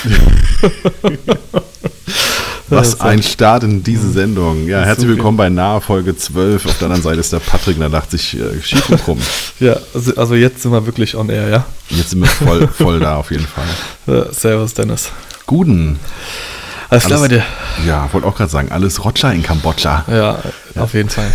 Was 2.68 3.00
ein 3.00 3.22
Start 3.22 3.64
in 3.64 3.82
diese 3.82 4.10
Sendung. 4.10 4.66
Ja, 4.66 4.82
herzlich 4.82 5.08
willkommen 5.08 5.36
bei 5.36 5.48
Nahe 5.48 5.80
Folge 5.80 6.16
12. 6.16 6.66
Auf 6.66 6.78
der 6.78 6.86
anderen 6.86 7.02
Seite 7.02 7.20
ist 7.20 7.32
der 7.32 7.40
Patrick, 7.40 7.78
da 7.78 7.88
lacht 7.88 8.12
sich 8.12 8.38
äh, 8.38 8.62
schief 8.62 8.88
und 8.88 9.02
krumm. 9.02 9.18
Ja, 9.60 9.76
also, 9.92 10.16
also 10.16 10.34
jetzt 10.34 10.62
sind 10.62 10.72
wir 10.72 10.86
wirklich 10.86 11.16
on 11.16 11.28
air, 11.28 11.48
ja? 11.48 11.66
Jetzt 11.90 12.10
sind 12.10 12.20
wir 12.20 12.28
voll, 12.28 12.66
voll 12.68 13.00
da 13.00 13.16
auf 13.16 13.30
jeden 13.30 13.46
Fall. 13.46 13.66
Ja, 14.06 14.32
servus, 14.32 14.72
Dennis. 14.72 15.10
Guten. 15.46 15.98
Alles 16.88 17.04
klar 17.04 17.20
bei 17.20 17.28
dir? 17.28 17.44
Ja, 17.86 18.08
wollte 18.12 18.26
auch 18.26 18.36
gerade 18.36 18.50
sagen, 18.50 18.72
alles 18.72 19.04
Rotscher 19.04 19.32
in 19.32 19.42
Kambodscha. 19.42 20.04
Ja, 20.10 20.38
auf 20.76 20.94
jeden 20.94 21.10
Fall. 21.10 21.30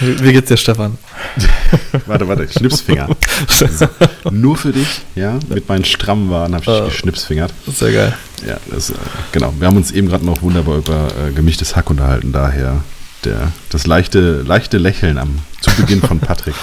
Wie 0.00 0.32
geht's 0.32 0.48
dir, 0.48 0.56
Stefan? 0.56 0.98
warte, 2.06 2.28
warte, 2.28 2.48
Schnipsfinger. 2.48 3.08
So, 3.48 3.88
nur 4.30 4.56
für 4.56 4.72
dich, 4.72 5.02
ja, 5.14 5.38
mit 5.48 5.68
meinen 5.68 5.84
strammen 5.84 6.30
Waren 6.30 6.54
habe 6.54 6.64
ich 6.64 6.70
uh, 6.70 6.84
geschnipsfingert. 6.86 7.52
Sehr 7.66 7.92
geil. 7.92 8.14
Ja, 8.46 8.58
das, 8.70 8.90
äh, 8.90 8.94
genau. 9.32 9.52
Wir 9.58 9.66
haben 9.66 9.76
uns 9.76 9.90
eben 9.90 10.08
gerade 10.08 10.24
noch 10.24 10.42
wunderbar 10.42 10.76
über 10.78 11.08
äh, 11.08 11.32
gemischtes 11.32 11.74
Hack 11.76 11.90
unterhalten, 11.90 12.32
daher 12.32 12.82
der, 13.24 13.52
das 13.70 13.86
leichte, 13.86 14.42
leichte 14.42 14.78
Lächeln 14.78 15.18
am 15.18 15.40
zu 15.60 15.70
Beginn 15.76 16.00
von 16.00 16.20
Patrick. 16.20 16.54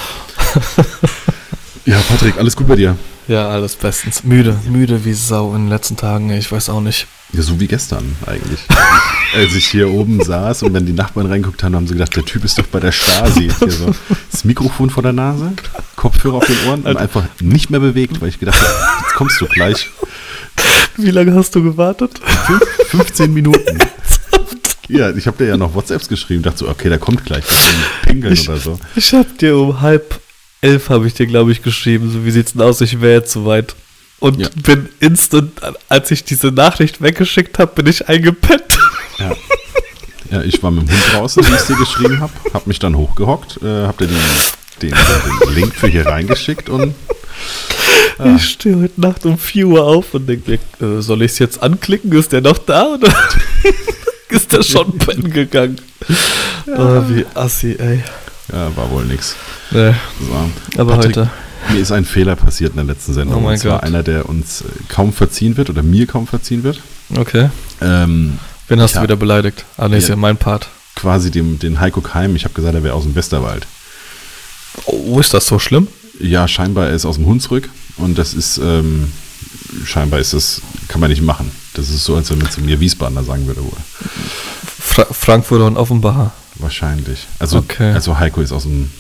ja, 1.86 2.00
Patrick, 2.08 2.38
alles 2.38 2.56
gut 2.56 2.68
bei 2.68 2.76
dir? 2.76 2.98
Ja, 3.28 3.50
alles 3.50 3.76
bestens. 3.76 4.24
Müde, 4.24 4.58
müde 4.70 5.06
wie 5.06 5.14
Sau 5.14 5.54
in 5.56 5.64
den 5.64 5.70
letzten 5.70 5.98
Tagen, 5.98 6.30
ich 6.32 6.52
weiß 6.52 6.70
auch 6.70 6.82
nicht. 6.82 7.08
Ja, 7.34 7.42
so 7.42 7.60
wie 7.60 7.68
gestern 7.68 8.16
eigentlich. 8.28 8.60
Als 9.36 9.56
ich 9.56 9.66
hier 9.66 9.90
oben 9.90 10.24
saß 10.24 10.62
und 10.64 10.74
wenn 10.74 10.86
die 10.86 10.94
Nachbarn 10.94 11.26
reinguckt 11.26 11.64
haben, 11.64 11.76
haben 11.76 11.88
sie 11.88 11.94
gedacht, 11.94 12.16
der 12.16 12.24
Typ 12.24 12.44
ist 12.44 12.60
doch 12.60 12.68
bei 12.68 12.80
der 12.80 12.92
Stasi. 12.92 13.50
Hier 13.58 13.72
so 13.72 13.96
das 14.32 14.44
Mikrofon 14.46 14.92
vor 14.92 15.02
der 15.02 15.14
Nase, 15.14 15.54
Kopfhörer 15.96 16.36
auf 16.36 16.46
den 16.46 16.58
Ohren 16.68 16.82
und 16.84 16.98
einfach 16.98 17.24
nicht 17.42 17.72
mehr 17.72 17.80
bewegt, 17.80 18.22
weil 18.22 18.30
ich 18.30 18.40
gedacht 18.40 18.60
habe, 18.60 19.02
jetzt 19.02 19.16
kommst 19.16 19.42
du 19.42 19.48
gleich. 19.48 19.90
Wie 20.98 21.10
lange 21.10 21.34
hast 21.34 21.56
du 21.56 21.64
gewartet? 21.64 22.22
15 22.90 23.34
Minuten. 23.34 23.80
Ja, 24.88 25.10
ich 25.10 25.26
habe 25.26 25.38
dir 25.38 25.48
ja 25.48 25.58
noch 25.58 25.74
WhatsApps 25.74 26.08
geschrieben, 26.08 26.44
dachte 26.44 26.60
so, 26.60 26.70
okay, 26.70 26.90
der 26.90 27.00
kommt 27.00 27.26
gleich. 27.26 27.46
Pinkeln 28.04 28.34
ich, 28.34 28.48
oder 28.48 28.60
so. 28.60 28.80
Ich 28.96 29.12
habe 29.14 29.30
dir 29.40 29.58
um 29.58 29.82
halb 29.82 30.20
elf, 30.62 30.90
habe 30.90 31.08
ich 31.08 31.16
dir, 31.16 31.26
glaube 31.26 31.52
ich, 31.52 31.64
geschrieben, 31.64 32.12
so 32.12 32.26
wie 32.26 32.32
sieht's 32.32 32.54
denn 32.54 32.62
aus, 32.62 32.82
ich 32.82 33.02
wäre 33.02 33.22
jetzt 33.22 33.32
soweit. 33.32 33.76
Und 34.24 34.40
ja. 34.40 34.48
bin 34.56 34.88
instant, 35.02 35.60
als 35.90 36.10
ich 36.10 36.24
diese 36.24 36.48
Nachricht 36.48 37.02
weggeschickt 37.02 37.60
habe, 37.60 37.74
bin 37.76 37.88
ich 37.88 38.08
eingepennt. 38.08 38.80
Ja. 39.20 39.36
ja, 40.32 40.42
ich 40.44 40.64
war 40.64 40.72
mit 40.72 40.88
dem 40.88 40.92
Hund 40.92 41.14
draußen, 41.14 41.46
wie 41.46 41.54
ich 41.54 41.62
dir 41.64 41.76
geschrieben 41.76 42.22
habe, 42.22 42.32
habe 42.54 42.64
mich 42.68 42.80
dann 42.80 42.96
hochgehockt, 42.96 43.60
äh, 43.62 43.86
habe 43.86 44.08
dir 44.08 44.14
den, 44.14 44.22
den, 44.82 44.92
den, 44.92 45.54
Link 45.54 45.76
für 45.76 45.88
hier 45.88 46.06
reingeschickt 46.06 46.70
und 46.70 46.96
ja. 48.18 48.36
Ich 48.38 48.52
stehe 48.52 48.80
heute 48.80 49.02
Nacht 49.02 49.26
um 49.26 49.38
4 49.38 49.68
Uhr 49.68 49.84
auf 49.84 50.14
und 50.14 50.26
denke 50.26 50.58
mir, 50.80 51.00
äh, 51.00 51.02
soll 51.02 51.22
ich 51.24 51.34
es 51.34 51.40
jetzt 51.40 51.62
anklicken? 51.62 52.10
Ist 52.14 52.32
der 52.32 52.40
noch 52.40 52.60
da 52.60 52.94
oder 52.94 53.14
ist 54.30 54.54
der 54.54 54.64
schon 54.64 55.00
pennen 55.00 55.32
gegangen? 55.32 55.82
Ja. 56.66 56.76
Oh, 56.78 57.04
wie 57.10 57.26
assi, 57.34 57.76
ey. 57.78 58.02
Ja, 58.54 58.74
war 58.78 58.90
wohl 58.90 59.04
nix. 59.04 59.36
Nee. 59.72 59.94
So. 60.22 60.80
Aber 60.80 60.96
Patrick, 60.96 61.18
heute. 61.18 61.32
Mir 61.72 61.80
ist 61.80 61.92
ein 61.92 62.06
Fehler 62.06 62.36
passiert 62.36 62.72
in 62.72 62.78
der 62.78 62.86
letzten 62.86 63.14
Sendung. 63.14 63.38
Oh 63.38 63.42
mein 63.42 63.54
und 63.54 63.60
zwar 63.60 63.80
Gott. 63.80 63.84
einer, 63.84 64.04
der 64.04 64.28
uns 64.28 64.62
äh, 64.62 64.66
kaum 64.90 65.14
verziehen 65.14 65.58
wird 65.58 65.70
oder 65.70 65.84
mir 65.84 66.08
kaum 66.08 66.28
verziehen 66.28 66.64
wird. 66.64 66.82
Okay. 67.16 67.50
Ähm, 67.82 68.40
Wen 68.68 68.82
hast 68.82 68.96
du 68.96 69.02
wieder 69.02 69.16
beleidigt? 69.16 69.66
Ah, 69.78 69.88
nee, 69.88 69.98
ist 69.98 70.10
ja 70.10 70.16
mein 70.16 70.38
Part. 70.38 70.70
Quasi 70.96 71.32
dem, 71.32 71.60
den 71.60 71.80
Heiko 71.80 72.02
Keim. 72.02 72.36
Ich 72.36 72.44
habe 72.46 72.54
gesagt, 72.54 72.76
er 72.76 72.84
wäre 72.84 72.94
aus 72.94 73.04
dem 73.04 73.16
Westerwald. 73.16 73.68
Oh, 74.86 75.20
ist 75.20 75.34
das 75.34 75.46
so 75.46 75.60
schlimm? 75.60 75.88
Ja, 76.20 76.48
scheinbar 76.48 76.88
er 76.88 76.94
ist 76.94 77.06
aus 77.06 77.16
dem 77.16 77.26
Hunsrück 77.26 77.70
und 77.98 78.18
das 78.18 78.34
ist, 78.34 78.58
ähm, 78.58 79.12
scheinbar 79.86 80.20
ist 80.20 80.34
das, 80.34 80.62
kann 80.88 81.02
man 81.02 81.10
nicht 81.10 81.22
machen. 81.22 81.52
Das 81.74 81.90
ist 81.90 82.06
so, 82.06 82.16
als 82.16 82.30
wenn 82.30 82.38
man 82.38 82.50
zu 82.52 82.62
mir 82.62 82.80
Wiesbadener 82.80 83.24
sagen 83.24 83.48
würde 83.48 83.64
wohl. 83.64 83.78
Fra 84.80 85.06
Frankfurter 85.12 85.66
und 85.66 85.78
Offenbach. 85.78 86.32
Wahrscheinlich. 86.56 87.28
Also, 87.40 87.58
okay. 87.58 87.92
also 87.94 88.20
Heiko 88.20 88.42
ist 88.42 88.52
aus 88.52 88.64
dem 88.64 88.92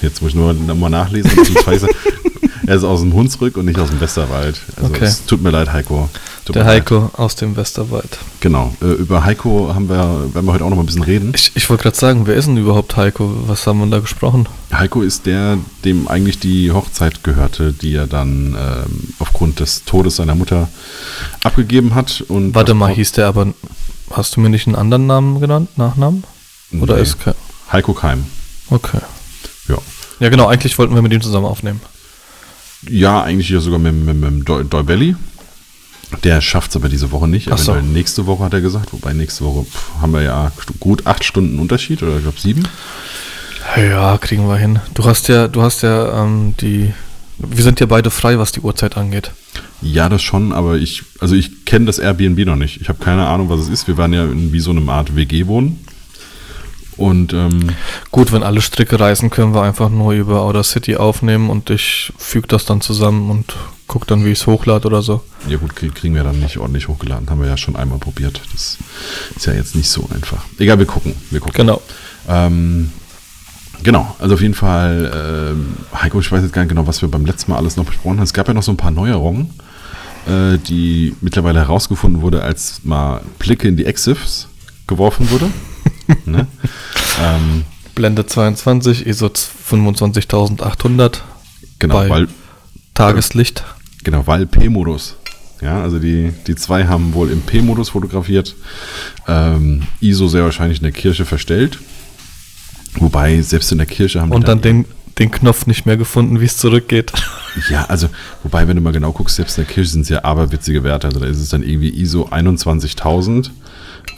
Jetzt 0.00 0.22
muss 0.22 0.30
ich 0.30 0.36
nur 0.36 0.52
mal 0.52 0.90
nachlesen. 0.90 1.30
er 2.66 2.76
ist 2.76 2.84
aus 2.84 3.00
dem 3.00 3.12
Hunsrück 3.12 3.56
und 3.56 3.66
nicht 3.66 3.78
aus 3.78 3.90
dem 3.90 4.00
Westerwald. 4.00 4.60
Also 4.76 4.90
okay. 4.90 5.04
es 5.04 5.24
tut 5.26 5.42
mir 5.42 5.50
leid, 5.50 5.72
Heiko. 5.72 6.08
Tut 6.44 6.56
Der 6.56 6.64
Heiko 6.64 6.98
leid. 6.98 7.18
aus 7.18 7.36
dem 7.36 7.56
Westerwald. 7.56 8.18
Genau. 8.40 8.74
Äh, 8.82 8.92
über 8.92 9.24
Heiko 9.24 9.74
haben 9.74 9.88
wir, 9.88 10.34
werden 10.34 10.46
wir 10.46 10.52
heute 10.52 10.64
auch 10.64 10.70
noch 10.70 10.76
mal 10.76 10.82
ein 10.82 10.86
bisschen 10.86 11.02
reden. 11.02 11.32
Ich, 11.34 11.52
ich 11.54 11.68
wollte 11.68 11.84
gerade 11.84 11.96
sagen, 11.96 12.26
wer 12.26 12.34
ist 12.34 12.46
denn 12.46 12.56
überhaupt 12.56 12.96
Heiko? 12.96 13.34
Was 13.46 13.66
haben 13.66 13.78
wir 13.78 13.86
da 13.86 14.00
gesprochen? 14.00 14.48
Heiko 14.72 15.02
ist 15.02 15.26
der, 15.26 15.58
dem 15.84 16.08
eigentlich 16.08 16.38
die 16.38 16.72
Hochzeit 16.72 17.24
gehörte, 17.24 17.72
die 17.72 17.94
er 17.94 18.06
dann 18.06 18.56
ähm, 18.58 19.14
aufgrund 19.18 19.60
des 19.60 19.84
Todes 19.84 20.16
seiner 20.16 20.34
Mutter 20.34 20.68
abgegeben 21.42 21.94
hat. 21.94 22.24
Und 22.28 22.54
Warte 22.54 22.74
mal, 22.74 22.92
hieß 22.92 23.12
der 23.12 23.26
aber, 23.26 23.52
hast 24.10 24.36
du 24.36 24.40
mir 24.40 24.50
nicht 24.50 24.66
einen 24.66 24.76
anderen 24.76 25.06
Namen 25.06 25.40
genannt, 25.40 25.76
Nachnamen? 25.76 26.24
Oder 26.80 26.96
nee. 26.96 27.02
ist 27.02 27.16
Heiko 27.70 27.92
Keim. 27.92 28.24
Okay. 28.70 29.00
Ja. 29.68 29.78
Ja, 30.20 30.28
genau, 30.28 30.46
eigentlich 30.46 30.78
wollten 30.78 30.94
wir 30.94 31.02
mit 31.02 31.12
ihm 31.12 31.20
zusammen 31.20 31.46
aufnehmen. 31.46 31.80
Ja, 32.88 33.22
eigentlich 33.22 33.48
ja 33.48 33.60
sogar 33.60 33.78
mit, 33.78 33.94
mit, 33.94 34.16
mit 34.16 34.48
Doi, 34.48 34.64
Doi 34.64 34.82
Belly. 34.82 35.16
Der 36.22 36.40
schafft 36.40 36.70
es 36.70 36.76
aber 36.76 36.88
diese 36.88 37.10
Woche 37.10 37.26
nicht. 37.26 37.50
Ach 37.50 37.58
so. 37.58 37.74
nächste 37.74 38.26
Woche 38.26 38.44
hat 38.44 38.52
er 38.52 38.60
gesagt. 38.60 38.92
Wobei 38.92 39.12
nächste 39.12 39.44
Woche 39.44 39.64
pff, 39.64 40.00
haben 40.00 40.12
wir 40.12 40.22
ja 40.22 40.52
gut 40.78 41.06
acht 41.06 41.24
Stunden 41.24 41.58
Unterschied 41.58 42.02
oder 42.02 42.16
ich 42.16 42.22
glaube 42.22 42.38
sieben. 42.38 42.68
Ja, 43.76 44.18
kriegen 44.18 44.46
wir 44.46 44.56
hin. 44.56 44.78
Du 44.92 45.04
hast 45.04 45.28
ja, 45.28 45.48
du 45.48 45.62
hast 45.62 45.82
ja 45.82 46.22
ähm, 46.22 46.54
die. 46.60 46.92
Wir 47.38 47.64
sind 47.64 47.80
ja 47.80 47.86
beide 47.86 48.10
frei, 48.10 48.38
was 48.38 48.52
die 48.52 48.60
Uhrzeit 48.60 48.96
angeht. 48.96 49.32
Ja, 49.82 50.08
das 50.08 50.22
schon, 50.22 50.52
aber 50.52 50.76
ich, 50.76 51.02
also 51.18 51.34
ich 51.34 51.64
kenne 51.64 51.86
das 51.86 51.98
Airbnb 51.98 52.46
noch 52.46 52.56
nicht. 52.56 52.80
Ich 52.80 52.88
habe 52.88 53.02
keine 53.02 53.26
Ahnung, 53.26 53.48
was 53.48 53.60
es 53.60 53.68
ist. 53.68 53.88
Wir 53.88 53.96
waren 53.96 54.12
ja 54.12 54.24
in 54.24 54.52
wie 54.52 54.60
so 54.60 54.70
einem 54.70 54.88
Art 54.88 55.16
WG 55.16 55.46
wohnen. 55.46 55.83
Und 56.96 57.32
ähm, 57.32 57.70
gut, 58.10 58.32
wenn 58.32 58.42
alle 58.42 58.60
Stricke 58.60 58.98
reißen, 59.00 59.30
können 59.30 59.54
wir 59.54 59.62
einfach 59.62 59.90
nur 59.90 60.12
über 60.12 60.42
Outer 60.42 60.62
City 60.62 60.96
aufnehmen 60.96 61.50
und 61.50 61.70
ich 61.70 62.12
füge 62.16 62.46
das 62.46 62.64
dann 62.64 62.80
zusammen 62.80 63.30
und 63.30 63.56
gucke 63.86 64.06
dann, 64.06 64.24
wie 64.24 64.30
ich 64.30 64.40
es 64.40 64.46
hochlade 64.46 64.86
oder 64.86 65.02
so. 65.02 65.22
Ja 65.48 65.56
gut, 65.56 65.74
kriegen 65.74 66.14
wir 66.14 66.24
dann 66.24 66.40
nicht 66.40 66.58
ordentlich 66.58 66.88
hochgeladen. 66.88 67.28
Haben 67.28 67.40
wir 67.40 67.48
ja 67.48 67.56
schon 67.56 67.76
einmal 67.76 67.98
probiert. 67.98 68.40
Das 68.52 68.78
ist 69.36 69.46
ja 69.46 69.52
jetzt 69.52 69.74
nicht 69.74 69.88
so 69.88 70.08
einfach. 70.14 70.44
Egal, 70.58 70.78
wir 70.78 70.86
gucken. 70.86 71.14
Wir 71.30 71.40
gucken. 71.40 71.56
Genau. 71.56 71.82
Ähm, 72.28 72.90
genau, 73.82 74.14
also 74.18 74.34
auf 74.34 74.40
jeden 74.40 74.54
Fall, 74.54 75.54
äh, 75.92 75.96
Heiko, 75.96 76.20
ich 76.20 76.30
weiß 76.30 76.42
jetzt 76.42 76.52
gar 76.52 76.62
nicht 76.62 76.70
genau, 76.70 76.86
was 76.86 77.02
wir 77.02 77.10
beim 77.10 77.26
letzten 77.26 77.50
Mal 77.50 77.58
alles 77.58 77.76
noch 77.76 77.84
besprochen 77.84 78.18
haben. 78.18 78.24
Es 78.24 78.32
gab 78.32 78.48
ja 78.48 78.54
noch 78.54 78.62
so 78.62 78.72
ein 78.72 78.76
paar 78.76 78.90
Neuerungen, 78.90 79.50
äh, 80.26 80.58
die 80.58 81.14
mittlerweile 81.20 81.60
herausgefunden 81.60 82.22
wurde, 82.22 82.42
als 82.42 82.80
mal 82.84 83.20
Blicke 83.38 83.68
in 83.68 83.76
die 83.76 83.84
Exifs 83.84 84.48
geworfen 84.86 85.30
wurde. 85.30 85.50
Ne? 86.24 86.46
ähm, 87.22 87.64
Blende 87.94 88.26
22, 88.26 89.06
ISO 89.06 89.28
25800. 89.28 91.22
Genau, 91.78 91.94
weil 92.08 92.28
Tageslicht. 92.94 93.64
Genau, 94.02 94.26
weil 94.26 94.46
P-Modus. 94.46 95.16
Ja, 95.60 95.80
also 95.80 95.98
die, 95.98 96.32
die 96.46 96.56
zwei 96.56 96.86
haben 96.86 97.14
wohl 97.14 97.30
im 97.30 97.40
P-Modus 97.40 97.90
fotografiert. 97.90 98.54
Ähm, 99.26 99.82
ISO 100.00 100.28
sehr 100.28 100.44
wahrscheinlich 100.44 100.78
in 100.78 100.84
der 100.84 100.92
Kirche 100.92 101.24
verstellt. 101.24 101.78
Wobei, 102.96 103.40
selbst 103.40 103.72
in 103.72 103.78
der 103.78 103.86
Kirche 103.86 104.20
haben 104.20 104.30
Und 104.30 104.46
dann, 104.46 104.60
dann 104.60 104.84
den, 104.84 104.84
den 105.18 105.30
Knopf 105.30 105.66
nicht 105.66 105.86
mehr 105.86 105.96
gefunden, 105.96 106.40
wie 106.40 106.46
es 106.46 106.56
zurückgeht. 106.58 107.12
Ja, 107.70 107.84
also, 107.84 108.08
wobei, 108.42 108.66
wenn 108.66 108.74
du 108.74 108.82
mal 108.82 108.92
genau 108.92 109.12
guckst, 109.12 109.36
selbst 109.36 109.56
in 109.58 109.64
der 109.64 109.72
Kirche 109.72 109.88
sind 109.88 110.00
es 110.00 110.08
ja 110.08 110.24
aberwitzige 110.24 110.82
Werte. 110.82 111.06
Also 111.06 111.20
da 111.20 111.26
ist 111.26 111.38
es 111.38 111.50
dann 111.50 111.62
irgendwie 111.62 111.88
ISO 111.88 112.24
21000 112.28 113.52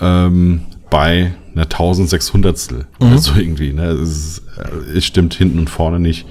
ähm, 0.00 0.62
bei 0.90 1.34
einer 1.54 1.64
1600 1.64 2.70
mhm. 2.70 2.84
oder 3.00 3.18
so 3.18 3.34
irgendwie. 3.34 3.72
Ne? 3.72 3.86
Es, 3.86 4.10
ist, 4.10 4.42
es, 4.94 5.04
stimmt 5.04 5.34
hinten 5.34 5.58
und 5.58 5.70
vorne 5.70 5.98
nicht. 5.98 6.26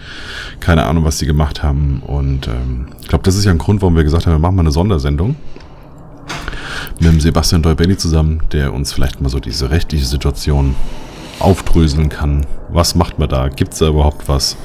Keine 0.60 0.86
Ahnung, 0.86 1.04
was 1.04 1.18
die 1.18 1.26
gemacht 1.26 1.64
haben. 1.64 2.02
Und 2.06 2.48
ähm, 2.48 2.88
ich 3.02 3.08
glaube, 3.08 3.24
das 3.24 3.36
ist 3.36 3.46
ja 3.46 3.52
ein 3.52 3.58
Grund, 3.58 3.82
warum 3.82 3.96
wir 3.96 4.04
gesagt 4.04 4.26
haben, 4.26 4.34
wir 4.34 4.40
machen 4.40 4.56
mal 4.56 4.64
eine 4.64 4.72
Sondersendung 4.72 5.36
mit 7.00 7.12
dem 7.12 7.20
Sebastian 7.20 7.62
Deubelli 7.62 7.98
zusammen, 7.98 8.42
der 8.52 8.74
uns 8.74 8.94
vielleicht 8.94 9.22
mal 9.22 9.30
so 9.30 9.40
diese 9.40 9.70
rechtliche 9.70 10.06
Situation 10.06 10.76
aufdröseln 11.40 12.10
kann. 12.10 12.46
Was 12.70 12.96
macht 12.96 13.20
man 13.20 13.30
da? 13.30 13.50
Gibt 13.50 13.74
es 13.74 13.80
da 13.80 13.88
überhaupt 13.88 14.28
was, 14.28 14.56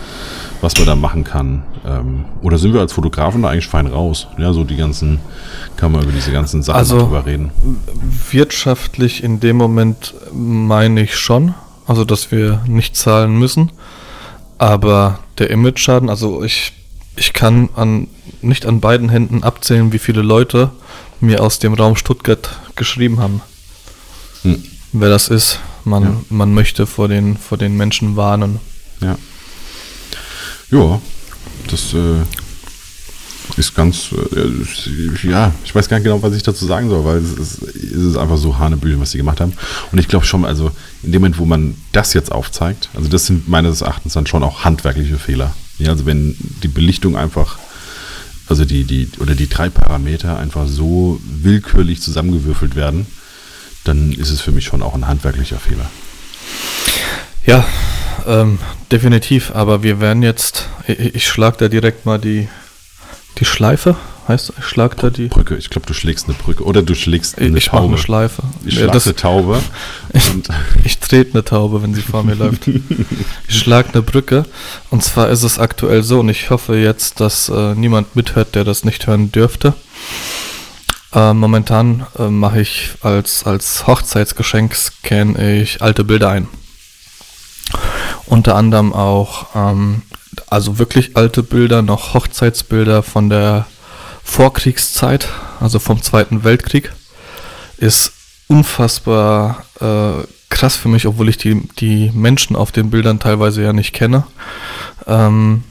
was 0.60 0.76
man 0.76 0.87
da 0.87 0.94
machen 0.94 1.25
kann? 1.25 1.64
Ähm, 1.86 2.24
oder 2.42 2.58
sind 2.58 2.74
wir 2.74 2.80
als 2.80 2.92
Fotografen 2.92 3.42
da 3.42 3.48
eigentlich 3.48 3.68
fein 3.68 3.86
raus? 3.86 4.26
Ja, 4.38 4.52
so 4.52 4.64
die 4.64 4.76
ganzen, 4.76 5.20
kann 5.76 5.92
man 5.92 6.02
über 6.02 6.12
diese 6.12 6.32
ganzen 6.32 6.62
Sachen 6.62 6.78
also, 6.78 6.98
drüber 6.98 7.24
reden. 7.24 7.50
Wirtschaftlich 8.30 9.24
in 9.24 9.40
dem 9.40 9.56
Moment 9.56 10.14
meine 10.32 11.02
ich 11.02 11.16
schon, 11.16 11.54
also 11.86 12.04
dass 12.04 12.30
wir 12.30 12.62
nicht 12.66 12.96
zahlen 12.96 13.38
müssen. 13.38 13.72
Aber 14.58 15.20
der 15.38 15.50
Image-Schaden, 15.50 16.10
also 16.10 16.42
ich, 16.42 16.72
ich 17.16 17.32
kann 17.32 17.70
an, 17.74 18.08
nicht 18.42 18.66
an 18.66 18.80
beiden 18.80 19.08
Händen 19.08 19.42
abzählen, 19.42 19.92
wie 19.92 19.98
viele 19.98 20.20
Leute 20.20 20.70
mir 21.20 21.42
aus 21.42 21.58
dem 21.58 21.72
Raum 21.74 21.96
Stuttgart 21.96 22.60
geschrieben 22.76 23.20
haben. 23.20 23.40
Hm. 24.42 24.62
Wer 24.92 25.08
das 25.08 25.28
ist. 25.28 25.60
Man, 25.84 26.02
ja. 26.02 26.16
man 26.28 26.52
möchte 26.52 26.86
vor 26.86 27.08
den, 27.08 27.38
vor 27.38 27.56
den 27.56 27.76
Menschen 27.76 28.16
warnen. 28.16 28.60
Ja. 29.00 29.16
Ja, 30.70 31.00
das 31.68 31.94
äh, 31.94 32.22
ist 33.56 33.74
ganz, 33.74 34.10
äh, 34.12 35.28
ja, 35.28 35.52
ich 35.64 35.74
weiß 35.74 35.88
gar 35.88 35.98
nicht 35.98 36.04
genau, 36.04 36.22
was 36.22 36.34
ich 36.34 36.42
dazu 36.42 36.66
sagen 36.66 36.88
soll, 36.88 37.04
weil 37.04 37.18
es 37.18 37.32
ist, 37.32 37.62
es 37.62 38.02
ist 38.02 38.16
einfach 38.16 38.38
so 38.38 38.58
Hanebüchen, 38.58 39.00
was 39.00 39.10
sie 39.10 39.18
gemacht 39.18 39.40
haben. 39.40 39.52
Und 39.92 39.98
ich 39.98 40.08
glaube 40.08 40.24
schon, 40.24 40.44
also 40.44 40.70
in 41.02 41.12
dem 41.12 41.22
Moment, 41.22 41.38
wo 41.38 41.44
man 41.44 41.74
das 41.92 42.12
jetzt 42.12 42.32
aufzeigt, 42.32 42.88
also 42.94 43.08
das 43.08 43.26
sind 43.26 43.48
meines 43.48 43.80
Erachtens 43.80 44.14
dann 44.14 44.26
schon 44.26 44.42
auch 44.42 44.64
handwerkliche 44.64 45.18
Fehler. 45.18 45.54
Ja, 45.78 45.90
also 45.90 46.06
wenn 46.06 46.36
die 46.62 46.68
Belichtung 46.68 47.16
einfach, 47.16 47.58
also 48.48 48.64
die, 48.64 48.84
die, 48.84 49.08
oder 49.18 49.34
die 49.34 49.48
drei 49.48 49.68
Parameter 49.70 50.38
einfach 50.38 50.66
so 50.66 51.20
willkürlich 51.24 52.02
zusammengewürfelt 52.02 52.76
werden, 52.76 53.06
dann 53.84 54.12
ist 54.12 54.30
es 54.30 54.40
für 54.40 54.52
mich 54.52 54.64
schon 54.64 54.82
auch 54.82 54.94
ein 54.94 55.06
handwerklicher 55.06 55.58
Fehler. 55.58 55.90
Ja, 57.46 57.64
ähm, 58.26 58.58
definitiv, 58.90 59.52
aber 59.55 59.82
wir 59.82 60.00
werden 60.00 60.22
jetzt, 60.22 60.69
ich, 60.87 61.14
ich 61.14 61.28
schlage 61.28 61.56
da 61.58 61.69
direkt 61.69 62.06
mal 62.06 62.19
die, 62.19 62.49
die 63.38 63.44
Schleife, 63.44 63.96
heißt 64.28 64.52
ich 64.58 64.64
schlag 64.64 64.96
da 64.96 65.11
die 65.11 65.28
Brücke. 65.28 65.56
Ich 65.56 65.70
glaube, 65.70 65.87
du 65.87 65.94
schlägst 65.94 66.28
eine 66.28 66.37
Brücke 66.37 66.64
oder 66.64 66.82
du 66.82 66.94
schlägst 66.94 67.38
eine 67.38 67.58
ich 67.58 67.67
Taube. 67.67 67.87
Ich 67.87 67.90
eine 67.90 67.99
Schleife. 67.99 68.43
Ich 68.64 68.76
ja, 68.76 68.88
eine 68.88 69.17
Taube. 69.17 69.61
ich, 70.12 70.22
ich 70.84 70.99
trete 70.99 71.32
eine 71.34 71.44
Taube, 71.44 71.82
wenn 71.82 71.94
sie 71.94 72.02
vor 72.02 72.22
mir 72.22 72.34
läuft. 72.34 72.69
Ich 73.49 73.58
schlage 73.58 73.90
eine 73.93 74.02
Brücke 74.02 74.44
und 74.90 75.02
zwar 75.02 75.28
ist 75.28 75.43
es 75.43 75.58
aktuell 75.58 76.02
so 76.02 76.20
und 76.20 76.28
ich 76.28 76.50
hoffe 76.50 76.76
jetzt, 76.76 77.20
dass 77.20 77.49
äh, 77.49 77.75
niemand 77.75 78.14
mithört, 78.14 78.55
der 78.55 78.64
das 78.64 78.84
nicht 78.84 79.06
hören 79.06 79.32
dürfte. 79.32 79.75
Äh, 81.12 81.34
momentan 81.34 82.06
äh, 82.19 82.28
mache 82.28 82.61
ich 82.61 82.90
als, 83.00 83.44
als 83.44 83.87
Hochzeitsgeschenk 83.88 84.75
scanne 84.75 85.61
ich 85.61 85.82
alte 85.82 86.05
Bilder 86.05 86.31
ein. 86.31 86.49
Unter 88.26 88.56
anderem 88.56 88.92
auch, 88.92 89.46
ähm, 89.54 90.02
also 90.48 90.78
wirklich 90.78 91.16
alte 91.16 91.42
Bilder, 91.42 91.82
noch 91.82 92.14
Hochzeitsbilder 92.14 93.02
von 93.02 93.28
der 93.28 93.66
Vorkriegszeit, 94.22 95.28
also 95.60 95.78
vom 95.78 96.02
Zweiten 96.02 96.44
Weltkrieg. 96.44 96.92
Ist 97.78 98.12
unfassbar 98.48 99.64
äh, 99.80 100.24
krass 100.50 100.76
für 100.76 100.88
mich, 100.88 101.06
obwohl 101.06 101.28
ich 101.28 101.38
die, 101.38 101.68
die 101.78 102.10
Menschen 102.12 102.56
auf 102.56 102.72
den 102.72 102.90
Bildern 102.90 103.18
teilweise 103.18 103.62
ja 103.62 103.72
nicht 103.72 103.92
kenne. 103.94 104.24
Ähm, 105.06 105.64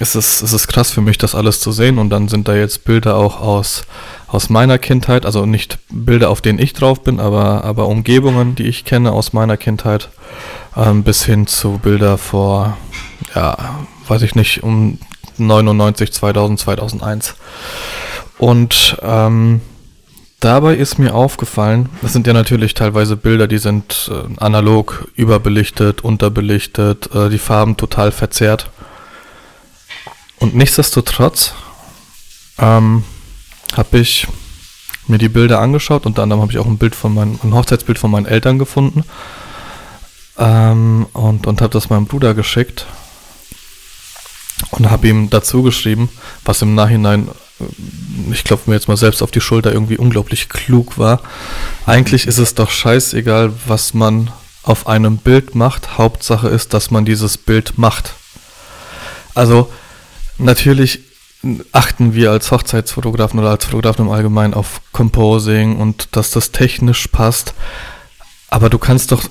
es 0.00 0.14
ist, 0.14 0.42
es 0.42 0.52
ist 0.52 0.68
krass 0.68 0.90
für 0.90 1.00
mich, 1.00 1.18
das 1.18 1.34
alles 1.34 1.60
zu 1.60 1.72
sehen. 1.72 1.98
Und 1.98 2.10
dann 2.10 2.28
sind 2.28 2.48
da 2.48 2.54
jetzt 2.54 2.84
Bilder 2.84 3.16
auch 3.16 3.40
aus, 3.40 3.84
aus 4.28 4.48
meiner 4.48 4.78
Kindheit, 4.78 5.26
also 5.26 5.46
nicht 5.46 5.78
Bilder, 5.90 6.30
auf 6.30 6.40
denen 6.40 6.58
ich 6.58 6.72
drauf 6.72 7.02
bin, 7.02 7.20
aber, 7.20 7.64
aber 7.64 7.86
Umgebungen, 7.86 8.54
die 8.54 8.66
ich 8.66 8.84
kenne 8.84 9.12
aus 9.12 9.32
meiner 9.32 9.56
Kindheit 9.56 10.08
ähm, 10.76 11.02
bis 11.02 11.24
hin 11.24 11.46
zu 11.46 11.78
Bilder 11.78 12.18
vor, 12.18 12.76
ja, 13.34 13.56
weiß 14.08 14.22
ich 14.22 14.34
nicht, 14.34 14.62
um 14.62 14.98
99, 15.38 16.12
2000, 16.12 16.58
2001. 16.60 17.34
Und 18.38 18.96
ähm, 19.02 19.60
dabei 20.40 20.74
ist 20.74 20.98
mir 20.98 21.14
aufgefallen, 21.14 21.88
das 22.02 22.12
sind 22.12 22.26
ja 22.26 22.32
natürlich 22.32 22.74
teilweise 22.74 23.16
Bilder, 23.16 23.46
die 23.46 23.58
sind 23.58 24.10
äh, 24.10 24.40
analog 24.42 25.08
überbelichtet, 25.14 26.02
unterbelichtet, 26.02 27.14
äh, 27.14 27.28
die 27.28 27.38
Farben 27.38 27.76
total 27.76 28.12
verzerrt. 28.12 28.70
Und 30.40 30.54
nichtsdestotrotz 30.54 31.54
ähm, 32.58 33.04
habe 33.76 33.98
ich 33.98 34.26
mir 35.06 35.18
die 35.18 35.28
Bilder 35.28 35.60
angeschaut. 35.60 36.06
Unter 36.06 36.22
anderem 36.22 36.40
habe 36.40 36.52
ich 36.52 36.58
auch 36.58 36.66
ein 36.66 36.78
Bild 36.78 36.94
von 36.94 37.14
meinem, 37.14 37.38
ein 37.42 37.54
Hochzeitsbild 37.54 37.98
von 37.98 38.10
meinen 38.10 38.26
Eltern 38.26 38.58
gefunden. 38.58 39.04
Ähm, 40.38 41.06
und 41.12 41.46
und 41.46 41.60
habe 41.60 41.72
das 41.72 41.90
meinem 41.90 42.06
Bruder 42.06 42.34
geschickt 42.34 42.86
und 44.70 44.90
habe 44.90 45.08
ihm 45.08 45.30
dazu 45.30 45.62
geschrieben, 45.62 46.08
was 46.44 46.62
im 46.62 46.74
Nachhinein, 46.74 47.28
äh, 47.60 48.32
ich 48.32 48.44
klopfe 48.44 48.70
mir 48.70 48.76
jetzt 48.76 48.88
mal 48.88 48.96
selbst 48.96 49.22
auf 49.22 49.30
die 49.30 49.40
Schulter, 49.40 49.72
irgendwie 49.72 49.98
unglaublich 49.98 50.48
klug 50.48 50.96
war. 50.96 51.20
Eigentlich 51.84 52.26
ist 52.26 52.38
es 52.38 52.54
doch 52.54 52.70
scheißegal, 52.70 53.52
was 53.66 53.92
man 53.92 54.30
auf 54.62 54.86
einem 54.86 55.18
Bild 55.18 55.54
macht. 55.54 55.98
Hauptsache 55.98 56.48
ist, 56.48 56.72
dass 56.72 56.90
man 56.90 57.04
dieses 57.04 57.36
Bild 57.36 57.76
macht. 57.76 58.14
Also 59.34 59.70
natürlich 60.40 61.00
achten 61.72 62.14
wir 62.14 62.30
als 62.30 62.50
Hochzeitsfotografen 62.50 63.38
oder 63.38 63.50
als 63.50 63.64
Fotografen 63.64 64.06
im 64.06 64.12
Allgemeinen 64.12 64.54
auf 64.54 64.82
Composing 64.92 65.76
und 65.76 66.08
dass 66.12 66.30
das 66.30 66.52
technisch 66.52 67.06
passt. 67.08 67.54
Aber 68.48 68.68
du 68.68 68.78
kannst 68.78 69.12
doch 69.12 69.24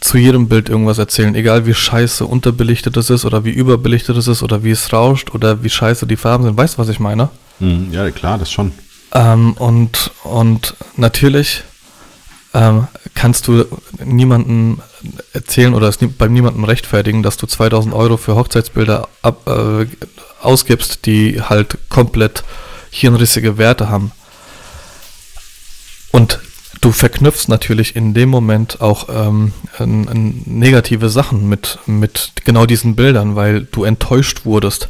zu 0.00 0.18
jedem 0.18 0.48
Bild 0.48 0.68
irgendwas 0.68 0.98
erzählen, 0.98 1.34
egal 1.34 1.66
wie 1.66 1.74
scheiße 1.74 2.26
unterbelichtet 2.26 2.96
es 2.96 3.10
ist 3.10 3.24
oder 3.24 3.44
wie 3.44 3.50
überbelichtet 3.50 4.16
es 4.16 4.28
ist 4.28 4.42
oder 4.42 4.62
wie 4.62 4.70
es 4.70 4.92
rauscht 4.92 5.34
oder 5.34 5.62
wie 5.62 5.70
scheiße 5.70 6.06
die 6.06 6.16
Farben 6.16 6.44
sind. 6.44 6.56
Weißt 6.56 6.74
du, 6.74 6.78
was 6.78 6.88
ich 6.88 7.00
meine? 7.00 7.30
Mhm, 7.58 7.92
ja, 7.92 8.10
klar, 8.10 8.38
das 8.38 8.50
schon. 8.50 8.72
Ähm, 9.12 9.54
und, 9.54 10.12
und 10.22 10.74
natürlich 10.96 11.62
ähm, 12.54 12.86
kannst 13.14 13.48
du 13.48 13.64
niemandem 14.04 14.80
erzählen 15.32 15.74
oder 15.74 15.88
es 15.88 15.98
bei 15.98 16.28
niemandem 16.28 16.64
rechtfertigen, 16.64 17.22
dass 17.22 17.36
du 17.36 17.46
2000 17.46 17.94
Euro 17.94 18.16
für 18.16 18.34
Hochzeitsbilder 18.34 19.08
ab, 19.22 19.46
äh, 19.48 19.86
ausgibst, 20.40 21.06
die 21.06 21.42
halt 21.42 21.78
komplett 21.88 22.44
hirnrissige 22.90 23.58
Werte 23.58 23.88
haben. 23.88 24.12
Und 26.12 26.40
du 26.80 26.92
verknüpfst 26.92 27.48
natürlich 27.48 27.94
in 27.96 28.14
dem 28.14 28.28
Moment 28.28 28.80
auch 28.80 29.08
ähm, 29.08 29.52
n, 29.78 30.08
n, 30.08 30.42
negative 30.46 31.08
Sachen 31.08 31.48
mit, 31.48 31.78
mit 31.86 32.32
genau 32.44 32.66
diesen 32.66 32.96
Bildern, 32.96 33.36
weil 33.36 33.62
du 33.70 33.84
enttäuscht 33.84 34.44
wurdest. 34.44 34.88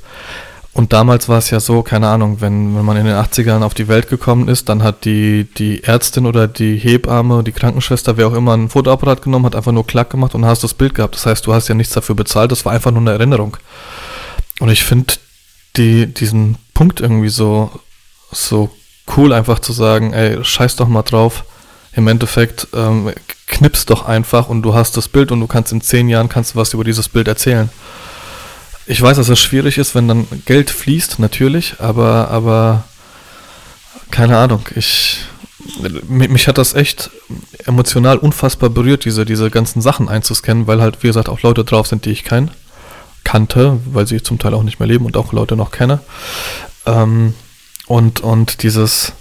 Und 0.73 0.93
damals 0.93 1.29
war 1.29 1.39
es 1.39 1.51
ja 1.51 1.59
so, 1.59 1.83
keine 1.83 2.09
Ahnung, 2.09 2.41
wenn, 2.41 2.77
wenn 2.77 2.85
man 2.85 2.97
in 2.97 3.05
den 3.05 3.17
80ern 3.17 3.63
auf 3.63 3.75
die 3.75 3.89
Welt 3.89 4.09
gekommen 4.09 4.47
ist, 4.47 4.69
dann 4.69 4.85
hat 4.85 5.05
die, 5.05 5.49
die 5.59 5.83
Ärztin 5.83 6.27
oder 6.27 6.47
die 6.47 6.77
Hebamme, 6.77 7.43
die 7.43 7.53
Krankenschwester, 7.53 8.17
wer 8.17 8.29
auch 8.29 8.35
immer, 8.35 8.57
ein 8.57 8.69
Fotoapparat 8.69 9.23
genommen, 9.23 9.47
hat 9.47 9.57
einfach 9.57 9.73
nur 9.73 9.87
Klack 9.87 10.11
gemacht 10.11 10.35
und 10.35 10.45
hast 10.45 10.63
das 10.63 10.75
Bild 10.75 10.95
gehabt. 10.95 11.17
Das 11.17 11.27
heißt, 11.27 11.45
du 11.47 11.53
hast 11.53 11.67
ja 11.67 11.75
nichts 11.75 11.95
dafür 11.95 12.15
bezahlt, 12.15 12.53
das 12.53 12.65
war 12.65 12.73
einfach 12.73 12.93
nur 12.93 13.01
eine 13.01 13.11
Erinnerung. 13.11 13.57
Und 14.61 14.69
ich 14.69 14.85
finde 14.85 15.15
die, 15.77 16.07
diesen 16.07 16.57
Punkt 16.73 17.01
irgendwie 17.01 17.31
so, 17.31 17.71
so 18.31 18.71
cool, 19.17 19.33
einfach 19.33 19.59
zu 19.59 19.73
sagen, 19.73 20.13
ey, 20.13 20.45
scheiß 20.45 20.77
doch 20.77 20.89
mal 20.89 21.03
drauf 21.03 21.45
im 21.93 22.07
Endeffekt 22.07 22.69
ähm, 22.73 23.13
knippst 23.47 23.91
doch 23.91 24.07
einfach 24.07 24.49
und 24.49 24.63
du 24.63 24.75
hast 24.75 24.97
das 24.97 25.09
Bild 25.09 25.33
und 25.33 25.41
du 25.41 25.47
kannst 25.47 25.73
in 25.73 25.81
zehn 25.81 26.09
Jahren 26.09 26.29
kannst 26.29 26.55
du 26.55 26.59
was 26.59 26.73
über 26.73 26.85
dieses 26.85 27.09
Bild 27.09 27.27
erzählen. 27.29 27.69
Ich 28.91 29.01
weiß, 29.01 29.19
dass 29.19 29.29
es 29.29 29.39
schwierig 29.39 29.79
ist, 29.79 29.95
wenn 29.95 30.09
dann 30.09 30.27
Geld 30.47 30.69
fließt, 30.69 31.21
natürlich, 31.21 31.77
aber, 31.79 32.29
aber 32.29 32.83
keine 34.11 34.37
Ahnung, 34.37 34.63
ich, 34.75 35.19
mich 36.09 36.49
hat 36.49 36.59
das 36.59 36.75
echt 36.75 37.09
emotional 37.67 38.19
unfassbar 38.19 38.69
berührt, 38.69 39.05
diese, 39.05 39.25
diese 39.25 39.49
ganzen 39.49 39.81
Sachen 39.81 40.09
einzuscannen, 40.09 40.67
weil 40.67 40.83
halt, 40.83 41.05
wie 41.05 41.07
gesagt, 41.07 41.29
auch 41.29 41.41
Leute 41.43 41.63
drauf 41.63 41.87
sind, 41.87 42.05
die 42.05 42.11
ich 42.11 42.25
kenn, 42.25 42.51
kannte, 43.23 43.79
weil 43.85 44.09
sie 44.09 44.25
zum 44.25 44.41
Teil 44.41 44.55
auch 44.55 44.65
nicht 44.65 44.81
mehr 44.81 44.89
leben 44.89 45.07
und 45.07 45.17
auch 45.17 45.33
Leute 45.33 45.55
noch 45.55 45.71
kenne. 45.71 46.01
Ähm, 46.85 47.35
und, 47.87 48.19
und 48.19 48.65
dieses, 48.65 49.13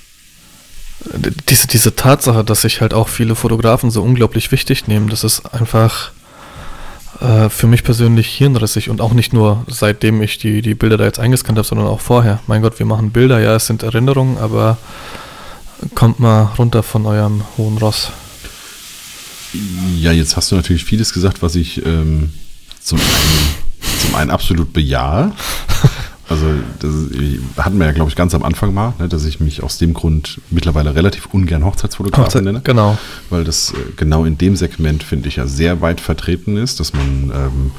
diese, 1.48 1.68
diese 1.68 1.96
Tatsache, 1.96 2.44
dass 2.44 2.62
sich 2.62 2.82
halt 2.82 2.96
auch 2.96 3.08
viele 3.08 3.36
Fotografen 3.36 3.92
so 3.92 4.02
unglaublich 4.02 4.52
wichtig 4.52 4.88
nehmen, 4.88 5.10
das 5.10 5.24
ist 5.24 5.46
einfach 5.54 6.10
äh, 7.22 7.50
für 7.50 7.68
mich 7.68 7.84
persönlich 7.84 8.28
hirnrissig 8.30 8.90
und 8.90 9.02
auch 9.02 9.14
nicht 9.14 9.34
nur 9.34 9.66
seitdem 9.68 10.22
ich 10.22 10.38
die, 10.38 10.62
die 10.62 10.76
Bilder 10.76 10.98
da 10.98 11.04
jetzt 11.04 11.20
eingescannt 11.20 11.58
habe, 11.58 11.68
sondern 11.68 11.88
auch 11.88 12.02
vorher. 12.02 12.40
Mein 12.48 12.62
Gott, 12.62 12.80
wir 12.80 12.86
machen 12.86 13.12
Bilder, 13.12 13.40
ja, 13.40 13.56
es 13.56 13.68
sind 13.68 13.84
Erinnerungen, 13.84 14.38
aber 14.38 14.78
kommt 15.96 16.20
mal 16.20 16.44
runter 16.58 16.84
von 16.84 17.06
eurem 17.06 17.44
hohen 17.58 17.78
Ross. 17.78 18.12
Ja, 19.98 20.12
jetzt 20.12 20.38
hast 20.38 20.52
du 20.52 20.56
natürlich 20.56 20.86
vieles 20.86 21.14
gesagt, 21.14 21.42
was 21.42 21.56
ich 21.56 21.86
ähm, 21.86 22.32
zum, 22.82 23.00
einen, 23.00 24.00
zum 24.00 24.16
einen 24.16 24.32
absolut 24.32 24.74
bejahe. 24.74 25.34
Also 26.30 26.46
das 26.80 26.94
hatten 27.58 27.80
wir 27.80 27.88
ja, 27.88 27.92
glaube 27.92 28.10
ich, 28.10 28.16
ganz 28.16 28.36
am 28.36 28.44
Anfang 28.44 28.74
mal, 28.74 28.94
ne, 29.00 29.10
dass 29.10 29.26
ich 29.26 29.40
mich 29.40 29.64
aus 29.64 29.80
dem 29.80 29.96
Grund 29.96 30.40
mittlerweile 30.52 30.94
relativ 30.94 31.26
ungern 31.32 31.66
Hochzeitsfotograf 31.66 32.28
Hochzeit, 32.28 32.44
nenne. 32.44 32.62
Genau. 32.64 32.98
Weil 33.32 33.44
das 33.44 33.72
äh, 33.72 33.76
genau 33.96 34.26
in 34.26 34.38
dem 34.38 34.56
Segment, 34.56 35.02
finde 35.04 35.28
ich, 35.28 35.38
ja 35.38 35.48
sehr 35.48 35.82
weit 35.82 36.00
vertreten 36.00 36.56
ist, 36.56 36.80
dass 36.80 36.94
man 36.94 37.32
ähm, 37.34 37.72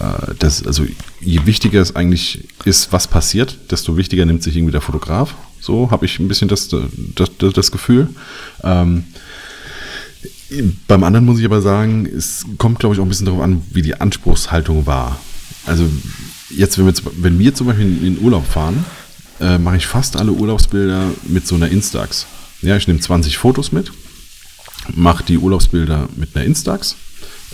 äh, 0.00 0.34
das, 0.40 0.66
also 0.66 0.84
je 1.20 1.46
wichtiger 1.46 1.80
es 1.80 1.94
eigentlich 1.94 2.48
ist, 2.64 2.92
was 2.92 3.06
passiert, 3.06 3.56
desto 3.70 3.96
wichtiger 3.96 4.26
nimmt 4.26 4.42
sich 4.42 4.56
irgendwie 4.56 4.72
der 4.72 4.80
Fotograf. 4.80 5.34
So 5.60 5.90
habe 5.92 6.04
ich 6.04 6.18
ein 6.18 6.26
bisschen 6.26 6.48
das, 6.48 6.68
das, 6.68 7.30
das, 7.38 7.52
das 7.52 7.70
Gefühl. 7.70 8.08
Ähm, 8.64 9.04
beim 10.88 11.04
anderen 11.04 11.26
muss 11.26 11.38
ich 11.38 11.44
aber 11.44 11.60
sagen, 11.60 12.06
es 12.06 12.44
kommt, 12.56 12.80
glaube 12.80 12.94
ich, 12.94 13.00
auch 13.00 13.04
ein 13.04 13.08
bisschen 13.08 13.26
darauf 13.26 13.42
an, 13.42 13.62
wie 13.70 13.82
die 13.82 14.00
Anspruchshaltung 14.00 14.86
war. 14.86 15.20
Also 15.66 15.84
jetzt, 16.50 16.78
wenn 16.78 16.86
wir, 16.86 16.94
wenn 17.18 17.38
wir 17.38 17.54
zum 17.54 17.66
Beispiel 17.66 17.86
in 17.86 18.14
den 18.14 18.24
Urlaub 18.24 18.46
fahren, 18.46 18.84
äh, 19.40 19.58
mache 19.58 19.76
ich 19.76 19.86
fast 19.86 20.16
alle 20.16 20.32
Urlaubsbilder 20.32 21.10
mit 21.26 21.46
so 21.46 21.54
einer 21.54 21.68
Instax. 21.68 22.26
Ja, 22.62 22.76
ich 22.76 22.88
nehme 22.88 23.00
20 23.00 23.38
Fotos 23.38 23.72
mit, 23.72 23.92
mache 24.94 25.24
die 25.24 25.38
Urlaubsbilder 25.38 26.08
mit 26.16 26.34
einer 26.34 26.44
Instax, 26.44 26.96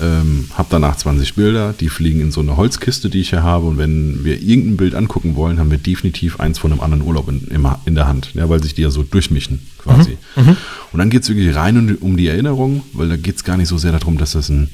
ähm, 0.00 0.48
habe 0.54 0.68
danach 0.70 0.96
20 0.96 1.34
Bilder, 1.34 1.74
die 1.78 1.88
fliegen 1.88 2.20
in 2.20 2.32
so 2.32 2.40
eine 2.40 2.56
Holzkiste, 2.56 3.10
die 3.10 3.20
ich 3.20 3.30
hier 3.30 3.42
habe. 3.42 3.66
Und 3.66 3.78
wenn 3.78 4.24
wir 4.24 4.40
irgendein 4.40 4.76
Bild 4.76 4.94
angucken 4.94 5.36
wollen, 5.36 5.58
haben 5.58 5.70
wir 5.70 5.78
definitiv 5.78 6.40
eins 6.40 6.58
von 6.58 6.72
einem 6.72 6.80
anderen 6.80 7.02
Urlaub 7.02 7.28
in, 7.28 7.46
in 7.84 7.94
der 7.94 8.06
Hand, 8.06 8.30
ja, 8.34 8.48
weil 8.48 8.62
sich 8.62 8.74
die 8.74 8.82
ja 8.82 8.90
so 8.90 9.02
durchmischen 9.02 9.60
quasi. 9.78 10.16
Mhm. 10.36 10.56
Und 10.92 10.98
dann 10.98 11.10
geht 11.10 11.22
es 11.22 11.28
wirklich 11.28 11.54
rein 11.54 11.96
um 12.00 12.16
die 12.16 12.26
Erinnerung, 12.26 12.82
weil 12.92 13.08
da 13.08 13.16
geht 13.16 13.36
es 13.36 13.44
gar 13.44 13.56
nicht 13.56 13.68
so 13.68 13.78
sehr 13.78 13.92
darum, 13.92 14.18
dass 14.18 14.32
das 14.32 14.48
ein, 14.48 14.70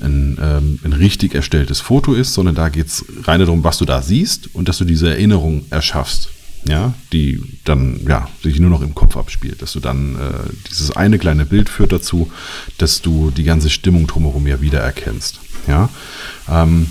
ein, 0.00 0.38
ähm, 0.40 0.78
ein 0.84 0.92
richtig 0.92 1.34
erstelltes 1.34 1.80
Foto 1.80 2.14
ist, 2.14 2.34
sondern 2.34 2.54
da 2.54 2.68
geht 2.68 2.86
es 2.86 3.04
rein 3.24 3.40
darum, 3.40 3.64
was 3.64 3.78
du 3.78 3.84
da 3.84 4.02
siehst 4.02 4.54
und 4.54 4.68
dass 4.68 4.78
du 4.78 4.84
diese 4.84 5.08
Erinnerung 5.10 5.64
erschaffst 5.70 6.30
ja, 6.66 6.94
die 7.12 7.42
dann 7.64 8.00
ja 8.06 8.28
sich 8.42 8.58
nur 8.58 8.70
noch 8.70 8.80
im 8.80 8.94
Kopf 8.94 9.16
abspielt, 9.16 9.60
dass 9.62 9.72
du 9.72 9.80
dann 9.80 10.16
äh, 10.16 10.52
dieses 10.70 10.90
eine 10.90 11.18
kleine 11.18 11.44
Bild 11.44 11.68
führt 11.68 11.92
dazu, 11.92 12.30
dass 12.78 13.02
du 13.02 13.30
die 13.30 13.44
ganze 13.44 13.70
Stimmung 13.70 14.06
drumherum 14.06 14.46
ja 14.46 14.60
wiedererkennst. 14.60 15.40
Ja, 15.66 15.88
ähm, 16.48 16.90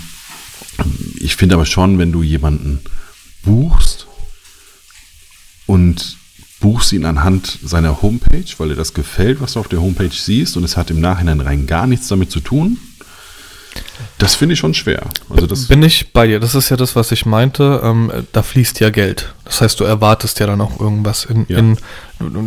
ich 1.16 1.36
finde 1.36 1.56
aber 1.56 1.66
schon, 1.66 1.98
wenn 1.98 2.12
du 2.12 2.22
jemanden 2.22 2.80
buchst 3.42 4.06
und 5.66 6.18
buchst 6.60 6.92
ihn 6.92 7.04
anhand 7.04 7.58
seiner 7.62 8.00
Homepage, 8.00 8.44
weil 8.58 8.68
dir 8.68 8.76
das 8.76 8.94
gefällt, 8.94 9.40
was 9.40 9.54
du 9.54 9.60
auf 9.60 9.68
der 9.68 9.80
Homepage 9.80 10.10
siehst 10.10 10.56
und 10.56 10.64
es 10.64 10.76
hat 10.76 10.90
im 10.90 11.00
Nachhinein 11.00 11.40
rein 11.40 11.66
gar 11.66 11.86
nichts 11.86 12.08
damit 12.08 12.30
zu 12.30 12.40
tun, 12.40 12.78
das 14.18 14.36
finde 14.36 14.54
ich 14.54 14.58
schon 14.60 14.74
schwer. 14.74 15.02
Also 15.28 15.46
das 15.46 15.66
Bin 15.66 15.82
ich 15.82 16.12
bei 16.12 16.26
dir. 16.26 16.40
Das 16.40 16.54
ist 16.54 16.70
ja 16.70 16.76
das, 16.76 16.94
was 16.96 17.12
ich 17.12 17.26
meinte. 17.26 17.80
Ähm, 17.82 18.10
da 18.32 18.42
fließt 18.42 18.80
ja 18.80 18.90
Geld. 18.90 19.34
Das 19.44 19.60
heißt, 19.60 19.80
du 19.80 19.84
erwartest 19.84 20.40
ja 20.40 20.46
dann 20.46 20.60
auch 20.60 20.80
irgendwas. 20.80 21.24
In, 21.24 21.46
ja. 21.48 21.58
in 21.58 21.76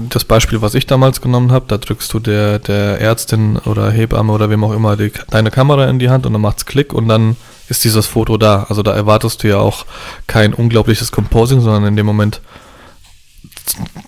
das 0.09 0.23
Beispiel, 0.23 0.61
was 0.61 0.75
ich 0.75 0.87
damals 0.87 1.21
genommen 1.21 1.51
habe, 1.51 1.65
da 1.67 1.77
drückst 1.77 2.11
du 2.13 2.19
der, 2.19 2.59
der 2.59 3.01
Ärztin 3.01 3.57
oder 3.57 3.91
Hebamme 3.91 4.31
oder 4.31 4.49
wem 4.49 4.63
auch 4.63 4.71
immer 4.71 4.95
die, 4.95 5.11
deine 5.29 5.51
Kamera 5.51 5.85
in 5.89 5.99
die 5.99 6.09
Hand 6.09 6.25
und 6.25 6.33
dann 6.33 6.41
macht's 6.41 6.65
Klick 6.65 6.93
und 6.93 7.07
dann 7.07 7.35
ist 7.69 7.83
dieses 7.83 8.05
Foto 8.07 8.37
da. 8.37 8.65
Also 8.69 8.81
da 8.81 8.93
erwartest 8.93 9.43
du 9.43 9.49
ja 9.49 9.57
auch 9.57 9.85
kein 10.25 10.53
unglaubliches 10.53 11.11
Composing, 11.11 11.61
sondern 11.61 11.85
in 11.85 11.95
dem 11.95 12.05
Moment, 12.05 12.41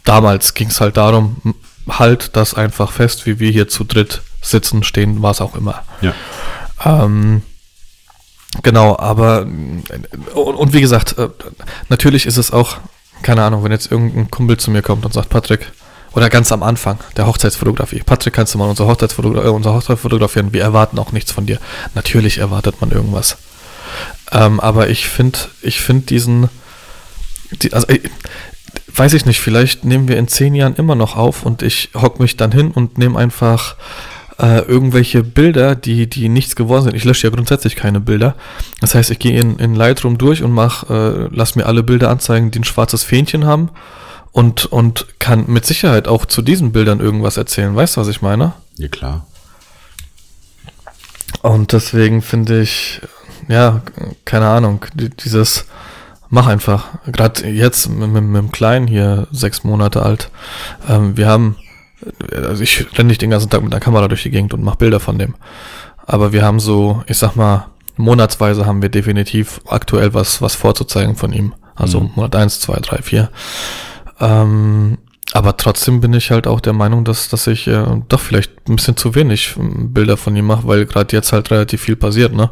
damals 0.06 0.54
ging 0.54 0.70
es 0.70 0.80
halt 0.80 0.98
darum, 0.98 1.56
halt 1.88 2.36
das 2.36 2.54
einfach 2.54 2.92
fest, 2.92 3.26
wie 3.26 3.40
wir 3.40 3.52
hier 3.52 3.68
zu 3.68 3.84
dritt 3.84 4.22
sitzen, 4.42 4.84
stehen, 4.84 5.22
was 5.22 5.42
auch 5.42 5.56
immer. 5.56 5.84
Ja. 6.02 6.14
Ähm, 6.86 7.42
genau, 8.64 8.98
aber 8.98 9.42
und, 9.42 10.56
und, 10.56 10.74
wie 10.74 10.82
gesagt, 10.82 11.18
äh, 11.18 11.30
natürlich 11.90 12.26
ist 12.26 12.38
es 12.38 12.52
auch, 12.52 12.78
keine 13.22 13.44
Ahnung, 13.44 13.64
wenn 13.64 13.72
jetzt 13.72 13.92
irgendein 13.92 14.32
Kumpel 14.32 14.58
zu 14.58 14.72
mir 14.72 14.82
kommt 14.82 15.06
und 15.06 15.14
sagt, 15.14 15.30
Patrick, 15.30 15.72
oder 16.14 16.30
ganz 16.30 16.52
am 16.52 16.64
Anfang 16.64 17.00
der 17.18 17.28
Hochzeitsfotografie, 17.28 18.02
Patrick, 18.04 18.34
kannst 18.34 18.54
du 18.54 18.58
mal 18.58 18.70
unsere, 18.70 18.88
Hochzeitsfotogra 18.90 19.46
äh, 19.46 19.50
unsere 19.50 19.76
Hochzeit 19.76 20.00
fotografieren? 20.00 20.54
Wir 20.54 20.64
erwarten 20.64 20.98
auch 20.98 21.12
nichts 21.12 21.32
von 21.32 21.46
dir. 21.46 21.60
Natürlich 21.94 22.40
erwartet 22.40 22.82
man 22.82 22.92
irgendwas. 22.92 23.38
Ähm, 24.32 24.60
aber 24.60 24.90
ich 24.90 25.08
finde, 25.08 25.40
ich 25.62 25.82
finde 25.82 26.06
diesen, 26.06 26.50
die, 27.52 27.74
also 27.74 27.88
ich, 27.90 28.02
weiß 28.96 29.14
ich 29.14 29.26
nicht, 29.26 29.40
vielleicht 29.40 29.86
nehmen 29.86 30.08
wir 30.08 30.18
in 30.18 30.28
zehn 30.28 30.56
Jahren 30.56 30.76
immer 30.76 30.96
noch 30.96 31.16
auf 31.16 31.44
und 31.44 31.62
ich 31.62 31.90
hock 31.96 32.20
mich 32.20 32.38
dann 32.38 32.52
hin 32.52 32.72
und 32.72 32.98
nehme 32.98 33.18
einfach 33.18 33.76
äh, 34.40 34.60
irgendwelche 34.62 35.24
Bilder, 35.24 35.76
die, 35.76 36.08
die 36.08 36.30
nichts 36.30 36.56
geworden 36.56 36.86
sind. 36.86 36.96
Ich 36.96 37.04
lösche 37.04 37.28
ja 37.28 37.34
grundsätzlich 37.34 37.76
keine 37.76 38.00
Bilder. 38.00 38.36
Das 38.80 38.96
heißt, 38.96 39.12
ich 39.12 39.20
gehe 39.20 39.40
in, 39.40 39.60
in 39.60 39.76
Lightroom 39.76 40.18
durch 40.18 40.44
und 40.44 40.52
mach, 40.52 40.90
äh, 40.90 41.28
lass 41.32 41.56
mir 41.56 41.66
alle 41.66 41.84
Bilder 41.84 42.10
anzeigen, 42.10 42.52
die 42.52 42.60
ein 42.60 42.64
schwarzes 42.64 43.04
Fähnchen 43.04 43.46
haben 43.46 43.70
und, 44.32 44.66
und 44.66 45.08
kann 45.20 45.46
mit 45.48 45.66
Sicherheit 45.66 46.08
auch 46.08 46.26
zu 46.26 46.42
diesen 46.42 46.72
Bildern 46.72 47.00
irgendwas 47.00 47.38
erzählen. 47.38 47.76
Weißt 47.76 47.98
du, 47.98 48.02
was 48.02 48.08
ich 48.08 48.22
meine? 48.22 48.54
Ja, 48.78 48.88
klar. 48.88 49.26
Und 51.42 51.74
deswegen 51.74 52.22
finde 52.22 52.62
ich, 52.62 53.02
ja, 53.48 53.82
keine 54.26 54.48
Ahnung, 54.48 54.86
dieses, 54.94 55.66
mach 56.30 56.48
einfach. 56.48 56.88
Gerade 57.08 57.48
jetzt 57.48 57.90
mit, 57.90 58.10
mit, 58.10 58.24
mit 58.24 58.42
dem 58.42 58.52
Kleinen 58.52 58.88
hier, 58.88 59.28
sechs 59.32 59.64
Monate 59.64 60.04
alt. 60.04 60.30
Ähm, 60.88 61.18
wir 61.18 61.28
haben 61.28 61.58
also 62.32 62.64
ich 62.64 62.86
renne 62.98 63.10
nicht 63.10 63.22
den 63.22 63.30
ganzen 63.30 63.50
Tag 63.50 63.62
mit 63.62 63.74
einer 63.74 63.80
Kamera 63.80 64.08
durch 64.08 64.24
die 64.24 64.32
Gegend 64.32 64.54
und 64.54 64.64
mache 64.64 64.78
Bilder 64.78 65.00
von 65.00 65.18
dem. 65.18 65.36
Aber 66.06 66.34
wir 66.34 66.44
haben 66.44 66.60
so, 66.60 67.04
ich 67.08 67.18
sag 67.18 67.36
mal, 67.36 67.68
monatsweise 67.98 68.66
haben 68.66 68.82
wir 68.82 68.90
definitiv 68.90 69.62
aktuell 69.68 70.14
was, 70.14 70.42
was 70.42 70.56
vorzuzeigen 70.56 71.16
von 71.16 71.34
ihm. 71.34 71.54
Also 71.76 72.02
mhm. 72.02 72.12
Monat 72.16 72.36
eins, 72.36 72.60
zwei, 72.60 72.80
drei, 72.80 73.02
vier. 73.02 73.30
Ähm, 74.20 74.98
aber 75.34 75.58
trotzdem 75.58 76.02
bin 76.02 76.14
ich 76.14 76.32
halt 76.32 76.48
auch 76.48 76.60
der 76.60 76.74
Meinung, 76.74 77.06
dass, 77.06 77.30
dass 77.30 77.46
ich 77.48 77.68
äh, 77.68 77.86
doch 78.08 78.20
vielleicht 78.20 78.52
ein 78.68 78.78
bisschen 78.78 78.98
zu 78.98 79.14
wenig 79.14 79.56
ähm, 79.58 79.94
Bilder 79.94 80.18
von 80.18 80.36
ihm 80.36 80.48
mache, 80.48 80.68
weil 80.68 80.86
gerade 80.86 81.16
jetzt 81.16 81.32
halt 81.32 81.52
relativ 81.52 81.82
viel 81.82 81.96
passiert, 81.96 82.34
ne? 82.34 82.50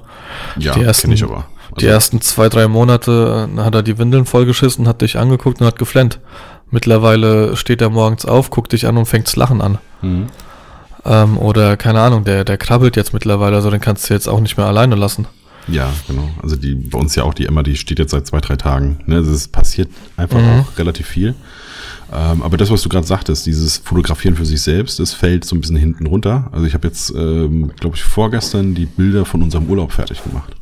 Ja, 0.57 0.73
die 0.73 0.83
ersten, 0.83 1.11
ich 1.11 1.23
aber. 1.23 1.47
Also 1.71 1.75
die 1.79 1.87
ersten 1.87 2.21
zwei, 2.21 2.49
drei 2.49 2.67
Monate 2.67 3.49
äh, 3.51 3.59
hat 3.61 3.73
er 3.73 3.83
die 3.83 3.97
Windeln 3.97 4.25
vollgeschissen, 4.25 4.87
hat 4.87 5.01
dich 5.01 5.17
angeguckt 5.17 5.59
und 5.59 5.67
hat 5.67 5.79
geflennt. 5.79 6.19
Mittlerweile 6.69 7.55
steht 7.55 7.81
er 7.81 7.89
morgens 7.89 8.25
auf, 8.25 8.49
guckt 8.49 8.73
dich 8.73 8.87
an 8.87 8.97
und 8.97 9.05
fängt 9.05 9.27
zu 9.27 9.39
lachen 9.39 9.61
an. 9.61 9.77
Mhm. 10.01 10.27
Ähm, 11.05 11.37
oder 11.37 11.77
keine 11.77 12.01
Ahnung, 12.01 12.25
der, 12.25 12.43
der 12.43 12.57
krabbelt 12.57 12.95
jetzt 12.95 13.13
mittlerweile, 13.13 13.55
also 13.55 13.71
den 13.71 13.79
kannst 13.79 14.09
du 14.09 14.13
jetzt 14.13 14.27
auch 14.27 14.41
nicht 14.41 14.57
mehr 14.57 14.65
alleine 14.65 14.95
lassen. 14.95 15.27
Ja, 15.69 15.93
genau. 16.07 16.29
Also 16.41 16.55
die 16.55 16.75
bei 16.75 16.97
uns 16.97 17.15
ja 17.15 17.23
auch 17.23 17.33
die 17.33 17.45
Emma, 17.45 17.61
die 17.63 17.75
steht 17.75 17.99
jetzt 17.99 18.11
seit 18.11 18.25
zwei, 18.25 18.39
drei 18.39 18.55
Tagen. 18.55 18.99
Ne? 19.05 19.15
Also 19.15 19.31
es 19.33 19.47
passiert 19.47 19.89
einfach 20.15 20.39
mhm. 20.39 20.61
auch 20.61 20.77
relativ 20.77 21.07
viel. 21.07 21.35
Ähm, 22.13 22.41
aber 22.41 22.55
das, 22.55 22.71
was 22.71 22.81
du 22.81 22.89
gerade 22.89 23.05
sagtest, 23.05 23.45
dieses 23.45 23.77
Fotografieren 23.77 24.35
für 24.35 24.45
sich 24.45 24.61
selbst, 24.61 24.99
das 24.99 25.13
fällt 25.13 25.43
so 25.43 25.55
ein 25.55 25.61
bisschen 25.61 25.75
hinten 25.75 26.07
runter. 26.07 26.49
Also 26.53 26.65
ich 26.65 26.73
habe 26.73 26.87
jetzt, 26.87 27.11
ähm, 27.11 27.71
glaube 27.79 27.97
ich, 27.97 28.03
vorgestern 28.03 28.75
die 28.75 28.85
Bilder 28.85 29.25
von 29.25 29.41
unserem 29.41 29.69
Urlaub 29.69 29.91
fertig 29.91 30.23
gemacht. 30.23 30.55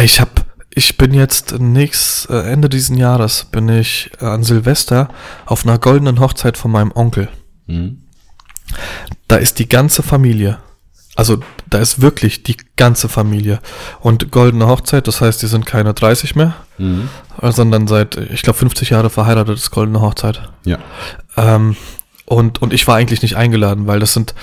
Ich 0.00 0.20
habe 0.20 0.30
ich 0.74 0.96
bin 0.96 1.14
jetzt 1.14 1.58
nächst, 1.58 2.28
äh, 2.30 2.50
Ende 2.50 2.68
diesen 2.68 2.96
Jahres 2.96 3.46
bin 3.50 3.68
ich 3.68 4.10
äh, 4.20 4.24
an 4.24 4.42
Silvester 4.42 5.08
auf 5.46 5.64
einer 5.64 5.78
goldenen 5.78 6.18
Hochzeit 6.18 6.58
von 6.58 6.70
meinem 6.70 6.92
Onkel. 6.92 7.28
Mhm. 7.66 8.02
Da 9.28 9.36
ist 9.36 9.60
die 9.60 9.68
ganze 9.68 10.02
Familie. 10.02 10.58
Also 11.14 11.38
da 11.70 11.78
ist 11.78 12.00
wirklich 12.00 12.42
die 12.42 12.56
ganze 12.76 13.08
Familie. 13.08 13.60
Und 14.00 14.32
goldene 14.32 14.66
Hochzeit, 14.66 15.06
das 15.06 15.20
heißt, 15.20 15.40
die 15.42 15.46
sind 15.46 15.64
keine 15.64 15.94
30 15.94 16.34
mehr, 16.34 16.54
mhm. 16.76 17.08
sondern 17.40 17.86
seit, 17.86 18.16
ich 18.16 18.42
glaube, 18.42 18.58
50 18.58 18.90
Jahre 18.90 19.10
verheiratet 19.10 19.56
ist 19.56 19.70
goldene 19.70 20.00
Hochzeit. 20.00 20.42
Ja. 20.64 20.78
Ähm, 21.36 21.76
und, 22.26 22.62
und 22.62 22.72
ich 22.72 22.88
war 22.88 22.96
eigentlich 22.96 23.22
nicht 23.22 23.36
eingeladen, 23.36 23.86
weil 23.86 24.00
das 24.00 24.12
sind, 24.12 24.34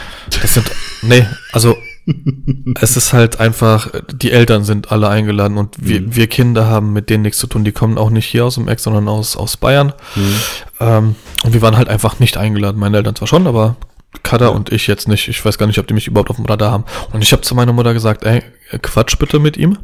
das 0.42 0.54
sind, 0.54 0.72
nee, 1.02 1.28
also 1.52 1.76
es 2.82 2.98
ist 2.98 3.14
halt 3.14 3.40
einfach, 3.40 3.90
die 4.12 4.32
Eltern 4.32 4.64
sind 4.64 4.92
alle 4.92 5.10
eingeladen 5.10 5.58
und 5.58 5.76
wir, 5.80 6.02
mhm. 6.02 6.16
wir 6.16 6.28
Kinder 6.28 6.68
haben 6.68 6.94
mit 6.94 7.10
denen 7.10 7.24
nichts 7.24 7.40
zu 7.40 7.48
tun. 7.48 7.64
Die 7.64 7.72
kommen 7.72 7.98
auch 7.98 8.10
nicht 8.10 8.26
hier 8.26 8.46
aus 8.46 8.56
dem 8.56 8.68
Eck, 8.68 8.80
sondern 8.80 9.08
aus, 9.08 9.36
aus 9.36 9.58
Bayern. 9.58 9.94
Mhm. 10.16 10.36
Ähm, 10.80 11.16
und 11.44 11.54
wir 11.54 11.62
waren 11.62 11.78
halt 11.78 11.90
einfach 11.90 12.20
nicht 12.20 12.38
eingeladen. 12.38 12.80
Meine 12.80 12.98
Eltern 12.98 13.16
zwar 13.16 13.28
schon, 13.28 13.48
aber 13.48 13.78
Kada 14.24 14.46
ja. 14.46 14.52
und 14.52 14.72
ich 14.72 14.88
jetzt 14.88 15.08
nicht. 15.08 15.30
Ich 15.30 15.44
weiß 15.44 15.58
gar 15.58 15.68
nicht, 15.68 15.80
ob 15.80 15.88
die 15.88 15.94
mich 15.94 16.08
überhaupt 16.08 16.30
auf 16.30 16.36
dem 16.36 16.46
Radar 16.46 16.72
haben. 16.72 16.86
Und 17.14 17.24
ich 17.24 17.32
habe 17.32 17.44
zu 17.44 17.56
meiner 17.56 17.74
Mutter 17.74 17.94
gesagt, 17.94 18.24
ey, 18.24 18.44
Quatsch 18.82 19.18
bitte 19.18 19.40
mit 19.40 19.58
ihm. 19.58 19.78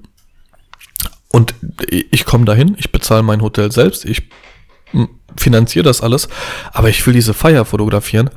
Und 1.30 1.56
ich 1.90 2.26
komme 2.26 2.46
dahin, 2.46 2.76
ich 2.78 2.92
bezahle 2.92 3.24
mein 3.24 3.42
Hotel 3.42 3.72
selbst, 3.72 4.06
ich 4.06 4.30
finanziere 5.36 5.84
das 5.84 6.02
alles, 6.02 6.30
aber 6.72 6.90
ich 6.90 7.06
will 7.06 7.14
diese 7.14 7.34
Feier 7.34 7.66
fotografieren, 7.66 8.30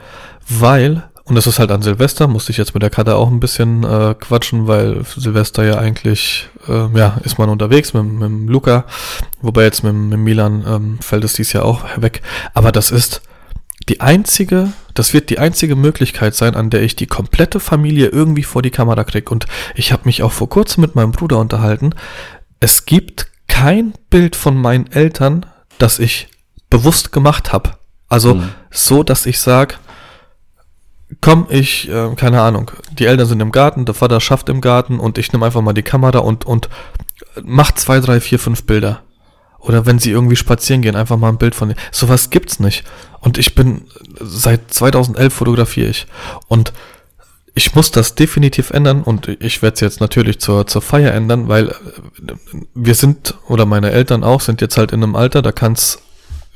weil 0.49 1.08
und 1.30 1.37
das 1.37 1.46
ist 1.46 1.60
halt 1.60 1.70
an 1.70 1.80
Silvester, 1.80 2.26
musste 2.26 2.50
ich 2.50 2.58
jetzt 2.58 2.75
mit 2.75 2.82
der 2.82 2.90
Karte 2.90 3.14
auch 3.14 3.28
ein 3.30 3.38
bisschen 3.38 3.84
äh, 3.84 4.16
quatschen, 4.18 4.66
weil 4.66 5.04
Silvester 5.04 5.64
ja 5.64 5.78
eigentlich, 5.78 6.49
äh, 6.66 6.88
ja, 6.99 7.20
ist 7.22 7.38
man 7.38 7.49
unterwegs 7.49 7.94
mit, 7.94 8.02
mit 8.02 8.22
dem 8.22 8.49
Luca, 8.49 8.84
wobei 9.40 9.62
jetzt 9.62 9.84
mit, 9.84 9.94
mit 9.94 10.18
Milan 10.18 10.64
ähm, 10.66 10.99
fällt 11.00 11.22
es 11.22 11.34
dies 11.34 11.52
Jahr 11.52 11.64
auch 11.64 11.84
weg. 11.96 12.22
Aber 12.52 12.72
das 12.72 12.90
ist 12.90 13.22
die 13.88 14.00
einzige, 14.00 14.72
das 14.94 15.14
wird 15.14 15.30
die 15.30 15.38
einzige 15.38 15.76
Möglichkeit 15.76 16.34
sein, 16.34 16.56
an 16.56 16.68
der 16.68 16.82
ich 16.82 16.96
die 16.96 17.06
komplette 17.06 17.60
Familie 17.60 18.08
irgendwie 18.08 18.42
vor 18.42 18.62
die 18.62 18.72
Kamera 18.72 19.04
kriege. 19.04 19.30
Und 19.30 19.46
ich 19.76 19.92
habe 19.92 20.02
mich 20.06 20.25
auch 20.25 20.32
vor 20.32 20.49
kurzem 20.49 20.80
mit 20.80 20.96
meinem 20.96 21.12
Bruder 21.12 21.38
unterhalten. 21.38 21.94
Es 22.58 22.87
gibt 22.87 23.28
kein 23.46 23.92
Bild 24.10 24.34
von 24.34 24.56
meinen 24.56 24.90
Eltern, 24.90 25.46
das 25.78 26.00
ich 26.00 26.26
bewusst 26.70 27.12
gemacht 27.12 27.52
habe. 27.52 27.75
Also 28.08 28.34
mhm. 28.34 28.49
so, 28.72 29.04
dass 29.04 29.26
ich 29.26 29.38
sage, 29.38 29.76
komm, 31.21 31.47
ich, 31.50 31.89
äh, 31.89 32.15
keine 32.17 32.41
Ahnung, 32.41 32.71
die 32.93 33.07
Eltern 33.07 33.27
sind 33.27 33.41
im 33.41 33.53
Garten, 33.53 33.85
der 33.85 33.95
Vater 33.95 34.21
schafft 34.21 34.49
im 34.49 34.61
Garten 34.61 34.99
und 34.99 35.19
ich 35.19 35.33
nehme 35.33 35.47
einfach 35.47 35.62
mal 35.62 35.73
die 35.73 35.83
Kamera 35.83 36.19
und, 36.19 36.45
und 36.47 36.69
mach 37.43 37.73
zwei, 37.73 38.00
drei, 38.00 38.21
vier, 38.21 38.39
fünf 38.39 38.65
Bilder. 38.65 39.03
Oder 39.59 39.85
wenn 39.85 39.99
sie 39.99 40.11
irgendwie 40.11 40.37
spazieren 40.37 40.81
gehen, 40.81 40.97
einfach 40.97 41.19
mal 41.19 41.29
ein 41.29 41.37
Bild 41.37 41.55
von. 41.55 41.75
Sowas 41.93 42.31
gibt's 42.31 42.61
nicht. 42.61 42.85
Und 43.21 43.37
ich 43.37 43.55
bin, 43.55 43.83
seit 44.19 44.73
2011 44.73 45.35
fotografiere 45.35 45.91
ich. 45.91 46.07
Und 46.49 46.73
ich 47.55 47.75
muss 47.75 47.91
das 47.91 48.15
definitiv 48.15 48.71
ändern 48.71 49.03
und 49.03 49.29
ich 49.29 49.61
werde 49.61 49.75
es 49.75 49.81
jetzt 49.81 50.00
natürlich 50.00 50.41
zur, 50.41 50.67
zur 50.67 50.81
Feier 50.81 51.12
ändern, 51.12 51.49
weil 51.49 51.69
äh, 51.69 51.75
wir 52.75 52.95
sind, 52.95 53.35
oder 53.49 53.67
meine 53.67 53.91
Eltern 53.91 54.25
auch, 54.25 54.41
sind 54.41 54.61
jetzt 54.61 54.79
halt 54.79 54.93
in 54.93 55.03
einem 55.03 55.17
Alter, 55.17 55.43
da 55.43 55.53
kann 55.53 55.73
es 55.73 55.99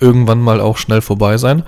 irgendwann 0.00 0.40
mal 0.40 0.60
auch 0.60 0.78
schnell 0.78 1.00
vorbei 1.02 1.36
sein. 1.36 1.64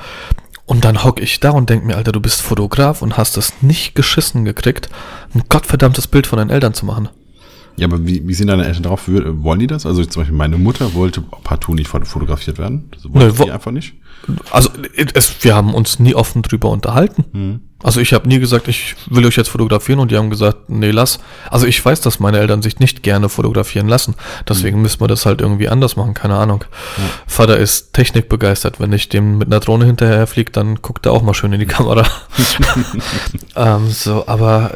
Und 0.66 0.84
dann 0.84 1.04
hock 1.04 1.20
ich 1.20 1.38
da 1.40 1.50
und 1.50 1.70
denk 1.70 1.84
mir, 1.84 1.96
Alter, 1.96 2.10
du 2.12 2.20
bist 2.20 2.42
Fotograf 2.42 3.00
und 3.00 3.16
hast 3.16 3.36
es 3.36 3.62
nicht 3.62 3.94
geschissen 3.94 4.44
gekriegt, 4.44 4.88
ein 5.34 5.42
gottverdammtes 5.48 6.08
Bild 6.08 6.26
von 6.26 6.38
deinen 6.38 6.50
Eltern 6.50 6.74
zu 6.74 6.84
machen. 6.84 7.08
Ja, 7.76 7.86
aber 7.86 8.04
wie, 8.06 8.26
wie 8.26 8.34
sind 8.34 8.48
deine 8.48 8.64
Eltern 8.66 8.82
drauf? 8.82 9.02
Wollen 9.06 9.58
die 9.60 9.66
das? 9.66 9.86
Also 9.86 10.04
zum 10.04 10.22
Beispiel 10.22 10.36
meine 10.36 10.56
Mutter 10.56 10.94
wollte 10.94 11.20
partout 11.20 11.74
nicht 11.74 11.88
fot- 11.88 12.06
fotografiert 12.08 12.58
werden. 12.58 12.88
Das 12.90 13.04
wollte 13.04 13.18
Nö, 13.28 13.32
wo- 13.38 13.50
einfach 13.50 13.70
nicht. 13.70 13.94
Also 14.50 14.70
es, 15.14 15.44
wir 15.44 15.54
haben 15.54 15.74
uns 15.74 15.98
nie 15.98 16.14
offen 16.14 16.42
drüber 16.42 16.70
unterhalten. 16.70 17.60
Also 17.82 18.00
ich 18.00 18.14
habe 18.14 18.26
nie 18.26 18.38
gesagt, 18.40 18.68
ich 18.68 18.96
will 19.10 19.26
euch 19.26 19.36
jetzt 19.36 19.50
fotografieren 19.50 20.00
und 20.00 20.10
die 20.10 20.16
haben 20.16 20.30
gesagt, 20.30 20.68
nee, 20.70 20.90
lass. 20.90 21.20
Also 21.50 21.66
ich 21.66 21.84
weiß, 21.84 22.00
dass 22.00 22.18
meine 22.18 22.38
Eltern 22.38 22.62
sich 22.62 22.78
nicht 22.80 23.02
gerne 23.02 23.28
fotografieren 23.28 23.86
lassen. 23.86 24.14
Deswegen 24.48 24.80
müssen 24.82 25.00
wir 25.00 25.08
das 25.08 25.26
halt 25.26 25.40
irgendwie 25.42 25.68
anders 25.68 25.94
machen, 25.94 26.14
keine 26.14 26.36
Ahnung. 26.36 26.64
Vater 27.26 27.58
ist 27.58 27.92
technikbegeistert. 27.92 28.80
Wenn 28.80 28.92
ich 28.92 29.08
dem 29.10 29.38
mit 29.38 29.48
einer 29.48 29.60
Drohne 29.60 29.84
hinterher 29.84 30.26
fliege, 30.26 30.50
dann 30.50 30.76
guckt 30.82 31.06
er 31.06 31.12
auch 31.12 31.22
mal 31.22 31.34
schön 31.34 31.52
in 31.52 31.60
die 31.60 31.66
Kamera. 31.66 32.04
ähm, 33.56 33.88
so, 33.90 34.24
aber 34.26 34.72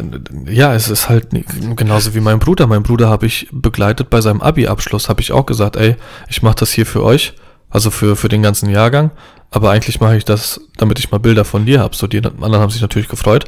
ja, 0.47 0.75
es 0.75 0.89
ist 0.91 1.09
halt 1.09 1.33
nie- 1.33 1.45
genauso 1.77 2.15
wie 2.15 2.21
mein 2.21 2.39
Bruder. 2.39 2.67
Mein 2.67 2.83
Bruder 2.83 3.09
habe 3.09 3.27
ich 3.27 3.49
begleitet 3.51 4.11
bei 4.11 4.21
seinem 4.21 4.43
Abi-Abschluss, 4.43 5.09
habe 5.09 5.21
ich 5.23 5.33
auch 5.33 5.47
gesagt, 5.47 5.77
ey, 5.77 5.97
ich 6.29 6.43
mache 6.43 6.57
das 6.57 6.71
hier 6.73 6.87
für 6.87 7.03
euch, 7.03 7.33
also 7.71 7.91
für, 7.91 8.17
für 8.17 8.29
den 8.29 8.43
ganzen 8.43 8.69
Jahrgang. 8.69 9.11
Aber 9.53 9.71
eigentlich 9.71 10.01
mache 10.01 10.17
ich 10.17 10.25
das, 10.25 10.61
damit 10.77 10.99
ich 11.01 11.11
mal 11.11 11.19
Bilder 11.19 11.45
von 11.45 11.67
dir 11.67 11.81
habe. 11.81 11.97
So, 11.97 12.07
die 12.07 12.19
anderen 12.19 12.55
haben 12.57 12.71
sich 12.71 12.83
natürlich 12.83 13.09
gefreut. 13.09 13.47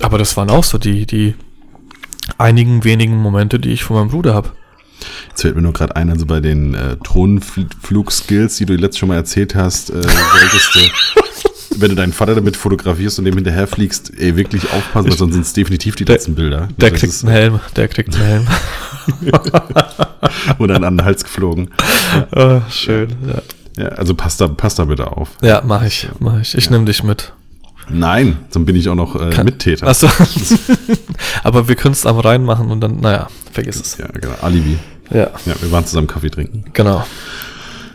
Aber 0.00 0.18
das 0.18 0.36
waren 0.36 0.50
auch 0.50 0.62
so 0.64 0.78
die, 0.78 1.06
die 1.06 1.34
einigen 2.38 2.84
wenigen 2.84 3.16
Momente, 3.16 3.58
die 3.58 3.70
ich 3.70 3.82
von 3.82 3.96
meinem 3.96 4.10
Bruder 4.10 4.34
habe. 4.34 4.50
Jetzt 5.30 5.42
fällt 5.42 5.56
mir 5.56 5.62
nur 5.62 5.72
gerade 5.72 5.96
ein, 5.96 6.10
also 6.10 6.26
bei 6.26 6.40
den 6.40 6.74
äh, 6.74 6.96
Drohnenflugskills, 7.02 8.56
die 8.58 8.66
du 8.66 8.74
letztes 8.76 8.98
schon 8.98 9.08
mal 9.08 9.16
erzählt 9.16 9.54
hast, 9.54 9.90
äh, 9.90 9.94
solltest 10.02 10.74
du, 10.74 10.80
wenn 11.80 11.88
du 11.88 11.96
deinen 11.96 12.12
Vater 12.12 12.34
damit 12.34 12.56
fotografierst 12.56 13.18
und 13.18 13.24
dem 13.24 13.34
hinterher 13.34 13.66
fliegst, 13.66 14.12
ey, 14.18 14.36
wirklich 14.36 14.70
aufpassen, 14.72 15.08
weil 15.08 15.16
sonst 15.16 15.32
sind 15.32 15.42
es 15.46 15.52
definitiv 15.54 15.96
die 15.96 16.04
Der- 16.04 16.16
letzten 16.16 16.34
Bilder. 16.34 16.68
Der 16.78 16.90
Das 16.90 17.00
kriegt 17.00 17.12
ist- 17.12 17.24
einen 17.24 17.32
Helm, 17.32 17.60
der 17.74 17.88
kriegt 17.88 18.14
einen 18.14 18.24
Helm. 18.24 18.46
Oder 20.58 20.76
an 20.76 20.82
den 20.82 21.04
Hals 21.04 21.24
geflogen. 21.24 21.70
Ah, 22.32 22.60
schön. 22.70 23.08
Ja, 23.26 23.42
Ja, 23.80 23.88
also 23.88 24.14
passt 24.14 24.40
da, 24.40 24.48
passt 24.48 24.78
da 24.78 24.84
bitte 24.84 25.06
auf. 25.16 25.30
ja 25.42 25.62
mach 25.64 25.82
ich, 25.84 26.08
mach 26.18 26.40
ich. 26.40 26.54
Ich 26.56 26.70
nehme 26.70 26.84
dich 26.84 27.02
mit. 27.02 27.32
Nein, 27.88 28.36
dann 28.52 28.64
bin 28.66 28.76
ich 28.76 28.88
auch 28.88 28.94
noch 28.94 29.16
äh, 29.20 29.30
Kann- 29.30 29.44
Mittäter. 29.46 29.86
Achso. 29.88 30.08
Aber 31.42 31.66
wir 31.68 31.74
können 31.76 31.92
es 31.92 32.06
am 32.06 32.18
Rhein 32.18 32.44
machen 32.44 32.70
und 32.70 32.80
dann, 32.80 33.00
naja, 33.00 33.28
vergiss 33.52 33.80
es. 33.80 33.96
Ja, 33.98 34.06
genau. 34.06 34.34
Alibi. 34.42 34.78
Ja, 35.10 35.30
Ja, 35.46 35.54
wir 35.60 35.72
waren 35.72 35.84
zusammen 35.86 36.06
Kaffee 36.06 36.30
trinken. 36.30 36.64
genau. 36.72 37.04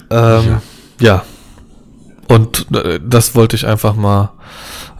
Ähm, 0.09 0.57
ja. 0.99 1.23
Und 2.27 2.67
äh, 2.75 2.99
das 3.07 3.35
wollte 3.35 3.55
ich 3.55 3.65
einfach 3.67 3.95
mal 3.95 4.31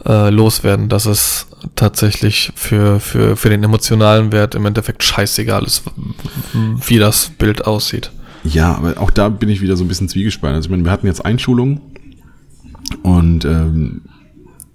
äh, 0.06 0.30
loswerden, 0.30 0.88
dass 0.88 1.06
es 1.06 1.46
tatsächlich 1.74 2.52
für, 2.54 3.00
für, 3.00 3.36
für 3.36 3.50
den 3.50 3.62
emotionalen 3.64 4.30
Wert 4.32 4.54
im 4.54 4.64
Endeffekt 4.66 5.02
scheißegal 5.02 5.64
ist, 5.64 5.82
wie 6.86 6.98
das 6.98 7.30
Bild 7.30 7.66
aussieht. 7.66 8.12
Ja, 8.48 8.74
aber 8.74 9.00
auch 9.00 9.10
da 9.10 9.28
bin 9.28 9.48
ich 9.48 9.60
wieder 9.60 9.76
so 9.76 9.84
ein 9.84 9.88
bisschen 9.88 10.08
zwiegespalten. 10.08 10.56
Also 10.56 10.66
ich 10.66 10.70
meine, 10.70 10.84
wir 10.84 10.90
hatten 10.92 11.06
jetzt 11.06 11.24
Einschulungen 11.24 11.80
und 13.02 13.44
ähm, 13.44 14.02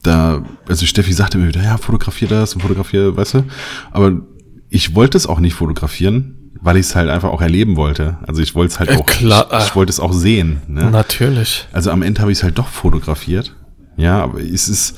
da, 0.04 0.44
also 0.68 0.86
Steffi 0.86 1.14
sagte 1.14 1.38
mir 1.38 1.48
wieder, 1.48 1.64
ja, 1.64 1.78
fotografier 1.78 2.28
das 2.28 2.54
und 2.56 2.62
fotografier, 2.62 3.16
weißt 3.16 3.36
du, 3.36 3.44
aber 3.92 4.22
ich 4.70 4.96
wollte 4.96 5.18
es 5.18 5.28
auch 5.28 5.40
nicht 5.40 5.54
fotografieren, 5.54 6.52
weil 6.62 6.78
ich 6.78 6.88
es 6.88 6.96
halt 6.96 7.10
einfach 7.10 7.30
auch 7.30 7.42
erleben 7.42 7.76
wollte. 7.76 8.18
Also 8.28 8.42
ich 8.42 8.56
wollte 8.56 8.74
es 8.74 8.80
halt 8.80 8.90
Äh, 8.90 8.96
auch, 8.98 9.06
klar, 9.06 9.48
ich, 9.52 9.66
ich 9.66 9.72
äh. 9.72 9.76
wollte 9.76 9.90
es 9.92 10.00
auch 10.00 10.14
sehen. 10.14 10.62
Ne? 10.68 10.90
Natürlich. 10.92 11.68
Also 11.72 11.92
am 11.92 12.02
Ende 12.02 12.22
habe 12.22 12.32
ich 12.32 12.40
es 12.40 12.44
halt 12.44 12.58
doch 12.58 12.68
fotografiert. 12.68 13.56
Ja, 13.98 14.24
aber 14.24 14.40
es 14.42 14.70
ist, 14.70 14.98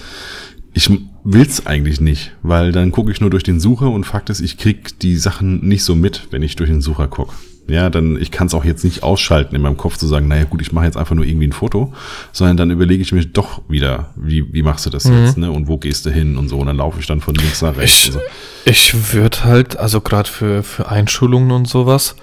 ich 0.74 0.90
will 1.24 1.42
es 1.42 1.66
eigentlich 1.66 2.00
nicht, 2.00 2.36
weil 2.44 2.72
dann 2.72 2.92
gucke 2.92 3.12
ich 3.12 3.20
nur 3.22 3.30
durch 3.30 3.44
den 3.44 3.60
Sucher 3.60 3.90
und 3.90 4.06
Fakt 4.06 4.30
ist, 4.30 4.40
ich 4.40 4.58
krieg 4.58 5.00
die 5.00 5.18
Sachen 5.18 5.68
nicht 5.68 5.84
so 5.84 5.96
mit, 5.96 6.28
wenn 6.32 6.44
ich 6.44 6.56
durch 6.56 6.70
den 6.70 6.82
Sucher 6.82 7.08
gucke. 7.08 7.34
Ja, 7.68 7.90
dann, 7.90 8.22
ich 8.22 8.32
kann 8.32 8.48
es 8.48 8.54
auch 8.54 8.66
jetzt 8.66 8.84
nicht 8.84 9.04
ausschalten 9.04 9.56
in 9.56 9.62
meinem 9.62 9.78
Kopf 9.78 9.98
zu 9.98 10.06
sagen, 10.06 10.28
naja 10.28 10.44
gut, 10.44 10.62
ich 10.62 10.74
mache 10.74 10.86
jetzt 10.86 10.98
einfach 10.98 11.16
nur 11.16 11.26
irgendwie 11.26 11.48
ein 11.48 11.54
Foto, 11.54 11.94
sondern 12.34 12.58
dann 12.58 12.72
überlege 12.72 13.02
ich 13.02 13.14
mir 13.14 13.26
doch 13.26 13.62
wieder, 13.70 14.14
wie, 14.18 14.54
wie 14.54 14.64
machst 14.64 14.86
du 14.86 14.90
das 14.90 15.06
jetzt, 15.06 15.38
ne? 15.38 15.50
Und 15.50 15.68
wo 15.68 15.78
gehst 15.78 16.06
du 16.06 16.10
hin 16.10 16.38
und 16.38 16.50
so. 16.50 16.58
Und 16.58 16.68
dann 16.68 16.78
laufe 16.78 17.00
ich 17.00 17.08
dann 17.08 17.22
von 17.22 17.36
links 17.36 17.62
nach 17.62 17.78
rechts. 17.78 18.08
Ich, 18.08 18.14
so. 18.14 18.20
ich 18.66 19.14
würde 19.14 19.46
halt, 19.46 19.78
also 19.78 20.02
gerade 20.02 20.30
für, 20.30 20.62
für 20.62 20.90
Einschulungen 20.90 21.52
und 21.52 21.68
sowas, 21.68 22.18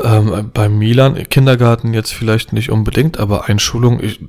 ähm, 0.00 0.50
beim 0.54 0.78
Milan, 0.78 1.22
Kindergarten 1.28 1.92
jetzt 1.92 2.12
vielleicht 2.12 2.54
nicht 2.54 2.70
unbedingt, 2.70 3.18
aber 3.18 3.48
Einschulung, 3.48 4.02
ich, 4.02 4.20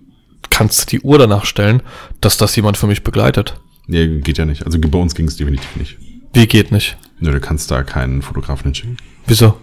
kannst 0.49 0.81
du 0.91 0.97
die 0.97 1.05
Uhr 1.05 1.17
danach 1.17 1.45
stellen, 1.45 1.81
dass 2.19 2.37
das 2.37 2.55
jemand 2.55 2.77
für 2.77 2.87
mich 2.87 3.03
begleitet. 3.03 3.55
Nee, 3.87 4.19
geht 4.19 4.37
ja 4.37 4.45
nicht. 4.45 4.65
Also 4.65 4.77
bei 4.79 4.99
uns 4.99 5.15
ging 5.15 5.27
es 5.27 5.37
definitiv 5.37 5.75
nicht. 5.77 5.97
Wie 6.33 6.47
geht 6.47 6.71
nicht? 6.71 6.97
Ne, 7.19 7.31
du 7.31 7.39
kannst 7.39 7.71
da 7.71 7.83
keinen 7.83 8.21
Fotografen 8.21 8.65
hinschicken. 8.65 8.97
Wieso? 9.27 9.57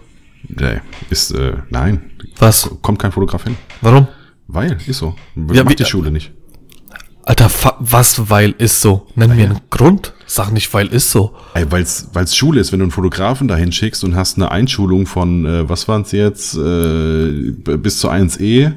Nee, 0.47 0.81
ist, 1.09 1.31
äh, 1.31 1.53
nein. 1.69 2.11
Was? 2.39 2.69
Kommt 2.81 2.99
kein 2.99 3.11
Fotograf 3.11 3.43
hin. 3.43 3.55
Warum? 3.81 4.07
Weil, 4.47 4.77
ist 4.87 4.97
so. 4.99 5.15
Ja, 5.53 5.63
Macht 5.63 5.69
wie- 5.71 5.75
die 5.83 5.85
Schule 5.85 6.11
nicht. 6.11 6.31
Alter, 7.23 7.49
fa 7.49 7.75
was, 7.79 8.29
weil 8.31 8.55
ist 8.57 8.81
so? 8.81 9.05
Nenn 9.15 9.35
mir 9.35 9.45
einen 9.45 9.59
Grund. 9.69 10.13
Sag 10.25 10.51
nicht, 10.51 10.73
weil 10.73 10.87
ist 10.87 11.11
so. 11.11 11.35
Ey, 11.53 11.71
weil's, 11.71 12.09
weil's 12.13 12.35
Schule 12.35 12.59
ist, 12.59 12.71
wenn 12.71 12.79
du 12.79 12.85
einen 12.85 12.91
Fotografen 12.91 13.47
dahin 13.47 13.71
schickst 13.71 14.03
und 14.03 14.15
hast 14.15 14.37
eine 14.37 14.49
Einschulung 14.49 15.05
von, 15.05 15.45
äh, 15.45 15.69
was 15.69 15.87
waren's 15.87 16.11
jetzt, 16.13 16.55
äh, 16.57 17.51
bis 17.77 17.99
zu 17.99 18.09
1E, 18.09 18.73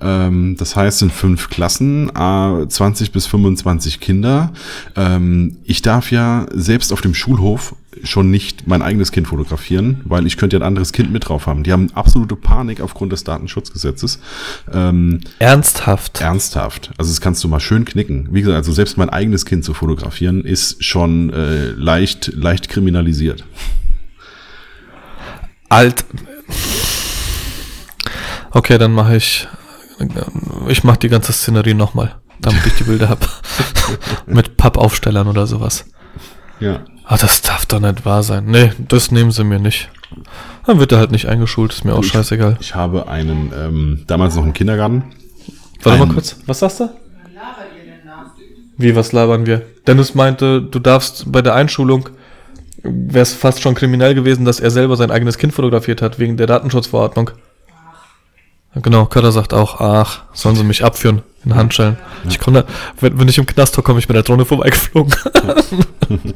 ähm, 0.00 0.54
das 0.56 0.76
heißt 0.76 1.02
in 1.02 1.10
fünf 1.10 1.50
Klassen, 1.50 2.08
äh, 2.10 2.68
20 2.68 3.10
bis 3.10 3.26
25 3.26 3.98
Kinder. 3.98 4.52
Ähm, 4.94 5.56
ich 5.64 5.82
darf 5.82 6.12
ja 6.12 6.46
selbst 6.54 6.92
auf 6.92 7.00
dem 7.00 7.14
Schulhof 7.14 7.74
schon 8.04 8.30
nicht 8.30 8.66
mein 8.66 8.82
eigenes 8.82 9.12
Kind 9.12 9.28
fotografieren, 9.28 10.00
weil 10.04 10.26
ich 10.26 10.36
könnte 10.36 10.56
ja 10.56 10.60
ein 10.60 10.66
anderes 10.66 10.92
Kind 10.92 11.12
mit 11.12 11.28
drauf 11.28 11.46
haben. 11.46 11.62
Die 11.62 11.72
haben 11.72 11.88
absolute 11.94 12.36
Panik 12.36 12.80
aufgrund 12.80 13.12
des 13.12 13.24
Datenschutzgesetzes. 13.24 14.20
Ähm, 14.72 15.20
Ernsthaft. 15.38 16.20
Ernsthaft. 16.20 16.90
Also 16.98 17.10
das 17.10 17.20
kannst 17.20 17.42
du 17.44 17.48
mal 17.48 17.60
schön 17.60 17.84
knicken. 17.84 18.28
Wie 18.30 18.40
gesagt, 18.40 18.56
also 18.56 18.72
selbst 18.72 18.98
mein 18.98 19.10
eigenes 19.10 19.44
Kind 19.44 19.64
zu 19.64 19.74
fotografieren 19.74 20.44
ist 20.44 20.84
schon 20.84 21.30
äh, 21.30 21.70
leicht, 21.70 22.32
leicht 22.34 22.68
kriminalisiert. 22.68 23.44
Alt. 25.68 26.04
Okay, 28.50 28.78
dann 28.78 28.92
mache 28.92 29.16
ich. 29.16 29.46
Ich 30.68 30.84
mache 30.84 30.98
die 30.98 31.08
ganze 31.08 31.32
Szenerie 31.32 31.74
nochmal, 31.74 32.16
damit 32.40 32.64
ich 32.66 32.74
die 32.74 32.84
Bilder 32.84 33.08
hab. 33.08 33.28
Mit 34.26 34.56
Pappaufstellern 34.56 35.26
oder 35.26 35.46
sowas. 35.46 35.86
Ja. 36.60 36.84
Ah, 37.10 37.16
das 37.16 37.40
darf 37.42 37.64
doch 37.66 37.80
nicht 37.80 38.04
wahr 38.04 38.22
sein. 38.22 38.44
Nee, 38.46 38.70
das 38.86 39.10
nehmen 39.10 39.30
sie 39.30 39.42
mir 39.42 39.58
nicht. 39.58 39.88
Dann 40.66 40.78
wird 40.78 40.92
er 40.92 40.98
halt 40.98 41.10
nicht 41.10 41.26
eingeschult, 41.26 41.72
ist 41.72 41.84
mir 41.84 41.94
auch 41.94 42.02
Ich- 42.04 42.10
scheißegal. 42.12 42.58
Ich 42.60 42.74
habe 42.74 43.08
einen, 43.08 43.50
ähm, 43.56 44.04
damals 44.06 44.36
noch 44.36 44.44
im 44.44 44.52
Kindergarten. 44.52 45.04
Warte 45.82 46.04
mal 46.06 46.12
kurz, 46.12 46.36
was 46.46 46.58
sagst 46.58 46.80
du? 46.80 46.90
Wie, 48.76 48.94
was 48.94 49.12
labern 49.12 49.46
wir? 49.46 49.62
Dennis 49.86 50.14
meinte, 50.14 50.62
du 50.62 50.78
darfst 50.78 51.32
bei 51.32 51.42
der 51.42 51.54
Einschulung, 51.54 52.10
wäre 52.82 53.22
es 53.22 53.32
fast 53.32 53.60
schon 53.62 53.74
kriminell 53.74 54.14
gewesen, 54.14 54.44
dass 54.44 54.60
er 54.60 54.70
selber 54.70 54.96
sein 54.96 55.10
eigenes 55.10 55.36
Kind 55.38 55.52
fotografiert 55.52 56.00
hat, 56.02 56.18
wegen 56.18 56.36
der 56.36 56.46
Datenschutzverordnung. 56.46 57.30
Genau, 58.74 59.06
Kötter 59.06 59.32
sagt 59.32 59.54
auch, 59.54 59.80
ach, 59.80 60.22
sollen 60.32 60.54
sie 60.54 60.62
mich 60.62 60.84
abführen 60.84 61.22
in 61.44 61.54
Handschellen. 61.54 61.96
Ich 62.28 62.38
komme 62.38 62.62
da, 62.62 62.68
wenn, 63.00 63.18
wenn 63.18 63.28
ich 63.28 63.38
im 63.38 63.46
Knast 63.46 63.76
war, 63.76 63.82
komme 63.82 63.98
ich 63.98 64.08
mit 64.08 64.14
der 64.14 64.22
Drohne 64.22 64.44
vorbeigeflogen. 64.44 65.14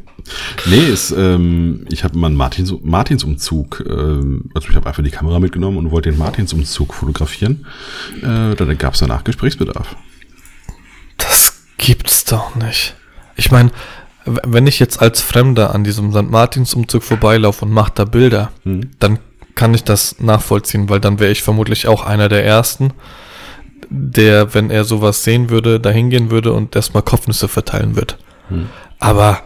Nee, 0.67 0.85
ist, 0.89 1.13
ähm, 1.13 1.87
ich 1.91 2.05
habe 2.05 2.19
mal 2.19 2.29
einen 2.29 2.37
Martins, 2.37 2.73
Martinsumzug, 2.83 3.85
ähm, 3.89 4.51
also 4.55 4.69
ich 4.69 4.77
habe 4.77 4.87
einfach 4.87 5.03
die 5.03 5.11
Kamera 5.11 5.41
mitgenommen 5.41 5.79
und 5.79 5.91
wollte 5.91 6.11
den 6.11 6.19
Martinsumzug 6.19 6.95
fotografieren. 6.95 7.67
Äh, 8.23 8.55
da 8.55 8.75
gab 8.75 8.95
es 8.95 9.01
danach 9.01 9.25
Gesprächsbedarf. 9.25 9.97
Das 11.17 11.65
gibt's 11.79 12.25
doch 12.25 12.55
nicht. 12.55 12.95
Ich 13.37 13.51
meine, 13.51 13.71
wenn 14.25 14.67
ich 14.67 14.79
jetzt 14.79 15.01
als 15.01 15.21
Fremder 15.21 15.75
an 15.75 15.85
diesem 15.85 16.13
St. 16.13 16.31
Martinsumzug 16.31 17.03
vorbeilaufe 17.03 17.65
und 17.65 17.73
mache 17.73 17.93
da 17.95 18.05
Bilder, 18.05 18.53
dann 18.65 19.19
kann 19.55 19.75
ich 19.75 19.85
das 19.85 20.17
nachvollziehen, 20.19 20.89
weil 20.89 21.01
dann 21.01 21.19
wäre 21.21 21.33
ich 21.33 21.43
vermutlich 21.43 21.87
auch 21.87 22.05
einer 22.05 22.29
der 22.29 22.45
Ersten, 22.45 22.93
der, 23.91 24.55
wenn 24.55 24.71
er 24.71 24.85
sowas 24.85 25.25
sehen 25.25 25.51
würde, 25.51 25.79
da 25.79 25.91
hingehen 25.91 26.31
würde 26.31 26.53
und 26.53 26.75
erstmal 26.75 27.03
Kopfnüsse 27.03 27.49
verteilen 27.49 27.97
wird. 27.97 28.19
Aber 28.99 29.43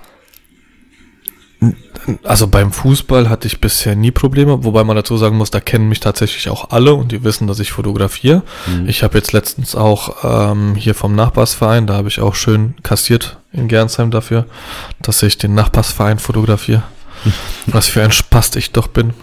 also 2.22 2.46
beim 2.46 2.72
Fußball 2.72 3.28
hatte 3.28 3.46
ich 3.46 3.60
bisher 3.60 3.96
nie 3.96 4.10
Probleme, 4.10 4.62
wobei 4.64 4.84
man 4.84 4.96
dazu 4.96 5.16
sagen 5.16 5.36
muss, 5.36 5.50
da 5.50 5.60
kennen 5.60 5.88
mich 5.88 6.00
tatsächlich 6.00 6.48
auch 6.50 6.70
alle 6.70 6.94
und 6.94 7.10
die 7.10 7.24
wissen, 7.24 7.46
dass 7.46 7.58
ich 7.58 7.72
fotografiere. 7.72 8.42
Ich 8.86 9.02
habe 9.02 9.18
jetzt 9.18 9.32
letztens 9.32 9.74
auch 9.74 10.22
ähm, 10.22 10.74
hier 10.76 10.94
vom 10.94 11.14
Nachbarsverein, 11.14 11.86
da 11.86 11.94
habe 11.94 12.08
ich 12.08 12.20
auch 12.20 12.34
schön 12.34 12.74
kassiert 12.82 13.38
in 13.52 13.68
Gernsheim 13.68 14.10
dafür, 14.10 14.46
dass 15.00 15.22
ich 15.22 15.38
den 15.38 15.54
Nachbarsverein 15.54 16.18
fotografiere. 16.18 16.82
Was 17.66 17.88
für 17.88 18.02
ein 18.02 18.12
Spast 18.12 18.56
ich 18.56 18.72
doch 18.72 18.86
bin. 18.86 19.14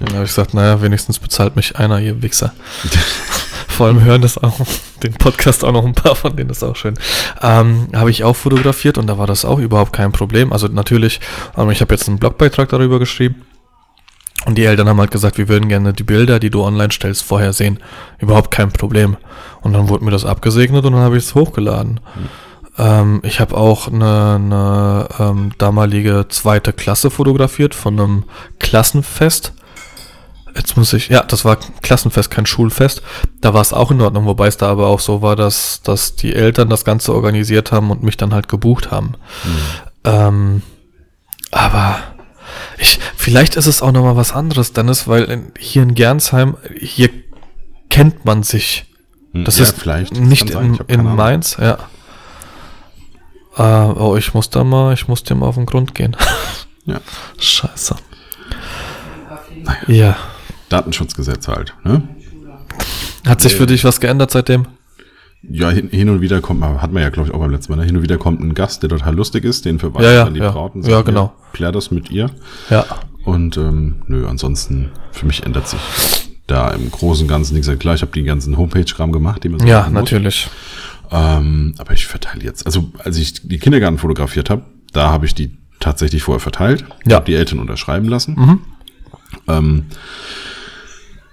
Dann 0.00 0.14
habe 0.14 0.24
ich 0.24 0.30
gesagt, 0.30 0.54
naja, 0.54 0.80
wenigstens 0.82 1.18
bezahlt 1.18 1.56
mich 1.56 1.76
einer, 1.76 2.00
ihr 2.00 2.22
Wichser. 2.22 2.52
Vor 3.68 3.86
allem 3.86 4.02
hören 4.02 4.22
das 4.22 4.38
auch 4.38 4.58
den 5.02 5.14
Podcast 5.14 5.64
auch 5.64 5.72
noch 5.72 5.84
ein 5.84 5.94
paar 5.94 6.14
von 6.14 6.36
denen, 6.36 6.50
ist 6.50 6.62
auch 6.62 6.76
schön. 6.76 6.94
Ähm, 7.40 7.88
habe 7.94 8.10
ich 8.10 8.24
auch 8.24 8.36
fotografiert 8.36 8.98
und 8.98 9.06
da 9.06 9.18
war 9.18 9.26
das 9.26 9.44
auch 9.44 9.58
überhaupt 9.58 9.92
kein 9.92 10.12
Problem. 10.12 10.52
Also 10.52 10.68
natürlich, 10.68 11.20
ähm, 11.56 11.70
ich 11.70 11.80
habe 11.80 11.94
jetzt 11.94 12.08
einen 12.08 12.18
Blogbeitrag 12.18 12.68
darüber 12.68 12.98
geschrieben. 12.98 13.42
Und 14.44 14.58
die 14.58 14.64
Eltern 14.64 14.88
haben 14.88 14.98
halt 14.98 15.12
gesagt, 15.12 15.38
wir 15.38 15.48
würden 15.48 15.68
gerne 15.68 15.92
die 15.92 16.02
Bilder, 16.02 16.40
die 16.40 16.50
du 16.50 16.64
online 16.64 16.90
stellst, 16.90 17.22
vorher 17.22 17.52
sehen. 17.52 17.78
Überhaupt 18.18 18.50
kein 18.50 18.72
Problem. 18.72 19.16
Und 19.60 19.72
dann 19.72 19.88
wurde 19.88 20.04
mir 20.04 20.10
das 20.10 20.24
abgesegnet 20.24 20.84
und 20.84 20.92
dann 20.94 21.02
habe 21.02 21.16
ich 21.16 21.24
es 21.24 21.34
hochgeladen. 21.34 22.00
Mhm. 22.14 22.28
Ähm, 22.78 23.20
ich 23.22 23.40
habe 23.40 23.56
auch 23.56 23.88
eine, 23.88 24.34
eine 24.34 25.08
ähm, 25.18 25.52
damalige 25.58 26.26
zweite 26.28 26.72
Klasse 26.72 27.10
fotografiert 27.10 27.74
von 27.74 27.98
einem 27.98 28.24
Klassenfest. 28.58 29.52
Jetzt 30.54 30.76
muss 30.76 30.92
ich, 30.92 31.08
ja, 31.08 31.22
das 31.22 31.44
war 31.44 31.56
Klassenfest, 31.56 32.30
kein 32.30 32.46
Schulfest. 32.46 33.02
Da 33.40 33.54
war 33.54 33.62
es 33.62 33.72
auch 33.72 33.90
in 33.90 34.00
Ordnung, 34.00 34.26
wobei 34.26 34.48
es 34.48 34.56
da 34.56 34.68
aber 34.68 34.88
auch 34.88 35.00
so 35.00 35.22
war, 35.22 35.36
dass, 35.36 35.82
dass 35.82 36.14
die 36.14 36.34
Eltern 36.34 36.68
das 36.68 36.84
Ganze 36.84 37.14
organisiert 37.14 37.72
haben 37.72 37.90
und 37.90 38.02
mich 38.02 38.16
dann 38.16 38.34
halt 38.34 38.48
gebucht 38.48 38.90
haben. 38.90 39.14
Mhm. 39.44 39.58
Ähm, 40.04 40.62
aber 41.50 41.98
ich, 42.78 42.98
vielleicht 43.16 43.56
ist 43.56 43.66
es 43.66 43.82
auch 43.82 43.92
nochmal 43.92 44.16
was 44.16 44.32
anderes, 44.32 44.72
Dennis, 44.72 45.08
weil 45.08 45.24
in, 45.24 45.52
hier 45.58 45.82
in 45.82 45.94
Gernsheim, 45.94 46.56
hier 46.78 47.10
kennt 47.88 48.24
man 48.24 48.42
sich. 48.42 48.86
Hm, 49.32 49.44
das 49.44 49.58
ja, 49.58 49.64
ist 49.64 49.78
vielleicht. 49.78 50.18
nicht 50.18 50.50
in, 50.50 50.78
in 50.88 51.02
Mainz, 51.02 51.56
ja. 51.60 51.78
Uh, 53.56 53.92
oh, 53.98 54.16
ich 54.16 54.32
muss 54.32 54.48
da 54.48 54.64
mal, 54.64 54.94
ich 54.94 55.08
muss 55.08 55.24
dir 55.24 55.34
mal 55.34 55.46
auf 55.46 55.56
den 55.56 55.66
Grund 55.66 55.94
gehen. 55.94 56.16
ja. 56.86 57.00
Scheiße. 57.38 57.96
Naja. 59.62 59.84
Ja. 59.86 60.16
Datenschutzgesetz 60.72 61.48
halt, 61.48 61.74
ne? 61.84 62.02
Hat 63.26 63.40
sich 63.40 63.54
für 63.54 63.66
dich 63.66 63.84
was 63.84 64.00
geändert 64.00 64.30
seitdem? 64.30 64.66
Ja, 65.48 65.70
hin, 65.70 65.88
hin 65.90 66.08
und 66.08 66.20
wieder 66.20 66.40
kommt 66.40 66.64
hat 66.64 66.92
man 66.92 67.02
ja, 67.02 67.10
glaube 67.10 67.28
ich, 67.28 67.34
auch 67.34 67.40
beim 67.40 67.50
letzten 67.50 67.72
Mal, 67.72 67.78
ne? 67.78 67.84
hin 67.84 67.96
und 67.96 68.02
wieder 68.02 68.16
kommt 68.16 68.40
ein 68.40 68.54
Gast, 68.54 68.82
der 68.82 68.90
total 68.90 69.14
lustig 69.14 69.44
ist, 69.44 69.64
den 69.64 69.78
verweist 69.78 70.04
ja, 70.04 70.12
ja, 70.12 70.24
an 70.24 70.34
die 70.34 70.40
ja. 70.40 70.50
Brauten. 70.50 70.82
Ja, 70.82 71.02
genau. 71.02 71.32
Klär 71.52 71.72
das 71.72 71.90
mit 71.90 72.10
ihr. 72.10 72.30
Ja. 72.70 72.84
Und 73.24 73.56
ähm, 73.56 74.02
nö, 74.06 74.26
ansonsten, 74.26 74.90
für 75.10 75.26
mich 75.26 75.44
ändert 75.44 75.68
sich 75.68 75.80
da 76.46 76.70
im 76.70 76.90
Großen 76.90 77.24
und 77.24 77.28
Ganzen 77.28 77.54
nichts. 77.54 77.70
Klar, 77.78 77.94
ich 77.94 78.02
habe 78.02 78.12
den 78.12 78.24
ganzen 78.24 78.56
Homepage-Kram 78.56 79.12
gemacht, 79.12 79.42
den 79.42 79.52
man 79.52 79.60
so 79.60 79.66
Ja, 79.66 79.88
natürlich. 79.90 80.48
Ähm, 81.10 81.74
aber 81.78 81.92
ich 81.92 82.06
verteile 82.06 82.42
jetzt, 82.42 82.64
also 82.64 82.90
als 82.98 83.18
ich 83.18 83.46
die 83.46 83.58
Kindergarten 83.58 83.98
fotografiert 83.98 84.48
habe, 84.48 84.62
da 84.92 85.10
habe 85.10 85.26
ich 85.26 85.34
die 85.34 85.56
tatsächlich 85.80 86.22
vorher 86.22 86.40
verteilt. 86.40 86.84
Ja. 87.06 87.16
Hab 87.16 87.26
die 87.26 87.34
Eltern 87.34 87.58
unterschreiben 87.58 88.08
lassen. 88.08 88.34
Mhm. 88.34 88.60
Ähm, 89.48 89.86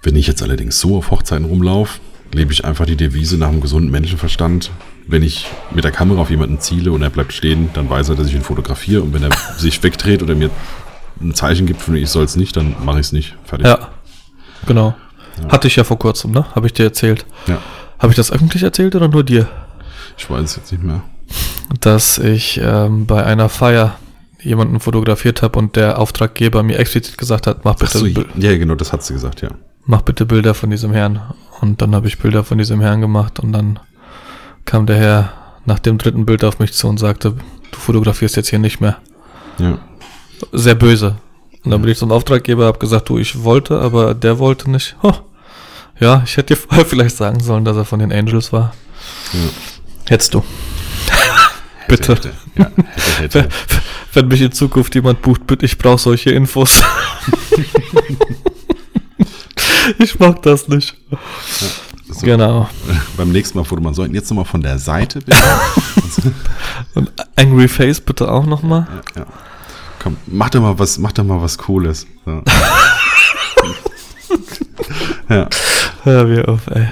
wenn 0.01 0.15
ich 0.15 0.27
jetzt 0.27 0.41
allerdings 0.41 0.79
so 0.79 0.97
auf 0.97 1.11
Hochzeiten 1.11 1.45
rumlaufe, 1.45 1.99
lebe 2.31 2.53
ich 2.53 2.65
einfach 2.65 2.85
die 2.85 2.95
Devise 2.95 3.37
nach 3.37 3.49
einem 3.49 3.61
gesunden 3.61 3.91
Menschenverstand. 3.91 4.71
Wenn 5.07 5.23
ich 5.23 5.47
mit 5.71 5.83
der 5.83 5.91
Kamera 5.91 6.21
auf 6.21 6.29
jemanden 6.29 6.59
ziele 6.59 6.91
und 6.91 7.01
er 7.01 7.09
bleibt 7.09 7.33
stehen, 7.33 7.69
dann 7.73 7.89
weiß 7.89 8.09
er, 8.09 8.15
dass 8.15 8.27
ich 8.27 8.35
ihn 8.35 8.43
fotografiere. 8.43 9.01
Und 9.01 9.13
wenn 9.13 9.23
er 9.23 9.31
sich 9.57 9.81
wegdreht 9.81 10.21
oder 10.21 10.35
mir 10.35 10.49
ein 11.19 11.33
Zeichen 11.33 11.65
gibt, 11.65 11.81
von 11.81 11.95
ich 11.95 12.09
soll 12.09 12.25
es 12.25 12.35
nicht, 12.35 12.55
dann 12.55 12.75
mache 12.83 12.99
ich 12.99 13.07
es 13.07 13.11
nicht. 13.11 13.35
Fertig. 13.43 13.67
Ja, 13.67 13.89
genau. 14.67 14.95
Ja. 15.41 15.49
Hatte 15.49 15.67
ich 15.67 15.75
ja 15.75 15.83
vor 15.83 15.97
kurzem, 15.97 16.31
ne? 16.31 16.45
Habe 16.53 16.67
ich 16.67 16.73
dir 16.73 16.83
erzählt. 16.83 17.25
Ja. 17.47 17.59
Habe 17.97 18.11
ich 18.11 18.15
das 18.15 18.31
öffentlich 18.31 18.63
erzählt 18.63 18.95
oder 18.95 19.07
nur 19.07 19.23
dir? 19.23 19.47
Ich 20.17 20.29
weiß 20.29 20.43
es 20.43 20.55
jetzt 20.55 20.71
nicht 20.71 20.83
mehr. 20.83 21.01
Dass 21.81 22.17
ich 22.17 22.59
ähm, 22.63 23.05
bei 23.05 23.25
einer 23.25 23.49
Feier 23.49 23.97
jemanden 24.41 24.79
fotografiert 24.79 25.41
habe 25.41 25.59
und 25.59 25.75
der 25.75 25.99
Auftraggeber 25.99 26.63
mir 26.63 26.77
explizit 26.79 27.17
gesagt 27.17 27.47
hat, 27.47 27.65
mach 27.65 27.75
bitte. 27.75 27.97
So, 27.97 28.05
ja, 28.05 28.57
genau, 28.57 28.75
das 28.75 28.93
hat 28.93 29.03
sie 29.03 29.13
gesagt, 29.13 29.41
ja. 29.41 29.49
Mach 29.89 30.03
bitte 30.03 30.27
Bilder 30.27 30.53
von 30.53 30.69
diesem 30.69 30.93
Herrn. 30.93 31.19
Und 31.61 31.81
dann 31.81 31.95
habe 31.95 32.07
ich 32.07 32.19
Bilder 32.19 32.43
von 32.43 32.59
diesem 32.59 32.79
Herrn 32.79 33.01
gemacht 33.01 33.39
und 33.39 33.51
dann 33.51 33.79
kam 34.63 34.85
der 34.85 34.97
Herr 34.97 35.33
nach 35.65 35.79
dem 35.79 35.97
dritten 35.97 36.27
Bild 36.27 36.43
auf 36.43 36.59
mich 36.59 36.73
zu 36.73 36.87
und 36.87 36.99
sagte, 36.99 37.31
du 37.71 37.79
fotografierst 37.79 38.35
jetzt 38.35 38.49
hier 38.49 38.59
nicht 38.59 38.81
mehr. 38.81 38.97
Ja. 39.57 39.79
Sehr 40.51 40.75
böse. 40.75 41.15
Und 41.65 41.71
dann 41.71 41.81
bin 41.81 41.89
ich 41.89 41.97
zum 41.97 42.11
Auftraggeber, 42.11 42.67
habe 42.67 42.77
gesagt, 42.77 43.09
du, 43.09 43.17
ich 43.17 43.43
wollte, 43.43 43.79
aber 43.79 44.13
der 44.13 44.37
wollte 44.37 44.69
nicht. 44.69 44.95
Oh. 45.01 45.15
Ja, 45.99 46.21
ich 46.23 46.37
hätte 46.37 46.53
dir 46.53 46.61
vorher 46.67 46.85
vielleicht 46.85 47.17
sagen 47.17 47.39
sollen, 47.39 47.65
dass 47.65 47.75
er 47.75 47.83
von 47.83 47.97
den 47.97 48.13
Angels 48.13 48.53
war. 48.53 48.75
Ja. 49.33 49.39
Hättest 50.07 50.35
du. 50.35 50.43
bitte. 51.87 52.13
Hätte, 52.13 52.31
ja, 52.55 52.71
hätte, 53.17 53.41
hätte. 53.41 53.49
Wenn 54.13 54.27
mich 54.27 54.41
in 54.41 54.51
Zukunft 54.51 54.93
jemand 54.93 55.23
bucht, 55.23 55.47
bitte, 55.47 55.65
ich 55.65 55.79
brauche 55.79 55.97
solche 55.97 56.29
Infos. 56.29 56.83
ich 59.99 60.19
mag 60.19 60.41
das 60.41 60.67
nicht. 60.67 60.95
Ja, 61.09 61.17
so. 62.09 62.25
Genau. 62.25 62.69
Beim 63.17 63.31
nächsten 63.31 63.57
Mal 63.57 63.63
foto 63.63 63.81
man 63.81 63.93
sollten 63.93 64.15
jetzt 64.15 64.29
nochmal 64.29 64.45
von 64.45 64.61
der 64.61 64.79
Seite 64.79 65.19
bitte. 65.19 65.37
Und 66.95 67.11
Angry 67.35 67.67
Face 67.67 68.01
bitte 68.01 68.31
auch 68.31 68.45
nochmal. 68.45 68.87
Ja, 69.15 69.21
ja. 69.21 69.27
Komm, 69.99 70.17
mach 70.27 70.49
doch 70.49 70.61
mal 70.61 70.79
was, 70.79 70.97
mach 70.97 71.11
doch 71.11 71.23
mal 71.23 71.41
was 71.41 71.57
Cooles. 71.57 72.07
So. 72.25 72.41
ja. 75.29 75.47
Hör 76.03 76.25
mir 76.25 76.47
auf, 76.47 76.67
ey. 76.67 76.87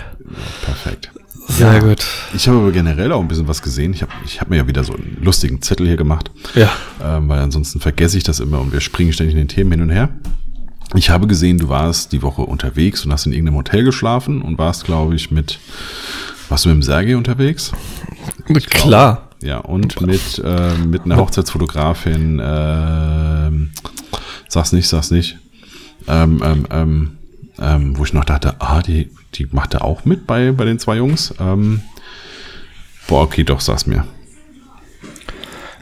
perfekt. 0.65 1.11
Sehr 1.47 1.73
ja, 1.73 1.79
gut. 1.79 2.05
Ich 2.35 2.47
habe 2.47 2.59
aber 2.59 2.71
generell 2.71 3.11
auch 3.13 3.21
ein 3.21 3.27
bisschen 3.27 3.47
was 3.47 3.61
gesehen. 3.61 3.93
Ich 3.93 4.01
habe 4.01 4.11
ich 4.25 4.41
hab 4.41 4.49
mir 4.49 4.57
ja 4.57 4.67
wieder 4.67 4.83
so 4.83 4.93
einen 4.93 5.17
lustigen 5.21 5.61
Zettel 5.61 5.87
hier 5.87 5.95
gemacht. 5.95 6.29
Ja. 6.55 6.71
Ähm, 7.01 7.29
weil 7.29 7.39
ansonsten 7.39 7.79
vergesse 7.79 8.17
ich 8.17 8.23
das 8.23 8.41
immer 8.41 8.59
und 8.59 8.73
wir 8.73 8.81
springen 8.81 9.13
ständig 9.13 9.33
in 9.33 9.39
den 9.39 9.47
Themen 9.47 9.71
hin 9.71 9.81
und 9.81 9.89
her. 9.89 10.09
Ich 10.95 11.09
habe 11.09 11.27
gesehen, 11.27 11.57
du 11.57 11.69
warst 11.69 12.13
die 12.13 12.21
Woche 12.21 12.43
unterwegs 12.43 13.05
und 13.05 13.11
hast 13.11 13.25
in 13.25 13.33
irgendeinem 13.33 13.57
Hotel 13.57 13.83
geschlafen 13.83 14.41
und 14.41 14.57
warst, 14.57 14.85
glaube 14.85 15.15
ich, 15.15 15.31
mit. 15.31 15.59
Warst 16.49 16.63
du 16.63 16.69
mit 16.69 16.77
dem 16.77 16.83
Sergei 16.83 17.17
unterwegs? 17.17 17.73
Mit 18.47 18.69
Klar. 18.69 19.29
Ja, 19.41 19.59
und 19.59 20.01
mit, 20.01 20.41
äh, 20.43 20.73
mit 20.77 21.03
einer 21.05 21.17
Hochzeitsfotografin, 21.17 22.39
äh, 22.39 23.51
sag's 24.47 24.71
nicht, 24.71 24.87
sag's 24.87 25.11
nicht. 25.11 25.37
Ähm, 26.07 26.41
ähm, 26.43 26.67
ähm, 26.71 27.17
ähm, 27.59 27.97
wo 27.97 28.03
ich 28.03 28.13
noch 28.13 28.25
dachte, 28.25 28.55
ah, 28.59 28.81
die, 28.81 29.11
die 29.35 29.47
macht 29.51 29.73
er 29.73 29.83
auch 29.83 30.05
mit 30.05 30.25
bei, 30.25 30.51
bei 30.51 30.65
den 30.65 30.79
zwei 30.79 30.97
Jungs. 30.97 31.33
Ähm, 31.39 31.81
boah, 33.07 33.23
okay, 33.23 33.43
doch, 33.43 33.59
sag's 33.59 33.85
mir. 33.85 34.07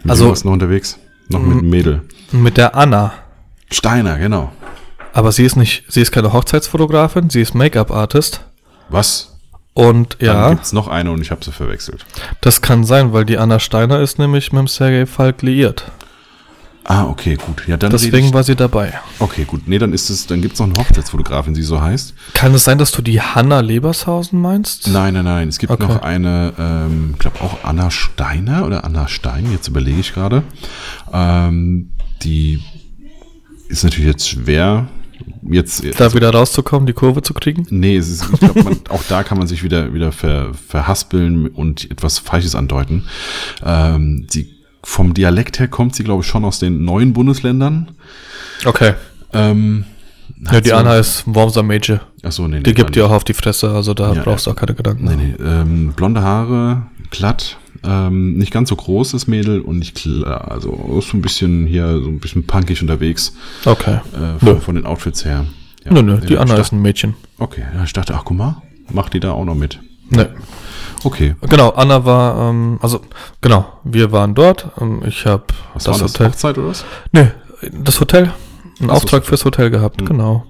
Mit 0.03 0.11
also 0.11 0.31
was 0.31 0.43
noch 0.43 0.53
unterwegs? 0.53 0.99
Noch 1.29 1.41
mit 1.41 1.59
einem 1.59 1.69
Mädel. 1.69 2.01
Mit 2.31 2.57
der 2.57 2.75
Anna. 2.75 3.13
Steiner, 3.71 4.17
genau. 4.17 4.51
Aber 5.15 5.31
sie 5.31 5.45
ist 5.45 5.55
nicht, 5.55 5.85
sie 5.87 6.01
ist 6.01 6.11
keine 6.11 6.33
Hochzeitsfotografin, 6.33 7.29
sie 7.29 7.39
ist 7.39 7.55
Make-up-Artist. 7.55 8.41
Was? 8.89 9.37
Und 9.73 10.17
ja. 10.19 10.33
Dann 10.33 10.55
gibt's 10.55 10.73
noch 10.73 10.89
eine 10.89 11.09
und 11.09 11.21
ich 11.21 11.31
habe 11.31 11.43
sie 11.43 11.53
verwechselt. 11.53 12.05
Das 12.41 12.61
kann 12.61 12.83
sein, 12.83 13.13
weil 13.13 13.23
die 13.23 13.37
Anna 13.37 13.59
Steiner 13.59 14.01
ist 14.01 14.19
nämlich 14.19 14.51
mit 14.51 14.59
dem 14.59 14.67
Sergei 14.67 15.05
Falk 15.05 15.41
liiert. 15.41 15.89
Ah, 16.83 17.05
okay, 17.05 17.37
gut. 17.37 17.65
Ja, 17.65 17.77
dann 17.77 17.91
Deswegen 17.91 18.27
ich, 18.27 18.33
war 18.33 18.43
sie 18.43 18.57
dabei. 18.57 18.99
Okay, 19.19 19.45
gut. 19.45 19.69
Nee, 19.69 19.79
dann 19.79 19.93
ist 19.93 20.09
es, 20.09 20.27
dann 20.27 20.41
gibt's 20.41 20.59
noch 20.59 20.67
eine 20.67 20.75
Hochzeitsfotografin, 20.77 21.53
die 21.53 21.63
so 21.63 21.81
heißt. 21.81 22.13
Kann 22.33 22.53
es 22.53 22.65
sein, 22.65 22.77
dass 22.77 22.91
du 22.91 23.01
die 23.01 23.21
Hanna 23.21 23.61
Lebershausen 23.61 24.39
meinst? 24.41 24.89
Nein, 24.89 25.13
nein, 25.13 25.23
nein. 25.23 25.47
Es 25.47 25.59
gibt 25.59 25.71
okay. 25.71 25.87
noch 25.87 26.01
eine, 26.01 26.53
ähm, 26.59 27.11
ich 27.13 27.19
glaube 27.19 27.39
auch 27.39 27.63
Anna 27.63 27.89
Steiner 27.89 28.65
oder 28.65 28.83
Anna 28.83 29.07
Stein, 29.07 29.49
jetzt 29.53 29.69
überlege 29.69 30.01
ich 30.01 30.13
gerade. 30.13 30.43
Ähm, 31.13 31.91
die 32.21 32.61
ist 33.69 33.85
natürlich 33.85 34.07
jetzt 34.07 34.27
schwer 34.27 34.89
jetzt. 35.49 35.83
Da 35.83 36.05
also, 36.05 36.15
wieder 36.15 36.31
rauszukommen, 36.31 36.85
die 36.85 36.93
Kurve 36.93 37.21
zu 37.21 37.33
kriegen? 37.33 37.65
Nee, 37.69 37.97
es 37.97 38.09
ist, 38.09 38.25
ich 38.33 38.39
glaube, 38.39 38.77
auch 38.89 39.03
da 39.07 39.23
kann 39.23 39.37
man 39.37 39.47
sich 39.47 39.63
wieder, 39.63 39.93
wieder 39.93 40.11
ver, 40.11 40.53
verhaspeln 40.53 41.47
und 41.47 41.89
etwas 41.91 42.19
Falsches 42.19 42.55
andeuten. 42.55 43.05
Ähm, 43.63 44.27
sie, 44.29 44.55
vom 44.83 45.13
Dialekt 45.13 45.59
her 45.59 45.67
kommt 45.67 45.95
sie, 45.95 46.03
glaube 46.03 46.21
ich, 46.23 46.27
schon 46.27 46.45
aus 46.45 46.59
den 46.59 46.83
neuen 46.85 47.13
Bundesländern. 47.13 47.91
Okay. 48.65 48.93
Ähm, 49.33 49.85
ja, 50.51 50.61
die 50.61 50.73
Anna 50.73 50.97
ist 50.97 51.23
Wormser 51.25 51.63
Major. 51.63 52.01
Ach 52.23 52.31
so, 52.31 52.47
nee, 52.47 52.57
nee. 52.57 52.63
Die 52.63 52.73
gibt 52.73 52.95
dir 52.95 53.05
auch 53.05 53.11
auf 53.11 53.23
die 53.23 53.33
Fresse, 53.33 53.71
also 53.71 53.93
da 53.93 54.13
ja, 54.13 54.23
brauchst 54.23 54.47
du 54.47 54.51
auch 54.51 54.55
keine 54.55 54.75
Gedanken. 54.75 55.05
Nee, 55.05 55.15
nee. 55.15 55.35
Ähm, 55.43 55.93
blonde 55.95 56.21
Haare, 56.21 56.83
glatt, 57.09 57.57
ähm, 57.87 58.37
nicht 58.37 58.51
ganz 58.51 58.69
so 58.69 58.75
großes 58.75 59.27
Mädel 59.27 59.61
und 59.61 59.79
nicht 59.79 59.95
klar, 59.95 60.51
also 60.51 60.99
so 61.01 61.17
ein 61.17 61.21
bisschen 61.21 61.65
hier, 61.67 61.99
so 62.01 62.07
ein 62.07 62.19
bisschen 62.19 62.45
punkig 62.45 62.81
unterwegs. 62.81 63.33
Okay. 63.65 63.99
Äh, 64.13 64.39
von, 64.39 64.61
von, 64.61 64.75
den 64.75 64.85
Outfits 64.85 65.25
her. 65.25 65.45
Ja. 65.83 65.93
Nö, 65.93 66.01
nö, 66.01 66.19
die 66.19 66.37
Anna 66.37 66.55
ist 66.55 66.71
ein 66.71 66.81
Mädchen. 66.81 67.15
Okay, 67.37 67.63
ja, 67.75 67.83
ich 67.83 67.93
dachte, 67.93 68.13
ach 68.15 68.23
guck 68.25 68.37
mal, 68.37 68.61
macht 68.91 69.13
die 69.13 69.19
da 69.19 69.31
auch 69.31 69.45
noch 69.45 69.55
mit. 69.55 69.79
Nee. 70.09 70.25
Okay. 71.03 71.35
Genau, 71.41 71.69
Anna 71.69 72.05
war, 72.05 72.49
ähm, 72.49 72.79
also 72.81 73.01
genau, 73.41 73.65
wir 73.83 74.11
waren 74.11 74.33
dort. 74.33 74.69
Ähm, 74.79 75.01
ich 75.05 75.25
habe 75.25 75.45
das 75.73 75.87
war 75.87 75.93
Hotel. 75.95 76.07
Das 76.07 76.19
Hochzeit 76.19 76.57
oder 76.57 76.67
was? 76.69 76.85
Nee, 77.11 77.27
das 77.71 77.99
Hotel. 77.99 78.31
Einen 78.79 78.89
Auftrag 78.89 79.25
fürs 79.25 79.45
Hotel 79.45 79.69
gehabt, 79.69 80.01
hm. 80.01 80.07
genau 80.07 80.45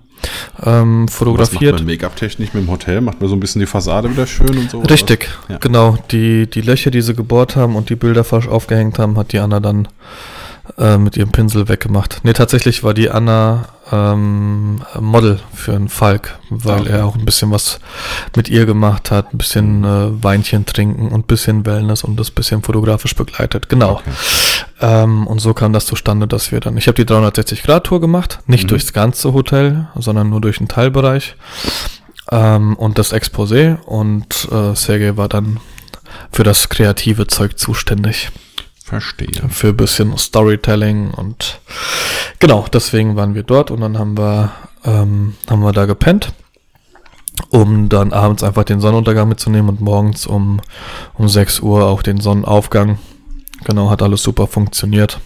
ähm, 0.63 1.08
fotografiert. 1.08 1.73
Was 1.75 1.82
macht 1.82 1.88
Make-up-Technik 1.88 2.54
mit 2.54 2.63
dem 2.63 2.71
Hotel? 2.71 3.01
Macht 3.01 3.19
man 3.21 3.30
so 3.30 3.36
ein 3.36 3.39
bisschen 3.39 3.60
die 3.60 3.65
Fassade 3.65 4.10
wieder 4.10 4.28
schön 4.28 4.58
und 4.58 4.69
so? 4.71 4.80
Richtig, 4.82 5.30
ja. 5.49 5.58
genau. 5.58 5.97
Die, 6.12 6.49
die 6.49 6.62
Löcher, 6.62 6.91
die 6.91 7.01
sie 7.01 7.13
gebohrt 7.13 7.56
haben 7.56 7.75
und 7.75 7.89
die 7.89 7.95
Bilder 7.95 8.23
falsch 8.23 8.47
aufgehängt 8.47 8.99
haben, 8.99 9.17
hat 9.17 9.32
die 9.32 9.39
Anna 9.39 9.60
dann 9.60 9.88
äh, 10.78 10.97
mit 10.97 11.15
ihrem 11.17 11.32
Pinsel 11.32 11.67
weggemacht. 11.69 12.21
Nee, 12.23 12.34
tatsächlich 12.34 12.84
war 12.84 12.93
die 12.93 13.10
Anna 13.12 13.67
ähm, 13.91 14.82
Model 14.99 15.39
für 15.54 15.75
einen 15.75 15.89
Falk, 15.89 16.39
weil 16.49 16.82
Okay. 16.82 16.89
er 16.91 17.06
auch 17.06 17.15
ein 17.15 17.23
bisschen 17.25 17.51
was 17.51 17.80
mit 18.36 18.49
ihr 18.49 18.65
gemacht 18.65 19.12
hat, 19.12 19.34
ein 19.34 19.38
bisschen 19.38 19.84
äh, 19.84 20.23
Weinchen 20.23 20.65
trinken 20.65 21.10
und 21.10 21.19
ein 21.19 21.23
bisschen 21.28 21.65
Wellness 21.65 22.04
und 22.04 22.19
das 22.19 22.32
bisschen 22.32 22.63
fotografisch 22.63 23.15
begleitet. 23.15 23.69
Genau. 23.69 23.91
Okay. 23.93 24.10
Ähm, 24.82 25.28
und 25.28 25.39
so 25.39 25.54
kam 25.54 25.74
das 25.74 25.86
zustande, 25.86 26.28
dass 26.28 26.52
wir 26.52 26.60
dann, 26.60 26.78
ich 26.78 26.88
habe 26.88 26.96
die 26.96 27.06
360-Grad-Tour 27.12 28.02
gemacht, 28.02 28.39
nicht 28.48 28.65
Mhm. 28.65 28.68
durchs 28.70 28.94
ganze 28.94 29.34
Hotel, 29.34 29.88
sondern 29.96 30.30
nur 30.30 30.41
durch 30.41 30.60
einen 30.60 30.68
Teilbereich 30.68 31.36
ähm, 32.32 32.76
und 32.76 32.98
das 32.98 33.13
Exposé 33.13 33.80
und 33.84 34.48
äh, 34.52 34.76
Sergei 34.76 35.15
war 35.18 35.30
dann 35.30 35.60
für 36.32 36.44
das 36.44 36.70
kreative 36.70 37.28
Zeug 37.28 37.58
zuständig, 37.58 38.30
Verstehe. 38.84 39.50
für 39.50 39.70
ein 39.70 39.78
bisschen 39.78 40.18
Storytelling 40.18 41.12
und 41.12 41.60
genau, 42.39 42.65
deswegen 42.72 43.15
waren 43.15 43.36
wir 43.36 43.44
dort 43.44 43.72
und 43.72 43.82
dann 43.82 43.98
haben 43.98 44.18
wir, 44.18 44.52
ähm, 44.86 45.36
haben 45.50 45.62
wir 45.62 45.72
da 45.72 45.86
gepennt, 45.86 46.34
um 47.50 47.89
dann 47.89 48.13
abends 48.13 48.44
einfach 48.44 48.63
den 48.63 48.80
Sonnenuntergang 48.80 49.28
mitzunehmen 49.28 49.70
und 49.70 49.82
morgens 49.82 50.26
um, 50.26 50.62
um 51.15 51.28
6 51.28 51.60
Uhr 51.62 51.86
auch 51.86 52.02
den 52.02 52.20
Sonnenaufgang. 52.20 52.98
Genau, 53.65 53.89
hat 53.89 54.01
alles 54.01 54.23
super 54.23 54.47
funktioniert. 54.47 55.19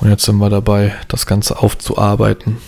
Und 0.00 0.08
jetzt 0.10 0.24
sind 0.24 0.36
wir 0.38 0.50
dabei, 0.50 0.94
das 1.08 1.26
Ganze 1.26 1.58
aufzuarbeiten. 1.60 2.58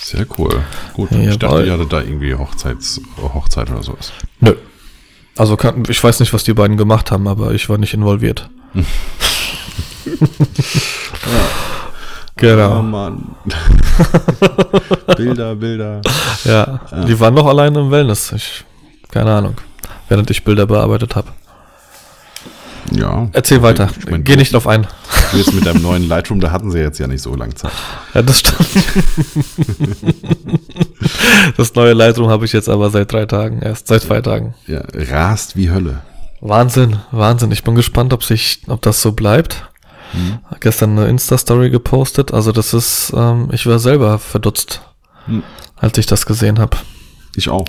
Sehr 0.00 0.26
cool. 0.38 0.62
Gut, 0.94 1.10
Ja, 1.10 1.18
ich 1.18 1.38
dachte, 1.38 1.54
jawohl. 1.56 1.66
ihr 1.66 1.72
hattet 1.72 1.92
da 1.92 2.00
irgendwie 2.00 2.34
Hochzeits, 2.34 3.00
Hochzeit 3.20 3.70
oder 3.70 3.82
sowas. 3.82 4.12
Nö. 4.40 4.54
Also 5.36 5.56
kann, 5.56 5.82
ich 5.88 6.02
weiß 6.02 6.20
nicht, 6.20 6.32
was 6.32 6.44
die 6.44 6.54
beiden 6.54 6.76
gemacht 6.76 7.10
haben, 7.10 7.26
aber 7.26 7.52
ich 7.52 7.68
war 7.68 7.76
nicht 7.78 7.92
involviert. 7.94 8.48
Oh 12.36 12.40
genau. 12.46 12.82
Mann. 12.82 13.36
Bilder, 15.16 15.54
Bilder. 15.54 16.00
Ja, 16.44 16.80
Ja. 16.90 17.04
die 17.04 17.18
waren 17.20 17.32
noch 17.34 17.46
alleine 17.46 17.78
im 17.80 17.90
Wellness. 17.90 18.32
Ich, 18.32 18.64
keine 19.10 19.32
Ahnung. 19.32 19.54
Während 20.08 20.30
ich 20.30 20.42
Bilder 20.44 20.66
bearbeitet 20.66 21.14
habe. 21.16 21.28
Ja. 22.92 23.28
Erzähl 23.32 23.62
weiter. 23.62 23.88
Ich 23.98 24.10
mein, 24.10 24.24
Geh 24.24 24.36
nicht 24.36 24.52
drauf 24.52 24.66
ein. 24.66 24.86
du 25.32 25.38
jetzt 25.38 25.52
mit 25.52 25.66
deinem 25.66 25.82
neuen 25.82 26.06
Lightroom, 26.08 26.40
da 26.40 26.50
hatten 26.50 26.70
sie 26.70 26.78
jetzt 26.78 26.98
ja 26.98 27.06
nicht 27.06 27.22
so 27.22 27.34
lange 27.34 27.54
Zeit. 27.54 27.72
Ja, 28.12 28.22
das 28.22 28.40
stimmt. 28.40 28.68
das 31.56 31.74
neue 31.74 31.92
Lightroom 31.92 32.28
habe 32.28 32.44
ich 32.44 32.52
jetzt 32.52 32.68
aber 32.68 32.90
seit 32.90 33.12
drei 33.12 33.26
Tagen 33.26 33.60
erst, 33.62 33.88
seit 33.88 34.02
zwei 34.02 34.20
Tagen. 34.20 34.54
Ja, 34.66 34.82
rast 34.92 35.56
wie 35.56 35.70
Hölle. 35.70 36.00
Wahnsinn, 36.40 36.96
Wahnsinn. 37.10 37.52
Ich 37.52 37.64
bin 37.64 37.74
gespannt, 37.74 38.12
ob 38.12 38.22
sich, 38.22 38.62
ob 38.66 38.82
das 38.82 39.00
so 39.00 39.12
bleibt. 39.12 39.68
Hm. 40.12 40.38
Gestern 40.60 40.98
eine 40.98 41.08
Insta-Story 41.08 41.70
gepostet. 41.70 42.32
Also 42.32 42.52
das 42.52 42.74
ist, 42.74 43.12
ähm, 43.16 43.48
ich 43.52 43.66
war 43.66 43.78
selber 43.78 44.18
verdutzt, 44.18 44.82
Hm. 45.26 45.42
als 45.76 45.96
ich 45.98 46.06
das 46.06 46.26
gesehen 46.26 46.58
habe. 46.58 46.76
Ich 47.34 47.48
auch. 47.48 47.64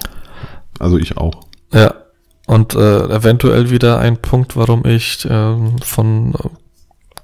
Also 0.77 0.97
ich 0.97 1.17
auch. 1.17 1.45
Ja. 1.73 1.93
Und 2.47 2.75
äh, 2.75 2.99
eventuell 3.05 3.71
wieder 3.71 3.99
ein 3.99 4.17
Punkt, 4.17 4.55
warum 4.55 4.85
ich 4.85 5.27
ähm, 5.29 5.77
von 5.81 6.35
äh, 6.35 6.49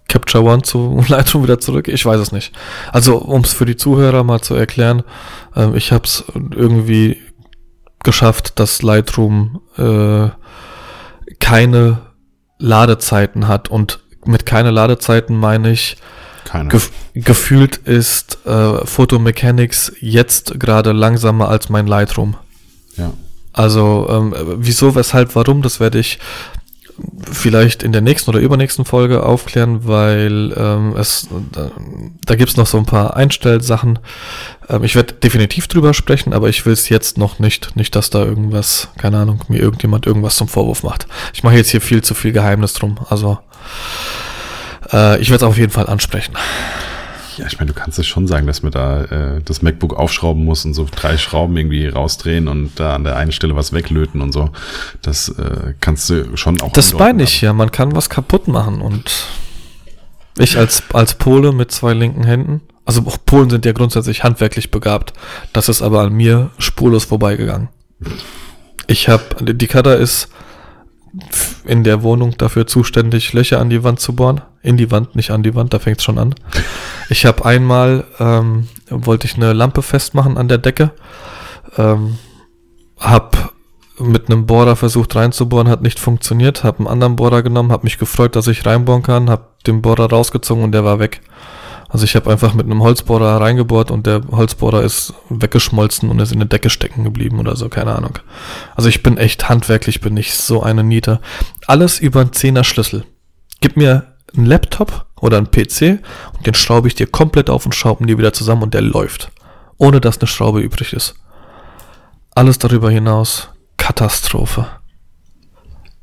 Capture 0.08 0.44
One 0.44 0.64
zu 0.64 1.04
Lightroom 1.08 1.44
wieder 1.44 1.60
zurück. 1.60 1.88
Ich 1.88 2.06
weiß 2.06 2.20
es 2.20 2.32
nicht. 2.32 2.54
Also 2.92 3.18
um 3.18 3.42
es 3.42 3.54
für 3.54 3.66
die 3.66 3.78
Zuhörer 3.78 4.24
mal 4.24 4.42
zu 4.42 4.56
erklären, 4.56 5.04
ähm, 5.56 5.76
ich 5.76 5.92
habe 5.92 6.06
es 6.06 6.24
irgendwie 6.36 7.18
geschafft, 8.04 8.60
dass 8.60 8.82
Lightroom 8.82 9.62
äh, 9.78 10.30
keine 11.40 12.02
Ladezeiten 12.58 13.48
hat 13.48 13.70
und 13.70 14.00
mit 14.26 14.46
keine 14.46 14.72
Ladezeiten 14.72 15.36
meine 15.36 15.72
ich, 15.72 15.98
gef 16.70 16.92
gefühlt 17.14 17.78
ist 17.78 18.46
äh, 18.46 18.86
Photomechanics 18.86 19.94
jetzt 20.00 20.60
gerade 20.60 20.92
langsamer 20.92 21.50
als 21.50 21.70
mein 21.70 21.88
Lightroom. 21.88 22.36
ja. 22.98 23.14
Also 23.54 24.08
ähm, 24.10 24.34
wieso, 24.58 24.96
weshalb, 24.96 25.36
warum, 25.36 25.62
das 25.62 25.80
werde 25.80 26.00
ich 26.00 26.20
vielleicht 27.32 27.84
in 27.84 27.92
der 27.92 28.02
nächsten 28.02 28.30
oder 28.30 28.40
übernächsten 28.40 28.86
Folge 28.86 29.24
aufklären, 29.24 29.88
weil 29.88 30.54
ähm, 30.56 30.96
es 30.98 31.28
da, 31.52 31.72
da 32.26 32.36
gibt 32.36 32.52
es 32.52 32.58
noch 32.58 32.68
so 32.68 32.78
ein 32.78 32.86
paar 32.86 33.16
Einstellsachen. 33.16 34.00
Ähm, 34.70 34.84
ich 34.84 34.96
werde 34.96 35.14
definitiv 35.14 35.68
drüber 35.68 35.94
sprechen, 35.94 36.34
aber 36.34 36.50
ich 36.50 36.66
will 36.66 36.74
es 36.74 36.90
jetzt 36.90 37.18
noch 37.18 37.40
nicht. 37.40 37.76
Nicht, 37.76 37.96
dass 37.96 38.10
da 38.10 38.24
irgendwas, 38.24 38.90
keine 38.98 39.18
Ahnung, 39.18 39.44
mir 39.48 39.60
irgendjemand 39.60 40.06
irgendwas 40.06 40.36
zum 40.36 40.48
Vorwurf 40.48 40.84
macht. 40.84 41.08
Ich 41.34 41.44
mache 41.44 41.56
jetzt 41.56 41.70
hier 41.70 41.82
viel 41.82 42.04
zu 42.04 42.14
viel 42.14 42.32
Geheimnis 42.32 42.74
drum. 42.74 43.00
Also 43.10 43.40
äh, 44.92 45.20
ich 45.22 45.30
werde 45.30 45.46
es 45.46 45.50
auf 45.50 45.58
jeden 45.58 45.72
Fall 45.72 45.88
ansprechen. 45.88 46.34
Ja, 47.38 47.48
ich 47.48 47.60
meine, 47.60 47.72
du 47.72 47.74
kannst 47.74 47.98
es 48.00 48.08
schon 48.08 48.28
sagen, 48.28 48.48
dass 48.48 48.64
man 48.64 48.72
da 48.72 49.04
äh, 49.04 49.42
das 49.44 49.62
MacBook 49.62 49.94
aufschrauben 49.94 50.44
muss 50.44 50.66
und 50.66 50.74
so 50.74 50.88
drei 50.90 51.18
Schrauben 51.18 51.56
irgendwie 51.58 51.88
rausdrehen 51.88 52.48
und 52.48 52.72
da 52.80 52.96
an 52.96 53.04
der 53.04 53.16
einen 53.16 53.32
Stelle 53.32 53.56
was 53.56 53.74
weglöten 53.74 54.22
und 54.22 54.32
so. 54.32 54.50
Das 55.02 55.30
äh, 55.30 55.74
kannst 55.80 56.10
du 56.10 56.36
schon 56.38 56.62
auch. 56.62 56.74
Das 56.74 56.94
meine 56.94 57.24
ich 57.24 57.42
ja, 57.42 57.54
man 57.54 57.72
kann 57.72 57.96
was 57.96 58.10
kaputt 58.10 58.48
machen 58.48 58.82
und 58.82 59.28
ich 60.38 60.58
als, 60.58 60.84
als 60.94 61.16
Pole 61.16 61.52
mit 61.52 61.72
zwei 61.72 61.94
linken 61.94 62.24
Händen, 62.24 62.62
also 62.86 63.02
auch 63.06 63.18
Polen 63.26 63.50
sind 63.50 63.66
ja 63.66 63.74
grundsätzlich 63.74 64.24
handwerklich 64.24 64.72
begabt, 64.72 65.14
das 65.54 65.70
ist 65.70 65.82
aber 65.82 66.02
an 66.02 66.14
mir 66.14 66.52
spurlos 66.58 67.06
vorbeigegangen. 67.06 67.70
Ich 68.88 69.10
habe, 69.10 69.54
die 69.54 69.68
Kada 69.68 69.94
ist 69.94 70.30
in 71.66 71.84
der 71.84 72.04
Wohnung 72.04 72.38
dafür 72.38 72.68
zuständig, 72.68 73.34
Löcher 73.34 73.60
an 73.60 73.70
die 73.70 73.84
Wand 73.84 74.00
zu 74.00 74.16
bohren. 74.16 74.42
In 74.62 74.78
die 74.78 74.92
Wand, 74.92 75.16
nicht 75.16 75.32
an 75.32 75.44
die 75.44 75.56
Wand, 75.56 75.74
da 75.74 75.80
fängt 75.80 75.98
es 75.98 76.04
schon 76.04 76.18
an. 76.18 76.36
Ich 77.10 77.26
habe 77.26 77.46
einmal, 77.46 78.06
ähm, 78.20 78.68
wollte 78.90 79.28
ich 79.28 79.36
eine 79.36 79.54
Lampe 79.54 79.82
festmachen 79.82 80.38
an 80.38 80.48
der 80.48 80.58
Decke, 80.58 80.92
ähm, 81.78 82.18
hab 82.98 83.54
mit 84.00 84.30
einem 84.30 84.46
Bohrer 84.46 84.76
versucht 84.76 85.16
reinzubohren, 85.16 85.70
hat 85.70 85.82
nicht 85.82 86.00
funktioniert, 86.00 86.64
habe 86.64 86.80
einen 86.80 86.88
anderen 86.88 87.16
Bohrer 87.16 87.44
genommen, 87.44 87.72
habe 87.72 87.84
mich 87.84 87.98
gefreut, 87.98 88.36
dass 88.36 88.48
ich 88.48 88.66
reinbohren 88.66 89.04
kann, 89.04 89.30
habe 89.30 89.46
den 89.68 89.82
Bohrer 89.82 90.10
rausgezogen 90.10 90.64
und 90.64 90.72
der 90.72 90.84
war 90.84 91.00
weg. 91.00 91.22
Also 91.92 92.06
ich 92.06 92.16
habe 92.16 92.32
einfach 92.32 92.54
mit 92.54 92.66
einem 92.66 92.82
Holzbohrer 92.82 93.42
reingebohrt 93.42 93.92
und 93.92 94.08
der 94.08 94.22
Holzbohrer 94.32 94.82
ist 94.82 95.14
weggeschmolzen 95.30 96.10
und 96.10 96.20
ist 96.20 96.32
in 96.32 96.40
der 96.40 96.48
Decke 96.48 96.70
stecken 96.70 97.04
geblieben 97.04 97.38
oder 97.40 97.58
so, 97.58 97.68
keine 97.68 97.94
Ahnung. 97.94 98.18
Also 98.76 98.88
ich 98.88 99.04
bin 99.04 99.18
echt 99.18 99.50
handwerklich, 99.50 100.00
bin 100.00 100.16
ich 100.16 100.34
so 100.34 100.64
eine 100.64 100.86
Niete. 100.86 101.20
Alles 101.68 102.00
über 102.00 102.22
einen 102.22 102.32
Zehner 102.32 102.64
Schlüssel. 102.64 103.04
Gib 103.60 103.76
mir 103.76 104.16
einen 104.34 104.46
Laptop 104.46 105.06
oder 105.20 105.38
einen 105.38 105.52
PC 105.52 106.00
und 106.38 106.48
den 106.48 106.54
schraube 106.54 106.88
ich 106.88 106.96
dir 106.96 107.08
komplett 107.08 107.50
auf 107.50 107.66
und 107.66 107.76
schrauben 107.76 108.08
die 108.08 108.18
wieder 108.18 108.32
zusammen 108.32 108.64
und 108.64 108.74
der 108.74 108.82
läuft. 108.82 109.30
Ohne 109.78 110.00
dass 110.00 110.20
eine 110.20 110.28
Schraube 110.28 110.62
übrig 110.62 110.94
ist. 110.94 111.16
Alles 112.34 112.58
darüber 112.58 112.90
hinaus 112.90 113.50
Katastrophe. 113.76 114.68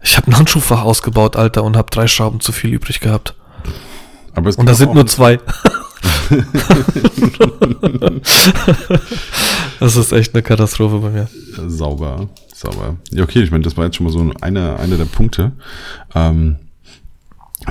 Ich 0.03 0.19
habe 0.19 0.31
ein 0.31 0.37
Handschuhfach 0.37 0.83
ausgebaut, 0.83 1.37
Alter, 1.37 1.65
und 1.65 1.77
habe 1.77 1.91
drei 1.91 2.07
Schrauben 2.07 2.41
zu 2.41 2.53
viel 2.53 2.75
übrig 2.75 3.01
gehabt. 3.01 3.35
Aber 4.39 4.51
Und 4.57 4.67
da 4.69 4.75
sind 4.75 4.95
nur 4.95 5.07
zwei. 5.07 5.39
das 9.81 9.97
ist 9.97 10.13
echt 10.13 10.35
eine 10.35 10.43
Katastrophe 10.43 10.99
bei 10.99 11.11
mir. 11.11 11.29
Sauber, 11.67 12.29
sauber. 12.55 12.97
Ja, 13.11 13.25
okay, 13.25 13.43
ich 13.43 13.51
meine, 13.51 13.65
das 13.65 13.77
war 13.77 13.85
jetzt 13.85 13.97
schon 13.97 14.07
mal 14.07 14.13
so 14.13 14.33
eine, 14.41 14.79
eine 14.79 14.97
der 14.97 15.05
Punkte, 15.07 15.53
ähm, 16.15 16.57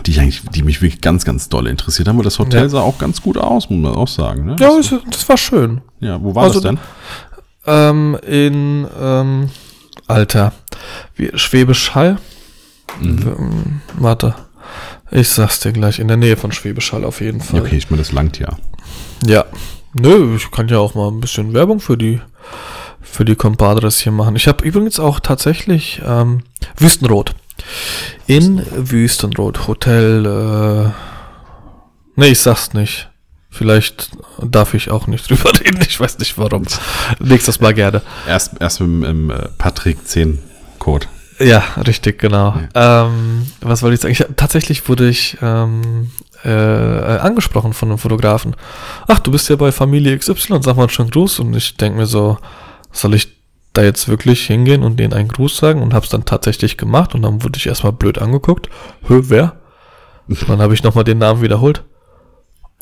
die 0.06 0.12
ich 0.12 0.20
eigentlich, 0.20 0.42
die 0.54 0.64
mich 0.64 0.82
wirklich 0.82 1.00
ganz, 1.02 1.24
ganz 1.24 1.48
doll 1.50 1.68
interessiert 1.68 2.08
haben, 2.10 2.18
weil 2.18 2.26
das 2.26 2.38
Hotel 2.40 2.64
Ja. 2.64 2.70
sah 2.70 2.82
auch 2.82 2.98
ganz 2.98 3.22
gut 3.22 3.38
aus, 3.38 3.70
muss 3.70 3.80
man 3.80 3.96
auch 3.96 4.08
sagen. 4.10 4.46
Ne? 4.46 4.56
Ja, 4.60 4.76
das, 4.76 4.90
das, 4.90 5.00
das 5.10 5.30
war 5.30 5.38
schön. 5.38 5.82
ja 6.02 6.22
wo 6.22 6.36
war 6.36 6.44
also- 6.44 6.60
das 6.60 6.64
denn? 6.64 6.80
Ähm, 7.66 8.18
in, 8.26 8.88
ähm, 9.00 9.50
Alter, 10.08 10.54
wie, 11.16 11.32
Schwäbisch 11.36 11.96
Hall? 11.96 12.18
Mhm. 13.02 13.36
Ähm, 13.38 13.82
warte. 14.00 14.36
Ich 15.12 15.30
sag's 15.30 15.60
dir 15.62 15.72
gleich, 15.72 16.00
in 16.00 16.08
der 16.08 16.18
Nähe 16.18 16.38
von 16.38 16.52
Schwäbisch 16.52 16.92
Hall 16.92 17.06
auf 17.06 17.22
jeden 17.22 17.42
Fall. 17.42 17.62
okay, 17.62 17.78
ich 17.78 17.90
meine, 17.90 18.02
das 18.02 18.12
langt 18.12 18.40
ja. 18.40 18.58
Ja. 19.26 19.46
Nö, 19.94 20.36
ich 20.36 20.52
kann 20.52 20.68
ja 20.68 20.80
auch 20.80 20.96
mal 20.96 21.10
ein 21.10 21.22
bisschen 21.22 21.54
Werbung 21.54 21.80
für 21.80 21.98
die 21.98 22.22
für 23.02 23.26
die 23.26 23.36
Compadres 23.36 24.00
hier 24.00 24.12
machen. 24.12 24.36
Ich 24.36 24.48
habe 24.48 24.64
übrigens 24.66 25.00
auch 25.00 25.20
tatsächlich 25.20 26.02
ähm, 26.06 26.44
Wüstenrot. 26.78 27.36
In 28.28 28.64
Wüstenrot 28.76 29.68
Hotel. 29.68 30.26
Äh, 30.26 30.92
nee, 32.16 32.28
ich 32.28 32.40
sag's 32.42 32.74
nicht. 32.74 33.10
Vielleicht 33.50 34.12
darf 34.44 34.74
ich 34.74 34.92
auch 34.92 35.08
nicht 35.08 35.28
drüber 35.30 35.52
reden. 35.60 35.80
Ich 35.88 36.00
weiß 36.00 36.20
nicht 36.20 36.38
warum. 36.38 36.64
Nächstes 37.20 37.60
Mal 37.60 37.74
gerne. 37.74 38.02
Erst, 38.28 38.54
erst 38.60 38.82
mit 38.82 38.90
dem 38.90 39.04
im, 39.04 39.30
äh, 39.32 39.48
Patrick 39.58 40.06
10 40.06 40.40
Code. 40.78 41.08
Ja, 41.40 41.64
richtig, 41.86 42.20
genau. 42.20 42.56
Ähm, 42.74 43.46
was 43.62 43.84
wollte 43.84 43.96
ich 43.96 44.02
sagen? 44.02 44.12
Ich, 44.12 44.38
tatsächlich 44.38 44.90
wurde 44.90 45.08
ich 45.08 45.38
ähm, 45.42 46.12
äh, 46.44 46.50
angesprochen 46.50 47.74
von 47.74 47.90
einem 47.90 48.00
Fotografen. 48.00 48.56
Ach, 49.08 49.20
du 49.20 49.32
bist 49.32 49.50
ja 49.50 49.56
bei 49.56 49.72
Familie 49.72 50.18
XY, 50.18 50.60
sag 50.62 50.78
mal 50.78 50.90
schönen 50.90 51.12
Gruß. 51.12 51.40
Und 51.40 51.56
ich 51.56 51.78
denke 51.78 52.00
mir 52.00 52.06
so, 52.08 52.38
soll 52.92 53.14
ich 53.14 53.38
da 53.74 53.84
jetzt 53.84 54.08
wirklich 54.08 54.48
hingehen 54.48 54.82
und 54.82 55.00
denen 55.00 55.14
einen 55.14 55.28
Gruß 55.28 55.58
sagen? 55.58 55.82
Und 55.84 55.94
hab's 55.94 56.10
dann 56.10 56.26
tatsächlich 56.26 56.78
gemacht 56.78 57.14
und 57.14 57.22
dann 57.22 57.44
wurde 57.44 57.58
ich 57.58 57.68
erstmal 57.68 57.94
blöd 57.94 58.18
angeguckt. 58.18 58.70
Hö, 59.08 59.22
wer? 59.28 59.58
Dann 60.48 60.60
habe 60.60 60.74
ich 60.74 60.84
nochmal 60.84 61.06
den 61.06 61.20
Namen 61.20 61.42
wiederholt. 61.42 61.86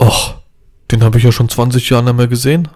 Och, 0.02 0.36
den 0.96 1.04
habe 1.04 1.18
ich 1.18 1.24
ja 1.24 1.32
schon 1.32 1.50
20 1.50 1.90
Jahre 1.90 2.04
nicht 2.04 2.16
mehr 2.18 2.28
gesehen. 2.28 2.68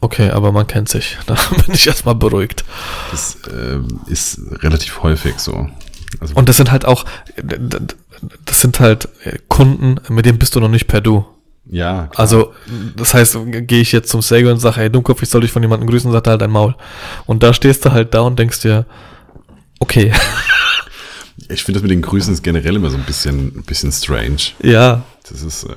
Okay, 0.00 0.30
aber 0.30 0.52
man 0.52 0.66
kennt 0.66 0.88
sich. 0.88 1.16
Da 1.26 1.34
bin 1.50 1.74
ich 1.74 1.86
erstmal 1.86 2.14
beruhigt. 2.14 2.64
Das 3.10 3.38
ähm, 3.52 4.00
ist 4.06 4.40
relativ 4.62 5.02
häufig 5.02 5.38
so. 5.38 5.68
Also, 6.20 6.34
Und 6.34 6.48
das 6.48 6.56
sind 6.56 6.70
halt 6.70 6.84
auch, 6.84 7.04
das 8.44 8.60
sind 8.60 8.80
halt 8.80 9.08
Kunden, 9.48 9.96
mit 10.08 10.24
denen 10.26 10.38
bist 10.38 10.54
du 10.54 10.60
noch 10.60 10.68
nicht 10.68 10.86
per 10.86 11.00
Du. 11.00 11.26
ja, 11.68 12.06
klar. 12.06 12.20
Also, 12.20 12.52
das 12.96 13.12
heißt, 13.12 13.36
gehe 13.66 13.80
ich 13.80 13.92
jetzt 13.92 14.08
zum 14.10 14.22
Säger 14.22 14.50
und 14.52 14.60
sage, 14.60 14.76
hey 14.76 14.90
Dummkopf, 14.90 15.22
ich 15.22 15.28
soll 15.28 15.40
dich 15.42 15.50
von 15.52 15.62
jemandem 15.62 15.88
grüßen, 15.88 16.10
sagt 16.12 16.26
er 16.28 16.32
halt 16.32 16.40
dein 16.42 16.50
Maul. 16.50 16.74
Und 17.26 17.42
da 17.42 17.52
stehst 17.52 17.84
du 17.84 17.92
halt 17.92 18.14
da 18.14 18.20
und 18.20 18.38
denkst 18.38 18.60
dir, 18.60 18.86
okay, 19.80 20.12
ich 21.48 21.64
finde 21.64 21.80
das 21.80 21.82
mit 21.82 21.90
den 21.90 22.02
Grüßen 22.02 22.32
ist 22.32 22.42
generell 22.42 22.76
immer 22.76 22.90
so 22.90 22.96
ein 22.96 23.04
bisschen, 23.04 23.48
ein 23.58 23.64
bisschen 23.64 23.92
strange. 23.92 24.36
ja, 24.62 25.02
Das 25.28 25.42
ist, 25.42 25.64
äh, 25.64 25.74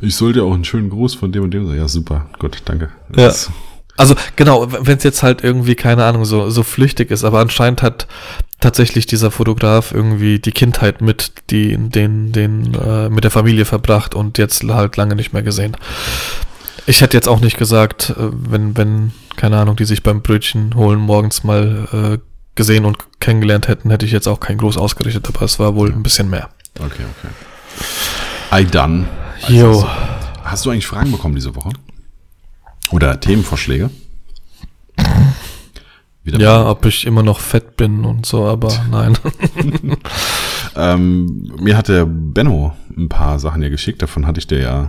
ich 0.00 0.14
sollte 0.14 0.42
auch 0.42 0.52
einen 0.52 0.64
schönen 0.64 0.90
Gruß 0.90 1.14
von 1.14 1.32
dem 1.32 1.44
und 1.44 1.50
dem. 1.52 1.66
sagen. 1.66 1.78
Ja, 1.78 1.88
super, 1.88 2.26
gut, 2.38 2.62
danke. 2.64 2.90
Ja. 3.14 3.32
Also 3.96 4.14
genau, 4.36 4.66
wenn 4.70 4.98
es 4.98 5.04
jetzt 5.04 5.22
halt 5.22 5.42
irgendwie, 5.42 5.74
keine 5.74 6.04
Ahnung, 6.04 6.24
so, 6.24 6.50
so 6.50 6.62
flüchtig 6.62 7.10
ist, 7.10 7.24
aber 7.24 7.40
anscheinend 7.40 7.82
hat 7.82 8.06
tatsächlich 8.60 9.06
dieser 9.06 9.30
Fotograf 9.30 9.92
irgendwie 9.92 10.38
die 10.38 10.52
Kindheit 10.52 11.00
mit 11.00 11.32
die, 11.50 11.76
den, 11.76 12.32
den, 12.32 12.74
äh, 12.74 13.08
mit 13.08 13.24
der 13.24 13.30
Familie 13.30 13.64
verbracht 13.64 14.14
und 14.14 14.38
jetzt 14.38 14.62
halt 14.64 14.96
lange 14.96 15.16
nicht 15.16 15.32
mehr 15.32 15.42
gesehen. 15.42 15.76
Ich 16.86 17.00
hätte 17.00 17.16
jetzt 17.16 17.28
auch 17.28 17.40
nicht 17.40 17.58
gesagt, 17.58 18.10
äh, 18.10 18.30
wenn, 18.32 18.76
wenn, 18.76 19.12
keine 19.36 19.58
Ahnung, 19.58 19.76
die 19.76 19.84
sich 19.84 20.02
beim 20.02 20.22
Brötchen 20.22 20.74
holen 20.74 21.00
morgens 21.00 21.42
mal 21.42 21.88
äh, 21.92 22.18
gesehen 22.54 22.84
und 22.84 22.98
kennengelernt 23.20 23.68
hätten, 23.68 23.90
hätte 23.90 24.06
ich 24.06 24.12
jetzt 24.12 24.28
auch 24.28 24.40
kein 24.40 24.58
Groß 24.58 24.76
ausgerichtet, 24.76 25.26
aber 25.28 25.42
es 25.42 25.58
war 25.58 25.74
wohl 25.74 25.92
ein 25.92 26.02
bisschen 26.02 26.28
mehr. 26.28 26.50
Okay, 26.78 27.04
okay. 27.18 28.60
I 28.60 28.64
done. 28.64 29.06
Jo. 29.48 29.68
Also, 29.68 29.88
hast 30.44 30.64
du 30.66 30.70
eigentlich 30.70 30.86
Fragen 30.86 31.12
bekommen 31.12 31.34
diese 31.34 31.54
Woche? 31.54 31.70
Oder 32.90 33.18
Themenvorschläge? 33.20 33.90
Wieder 36.22 36.40
Ja, 36.40 36.68
ob 36.68 36.84
ich 36.86 37.06
immer 37.06 37.22
noch 37.22 37.40
fett 37.40 37.76
bin 37.76 38.04
und 38.04 38.26
so, 38.26 38.46
aber 38.46 38.72
nein. 38.90 39.16
Ähm, 40.74 41.52
mir 41.58 41.76
hat 41.76 41.88
der 41.88 42.04
Benno 42.04 42.74
ein 42.96 43.08
paar 43.08 43.38
Sachen 43.38 43.62
ja 43.62 43.68
geschickt. 43.68 44.02
Davon 44.02 44.26
hatte 44.26 44.40
ich 44.40 44.46
dir 44.46 44.60
ja 44.60 44.88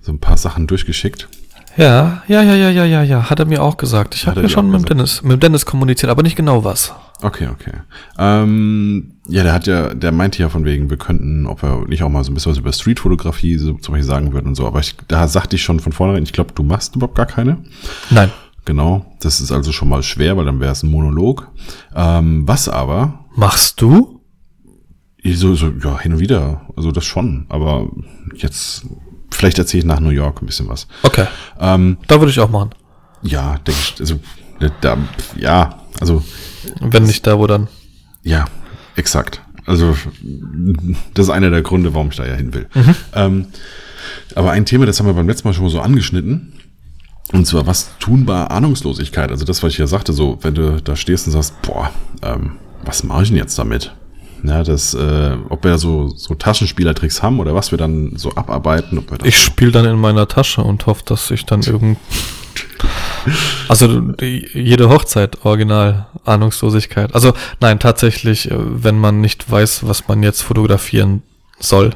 so 0.00 0.12
ein 0.12 0.18
paar 0.18 0.36
Sachen 0.36 0.66
durchgeschickt. 0.66 1.28
Ja, 1.76 2.22
ja, 2.28 2.42
ja, 2.42 2.54
ja, 2.54 2.70
ja, 2.70 2.84
ja, 2.84 3.02
ja, 3.02 3.30
hat 3.30 3.38
er 3.38 3.46
mir 3.46 3.62
auch 3.62 3.76
gesagt. 3.76 4.14
Ich 4.14 4.26
habe 4.26 4.42
ja 4.42 4.48
schon 4.48 4.70
mit 4.70 4.80
dem? 4.80 4.84
Dennis, 4.86 5.22
mit 5.22 5.42
Dennis 5.42 5.64
kommuniziert, 5.64 6.10
aber 6.10 6.22
nicht 6.22 6.36
genau 6.36 6.64
was. 6.64 6.94
Okay, 7.22 7.48
okay. 7.48 7.72
Ähm, 8.18 9.14
ja, 9.28 9.42
der 9.42 9.52
hat 9.52 9.66
ja, 9.66 9.94
der 9.94 10.12
meinte 10.12 10.42
ja 10.42 10.48
von 10.48 10.64
wegen, 10.64 10.90
wir 10.90 10.96
könnten, 10.96 11.46
ob 11.46 11.62
er 11.62 11.86
nicht 11.86 12.02
auch 12.02 12.08
mal 12.08 12.24
so 12.24 12.30
ein 12.30 12.34
bisschen 12.34 12.52
was 12.52 12.58
über 12.58 12.72
Streetfotografie 12.72 13.56
so, 13.56 13.74
zum 13.74 13.92
Beispiel 13.92 14.02
sagen 14.02 14.32
würden 14.32 14.48
und 14.48 14.54
so. 14.54 14.66
Aber 14.66 14.80
ich, 14.80 14.96
da 15.08 15.28
sagte 15.28 15.56
ich 15.56 15.62
schon 15.62 15.80
von 15.80 15.92
vornherein, 15.92 16.24
ich 16.24 16.32
glaube, 16.32 16.52
du 16.54 16.62
machst 16.62 16.96
überhaupt 16.96 17.14
gar 17.14 17.26
keine. 17.26 17.58
Nein. 18.10 18.30
Genau, 18.64 19.16
das 19.20 19.40
ist 19.40 19.50
also 19.50 19.72
schon 19.72 19.88
mal 19.88 20.02
schwer, 20.02 20.36
weil 20.36 20.44
dann 20.44 20.60
wäre 20.60 20.72
es 20.72 20.82
ein 20.82 20.90
Monolog. 20.90 21.48
Ähm, 21.94 22.46
was 22.46 22.68
aber, 22.68 23.26
Machst 23.34 23.80
du? 23.80 24.20
ich 25.22 25.38
so, 25.38 25.54
so, 25.54 25.72
ja, 25.82 25.98
hin 26.00 26.14
und 26.14 26.18
wieder, 26.18 26.62
also 26.76 26.90
das 26.90 27.04
schon, 27.04 27.46
aber 27.48 27.88
jetzt, 28.34 28.86
vielleicht 29.34 29.58
erzähle 29.58 29.80
ich 29.80 29.86
nach 29.86 30.00
New 30.00 30.10
York 30.10 30.42
ein 30.42 30.46
bisschen 30.46 30.68
was. 30.68 30.86
Okay. 31.02 31.26
Ähm, 31.60 31.98
Da 32.08 32.20
würde 32.20 32.30
ich 32.30 32.40
auch 32.40 32.50
machen. 32.50 32.70
ja, 33.22 33.56
denke 33.66 33.80
ich, 33.80 33.94
also, 34.00 34.18
da, 34.80 34.96
ja, 35.36 35.78
also, 36.00 36.22
Wenn 36.80 37.04
nicht 37.04 37.26
da, 37.26 37.38
wo 37.38 37.46
dann. 37.46 37.68
ja, 38.22 38.44
exakt. 38.96 39.42
Also, 39.66 39.96
das 41.14 41.26
ist 41.26 41.30
einer 41.30 41.50
der 41.50 41.62
Gründe, 41.62 41.94
warum 41.94 42.08
ich 42.10 42.16
da 42.16 42.26
ja 42.26 42.34
hin 42.34 42.52
will. 42.52 42.68
Ähm, 43.14 43.46
aber 44.34 44.50
ein 44.50 44.66
Thema, 44.66 44.86
das 44.86 44.98
haben 44.98 45.06
wir 45.06 45.14
beim 45.14 45.28
letzten 45.28 45.46
Mal 45.46 45.54
schon 45.54 45.62
mal 45.64 45.70
so 45.70 45.80
angeschnitten. 45.80 46.52
Und 47.32 47.46
zwar, 47.46 47.66
was 47.66 47.90
tun 48.00 48.26
bei 48.26 48.44
Ahnungslosigkeit? 48.46 49.30
Also 49.30 49.44
das, 49.44 49.62
was 49.62 49.72
ich 49.72 49.78
ja 49.78 49.86
sagte, 49.86 50.12
so, 50.12 50.38
wenn 50.42 50.54
du 50.54 50.82
da 50.82 50.96
stehst 50.96 51.26
und 51.26 51.32
sagst, 51.32 51.62
boah, 51.62 51.90
ähm, 52.22 52.56
was 52.84 53.04
mache 53.04 53.22
ich 53.22 53.28
denn 53.28 53.38
jetzt 53.38 53.56
damit? 53.58 53.94
Ja, 54.44 54.62
das, 54.64 54.94
äh, 54.94 55.36
ob 55.48 55.62
wir 55.64 55.78
so, 55.78 56.08
so 56.08 56.34
Taschenspielertricks 56.34 57.22
haben 57.22 57.38
oder 57.38 57.54
was 57.54 57.70
wir 57.70 57.78
dann 57.78 58.16
so 58.16 58.34
abarbeiten. 58.34 58.98
Ob 58.98 59.10
wir 59.10 59.18
Ich 59.24 59.38
spiele 59.38 59.70
dann 59.70 59.84
in 59.84 59.96
meiner 60.00 60.26
Tasche 60.26 60.62
und 60.62 60.84
hoffe, 60.86 61.02
dass 61.04 61.30
ich 61.30 61.44
dann 61.46 61.62
irgend. 61.62 61.98
Also 63.68 64.00
die, 64.00 64.48
jede 64.52 64.88
Hochzeit 64.88 65.44
original 65.44 66.06
Ahnungslosigkeit. 66.24 67.14
Also 67.14 67.32
nein, 67.60 67.78
tatsächlich, 67.78 68.50
äh, 68.50 68.56
wenn 68.58 68.98
man 68.98 69.20
nicht 69.20 69.48
weiß, 69.48 69.86
was 69.86 70.08
man 70.08 70.24
jetzt 70.24 70.42
fotografieren 70.42 71.22
soll. 71.60 71.90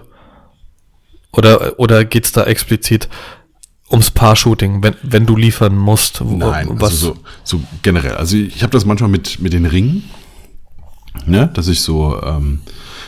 Oder 1.32 1.78
oder 1.80 2.04
geht's 2.04 2.30
da 2.32 2.44
explizit 2.44 3.08
ums 3.90 4.10
Paar-Shooting, 4.12 4.82
wenn 4.84 4.94
wenn 5.02 5.26
du 5.26 5.36
liefern 5.36 5.76
musst? 5.76 6.24
wo- 6.24 6.36
Nein, 6.36 6.68
was? 6.74 6.92
also 6.92 7.14
so, 7.44 7.58
so 7.58 7.60
generell. 7.82 8.14
Also 8.14 8.36
ich 8.36 8.62
habe 8.62 8.70
das 8.72 8.84
manchmal 8.84 9.10
mit, 9.10 9.40
mit 9.40 9.52
den 9.52 9.66
Ringen, 9.66 10.04
ne, 11.26 11.48
dass 11.54 11.68
ich 11.68 11.80
so, 11.80 12.20
ähm, 12.22 12.60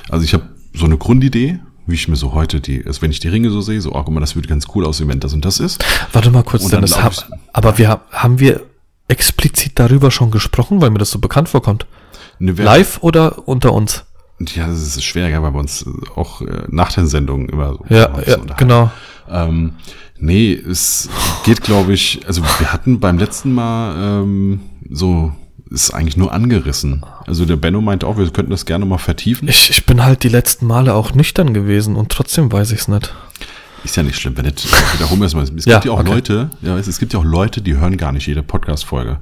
also 0.08 0.24
ich 0.24 0.32
habe 0.34 0.44
so 0.74 0.84
eine 0.86 0.96
Grundidee, 0.96 1.58
wie 1.86 1.94
ich 1.94 2.08
mir 2.08 2.16
so 2.16 2.32
heute 2.32 2.60
die, 2.60 2.84
also 2.86 3.02
wenn 3.02 3.10
ich 3.10 3.20
die 3.20 3.28
Ringe 3.28 3.50
so 3.50 3.60
sehe, 3.60 3.80
so, 3.80 3.90
oh, 3.94 4.02
guck 4.02 4.10
mal, 4.14 4.20
das 4.20 4.34
würde 4.36 4.48
ganz 4.48 4.66
cool 4.74 4.84
aussehen, 4.86 5.08
wenn 5.08 5.20
das 5.20 5.32
und 5.34 5.44
das 5.44 5.58
ist. 5.60 5.84
Warte 6.12 6.30
mal 6.30 6.42
kurz, 6.42 6.62
dann 6.64 6.80
Dennis. 6.82 6.92
glaub 6.92 7.04
Hab, 7.04 7.12
ich- 7.12 7.24
aber 7.52 7.78
wir 7.78 7.88
hab- 7.88 8.12
haben 8.12 8.38
wir 8.38 8.62
explizit 9.08 9.72
darüber 9.76 10.10
schon 10.10 10.30
gesprochen, 10.30 10.80
weil 10.80 10.90
mir 10.90 10.98
das 10.98 11.10
so 11.10 11.18
bekannt 11.18 11.48
vorkommt. 11.48 11.86
Ne, 12.38 12.52
Live 12.52 12.98
oder 13.02 13.48
unter 13.48 13.72
uns? 13.72 14.04
Ja, 14.54 14.66
das 14.68 14.78
ist 14.96 15.02
schwer, 15.02 15.28
ja, 15.28 15.42
weil 15.42 15.52
wir 15.52 15.58
uns 15.58 15.84
auch 16.14 16.42
äh, 16.42 16.62
nach 16.68 16.92
den 16.92 17.06
Sendungen 17.08 17.48
immer 17.48 17.72
so 17.72 17.84
Ja, 17.88 18.20
ja 18.24 18.36
genau. 18.56 18.90
Ähm, 19.28 19.72
nee, 20.18 20.52
es 20.52 21.08
geht, 21.44 21.62
glaube 21.62 21.92
ich, 21.94 22.20
also 22.26 22.42
wir 22.42 22.72
hatten 22.72 23.00
beim 23.00 23.18
letzten 23.18 23.52
Mal 23.52 24.22
ähm, 24.22 24.60
so, 24.90 25.32
ist 25.70 25.90
eigentlich 25.90 26.16
nur 26.16 26.32
angerissen. 26.32 27.04
Also 27.26 27.44
der 27.44 27.56
Benno 27.56 27.80
meinte 27.80 28.06
auch, 28.06 28.16
wir 28.16 28.28
könnten 28.30 28.50
das 28.50 28.66
gerne 28.66 28.84
mal 28.84 28.98
vertiefen. 28.98 29.48
Ich, 29.48 29.70
ich 29.70 29.86
bin 29.86 30.04
halt 30.04 30.22
die 30.22 30.28
letzten 30.28 30.66
Male 30.66 30.94
auch 30.94 31.14
nüchtern 31.14 31.54
gewesen 31.54 31.96
und 31.96 32.10
trotzdem 32.10 32.50
weiß 32.50 32.72
ich 32.72 32.80
es 32.80 32.88
nicht. 32.88 33.14
Ist 33.84 33.96
ja 33.96 34.02
nicht 34.02 34.18
schlimm, 34.18 34.36
wenn 34.36 34.46
nicht, 34.46 34.66
wiederholen 34.94 35.20
wir 35.20 35.26
es 35.26 35.34
mal. 35.34 35.42
Es 35.42 35.64
Ja, 35.64 35.74
gibt 35.76 35.84
ja 35.84 35.92
auch 35.92 36.00
okay. 36.00 36.10
Leute, 36.10 36.50
ja, 36.62 36.76
es, 36.76 36.98
gibt 36.98 37.12
ja 37.12 37.20
auch 37.20 37.24
Leute, 37.24 37.60
die 37.62 37.76
hören 37.76 37.96
gar 37.96 38.12
nicht 38.12 38.26
jede 38.26 38.42
Podcast-Folge. 38.42 39.18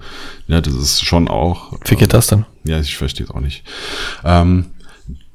Ja, 0.49 0.61
das 0.61 0.75
ist 0.75 1.05
schon 1.05 1.29
auch. 1.29 1.79
Wie 1.85 1.97
geht 1.97 2.15
das 2.15 2.29
denn? 2.29 2.47
Ja, 2.65 2.81
ich 2.81 2.97
verstehe 2.97 3.27
es 3.27 3.31
auch 3.31 3.41
nicht. 3.41 3.65
Ähm, 4.25 4.67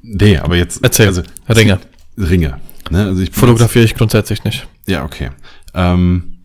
nee, 0.02 0.38
aber 0.38 0.56
jetzt. 0.56 0.82
Erzähl. 0.82 1.06
Also, 1.06 1.22
Ringe. 1.48 1.78
Ringe. 2.18 2.58
Ne? 2.90 3.06
Also 3.06 3.22
ich 3.22 3.30
Fotografiere 3.30 3.84
ich 3.84 3.94
grundsätzlich 3.94 4.42
nicht. 4.44 4.66
Ja, 4.86 5.04
okay. 5.04 5.30
Ähm, 5.74 6.38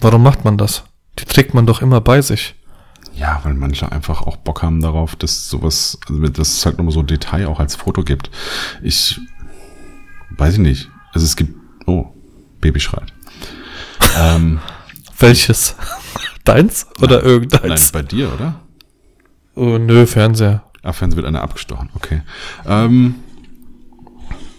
Warum 0.00 0.22
macht 0.22 0.44
man 0.44 0.56
das? 0.56 0.84
Die 1.18 1.24
trägt 1.24 1.54
man 1.54 1.66
doch 1.66 1.82
immer 1.82 2.00
bei 2.00 2.22
sich. 2.22 2.54
Ja, 3.18 3.40
weil 3.42 3.54
manche 3.54 3.90
einfach 3.90 4.22
auch 4.22 4.36
Bock 4.36 4.62
haben 4.62 4.80
darauf, 4.80 5.16
dass 5.16 5.48
sowas, 5.48 5.98
also 6.08 6.20
dass 6.28 6.58
es 6.58 6.66
halt 6.66 6.78
nochmal 6.78 6.92
so 6.92 7.00
ein 7.00 7.06
Detail 7.06 7.46
auch 7.46 7.58
als 7.58 7.74
Foto 7.74 8.02
gibt. 8.02 8.30
Ich 8.82 9.20
weiß 10.30 10.54
ich 10.54 10.60
nicht. 10.60 10.90
Also 11.12 11.24
es 11.24 11.36
gibt. 11.36 11.54
Oh, 11.86 12.06
Baby 12.60 12.80
schreit. 12.80 13.12
ähm, 14.18 14.60
Welches? 15.18 15.74
Deins 16.44 16.86
oder 17.00 17.18
nein, 17.18 17.26
irgendeins? 17.26 17.92
bei 17.92 18.02
dir, 18.02 18.32
oder? 18.32 18.60
Oh, 19.54 19.78
nö, 19.78 20.06
Fernseher. 20.06 20.64
Ah, 20.82 20.92
Fernsehen 20.92 21.16
wird 21.16 21.26
einer 21.26 21.42
abgestochen, 21.42 21.90
okay. 21.94 22.22
Ähm, 22.66 23.16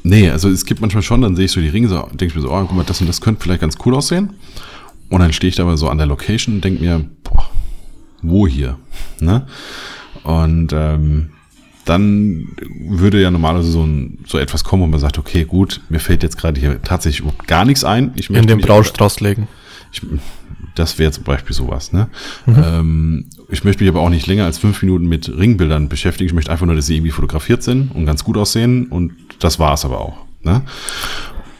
nee, 0.03 0.29
also 0.29 0.49
es 0.49 0.65
gibt 0.65 0.81
manchmal 0.81 1.01
schon, 1.01 1.21
dann 1.21 1.35
sehe 1.35 1.45
ich 1.45 1.51
so 1.51 1.61
die 1.61 1.69
Ringe, 1.69 1.87
so 1.87 2.01
denke 2.11 2.25
ich 2.25 2.35
mir 2.35 2.41
so, 2.41 2.51
oh, 2.51 2.59
guck 2.61 2.73
mal, 2.73 2.83
das 2.83 2.99
und 3.01 3.07
das 3.07 3.21
könnte 3.21 3.41
vielleicht 3.41 3.61
ganz 3.61 3.77
cool 3.85 3.95
aussehen. 3.95 4.33
Und 5.09 5.21
dann 5.21 5.33
stehe 5.33 5.49
ich 5.49 5.55
da 5.55 5.63
aber 5.63 5.77
so 5.77 5.89
an 5.89 5.97
der 5.97 6.05
Location 6.05 6.55
und 6.55 6.63
denke 6.63 6.83
mir, 6.83 7.09
boah, 7.23 7.48
wo 8.21 8.47
hier? 8.47 8.77
Ne? 9.19 9.45
Und 10.23 10.73
ähm, 10.73 11.29
dann 11.85 12.49
würde 12.87 13.19
ja 13.21 13.31
normalerweise 13.31 13.71
so, 13.71 13.83
ein, 13.83 14.19
so 14.27 14.37
etwas 14.37 14.63
kommen, 14.63 14.83
wo 14.83 14.87
man 14.87 14.99
sagt, 14.99 15.17
okay, 15.17 15.43
gut, 15.45 15.81
mir 15.89 15.99
fällt 15.99 16.23
jetzt 16.23 16.37
gerade 16.37 16.59
hier 16.59 16.81
tatsächlich 16.81 17.21
überhaupt 17.21 17.47
gar 17.47 17.65
nichts 17.65 17.83
ein. 17.83 18.11
Ich 18.15 18.29
In 18.29 18.45
den 18.47 18.61
Braustrauß 18.61 19.21
legen. 19.21 19.47
ich, 19.91 20.01
das 20.75 20.99
wäre 20.99 21.11
zum 21.11 21.23
Beispiel 21.23 21.55
sowas, 21.55 21.91
ne? 21.91 22.07
Ähm, 22.47 23.25
ich 23.49 23.63
möchte 23.63 23.83
mich 23.83 23.91
aber 23.91 24.01
auch 24.01 24.09
nicht 24.09 24.27
länger 24.27 24.45
als 24.45 24.59
fünf 24.59 24.81
Minuten 24.81 25.07
mit 25.07 25.27
Ringbildern 25.27 25.89
beschäftigen. 25.89 26.27
Ich 26.27 26.33
möchte 26.33 26.51
einfach 26.51 26.65
nur, 26.65 26.75
dass 26.75 26.85
sie 26.85 26.95
irgendwie 26.95 27.11
fotografiert 27.11 27.63
sind 27.63 27.93
und 27.93 28.05
ganz 28.05 28.23
gut 28.23 28.37
aussehen 28.37 28.87
und 28.87 29.13
das 29.39 29.59
war 29.59 29.73
es 29.73 29.83
aber 29.83 29.99
auch, 29.99 30.17
ne? 30.43 30.61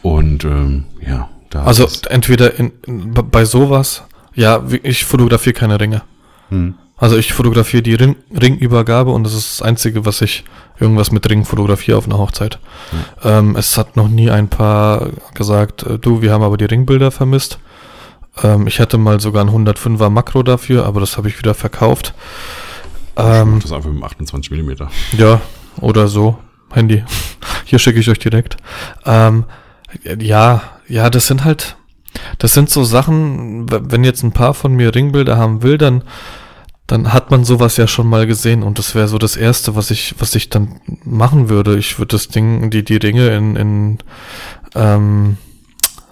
Und 0.02 0.44
ähm, 0.44 0.84
ja, 1.06 1.28
da 1.50 1.64
Also 1.64 1.88
entweder 2.08 2.58
in, 2.58 2.72
in, 2.86 3.12
bei 3.12 3.44
sowas, 3.44 4.04
ja, 4.34 4.64
ich 4.82 5.04
fotografiere 5.04 5.54
keine 5.54 5.78
Ringe. 5.78 6.02
Hm. 6.50 6.74
Also 6.96 7.16
ich 7.16 7.32
fotografiere 7.32 7.82
die 7.82 7.94
Ring, 7.94 8.16
Ringübergabe 8.30 9.10
und 9.10 9.24
das 9.24 9.32
ist 9.32 9.60
das 9.60 9.66
Einzige, 9.66 10.04
was 10.04 10.20
ich 10.20 10.44
irgendwas 10.78 11.10
mit 11.10 11.28
Ringen 11.30 11.46
fotografiere 11.46 11.96
auf 11.96 12.04
einer 12.04 12.18
Hochzeit. 12.18 12.58
Ähm, 13.24 13.56
es 13.56 13.78
hat 13.78 13.96
noch 13.96 14.08
nie 14.08 14.30
ein 14.30 14.48
Paar 14.48 15.08
gesagt, 15.34 15.82
äh, 15.84 15.98
du, 15.98 16.20
wir 16.20 16.32
haben 16.32 16.42
aber 16.42 16.58
die 16.58 16.66
Ringbilder 16.66 17.10
vermisst. 17.10 17.58
Ähm, 18.42 18.66
ich 18.66 18.80
hatte 18.80 18.98
mal 18.98 19.18
sogar 19.18 19.44
ein 19.44 19.50
105er 19.50 20.10
Makro 20.10 20.42
dafür, 20.42 20.84
aber 20.84 21.00
das 21.00 21.16
habe 21.16 21.28
ich 21.28 21.38
wieder 21.38 21.54
verkauft. 21.54 22.12
ich 23.16 23.24
Ähm, 23.24 23.60
das 23.62 23.72
einfach 23.72 23.88
mit 23.88 23.98
dem 23.98 24.04
28 24.04 24.50
Millimeter. 24.50 24.90
ja, 25.16 25.40
oder 25.80 26.06
so. 26.06 26.38
Handy. 26.72 27.02
Hier 27.64 27.78
schicke 27.78 28.00
ich 28.00 28.10
euch 28.10 28.18
direkt. 28.18 28.56
Ähm, 29.04 29.44
ja, 30.18 30.62
ja, 30.86 31.10
das 31.10 31.26
sind 31.26 31.44
halt, 31.44 31.76
das 32.38 32.54
sind 32.54 32.70
so 32.70 32.84
Sachen, 32.84 33.66
wenn 33.70 34.04
jetzt 34.04 34.22
ein 34.22 34.32
paar 34.32 34.54
von 34.54 34.74
mir 34.74 34.94
Ringbilder 34.94 35.36
haben 35.36 35.62
will, 35.62 35.78
dann, 35.78 36.02
dann 36.90 37.12
hat 37.12 37.30
man 37.30 37.44
sowas 37.44 37.76
ja 37.76 37.86
schon 37.86 38.08
mal 38.08 38.26
gesehen 38.26 38.64
und 38.64 38.78
das 38.78 38.96
wäre 38.96 39.06
so 39.06 39.16
das 39.18 39.36
Erste, 39.36 39.76
was 39.76 39.92
ich, 39.92 40.16
was 40.18 40.34
ich 40.34 40.48
dann 40.48 40.80
machen 41.04 41.48
würde. 41.48 41.78
Ich 41.78 41.98
würde 41.98 42.16
das 42.16 42.26
Ding, 42.28 42.70
die, 42.70 42.82
die 42.82 42.96
Ringe 42.96 43.28
in, 43.36 43.54
in 43.54 43.98
ähm, 44.74 45.36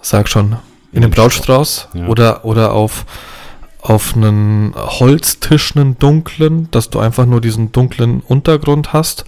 sag 0.01 0.29
schon, 0.29 0.55
in 0.93 1.01
den 1.01 1.11
Brautstrauß 1.11 1.89
Ja. 1.93 2.07
oder, 2.07 2.45
oder 2.45 2.71
auf, 2.71 3.05
auf 3.81 4.15
einen 4.15 4.73
Holztisch, 4.75 5.75
einen 5.75 5.99
dunklen, 5.99 6.69
dass 6.71 6.89
du 6.89 6.99
einfach 6.99 7.25
nur 7.25 7.41
diesen 7.41 7.73
dunklen 7.73 8.21
Untergrund 8.21 8.93
hast 8.93 9.25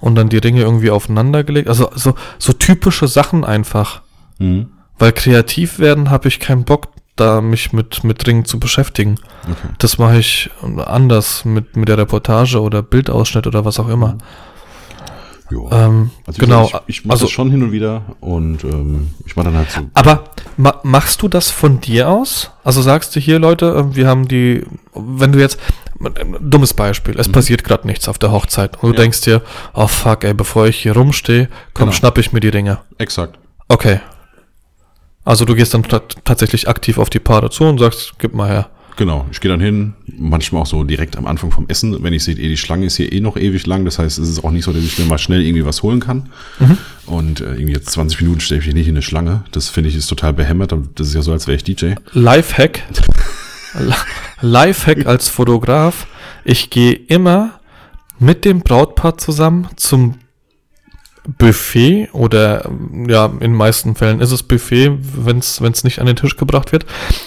und 0.00 0.14
dann 0.14 0.30
die 0.30 0.38
Ringe 0.38 0.62
irgendwie 0.62 0.90
aufeinander 0.90 1.44
gelegt. 1.44 1.68
Also 1.68 1.90
so, 1.94 2.14
so 2.38 2.54
typische 2.54 3.08
Sachen 3.08 3.44
einfach. 3.44 4.00
Mhm. 4.38 4.68
Weil 4.98 5.12
kreativ 5.12 5.78
werden 5.78 6.08
habe 6.08 6.28
ich 6.28 6.40
keinen 6.40 6.64
Bock, 6.64 6.88
da 7.16 7.40
mich 7.40 7.72
mit, 7.72 8.02
mit 8.04 8.26
Ringen 8.26 8.44
zu 8.44 8.58
beschäftigen. 8.58 9.16
Okay. 9.44 9.68
Das 9.78 9.98
mache 9.98 10.18
ich 10.18 10.50
anders 10.84 11.44
mit, 11.44 11.76
mit 11.76 11.88
der 11.88 11.98
Reportage 11.98 12.60
oder 12.60 12.82
Bildausschnitt 12.82 13.46
oder 13.46 13.64
was 13.64 13.78
auch 13.78 13.88
immer. 13.88 14.18
Ja. 15.50 15.86
Ähm, 15.86 16.10
also 16.26 16.40
genau. 16.40 16.64
Ich, 16.86 16.98
ich 17.00 17.04
mache 17.04 17.12
also, 17.12 17.26
das 17.26 17.32
schon 17.32 17.50
hin 17.50 17.62
und 17.62 17.70
wieder 17.70 18.02
und 18.20 18.64
ähm, 18.64 19.10
ich 19.26 19.36
mache 19.36 19.46
dann 19.46 19.56
halt 19.58 19.70
so. 19.70 19.80
Aber 19.92 20.24
ma 20.56 20.80
machst 20.82 21.20
du 21.22 21.28
das 21.28 21.50
von 21.50 21.80
dir 21.80 22.08
aus? 22.08 22.50
Also 22.64 22.80
sagst 22.82 23.14
du 23.14 23.20
hier, 23.20 23.38
Leute, 23.38 23.66
äh, 23.66 23.94
wir 23.94 24.08
haben 24.08 24.26
die, 24.26 24.64
wenn 24.94 25.32
du 25.32 25.38
jetzt, 25.38 25.60
ein 26.00 26.36
dummes 26.40 26.74
Beispiel, 26.74 27.18
es 27.20 27.28
passiert 27.30 27.62
gerade 27.62 27.86
nichts 27.86 28.08
auf 28.08 28.18
der 28.18 28.32
Hochzeit 28.32 28.74
und 28.76 28.82
du 28.82 28.86
Mhm. 28.88 28.94
Ja. 28.94 29.00
denkst 29.02 29.20
dir, 29.20 29.42
oh 29.74 29.86
fuck, 29.86 30.24
ey, 30.24 30.34
bevor 30.34 30.66
ich 30.66 30.78
hier 30.78 30.94
rumstehe, 30.96 31.48
komm, 31.74 31.86
Genau. 31.86 31.92
schnapp 31.96 32.18
ich 32.18 32.32
mir 32.32 32.40
die 32.40 32.48
Ringe. 32.48 32.78
Exakt. 32.98 33.38
Okay. 33.68 34.00
Also 35.24 35.44
du 35.44 35.54
gehst 35.54 35.72
dann 35.74 35.82
ta- 35.84 36.02
tatsächlich 36.24 36.68
aktiv 36.68 36.98
auf 36.98 37.10
die 37.10 37.18
Paare 37.20 37.50
zu 37.50 37.64
und 37.64 37.78
sagst, 37.78 38.14
gib 38.18 38.34
mal 38.34 38.48
her. 38.48 38.68
Genau, 38.96 39.26
ich 39.32 39.40
gehe 39.40 39.50
dann 39.50 39.58
hin, 39.60 39.94
manchmal 40.06 40.62
auch 40.62 40.66
so 40.66 40.84
direkt 40.84 41.16
am 41.16 41.26
Anfang 41.26 41.50
vom 41.50 41.64
Essen, 41.68 42.00
wenn 42.04 42.12
ich 42.12 42.22
sehe, 42.22 42.36
eh, 42.36 42.48
die 42.48 42.56
Schlange 42.56 42.86
ist 42.86 42.96
hier 42.96 43.12
eh 43.12 43.18
noch 43.20 43.36
ewig 43.36 43.66
lang, 43.66 43.84
das 43.84 43.98
heißt, 43.98 44.18
es 44.20 44.28
ist 44.28 44.44
auch 44.44 44.52
nicht 44.52 44.64
so, 44.64 44.72
dass 44.72 44.84
ich 44.84 44.96
mir 45.00 45.06
mal 45.06 45.18
schnell 45.18 45.42
irgendwie 45.42 45.64
was 45.64 45.82
holen 45.82 45.98
kann. 45.98 46.28
Und 47.06 47.40
äh, 47.40 47.54
irgendwie 47.54 47.72
jetzt 47.72 47.90
20 47.90 48.20
Minuten 48.20 48.38
stelle 48.40 48.60
ich 48.60 48.66
mich 48.66 48.74
nicht 48.76 48.86
in 48.86 48.94
eine 48.94 49.02
Schlange, 49.02 49.42
das 49.50 49.68
finde 49.68 49.88
ich 49.90 49.96
ist 49.96 50.06
total 50.06 50.32
behämmert, 50.32 50.72
das 50.94 51.08
ist 51.08 51.14
ja 51.14 51.22
so, 51.22 51.32
als 51.32 51.48
wäre 51.48 51.56
ich 51.56 51.64
DJ. 51.64 51.94
Lifehack. 52.12 52.84
Li- 53.80 53.92
Lifehack 54.42 55.06
als 55.06 55.28
Fotograf. 55.28 56.06
Ich 56.44 56.70
gehe 56.70 56.92
immer 56.92 57.58
mit 58.20 58.44
dem 58.44 58.60
Brautpaar 58.60 59.18
zusammen 59.18 59.66
zum 59.74 60.14
Buffet 61.26 62.10
oder 62.12 62.70
ja, 63.08 63.26
in 63.26 63.40
den 63.40 63.54
meisten 63.54 63.94
Fällen 63.94 64.20
ist 64.20 64.30
es 64.30 64.42
Buffet, 64.42 64.92
wenn 65.00 65.38
es 65.38 65.84
nicht 65.84 65.98
an 65.98 66.06
den 66.06 66.16
Tisch 66.16 66.36
gebracht 66.36 66.72
wird. 66.72 66.86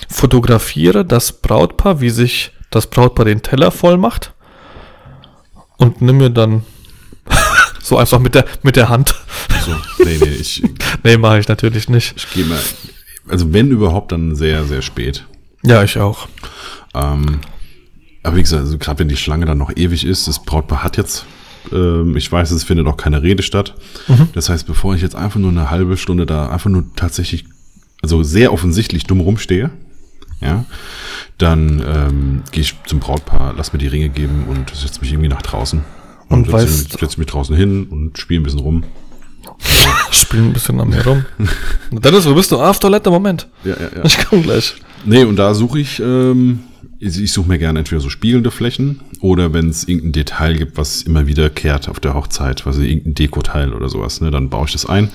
Fotografiere 0.09 1.03
das 1.03 1.31
Brautpaar, 1.31 1.99
wie 2.01 2.09
sich 2.09 2.51
das 2.69 2.87
Brautpaar 2.87 3.25
den 3.25 3.41
Teller 3.41 3.71
voll 3.71 3.97
macht 3.97 4.33
und 5.77 6.01
nimm 6.01 6.17
mir 6.17 6.29
dann 6.29 6.63
so 7.81 7.97
einfach 7.97 8.19
mit 8.19 8.35
der 8.35 8.45
mit 8.63 8.75
der 8.75 8.89
Hand. 8.89 9.15
So, 9.65 9.75
nee, 10.03 10.17
nee, 10.21 10.27
ich, 10.27 10.63
nee, 11.03 11.17
mache 11.17 11.39
ich 11.39 11.47
natürlich 11.47 11.89
nicht. 11.89 12.15
ich 12.17 12.31
gehe 12.31 12.45
mal, 12.45 12.59
also 13.27 13.53
wenn 13.53 13.71
überhaupt, 13.71 14.11
dann 14.11 14.35
sehr, 14.35 14.65
sehr 14.65 14.81
spät. 14.81 15.25
Ja, 15.63 15.83
ich 15.83 15.97
auch. 15.97 16.27
Ähm, 16.93 17.39
aber 18.23 18.35
wie 18.35 18.41
gesagt, 18.41 18.63
also 18.63 18.77
gerade 18.77 18.99
wenn 18.99 19.09
die 19.09 19.17
Schlange 19.17 19.45
dann 19.45 19.57
noch 19.57 19.71
ewig 19.75 20.05
ist, 20.05 20.27
das 20.27 20.43
Brautpaar 20.43 20.83
hat 20.83 20.97
jetzt, 20.97 21.25
ähm, 21.71 22.15
ich 22.17 22.31
weiß, 22.31 22.51
es 22.51 22.63
findet 22.63 22.87
auch 22.87 22.97
keine 22.97 23.21
Rede 23.23 23.43
statt. 23.43 23.75
Das 24.33 24.49
heißt, 24.49 24.65
bevor 24.67 24.95
ich 24.95 25.01
jetzt 25.01 25.15
einfach 25.15 25.39
nur 25.39 25.51
eine 25.51 25.69
halbe 25.69 25.97
Stunde 25.97 26.25
da 26.25 26.49
einfach 26.49 26.69
nur 26.69 26.85
tatsächlich, 26.95 27.45
also 28.01 28.23
sehr 28.23 28.53
offensichtlich 28.53 29.03
dumm 29.05 29.19
rumstehe, 29.21 29.69
ja, 30.41 30.65
dann 31.37 31.83
ähm, 31.87 32.43
gehe 32.51 32.61
ich 32.61 32.75
zum 32.85 32.99
Brautpaar, 32.99 33.53
lass 33.57 33.73
mir 33.73 33.79
die 33.79 33.87
Ringe 33.87 34.09
geben 34.09 34.45
und 34.47 34.69
setze 34.75 35.01
mich 35.01 35.11
irgendwie 35.11 35.29
nach 35.29 35.41
draußen. 35.41 35.83
Und 36.29 36.45
setze 36.49 36.97
weißt- 36.97 37.17
mich, 37.17 37.27
draußen 37.27 37.55
hin 37.55 37.87
und 37.89 38.17
spiele 38.17 38.41
ein 38.41 38.43
bisschen 38.43 38.59
rum. 38.59 38.83
Spielen 40.11 40.47
ein 40.47 40.53
bisschen 40.53 40.79
an 40.81 40.89
mir 40.89 41.05
rum. 41.05 41.23
Dennis, 41.91 42.25
wo 42.27 42.33
bist 42.33 42.51
du? 42.51 42.59
Ah, 42.59 42.69
auf 42.71 42.79
Toilette, 42.79 43.09
Moment. 43.09 43.47
Ja, 43.63 43.75
ja, 43.79 43.89
ja. 43.97 44.03
Ich 44.05 44.17
komme 44.27 44.41
gleich. 44.41 44.75
Nee, 45.05 45.23
und 45.23 45.37
da 45.37 45.53
suche 45.53 45.79
ich, 45.79 45.99
ähm, 45.99 46.59
ich, 46.99 47.31
suche 47.31 47.47
mir 47.47 47.59
gerne 47.59 47.79
entweder 47.79 48.01
so 48.01 48.09
spiegelnde 48.09 48.51
Flächen 48.51 49.01
oder 49.21 49.53
wenn 49.53 49.69
es 49.69 49.87
irgendein 49.87 50.13
Detail 50.13 50.55
gibt, 50.55 50.77
was 50.77 51.03
immer 51.03 51.27
wiederkehrt 51.27 51.89
auf 51.89 51.99
der 51.99 52.13
Hochzeit, 52.13 52.65
also 52.65 52.81
irgendein 52.81 53.13
Dekoteil 53.13 53.73
oder 53.73 53.89
sowas, 53.89 54.21
ne, 54.21 54.31
dann 54.31 54.49
baue 54.49 54.65
ich 54.65 54.71
das 54.71 54.85
ein. 54.85 55.09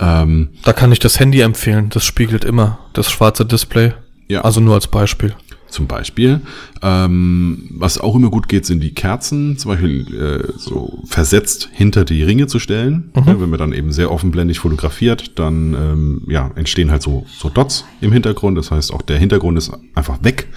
Ähm, 0.00 0.50
Da 0.62 0.72
kann 0.72 0.92
ich 0.92 0.98
das 0.98 1.20
Handy 1.20 1.40
empfehlen. 1.40 1.90
Das 1.90 2.04
spiegelt 2.04 2.44
immer 2.44 2.78
das 2.92 3.10
schwarze 3.10 3.44
Display. 3.44 3.92
Ja. 4.28 4.42
Also 4.42 4.60
nur 4.60 4.74
als 4.74 4.88
Beispiel. 4.88 5.34
Zum 5.72 5.86
Beispiel. 5.86 6.40
Ähm, 6.82 7.68
was 7.70 7.98
auch 7.98 8.14
immer 8.14 8.30
gut 8.30 8.48
geht, 8.48 8.66
sind 8.66 8.82
die 8.82 8.94
Kerzen, 8.94 9.56
zum 9.58 9.72
Beispiel 9.72 10.14
äh, 10.14 10.52
so 10.58 11.02
versetzt 11.06 11.68
hinter 11.72 12.04
die 12.04 12.22
Ringe 12.22 12.46
zu 12.46 12.58
stellen. 12.58 13.10
Ja, 13.16 13.40
wenn 13.40 13.50
man 13.50 13.58
dann 13.58 13.72
eben 13.72 13.92
sehr 13.92 14.10
offenblendig 14.10 14.58
fotografiert, 14.58 15.38
dann 15.38 15.74
ähm, 15.74 16.22
ja, 16.28 16.50
entstehen 16.54 16.90
halt 16.90 17.02
so, 17.02 17.26
so 17.28 17.48
Dots 17.48 17.84
im 18.00 18.12
Hintergrund. 18.12 18.58
Das 18.58 18.70
heißt, 18.70 18.92
auch 18.92 19.02
der 19.02 19.18
Hintergrund 19.18 19.58
ist 19.58 19.72
einfach 19.94 20.22
weg, 20.22 20.48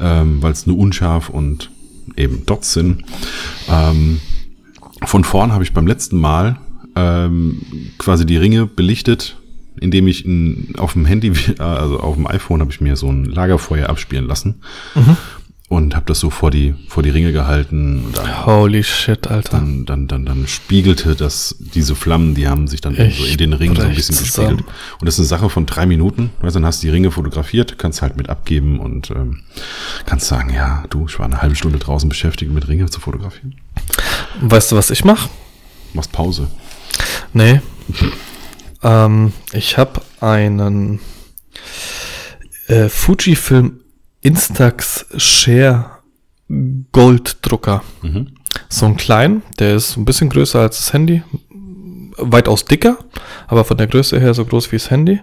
ähm, 0.00 0.42
weil 0.42 0.52
es 0.52 0.66
nur 0.66 0.78
unscharf 0.78 1.28
und 1.28 1.70
eben 2.16 2.46
Dots 2.46 2.72
sind. 2.72 3.04
Ähm, 3.68 4.20
von 5.04 5.24
vorn 5.24 5.52
habe 5.52 5.64
ich 5.64 5.72
beim 5.72 5.86
letzten 5.86 6.18
Mal 6.18 6.58
ähm, 6.96 7.60
quasi 7.98 8.24
die 8.24 8.36
Ringe 8.36 8.66
belichtet, 8.66 9.36
indem 9.80 10.06
ich 10.06 10.24
in, 10.24 10.74
auf 10.78 10.92
dem 10.92 11.06
Handy, 11.06 11.32
also 11.58 12.00
auf 12.00 12.14
dem 12.14 12.26
iPhone, 12.26 12.60
habe 12.60 12.70
ich 12.70 12.80
mir 12.80 12.96
so 12.96 13.10
ein 13.10 13.24
Lagerfeuer 13.24 13.88
abspielen 13.88 14.26
lassen 14.26 14.60
und 15.68 15.96
habe 15.96 16.06
das 16.06 16.20
so 16.20 16.30
vor 16.30 16.50
die 16.50 16.74
vor 16.88 17.02
die 17.02 17.10
Ringe 17.10 17.32
gehalten. 17.32 18.04
Und 18.06 18.18
dann, 18.18 18.46
Holy 18.46 18.82
shit, 18.82 19.26
Alter. 19.26 19.58
dann, 19.58 19.84
dann, 19.86 20.06
dann, 20.06 20.26
dann 20.26 20.46
spiegelte 20.46 21.16
das 21.16 21.56
diese 21.58 21.94
Flammen, 21.94 22.34
die 22.34 22.48
haben 22.48 22.68
sich 22.68 22.80
dann 22.80 22.94
so 22.94 23.24
in 23.24 23.36
den 23.38 23.52
Ringen 23.52 23.76
so 23.76 23.82
ein 23.82 23.94
bisschen 23.94 24.14
zusammen. 24.14 24.58
gespiegelt. 24.58 24.74
Und 25.00 25.06
das 25.06 25.14
ist 25.14 25.20
eine 25.20 25.26
Sache 25.26 25.50
von 25.50 25.66
drei 25.66 25.86
Minuten. 25.86 26.30
Weißt, 26.40 26.54
du, 26.54 26.60
dann 26.60 26.66
hast 26.66 26.82
du 26.82 26.86
die 26.86 26.92
Ringe 26.92 27.10
fotografiert, 27.10 27.78
kannst 27.78 28.02
halt 28.02 28.16
mit 28.16 28.28
abgeben 28.28 28.78
und 28.78 29.10
ähm, 29.10 29.40
kannst 30.06 30.26
sagen, 30.26 30.52
ja, 30.52 30.84
du, 30.90 31.06
ich 31.08 31.18
war 31.18 31.26
eine 31.26 31.40
halbe 31.40 31.56
Stunde 31.56 31.78
draußen 31.78 32.08
beschäftigt, 32.08 32.52
mit 32.52 32.68
Ringe 32.68 32.86
zu 32.86 33.00
fotografieren. 33.00 33.54
Weißt 34.40 34.70
du, 34.70 34.76
was 34.76 34.90
ich 34.90 35.04
mache? 35.04 35.28
Machst 35.94 36.12
Pause. 36.12 36.48
Nee. 37.32 37.60
ähm, 38.84 39.32
ich 39.52 39.76
habe 39.78 40.00
einen 40.20 41.00
äh, 42.68 42.88
Fujifilm 42.88 43.80
Instax 44.20 45.06
Share 45.16 45.86
Golddrucker. 46.92 47.82
Mhm. 48.02 48.36
So 48.68 48.86
ein 48.86 48.96
klein, 48.96 49.42
der 49.58 49.74
ist 49.74 49.96
ein 49.96 50.04
bisschen 50.04 50.30
größer 50.30 50.60
als 50.60 50.76
das 50.78 50.92
Handy. 50.92 51.22
Weitaus 52.16 52.64
dicker, 52.64 52.98
aber 53.48 53.64
von 53.64 53.76
der 53.76 53.88
Größe 53.88 54.20
her 54.20 54.34
so 54.34 54.44
groß 54.44 54.70
wie 54.70 54.76
das 54.76 54.90
Handy. 54.90 55.20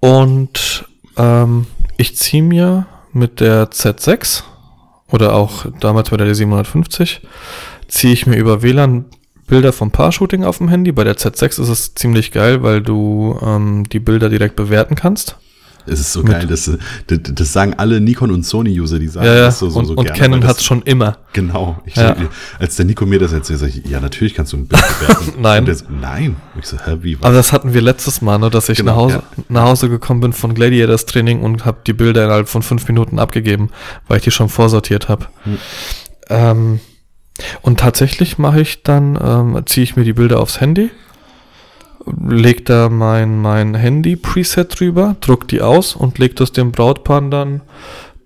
Und 0.00 0.88
ähm, 1.16 1.66
ich 1.96 2.16
ziehe 2.16 2.42
mir 2.42 2.86
mit 3.12 3.40
der 3.40 3.70
Z6 3.70 4.42
oder 5.12 5.34
auch 5.34 5.66
damals 5.78 6.10
bei 6.10 6.16
der 6.16 6.34
750 6.34 7.20
ziehe 7.86 8.12
ich 8.12 8.26
mir 8.26 8.36
über 8.36 8.62
WLAN 8.62 9.04
Bilder 9.52 9.74
vom 9.74 9.90
Paar-Shooting 9.90 10.44
auf 10.44 10.56
dem 10.58 10.68
Handy. 10.68 10.92
Bei 10.92 11.04
der 11.04 11.16
Z6 11.16 11.60
ist 11.60 11.68
es 11.68 11.94
ziemlich 11.94 12.32
geil, 12.32 12.62
weil 12.62 12.80
du 12.80 13.38
ähm, 13.42 13.86
die 13.86 14.00
Bilder 14.00 14.30
direkt 14.30 14.56
bewerten 14.56 14.94
kannst. 14.94 15.36
Es 15.84 16.00
ist 16.00 16.12
so 16.12 16.22
geil, 16.22 16.46
das, 16.46 16.70
das, 17.08 17.18
das 17.22 17.52
sagen 17.52 17.74
alle 17.76 18.00
Nikon 18.00 18.30
und 18.30 18.46
Sony-User, 18.46 18.98
die 18.98 19.08
sagen 19.08 19.26
Ja, 19.26 19.34
ja. 19.34 19.40
das 19.46 19.58
so, 19.58 19.68
so, 19.68 19.80
und 19.80 19.86
so 19.86 19.94
und 19.94 20.04
gerne, 20.04 20.18
Canon 20.18 20.40
weil 20.40 20.48
hat 20.48 20.56
es 20.56 20.64
schon 20.64 20.80
immer. 20.82 21.18
Genau. 21.34 21.82
Ich, 21.84 21.96
Ja. 21.96 22.16
Als 22.58 22.76
der 22.76 22.86
Nico 22.86 23.04
mir 23.04 23.18
das 23.18 23.34
erzählt, 23.34 23.58
sag 23.58 23.68
ich, 23.68 23.84
ja, 23.84 24.00
natürlich 24.00 24.32
kannst 24.32 24.54
du 24.54 24.56
ein 24.56 24.68
Bild 24.68 24.82
bewerten. 25.00 25.32
Nein. 25.42 25.58
Und 25.58 25.68
der 25.68 25.76
nein. 26.00 26.36
Ich 26.58 26.66
so, 26.66 26.78
hä, 26.78 26.98
wie? 27.02 27.20
was? 27.20 27.26
Aber 27.26 27.34
das 27.34 27.52
hatten 27.52 27.74
wir 27.74 27.82
letztes 27.82 28.22
Mal, 28.22 28.38
ne, 28.38 28.48
dass 28.48 28.70
ich 28.70 28.78
Genau, 28.78 28.92
nach, 28.92 29.02
Hause, 29.02 29.22
nach 29.50 29.64
Hause 29.64 29.90
gekommen 29.90 30.20
bin 30.20 30.32
von 30.32 30.54
Gladiators 30.54 31.04
Training 31.04 31.42
und 31.42 31.66
habe 31.66 31.78
die 31.86 31.92
Bilder 31.92 32.24
innerhalb 32.24 32.48
von 32.48 32.62
fünf 32.62 32.88
Minuten 32.88 33.18
abgegeben, 33.18 33.68
weil 34.08 34.16
ich 34.16 34.24
die 34.24 34.30
schon 34.30 34.48
vorsortiert 34.48 35.10
habe. 35.10 35.26
Hm. 35.42 35.58
Ähm, 36.30 36.80
und 37.62 37.80
tatsächlich 37.80 38.38
mache 38.38 38.60
ich 38.60 38.82
dann, 38.82 39.18
ähm, 39.22 39.62
ziehe 39.66 39.84
ich 39.84 39.96
mir 39.96 40.04
die 40.04 40.12
Bilder 40.12 40.40
aufs 40.40 40.60
Handy, 40.60 40.90
leg 42.06 42.64
da 42.64 42.88
mein, 42.88 43.40
mein 43.40 43.74
Handy-Preset 43.74 44.78
drüber, 44.78 45.16
druck 45.20 45.48
die 45.48 45.62
aus 45.62 45.94
und 45.94 46.18
leg 46.18 46.36
das 46.36 46.52
dem 46.52 46.72
Brautpaar 46.72 47.22
dann 47.22 47.62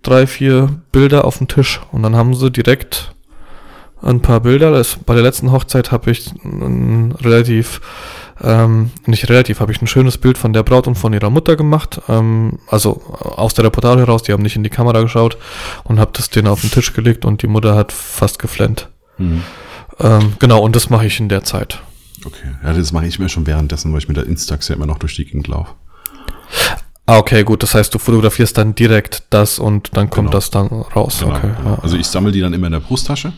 drei, 0.02 0.26
vier 0.26 0.68
Bilder 0.92 1.24
auf 1.24 1.38
den 1.38 1.48
Tisch. 1.48 1.80
Und 1.92 2.02
dann 2.02 2.16
haben 2.16 2.34
sie 2.34 2.50
direkt 2.50 3.12
ein 4.02 4.20
paar 4.20 4.40
Bilder. 4.40 4.70
Das, 4.70 4.98
bei 5.04 5.14
der 5.14 5.22
letzten 5.22 5.52
Hochzeit 5.52 5.90
habe 5.90 6.10
ich 6.10 6.32
ein 6.44 7.12
relativ, 7.20 7.80
ähm, 8.42 8.90
nicht 9.06 9.28
relativ, 9.28 9.60
habe 9.60 9.72
ich 9.72 9.82
ein 9.82 9.86
schönes 9.86 10.18
Bild 10.18 10.38
von 10.38 10.52
der 10.52 10.62
Braut 10.62 10.86
und 10.86 10.96
von 10.96 11.12
ihrer 11.12 11.30
Mutter 11.30 11.56
gemacht. 11.56 12.00
Ähm, 12.08 12.58
also 12.68 13.02
aus 13.18 13.54
der 13.54 13.64
Reportage 13.64 14.00
heraus, 14.00 14.22
die 14.22 14.32
haben 14.32 14.42
nicht 14.42 14.56
in 14.56 14.62
die 14.62 14.70
Kamera 14.70 15.00
geschaut 15.00 15.36
und 15.84 15.98
habe 15.98 16.12
das 16.14 16.30
denen 16.30 16.48
auf 16.48 16.60
den 16.60 16.70
Tisch 16.70 16.92
gelegt 16.92 17.24
und 17.24 17.42
die 17.42 17.48
Mutter 17.48 17.74
hat 17.74 17.92
fast 17.92 18.38
geflennt. 18.38 18.88
Mhm. 19.18 19.42
Ähm, 20.00 20.32
genau, 20.38 20.60
und 20.62 20.76
das 20.76 20.90
mache 20.90 21.06
ich 21.06 21.18
in 21.20 21.28
der 21.28 21.44
Zeit. 21.44 21.82
Okay. 22.24 22.54
Ja, 22.64 22.72
das 22.72 22.92
mache 22.92 23.06
ich 23.06 23.18
mir 23.18 23.28
schon 23.28 23.46
währenddessen, 23.46 23.92
weil 23.92 23.98
ich 24.00 24.08
mit 24.08 24.16
der 24.16 24.26
Instax 24.26 24.68
ja 24.68 24.74
immer 24.74 24.86
noch 24.86 24.98
durch 24.98 25.14
die 25.16 25.24
Gegend 25.24 25.46
laufe. 25.48 25.72
Ah, 27.06 27.18
okay, 27.18 27.44
gut. 27.44 27.62
Das 27.62 27.74
heißt, 27.74 27.94
du 27.94 27.98
fotografierst 27.98 28.58
dann 28.58 28.74
direkt 28.74 29.24
das 29.30 29.58
und 29.60 29.96
dann 29.96 30.10
kommt 30.10 30.28
Genau. 30.28 30.36
das 30.38 30.50
dann 30.50 30.66
raus. 30.66 31.20
Genau, 31.20 31.36
okay. 31.36 31.52
genau. 31.56 31.78
Also 31.82 31.96
ich 31.96 32.06
sammle 32.08 32.32
die 32.32 32.40
dann 32.40 32.52
immer 32.52 32.66
in 32.66 32.72
der 32.72 32.80
Brusttasche. 32.80 33.32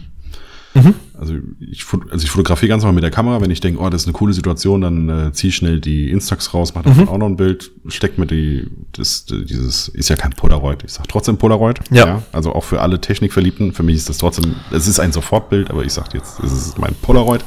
Mhm. 0.84 0.94
Also 1.18 1.34
ich, 1.58 1.84
also 2.10 2.24
ich 2.24 2.30
fotografiere 2.30 2.68
ganz 2.68 2.82
normal 2.84 2.94
mit 2.94 3.02
der 3.04 3.10
Kamera. 3.10 3.40
Wenn 3.40 3.50
ich 3.50 3.60
denke, 3.60 3.80
oh, 3.80 3.88
das 3.90 4.02
ist 4.02 4.06
eine 4.06 4.12
coole 4.12 4.32
Situation, 4.32 4.80
dann 4.80 5.08
äh, 5.08 5.32
ziehe 5.32 5.48
ich 5.48 5.56
schnell 5.56 5.80
die 5.80 6.10
Instax 6.10 6.54
raus, 6.54 6.74
mache 6.74 6.88
Mhm. 6.88 6.92
davon 6.98 7.08
auch 7.08 7.18
noch 7.18 7.26
ein 7.26 7.36
Bild, 7.36 7.70
steck 7.88 8.18
mir 8.18 8.26
die, 8.26 8.66
das, 8.92 9.26
dieses, 9.26 9.88
ist 9.88 10.08
ja 10.08 10.16
kein 10.16 10.30
Polaroid, 10.32 10.84
ich 10.84 10.92
sag 10.92 11.08
trotzdem 11.08 11.36
Polaroid. 11.38 11.80
Ja. 11.90 12.22
Also 12.32 12.52
auch 12.54 12.64
für 12.64 12.80
alle 12.80 13.00
Technikverliebten, 13.00 13.72
für 13.72 13.82
mich 13.82 13.96
ist 13.96 14.08
das 14.08 14.18
trotzdem, 14.18 14.54
es 14.70 14.86
ist 14.86 15.00
ein 15.00 15.10
Sofortbild, 15.12 15.70
aber 15.70 15.84
ich 15.84 15.92
sag 15.92 16.14
jetzt, 16.14 16.38
es 16.40 16.52
ist 16.52 16.78
mein 16.78 16.94
Polaroid. 17.02 17.44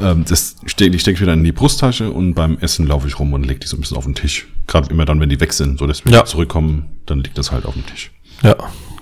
Ähm, 0.00 0.24
das 0.28 0.56
stecke 0.66 0.94
ich 0.96 1.02
steck 1.02 1.20
wieder 1.20 1.34
in 1.34 1.44
die 1.44 1.52
Brusttasche 1.52 2.10
und 2.10 2.34
beim 2.34 2.56
Essen 2.58 2.86
laufe 2.86 3.06
ich 3.06 3.18
rum 3.18 3.32
und 3.34 3.44
lege 3.46 3.60
die 3.60 3.66
so 3.66 3.76
ein 3.76 3.80
bisschen 3.80 3.96
auf 3.98 4.04
den 4.04 4.14
Tisch. 4.14 4.46
Gerade 4.66 4.88
immer 4.90 5.04
dann, 5.04 5.20
wenn 5.20 5.28
die 5.28 5.40
weg 5.40 5.52
sind, 5.52 5.78
so 5.78 5.86
dass 5.86 6.04
wir 6.06 6.12
Ja. 6.12 6.24
zurückkommen, 6.24 6.86
dann 7.06 7.18
liegt 7.20 7.36
das 7.36 7.52
halt 7.52 7.66
auf 7.66 7.74
dem 7.74 7.84
Tisch. 7.86 8.10
ja, 8.42 8.56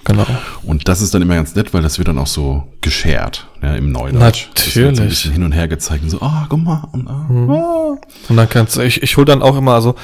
genau. 0.05 0.27
Und 0.63 0.89
das 0.89 1.01
ist 1.01 1.15
dann 1.15 1.23
immer 1.23 1.35
ganz 1.37 1.55
nett, 1.55 1.73
weil 1.75 1.83
das 1.83 1.99
wird 1.99 2.09
dann 2.09 2.19
auch 2.19 2.27
so 2.27 2.65
geshared, 2.81 3.47
ja, 3.63 3.75
im 3.75 3.93
Neudeutsch. 3.93 4.49
Wird 4.55 4.73
so 4.73 4.81
ein 4.81 4.87
Natürlich. 4.87 5.09
bisschen 5.11 5.33
hin 5.33 5.43
und 5.45 5.53
her 5.53 5.69
gezeigt 5.69 6.03
und 6.05 6.11
so, 6.11 6.21
ah, 6.21 6.47
guck 6.49 6.63
mal, 6.63 6.89
und, 6.93 7.09
ah, 7.09 7.27
ah. 7.31 7.97
Und 8.29 8.37
dann 8.37 8.49
kannst 8.49 8.77
du, 8.77 8.81
ich, 8.81 9.03
ich 9.03 9.17
hole 9.17 9.27
dann 9.27 9.43
auch 9.43 9.57
immer, 9.57 9.75
also 9.75 9.95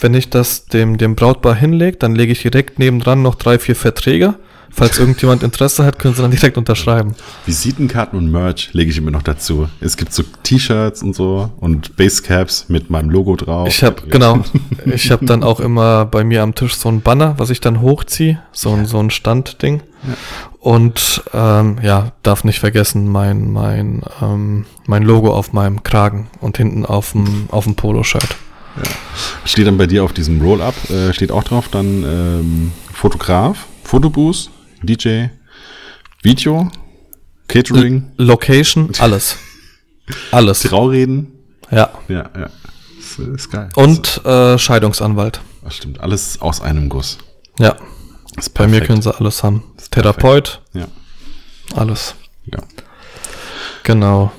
wenn 0.00 0.14
ich 0.14 0.30
das 0.30 0.66
dem, 0.66 0.98
dem 0.98 1.14
Brautpaar 1.14 1.54
hinlege, 1.54 1.96
dann 1.96 2.14
lege 2.14 2.32
ich 2.32 2.42
direkt 2.42 2.78
nebendran 2.78 3.22
noch 3.22 3.36
drei, 3.36 3.58
vier 3.58 3.76
Verträge. 3.76 4.34
Falls 4.72 4.98
irgendjemand 5.00 5.42
Interesse 5.42 5.84
hat, 5.84 5.98
können 5.98 6.14
sie 6.14 6.22
dann 6.22 6.30
direkt 6.30 6.56
unterschreiben. 6.56 7.14
Visitenkarten 7.46 8.18
und 8.18 8.30
Merch 8.30 8.70
lege 8.72 8.90
ich 8.90 8.98
immer 8.98 9.10
noch 9.10 9.22
dazu. 9.22 9.68
Es 9.80 9.96
gibt 9.96 10.12
so 10.12 10.22
T-Shirts 10.42 11.02
und 11.02 11.14
so 11.14 11.50
und 11.60 11.96
Basecaps 11.96 12.66
mit 12.68 12.90
meinem 12.90 13.10
Logo 13.10 13.36
drauf. 13.36 13.68
Ich 13.68 13.82
habe 13.84 14.02
genau, 14.08 14.44
ich 14.86 15.10
habe 15.10 15.26
dann 15.26 15.42
auch 15.42 15.60
immer 15.60 16.06
bei 16.06 16.24
mir 16.24 16.42
am 16.42 16.54
Tisch 16.54 16.74
so 16.74 16.88
ein 16.88 17.02
Banner, 17.02 17.34
was 17.38 17.50
ich 17.50 17.60
dann 17.60 17.80
hochziehe, 17.80 18.40
so 18.52 18.72
ein 18.72 18.86
so 18.86 18.98
ein 18.98 19.10
Standding. 19.10 19.82
Und 20.58 21.22
ähm, 21.32 21.78
ja, 21.82 22.12
darf 22.22 22.44
nicht 22.44 22.58
vergessen 22.58 23.08
mein 23.08 23.52
mein 23.52 24.02
ähm, 24.20 24.64
mein 24.86 25.02
Logo 25.02 25.32
auf 25.32 25.52
meinem 25.52 25.82
Kragen 25.82 26.28
und 26.40 26.56
hinten 26.56 26.86
auf 26.86 27.12
dem 27.12 27.46
auf 27.50 27.64
dem 27.64 27.74
Poloshirt. 27.74 28.36
Steht 29.44 29.66
dann 29.66 29.76
bei 29.76 29.86
dir 29.86 30.02
auf 30.02 30.12
diesem 30.12 30.40
Roll-Up, 30.40 30.74
äh, 30.90 31.12
steht 31.12 31.30
auch 31.30 31.44
drauf 31.44 31.68
dann 31.68 32.04
ähm, 32.04 32.72
Fotograf, 32.92 33.66
Fotobooth, 33.84 34.50
DJ, 34.82 35.26
Video, 36.22 36.70
Catering, 37.48 38.12
Location, 38.16 38.90
alles, 38.98 39.36
alles. 40.30 40.60
Traureden. 40.62 41.32
Ja. 41.70 41.90
Ja, 42.08 42.30
ja. 42.36 42.50
Das 43.16 43.18
ist 43.18 43.50
geil. 43.50 43.68
Und 43.76 44.24
äh, 44.24 44.58
Scheidungsanwalt. 44.58 45.40
Das 45.62 45.76
stimmt, 45.76 46.00
alles 46.00 46.40
aus 46.40 46.60
einem 46.60 46.88
Guss. 46.88 47.18
Ja. 47.58 47.76
Das 48.34 48.46
ist 48.46 48.54
Bei 48.54 48.66
mir 48.66 48.80
können 48.80 49.02
sie 49.02 49.14
alles 49.14 49.42
haben. 49.42 49.62
Therapeut, 49.90 50.62
Ja, 50.72 50.86
alles. 51.74 52.14
ja. 52.46 52.58
Genau. 53.82 54.32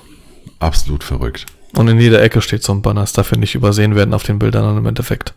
Absolut 0.60 1.04
verrückt. 1.04 1.46
Und 1.76 1.88
in 1.88 2.00
jeder 2.00 2.22
Ecke 2.22 2.42
steht 2.42 2.64
so 2.64 2.72
ein 2.74 2.82
Banner. 2.82 3.02
Es 3.04 3.14
darf 3.14 3.32
ja 3.32 3.38
nicht 3.38 3.56
übersehen 3.56 3.96
werden 3.96 4.14
auf 4.14 4.24
den 4.24 4.40
Bildern 4.40 4.64
dann 4.64 4.78
im 4.78 4.86
Endeffekt. 4.86 5.34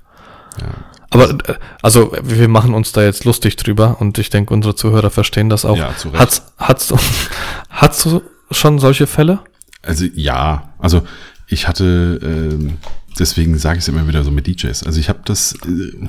Ja. 0.60 0.66
Aber, 1.10 1.30
äh, 1.30 1.54
also, 1.82 2.12
wir 2.22 2.48
machen 2.48 2.74
uns 2.74 2.92
da 2.92 3.02
jetzt 3.02 3.24
lustig 3.24 3.56
drüber 3.56 4.00
und 4.00 4.18
ich 4.18 4.30
denke, 4.30 4.52
unsere 4.52 4.74
Zuhörer 4.74 5.10
verstehen 5.10 5.48
das 5.48 5.64
auch. 5.64 5.76
Ja, 5.76 5.96
zu 5.96 6.08
Recht. 6.08 6.20
Hat's, 6.20 6.42
hat's, 6.58 6.94
hast 7.68 8.04
du 8.04 8.22
schon 8.50 8.78
solche 8.78 9.06
Fälle? 9.06 9.40
Also 9.82 10.04
ja, 10.14 10.74
also 10.78 11.02
ich 11.46 11.68
hatte, 11.68 12.20
ähm, 12.22 12.78
deswegen 13.18 13.56
sage 13.58 13.78
ich 13.78 13.84
es 13.84 13.88
immer 13.88 14.06
wieder 14.08 14.24
so 14.24 14.30
mit 14.30 14.46
DJs. 14.46 14.82
Also 14.82 14.98
ich 14.98 15.08
habe 15.08 15.20
das, 15.24 15.54
äh, 15.64 16.06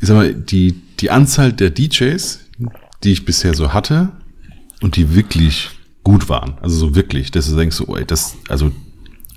ich 0.00 0.06
sag 0.06 0.16
mal, 0.16 0.34
die, 0.34 0.72
die 1.00 1.10
Anzahl 1.10 1.52
der 1.52 1.70
DJs, 1.70 2.40
die 3.04 3.12
ich 3.12 3.24
bisher 3.24 3.54
so 3.54 3.72
hatte 3.72 4.10
und 4.82 4.96
die 4.96 5.14
wirklich 5.14 5.70
gut 6.04 6.28
waren, 6.28 6.56
also 6.60 6.76
so 6.76 6.94
wirklich, 6.94 7.30
dass 7.30 7.48
du 7.48 7.56
denkst 7.56 7.76
so, 7.76 7.96
ey, 7.96 8.04
das, 8.04 8.36
also 8.48 8.70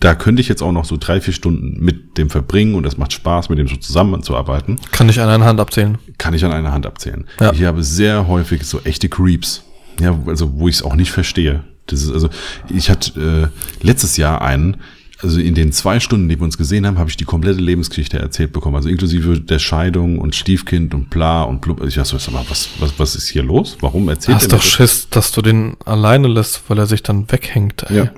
da 0.02 0.16
könnte 0.16 0.42
ich 0.42 0.50
jetzt 0.50 0.62
auch 0.62 0.72
noch 0.74 0.84
so 0.84 0.98
drei, 1.00 1.22
vier 1.22 1.34
Stunden 1.34 1.78
mit 1.80 2.18
dem 2.18 2.30
verbringen 2.30 2.76
und 2.76 2.84
das 2.84 2.98
macht 2.98 3.14
Spaß, 3.14 3.48
mit 3.50 3.58
dem 3.60 3.68
so 3.68 3.78
zusammenzuarbeiten, 3.78 4.80
Kann 4.92 5.08
ich 5.08 5.22
an 5.22 5.30
einer 5.30 5.46
Hand 5.46 5.60
abzählen. 5.62 5.98
kann 6.18 6.34
ich 6.34 6.44
an 6.44 6.52
einer 6.52 6.74
Hand 6.74 6.86
abzählen. 6.86 7.26
Ja. 7.40 7.54
Ich 7.54 7.64
habe 7.64 7.84
sehr 7.84 8.28
häufig 8.28 8.64
so 8.66 8.82
echte 8.84 9.08
Creeps, 9.10 9.64
ja, 10.02 10.18
also 10.26 10.54
wo 10.60 10.68
ich 10.68 10.76
es 10.76 10.84
auch 10.84 10.96
nicht 10.96 11.12
verstehe. 11.12 11.64
Das 11.88 12.02
ist 12.04 12.12
also, 12.12 12.30
ich 12.70 12.90
hatte 12.90 13.52
äh, 13.82 13.86
letztes 13.86 14.18
Jahr 14.18 14.42
einen, 14.42 14.78
also 15.22 15.40
in 15.40 15.54
den 15.54 15.72
zwei 15.72 16.00
Stunden, 16.00 16.28
die 16.30 16.40
wir 16.40 16.44
uns 16.46 16.58
gesehen 16.58 16.88
haben, 16.88 16.98
habe 16.98 17.10
ich 17.12 17.18
die 17.18 17.26
komplette 17.26 17.60
Lebensgeschichte 17.60 18.18
erzählt 18.18 18.54
bekommen, 18.54 18.76
also 18.76 18.90
inklusive 18.90 19.40
der 19.40 19.60
Scheidung 19.60 20.18
und 20.18 20.34
Stiefkind 20.36 20.96
und 20.96 21.12
bla 21.12 21.44
und 21.44 21.62
blub. 21.62 21.84
Ich 21.86 21.94
dachte 21.94 22.10
so, 22.10 22.18
sag 22.18 22.34
mal, 22.34 22.44
was, 22.50 22.70
was, 22.80 22.98
was 22.98 23.16
ist 23.16 23.28
hier 23.30 23.44
los? 23.44 23.78
Warum 23.82 24.10
erzählt 24.10 24.36
Hast 24.38 24.46
er 24.46 24.50
doch 24.50 24.58
mir 24.58 24.64
das? 24.64 24.72
Schiss, 24.72 25.08
dass 25.12 25.32
du 25.32 25.44
den 25.44 25.78
alleine 25.86 26.28
lässt, 26.28 26.64
weil 26.70 26.80
er 26.80 26.88
sich 26.88 27.04
dann 27.04 27.32
weghängt. 27.32 27.84
Ey. 27.90 27.98
Ja. 27.98 28.12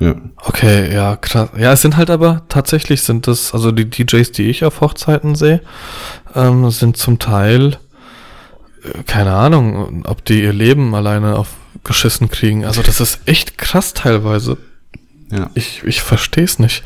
Ja. 0.00 0.14
Okay, 0.36 0.92
ja, 0.94 1.16
krass. 1.16 1.50
Ja, 1.58 1.72
es 1.72 1.82
sind 1.82 1.96
halt 1.96 2.10
aber 2.10 2.42
tatsächlich 2.48 3.02
sind 3.02 3.26
es, 3.26 3.52
also 3.52 3.72
die 3.72 3.88
DJs, 3.88 4.30
die 4.32 4.44
ich 4.44 4.64
auf 4.64 4.80
Hochzeiten 4.80 5.34
sehe, 5.34 5.60
ähm, 6.34 6.70
sind 6.70 6.96
zum 6.96 7.18
Teil, 7.18 7.78
äh, 8.84 9.02
keine 9.06 9.34
Ahnung, 9.34 10.04
ob 10.06 10.24
die 10.24 10.42
ihr 10.42 10.52
Leben 10.52 10.94
alleine 10.94 11.36
auf 11.36 11.48
geschissen 11.84 12.28
kriegen. 12.28 12.64
Also 12.64 12.82
das 12.82 13.00
ist 13.00 13.20
echt 13.26 13.58
krass 13.58 13.94
teilweise. 13.94 14.58
Ja. 15.30 15.50
Ich, 15.54 15.82
ich 15.84 16.02
verstehe 16.02 16.44
es 16.44 16.58
nicht. 16.58 16.82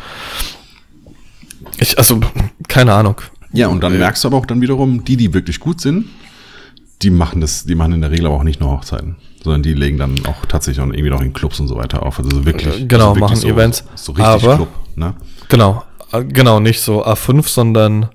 Ich, 1.79 1.99
also, 1.99 2.21
keine 2.69 2.93
Ahnung. 2.93 3.21
Ja, 3.53 3.69
und 3.69 3.83
dann 3.83 3.99
merkst 3.99 4.25
du 4.25 4.29
aber 4.29 4.39
auch 4.39 4.47
dann 4.47 4.61
wiederum, 4.61 5.05
die, 5.05 5.17
die 5.17 5.35
wirklich 5.35 5.61
gut 5.61 5.81
sind, 5.81 6.07
die 7.03 7.11
machen 7.11 7.41
das, 7.41 7.65
die 7.65 7.75
machen 7.75 7.93
in 7.93 8.01
der 8.01 8.11
Regel 8.11 8.27
aber 8.27 8.37
auch 8.37 8.45
nicht 8.45 8.61
nur 8.61 8.71
Hochzeiten, 8.71 9.17
sondern 9.43 9.63
die 9.63 9.75
legen 9.75 9.99
dann 9.99 10.15
auch 10.27 10.47
tatsächlich 10.47 10.83
auch 10.85 10.89
irgendwie 10.89 11.11
noch 11.11 11.21
in 11.23 11.33
Clubs 11.33 11.61
und 11.61 11.69
so 11.69 11.77
weiter 11.77 12.05
auf. 12.05 12.19
Also 12.19 12.31
so 12.31 12.45
wirklich. 12.47 12.83
Äh, 12.83 12.87
genau, 12.87 13.11
also 13.11 13.17
wirklich 13.17 13.21
machen 13.21 13.37
so, 13.37 13.49
Events. 13.49 13.85
So 13.95 14.13
richtig 14.13 14.27
Aber- 14.27 14.57
Club, 14.57 14.69
ne? 14.97 15.15
Genau, 15.49 15.83
äh, 16.13 16.25
genau, 16.25 16.61
nicht 16.61 16.81
so 16.81 17.05
A5, 17.05 17.47
sondern 17.49 18.09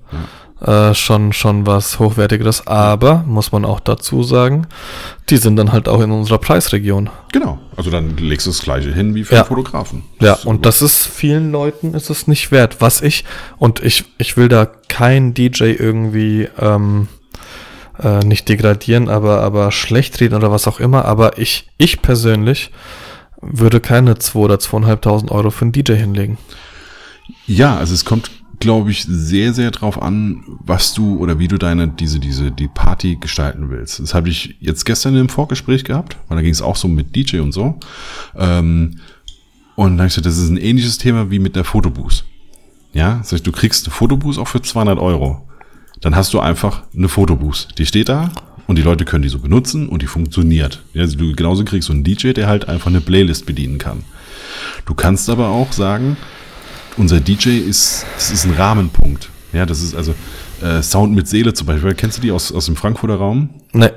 äh, 0.60 0.92
schon, 0.94 1.32
schon 1.32 1.66
was 1.66 2.00
Hochwertigeres. 2.00 2.66
Aber, 2.66 3.22
muss 3.26 3.52
man 3.52 3.64
auch 3.64 3.78
dazu 3.78 4.24
sagen, 4.24 4.66
die 5.28 5.36
sind 5.36 5.54
dann 5.56 5.70
halt 5.70 5.88
auch 5.88 6.00
in 6.00 6.10
unserer 6.10 6.38
Preisregion. 6.38 7.10
Genau. 7.30 7.60
Also 7.76 7.90
dann 7.90 8.16
legst 8.16 8.46
du 8.46 8.50
das 8.50 8.60
gleiche 8.62 8.92
hin 8.92 9.14
wie 9.14 9.22
für 9.22 9.36
Ja. 9.36 9.44
Fotografen. 9.44 10.02
Ja, 10.20 10.30
Das 10.30 10.38
ist 10.40 10.46
und 10.46 10.66
das 10.66 10.82
ist 10.82 11.06
vielen 11.06 11.52
Leuten 11.52 11.94
ist 11.94 12.10
es 12.10 12.26
nicht 12.26 12.50
wert. 12.50 12.80
Was 12.80 13.02
ich, 13.02 13.24
und 13.58 13.80
ich, 13.84 14.04
ich 14.18 14.36
will 14.36 14.48
da 14.48 14.66
kein 14.88 15.32
DJ 15.34 15.64
irgendwie 15.78 16.48
ähm, 16.60 17.06
äh, 18.02 18.20
nicht 18.20 18.48
degradieren, 18.48 19.08
aber, 19.08 19.40
aber 19.40 19.72
schlecht 19.72 20.20
reden 20.20 20.34
oder 20.34 20.50
was 20.50 20.68
auch 20.68 20.80
immer, 20.80 21.04
aber 21.04 21.38
ich, 21.38 21.68
ich 21.78 22.02
persönlich 22.02 22.70
würde 23.40 23.80
keine 23.80 24.18
2 24.18 24.38
oder 24.38 24.56
2.500 24.56 25.30
Euro 25.30 25.50
für 25.50 25.62
einen 25.62 25.72
DJ 25.72 25.94
hinlegen. 25.94 26.38
Ja, 27.46 27.76
also 27.76 27.94
es 27.94 28.04
kommt, 28.04 28.30
glaube 28.58 28.90
ich, 28.90 29.04
sehr, 29.04 29.52
sehr 29.52 29.70
drauf 29.70 30.00
an, 30.00 30.42
was 30.64 30.94
du 30.94 31.18
oder 31.18 31.38
wie 31.38 31.48
du 31.48 31.58
deine, 31.58 31.88
diese, 31.88 32.18
diese, 32.18 32.50
die 32.50 32.68
Party 32.68 33.16
gestalten 33.16 33.70
willst. 33.70 34.00
Das 34.00 34.14
habe 34.14 34.28
ich 34.28 34.56
jetzt 34.60 34.84
gestern 34.84 35.16
im 35.16 35.28
Vorgespräch 35.28 35.84
gehabt, 35.84 36.16
weil 36.28 36.36
da 36.36 36.42
ging 36.42 36.52
es 36.52 36.62
auch 36.62 36.76
so 36.76 36.88
mit 36.88 37.14
DJ 37.14 37.38
und 37.38 37.52
so. 37.52 37.78
Ähm, 38.36 38.98
und 39.76 39.96
da 39.96 40.02
habe 40.02 40.08
ich 40.08 40.14
gesagt, 40.14 40.26
das 40.26 40.38
ist 40.38 40.50
ein 40.50 40.56
ähnliches 40.56 40.98
Thema 40.98 41.30
wie 41.30 41.38
mit 41.38 41.54
der 41.54 41.64
Fotobooth. 41.64 42.24
Ja, 42.92 43.18
das 43.18 43.32
heißt, 43.32 43.46
du 43.46 43.52
kriegst 43.52 43.86
eine 43.86 43.94
Fotobooth 43.94 44.38
auch 44.38 44.48
für 44.48 44.60
200 44.60 44.98
Euro. 44.98 45.47
Dann 46.00 46.14
hast 46.14 46.32
du 46.32 46.40
einfach 46.40 46.82
eine 46.94 47.08
Fotobooth. 47.08 47.68
Die 47.78 47.86
steht 47.86 48.08
da 48.08 48.30
und 48.66 48.76
die 48.76 48.82
Leute 48.82 49.04
können 49.04 49.22
die 49.22 49.28
so 49.28 49.38
benutzen 49.38 49.88
und 49.88 50.02
die 50.02 50.06
funktioniert. 50.06 50.82
Ja, 50.94 51.02
also 51.02 51.16
du 51.16 51.34
genauso 51.34 51.64
kriegst 51.64 51.88
so 51.88 51.92
einen 51.92 52.04
DJ, 52.04 52.32
der 52.32 52.46
halt 52.46 52.68
einfach 52.68 52.88
eine 52.88 53.00
Playlist 53.00 53.46
bedienen 53.46 53.78
kann. 53.78 54.04
Du 54.86 54.94
kannst 54.94 55.28
aber 55.28 55.48
auch 55.48 55.72
sagen, 55.72 56.16
unser 56.96 57.20
DJ 57.20 57.58
ist, 57.58 58.04
das 58.16 58.30
ist 58.30 58.44
ein 58.44 58.54
Rahmenpunkt. 58.54 59.30
Ja, 59.52 59.66
das 59.66 59.82
ist 59.82 59.94
also 59.94 60.14
äh, 60.62 60.82
Sound 60.82 61.14
mit 61.14 61.28
Seele 61.28 61.54
zum 61.54 61.66
Beispiel. 61.66 61.94
Kennst 61.94 62.18
du 62.18 62.22
die 62.22 62.32
aus, 62.32 62.52
aus 62.52 62.66
dem 62.66 62.76
Frankfurter 62.76 63.16
Raum? 63.16 63.50
Ne, 63.72 63.92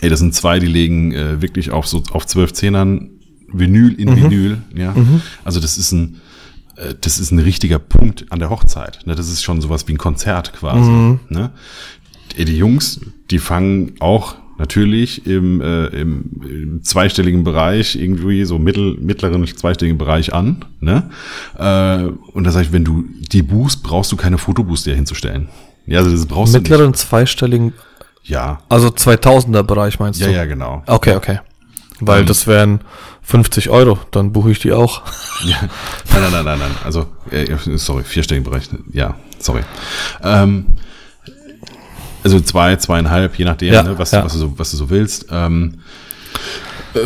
Ey, 0.00 0.10
das 0.10 0.18
sind 0.18 0.34
zwei, 0.34 0.58
die 0.58 0.66
legen 0.66 1.12
äh, 1.12 1.40
wirklich 1.40 1.70
auf 1.70 1.86
so 1.86 2.02
auf 2.12 2.26
zwölf 2.26 2.52
Zehnern 2.52 3.10
Vinyl 3.52 3.94
in 3.94 4.14
Vinyl. 4.14 4.58
Ja, 4.74 4.94
also 5.44 5.60
das 5.60 5.78
ist 5.78 5.92
ein 5.92 6.20
das 7.00 7.18
ist 7.18 7.30
ein 7.30 7.38
richtiger 7.38 7.78
Punkt 7.78 8.26
an 8.30 8.38
der 8.38 8.50
Hochzeit. 8.50 9.00
Ne? 9.04 9.14
Das 9.14 9.28
ist 9.28 9.42
schon 9.42 9.60
sowas 9.60 9.86
wie 9.88 9.92
ein 9.94 9.98
Konzert 9.98 10.52
quasi. 10.52 10.90
Ne? 11.28 11.50
Ey, 12.36 12.44
Die 12.44 12.56
Jungs, 12.56 13.00
die 13.30 13.38
fangen 13.38 13.94
auch 14.00 14.36
natürlich 14.58 15.26
im, 15.26 15.60
äh, 15.60 15.86
im, 15.86 16.30
im 16.42 16.82
zweistelligen 16.82 17.44
Bereich, 17.44 17.96
irgendwie 17.96 18.44
so 18.44 18.58
mittel, 18.58 18.96
mittleren 19.00 19.46
zweistelligen 19.46 19.98
Bereich 19.98 20.32
an. 20.32 20.64
Ne? 20.80 21.10
Äh, 21.58 22.04
und 22.32 22.44
da 22.44 22.50
sage 22.50 22.66
ich, 22.66 22.72
wenn 22.72 22.84
du 22.84 23.04
die 23.32 23.42
buchst, 23.42 23.82
brauchst 23.82 24.12
du 24.12 24.16
keine 24.16 24.38
Fotoboost 24.38 24.86
dir 24.86 24.94
hinzustellen. 24.94 25.48
Ja, 25.86 25.98
also 25.98 26.10
das 26.10 26.26
brauchst 26.26 26.54
du 26.54 26.58
mittleren 26.58 26.94
zweistelligen. 26.94 27.72
Ja, 28.22 28.60
also 28.68 28.88
2000er 28.88 29.62
Bereich 29.62 29.98
meinst 29.98 30.20
ja, 30.20 30.28
du? 30.28 30.32
ja, 30.32 30.44
genau. 30.46 30.82
Okay, 30.86 31.14
okay. 31.14 31.40
Weil 32.00 32.20
Ähm. 32.20 32.26
das 32.26 32.46
wären 32.46 32.80
50 33.22 33.70
Euro, 33.70 33.98
dann 34.10 34.32
buche 34.32 34.50
ich 34.50 34.58
die 34.58 34.72
auch. 34.72 35.02
Ja, 35.46 35.56
nein, 36.12 36.22
nein, 36.22 36.32
nein, 36.32 36.44
nein, 36.44 36.58
nein. 36.60 36.70
Also, 36.84 37.06
äh, 37.30 37.46
sorry, 37.76 38.02
vierstelligen 38.04 38.48
Bereich. 38.48 38.64
Ja, 38.92 39.16
sorry. 39.38 39.62
Ähm, 40.22 40.66
also 42.22 42.40
zwei, 42.40 42.76
zweieinhalb, 42.76 43.36
je 43.38 43.44
nachdem, 43.44 43.72
Ja, 43.74 43.82
ne, 43.82 43.98
was, 43.98 44.12
ja. 44.12 44.24
was, 44.24 44.32
du 44.32 44.38
so, 44.38 44.58
was 44.58 44.70
du 44.70 44.76
so 44.78 44.88
willst. 44.90 45.26
Ähm, 45.30 45.80
äh, 46.94 47.00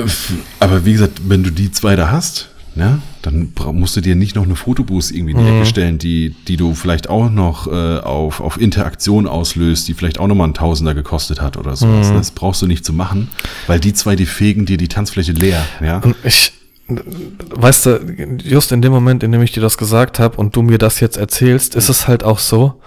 aber 0.60 0.84
wie 0.84 0.92
gesagt, 0.92 1.20
wenn 1.24 1.42
du 1.42 1.50
die 1.50 1.72
zwei 1.72 1.96
da 1.96 2.10
hast, 2.10 2.47
ne, 2.78 3.02
dann 3.22 3.52
musst 3.72 3.96
du 3.96 4.00
dir 4.00 4.14
nicht 4.14 4.36
noch 4.36 4.44
eine 4.44 4.54
Fotoboost 4.54 5.10
irgendwie 5.10 5.32
in 5.32 5.38
die 5.38 5.44
Mhm. 5.44 5.56
Ecke 5.56 5.66
stellen, 5.66 5.98
die, 5.98 6.34
die 6.46 6.56
du 6.56 6.74
vielleicht 6.74 7.10
auch 7.10 7.28
noch 7.28 7.66
äh, 7.66 7.98
auf, 7.98 8.40
auf 8.40 8.58
Interaktion 8.58 9.26
auslöst, 9.26 9.88
die 9.88 9.94
vielleicht 9.94 10.20
auch 10.20 10.28
nochmal 10.28 10.44
einen 10.44 10.54
Tausender 10.54 10.94
gekostet 10.94 11.40
hat 11.40 11.56
oder 11.56 11.76
sowas. 11.76 12.10
Mhm. 12.10 12.14
Das 12.14 12.30
brauchst 12.30 12.62
du 12.62 12.66
nicht 12.66 12.84
zu 12.84 12.92
machen, 12.92 13.28
weil 13.66 13.80
die 13.80 13.92
zwei, 13.92 14.16
die 14.16 14.26
fegen 14.26 14.64
dir 14.64 14.76
die 14.76 14.88
Tanzfläche 14.88 15.32
leer. 15.32 15.62
Ja? 15.82 16.00
Ich, 16.22 16.52
weißt 16.86 17.86
du, 17.86 18.36
just 18.42 18.72
in 18.72 18.80
dem 18.80 18.92
Moment, 18.92 19.22
in 19.22 19.32
dem 19.32 19.42
ich 19.42 19.52
dir 19.52 19.60
das 19.60 19.76
gesagt 19.76 20.18
habe 20.20 20.36
und 20.36 20.54
du 20.56 20.62
mir 20.62 20.78
das 20.78 21.00
jetzt 21.00 21.16
erzählst, 21.16 21.74
ist 21.74 21.88
es 21.88 22.06
halt 22.08 22.22
auch 22.22 22.38
so, 22.38 22.80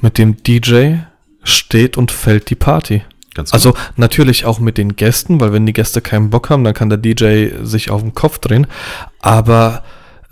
mit 0.00 0.18
dem 0.18 0.36
DJ 0.42 0.96
steht 1.42 1.96
und 1.96 2.10
fällt 2.12 2.50
die 2.50 2.54
Party. 2.54 3.02
Ganz 3.34 3.52
Also 3.52 3.74
natürlich 3.96 4.44
auch 4.46 4.58
mit 4.58 4.78
den 4.78 4.96
Gästen, 4.96 5.40
weil 5.40 5.52
wenn 5.52 5.66
die 5.66 5.72
Gäste 5.72 6.00
keinen 6.00 6.30
Bock 6.30 6.50
haben, 6.50 6.64
dann 6.64 6.74
kann 6.74 6.88
der 6.88 6.98
DJ 6.98 7.50
sich 7.62 7.90
auf 7.90 8.02
den 8.02 8.14
Kopf 8.14 8.38
drehen. 8.38 8.66
Aber 9.20 9.82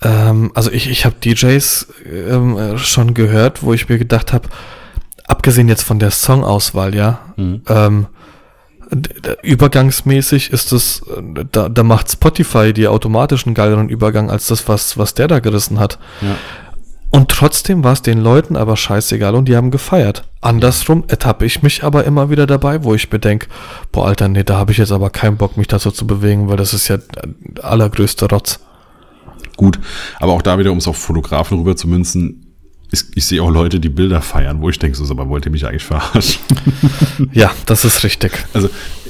ähm, 0.02 0.50
also 0.54 0.70
ich, 0.70 0.90
ich 0.90 1.04
habe 1.04 1.16
DJs 1.24 1.86
ähm, 2.28 2.56
äh, 2.56 2.78
schon 2.78 3.14
gehört, 3.14 3.62
wo 3.62 3.72
ich 3.72 3.88
mir 3.88 3.98
gedacht 3.98 4.32
habe, 4.32 4.48
abgesehen 5.26 5.68
jetzt 5.68 5.82
von 5.82 5.98
der 5.98 6.10
Songauswahl, 6.10 6.94
ja, 6.94 7.20
Mhm. 7.36 7.62
ähm, 7.68 8.06
übergangsmäßig 9.42 10.52
ist 10.52 10.72
es, 10.72 11.02
da, 11.52 11.68
da 11.68 11.82
macht 11.82 12.10
Spotify 12.10 12.72
dir 12.72 12.92
automatisch 12.92 13.46
einen 13.46 13.54
geileren 13.54 13.88
Übergang 13.88 14.30
als 14.30 14.46
das, 14.46 14.68
was, 14.68 14.96
was 14.96 15.14
der 15.14 15.28
da 15.28 15.40
gerissen 15.40 15.78
hat. 15.80 15.98
Ja. 16.20 16.36
Und 17.10 17.30
trotzdem 17.30 17.84
war 17.84 17.92
es 17.92 18.02
den 18.02 18.18
Leuten 18.18 18.56
aber 18.56 18.76
scheißegal 18.76 19.34
und 19.34 19.46
die 19.46 19.56
haben 19.56 19.70
gefeiert. 19.70 20.28
Andersrum 20.40 21.04
ertappe 21.08 21.46
ich 21.46 21.62
mich 21.62 21.84
aber 21.84 22.04
immer 22.04 22.30
wieder 22.30 22.46
dabei, 22.46 22.84
wo 22.84 22.94
ich 22.94 23.10
mir 23.10 23.18
denke, 23.18 23.46
boah, 23.92 24.06
Alter, 24.06 24.28
nee, 24.28 24.44
da 24.44 24.56
habe 24.56 24.72
ich 24.72 24.78
jetzt 24.78 24.92
aber 24.92 25.10
keinen 25.10 25.36
Bock, 25.36 25.56
mich 25.56 25.68
dazu 25.68 25.90
zu 25.90 26.06
bewegen, 26.06 26.48
weil 26.48 26.56
das 26.56 26.74
ist 26.74 26.88
ja 26.88 26.98
der 26.98 27.64
allergrößte 27.64 28.28
Rotz. 28.28 28.60
Gut, 29.56 29.78
aber 30.20 30.32
auch 30.32 30.42
da 30.42 30.58
wieder, 30.58 30.72
um 30.72 30.78
es 30.78 30.88
auf 30.88 30.98
Fotografen 30.98 31.58
rüber 31.58 31.76
zu 31.76 31.88
münzen, 31.88 32.46
ist, 32.90 33.16
ich 33.16 33.24
sehe 33.24 33.42
auch 33.42 33.50
Leute, 33.50 33.80
die 33.80 33.88
Bilder 33.88 34.22
feiern, 34.22 34.60
wo 34.60 34.68
ich 34.68 34.78
denke, 34.78 34.96
so, 34.96 35.10
aber 35.10 35.28
wollt 35.28 35.44
ihr 35.46 35.52
mich 35.52 35.66
eigentlich 35.66 35.84
verarschen? 35.84 36.42
Ja, 37.32 37.50
das 37.64 37.84
ist 37.84 38.04
richtig. 38.04 38.32
Also 38.52 38.68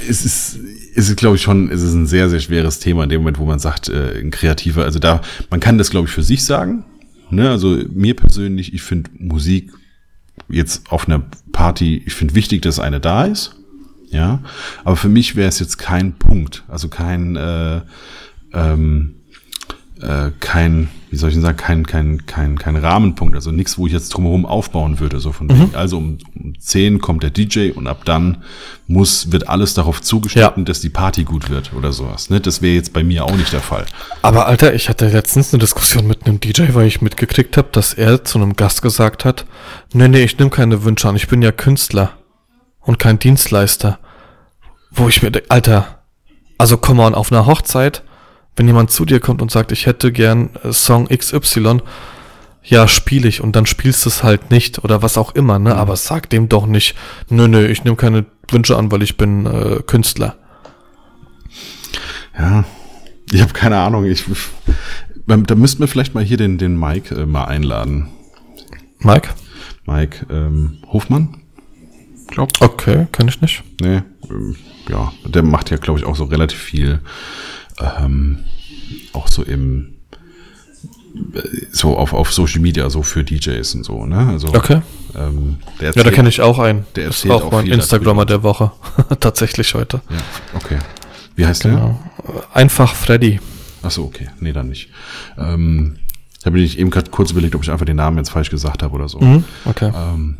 es 0.08 0.24
ist, 0.24 0.58
es 0.94 1.08
ist, 1.08 1.16
glaube 1.16 1.36
ich, 1.36 1.42
schon, 1.42 1.70
es 1.70 1.82
ist 1.82 1.92
ein 1.92 2.06
sehr, 2.06 2.30
sehr 2.30 2.40
schweres 2.40 2.78
Thema 2.78 3.04
in 3.04 3.10
dem 3.10 3.20
Moment, 3.20 3.38
wo 3.38 3.44
man 3.44 3.58
sagt, 3.58 3.88
äh, 3.88 4.20
ein 4.20 4.30
Kreativer, 4.30 4.84
also 4.84 4.98
da, 4.98 5.20
man 5.50 5.60
kann 5.60 5.76
das, 5.76 5.90
glaube 5.90 6.06
ich, 6.06 6.14
für 6.14 6.22
sich 6.22 6.44
sagen. 6.44 6.84
Ne? 7.30 7.50
Also 7.50 7.78
mir 7.90 8.14
persönlich, 8.14 8.74
ich 8.74 8.82
finde 8.82 9.10
Musik 9.18 9.72
jetzt 10.48 10.90
auf 10.90 11.08
einer 11.08 11.24
Party, 11.52 12.02
ich 12.06 12.14
finde 12.14 12.34
wichtig, 12.34 12.62
dass 12.62 12.78
eine 12.78 13.00
da 13.00 13.24
ist. 13.24 13.56
Ja, 14.10 14.42
aber 14.84 14.96
für 14.96 15.08
mich 15.08 15.34
wäre 15.34 15.48
es 15.48 15.58
jetzt 15.58 15.78
kein 15.78 16.12
Punkt, 16.12 16.64
also 16.68 16.88
kein, 16.88 17.34
äh, 17.34 17.80
ähm, 18.52 19.16
äh, 20.00 20.30
kein, 20.38 20.88
wie 21.10 21.16
soll 21.16 21.28
ich 21.28 21.34
denn 21.36 21.42
sagen, 21.42 21.56
kein, 21.56 21.86
kein, 21.86 22.26
kein, 22.26 22.58
kein 22.58 22.76
Rahmenpunkt, 22.76 23.34
also 23.36 23.52
nichts, 23.52 23.78
wo 23.78 23.86
ich 23.86 23.92
jetzt 23.92 24.08
drumherum 24.10 24.44
aufbauen 24.44 24.98
würde. 24.98 25.20
So 25.20 25.30
von 25.32 25.48
wegen, 25.48 25.74
also 25.74 25.98
um, 25.98 26.18
um 26.34 26.58
10 26.58 27.00
kommt 27.00 27.22
der 27.22 27.30
DJ 27.30 27.70
und 27.70 27.86
ab 27.86 28.04
dann 28.04 28.42
muss, 28.88 29.30
wird 29.30 29.48
alles 29.48 29.74
darauf 29.74 30.02
zugeschnitten, 30.02 30.62
Ja. 30.62 30.64
dass 30.64 30.80
die 30.80 30.88
Party 30.88 31.22
gut 31.24 31.48
wird 31.48 31.72
oder 31.74 31.92
sowas. 31.92 32.28
Ne? 32.28 32.40
Das 32.40 32.60
wäre 32.60 32.74
jetzt 32.74 32.92
bei 32.92 33.04
mir 33.04 33.24
auch 33.24 33.36
nicht 33.36 33.52
der 33.52 33.60
Fall. 33.60 33.86
Aber 34.22 34.46
Alter, 34.46 34.74
ich 34.74 34.88
hatte 34.88 35.08
letztens 35.08 35.52
eine 35.52 35.60
Diskussion 35.60 36.06
mit 36.06 36.26
einem 36.26 36.40
DJ, 36.40 36.74
weil 36.74 36.86
ich 36.86 37.00
mitgekriegt 37.02 37.56
habe, 37.56 37.68
dass 37.70 37.94
er 37.94 38.24
zu 38.24 38.38
einem 38.38 38.54
Gast 38.56 38.82
gesagt 38.82 39.24
hat, 39.24 39.46
nee, 39.92 40.08
nee, 40.08 40.24
ich 40.24 40.36
nehme 40.38 40.50
keine 40.50 40.82
Wünsche 40.84 41.08
an, 41.08 41.14
ich 41.16 41.28
bin 41.28 41.40
ja 41.40 41.52
Künstler 41.52 42.14
und 42.80 42.98
kein 42.98 43.18
Dienstleister. 43.18 43.98
Wo 44.90 45.08
ich 45.08 45.22
mir 45.22 45.30
denke, 45.30 45.50
Alter, 45.50 46.00
also 46.58 46.78
komm 46.78 46.98
on, 47.00 47.14
auf 47.14 47.30
einer 47.30 47.46
Hochzeit, 47.46 48.02
wenn 48.56 48.66
jemand 48.66 48.90
zu 48.90 49.04
dir 49.04 49.20
kommt 49.20 49.42
und 49.42 49.50
sagt, 49.50 49.72
ich 49.72 49.86
hätte 49.86 50.12
gern 50.12 50.50
äh, 50.62 50.72
Song 50.72 51.08
XY, 51.08 51.80
ja, 52.64 52.88
spiele 52.88 53.28
ich 53.28 53.40
und 53.40 53.54
dann 53.54 53.66
spielst 53.66 54.04
du 54.04 54.08
es 54.08 54.24
halt 54.24 54.50
nicht 54.50 54.82
oder 54.82 55.02
was 55.02 55.16
auch 55.16 55.34
immer, 55.34 55.58
ne? 55.58 55.76
Aber 55.76 55.94
sag 55.94 56.28
dem 56.30 56.48
doch 56.48 56.66
nicht, 56.66 56.96
nö, 57.28 57.46
nö, 57.46 57.66
ich 57.66 57.84
nehme 57.84 57.96
keine 57.96 58.26
Wünsche 58.50 58.76
an, 58.76 58.90
weil 58.90 59.02
ich 59.02 59.16
bin 59.16 59.46
äh, 59.46 59.82
Künstler. 59.86 60.36
Ja, 62.36 62.64
ich 63.30 63.40
habe 63.40 63.52
keine 63.52 63.78
Ahnung. 63.78 64.04
Ich, 64.04 64.24
da 65.26 65.54
müssten 65.54 65.80
wir 65.80 65.88
vielleicht 65.88 66.14
mal 66.14 66.24
hier 66.24 66.36
den, 66.36 66.58
den 66.58 66.78
Mike 66.78 67.14
äh, 67.14 67.26
mal 67.26 67.44
einladen. 67.44 68.08
Mike? 68.98 69.30
Mike 69.86 70.26
ähm, 70.30 70.78
Hofmann? 70.92 71.42
Glaub. 72.26 72.50
Okay, 72.60 73.06
kann 73.12 73.28
ich 73.28 73.40
nicht. 73.40 73.62
Nee, 73.80 74.02
ähm, 74.30 74.56
ja, 74.88 75.12
der 75.24 75.42
macht 75.42 75.70
ja, 75.70 75.76
glaube 75.76 76.00
ich, 76.00 76.04
auch 76.04 76.16
so 76.16 76.24
relativ 76.24 76.58
viel, 76.58 77.00
ähm, 77.80 78.38
auch 79.12 79.28
so 79.28 79.42
im, 79.42 79.94
so 81.72 81.96
auf, 81.96 82.12
auf 82.12 82.32
Social 82.32 82.60
Media, 82.60 82.88
so 82.90 83.02
für 83.02 83.24
DJs 83.24 83.74
und 83.74 83.84
so, 83.84 84.04
ne? 84.06 84.28
Also, 84.28 84.48
Okay. 84.48 84.82
ähm, 85.14 85.58
der 85.80 85.88
Ja, 85.88 85.92
da 85.92 85.98
erzählt- 86.00 86.14
kenne 86.14 86.28
ich 86.28 86.40
auch 86.40 86.58
einen. 86.58 86.84
der 86.94 87.04
ist 87.08 87.24
erzählt 87.24 87.32
auch 87.34 87.44
auch 87.46 87.52
mein 87.52 87.66
Instagrammer 87.66 88.26
der 88.26 88.42
Woche. 88.42 88.72
Tatsächlich 89.20 89.74
heute. 89.74 90.02
Ja, 90.10 90.16
okay. 90.54 90.78
Wie 91.34 91.46
heißt 91.46 91.64
der? 91.64 91.72
Genau. 91.72 92.00
Einfach 92.52 92.94
Freddy. 92.94 93.40
Ach 93.82 93.90
so, 93.90 94.04
okay. 94.04 94.28
Nee, 94.40 94.52
dann 94.52 94.68
nicht. 94.68 94.88
Ähm, 95.38 95.96
da 96.42 96.50
bin 96.50 96.62
ich 96.62 96.78
eben 96.78 96.90
gerade 96.90 97.10
kurz 97.10 97.30
überlegt, 97.30 97.54
ob 97.54 97.62
ich 97.62 97.70
einfach 97.70 97.86
den 97.86 97.96
Namen 97.96 98.16
jetzt 98.18 98.30
falsch 98.30 98.50
gesagt 98.50 98.82
habe 98.82 98.94
oder 98.94 99.08
so. 99.08 99.20
Mhm. 99.20 99.44
Okay. 99.64 99.92
Ähm, 99.94 100.38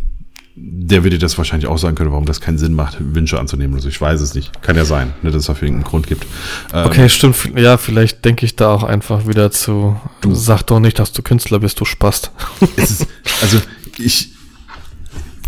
der 0.58 1.04
würde 1.04 1.18
das 1.18 1.36
wahrscheinlich 1.36 1.68
auch 1.68 1.76
sagen 1.76 1.96
können, 1.96 2.10
warum 2.12 2.24
das 2.24 2.40
keinen 2.40 2.56
Sinn 2.56 2.72
macht, 2.72 2.96
Wünsche 2.98 3.38
anzunehmen. 3.38 3.74
Also 3.74 3.88
ich 3.88 4.00
weiß 4.00 4.20
es 4.22 4.34
nicht. 4.34 4.62
Kann 4.62 4.74
ja 4.76 4.86
sein, 4.86 5.12
ne, 5.22 5.30
dass 5.30 5.40
es 5.40 5.46
dafür 5.46 5.68
irgendeinen 5.68 5.90
Grund 5.90 6.06
gibt. 6.06 6.26
Ähm, 6.72 6.86
Okay, 6.86 7.08
stimmt. 7.10 7.52
Ja, 7.56 7.76
vielleicht 7.76 8.24
denke 8.24 8.46
ich 8.46 8.56
da 8.56 8.72
auch 8.72 8.82
einfach 8.82 9.26
wieder 9.28 9.50
zu. 9.50 10.00
Du 10.22 10.34
sag 10.34 10.62
doch 10.62 10.80
nicht, 10.80 10.98
dass 10.98 11.12
du 11.12 11.20
Künstler 11.22 11.58
bist, 11.58 11.78
du 11.80 11.84
Spast. 11.84 12.30
ist, 12.76 13.06
also 13.42 13.58
ich, 13.98 14.30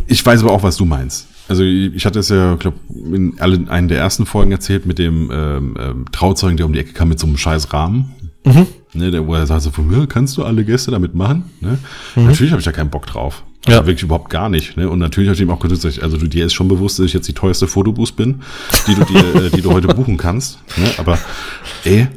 ich 0.06 0.24
weiß 0.24 0.42
aber 0.42 0.52
auch, 0.52 0.62
was 0.62 0.76
du 0.76 0.84
meinst. 0.84 1.26
Also 1.48 1.62
ich 1.62 2.04
hatte 2.04 2.18
es 2.18 2.28
ja, 2.28 2.56
glaube 2.56 2.76
in 2.94 3.40
allen 3.40 3.70
einen 3.70 3.88
der 3.88 3.98
ersten 3.98 4.26
Folgen 4.26 4.52
erzählt 4.52 4.84
mit 4.84 4.98
dem 4.98 5.30
ähm, 5.32 5.74
ähm, 5.80 6.04
Trauzeugen, 6.12 6.58
der 6.58 6.66
um 6.66 6.74
die 6.74 6.80
Ecke 6.80 6.92
kam 6.92 7.08
mit 7.08 7.18
so 7.18 7.26
einem 7.26 7.38
scheiß 7.38 7.72
Rahmen. 7.72 8.14
Ne, 8.94 9.10
der, 9.10 9.26
wo 9.26 9.34
er 9.34 9.46
sagt 9.46 9.62
so, 9.62 9.70
von, 9.70 9.90
"Ja, 9.92 10.06
kannst 10.06 10.36
du 10.36 10.44
alle 10.44 10.64
Gäste 10.64 10.90
damit 10.90 11.14
machen? 11.14 11.44
Ne? 11.60 11.78
Natürlich 12.16 12.52
habe 12.52 12.60
ich 12.60 12.64
da 12.64 12.72
keinen 12.72 12.88
Bock 12.90 13.06
drauf. 13.06 13.44
Also 13.68 13.80
Ja. 13.82 13.86
wirklich 13.86 14.02
überhaupt 14.02 14.30
gar 14.30 14.48
nicht. 14.48 14.76
Ne? 14.76 14.88
Und 14.88 14.98
natürlich 14.98 15.28
habe 15.28 15.34
ich 15.36 15.40
ihm 15.42 15.50
auch 15.50 15.60
gesagt, 15.60 16.02
also 16.02 16.16
du, 16.16 16.26
dir 16.26 16.46
ist 16.46 16.54
schon 16.54 16.68
bewusst, 16.68 16.98
dass 16.98 17.06
ich 17.06 17.12
jetzt 17.12 17.28
die 17.28 17.32
teuerste 17.34 17.66
Fotoboost 17.66 18.16
bin, 18.16 18.40
die 18.86 18.94
du 18.94 19.04
dir, 19.04 19.34
äh, 19.46 19.50
die 19.50 19.62
du 19.62 19.72
heute 19.72 19.88
buchen 19.88 20.16
kannst. 20.16 20.58
Ne? 20.76 20.90
Aber 20.98 21.18
ey, 21.84 22.08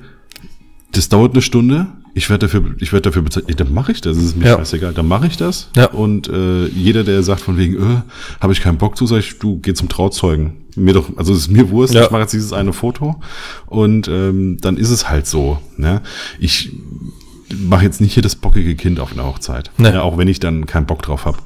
das 0.92 1.10
dauert 1.10 1.34
eine 1.34 1.42
Stunde. 1.42 1.88
Ich 2.14 2.30
werde 2.30 2.48
dafür, 2.48 2.76
ich 2.80 2.92
werde 2.92 3.04
dafür 3.10 3.22
bezahlt. 3.22 3.46
Ey, 3.48 3.56
Dann 3.56 3.74
mache 3.74 3.94
ich 3.94 4.02
das. 4.02 4.18
Das 4.18 4.26
ist 4.26 4.36
mir 4.38 4.48
Ja. 4.48 4.58
scheißegal. 4.58 4.94
Dann 4.94 5.08
mache 5.08 5.28
ich 5.28 5.38
das. 5.38 5.70
Ja. 5.78 5.86
Und 5.86 6.28
äh, 6.28 6.66
jeder, 6.68 7.06
der 7.06 7.24
sagt 7.24 7.40
von 7.40 7.58
wegen, 7.58 7.76
äh, 7.76 8.02
habe 8.42 8.52
ich 8.52 8.60
keinen 8.60 8.78
Bock 8.78 8.98
zu, 8.98 9.06
sag 9.06 9.20
ich, 9.20 9.40
du 9.40 9.60
geh 9.60 9.74
zum 9.74 9.88
Trauzeugen. 9.88 10.58
Mir 10.76 10.94
doch, 10.94 11.18
also 11.18 11.32
es 11.34 11.40
ist 11.40 11.52
mir 11.52 11.70
Wurst. 11.70 11.94
Ja. 11.94 12.04
Ich 12.04 12.12
mache 12.12 12.22
jetzt 12.24 12.34
dieses 12.34 12.52
eine 12.54 12.74
Foto 12.74 13.22
und 13.66 14.08
ähm, 14.10 14.58
dann 14.60 14.76
ist 14.78 14.90
es 14.90 15.10
halt 15.10 15.26
so. 15.28 15.60
Ne? 15.78 16.02
Ich 16.40 16.72
mache 17.58 17.84
jetzt 17.84 18.02
nicht 18.02 18.14
hier 18.14 18.24
das 18.24 18.36
bockige 18.36 18.76
Kind 18.76 19.00
auf 19.00 19.12
einer 19.14 19.26
Hochzeit. 19.26 19.72
Nee. 19.78 19.90
Ja, 19.90 20.02
auch 20.02 20.18
wenn 20.18 20.28
ich 20.28 20.40
dann 20.40 20.66
keinen 20.66 20.86
Bock 20.86 21.02
drauf 21.02 21.26
habe. 21.26 21.38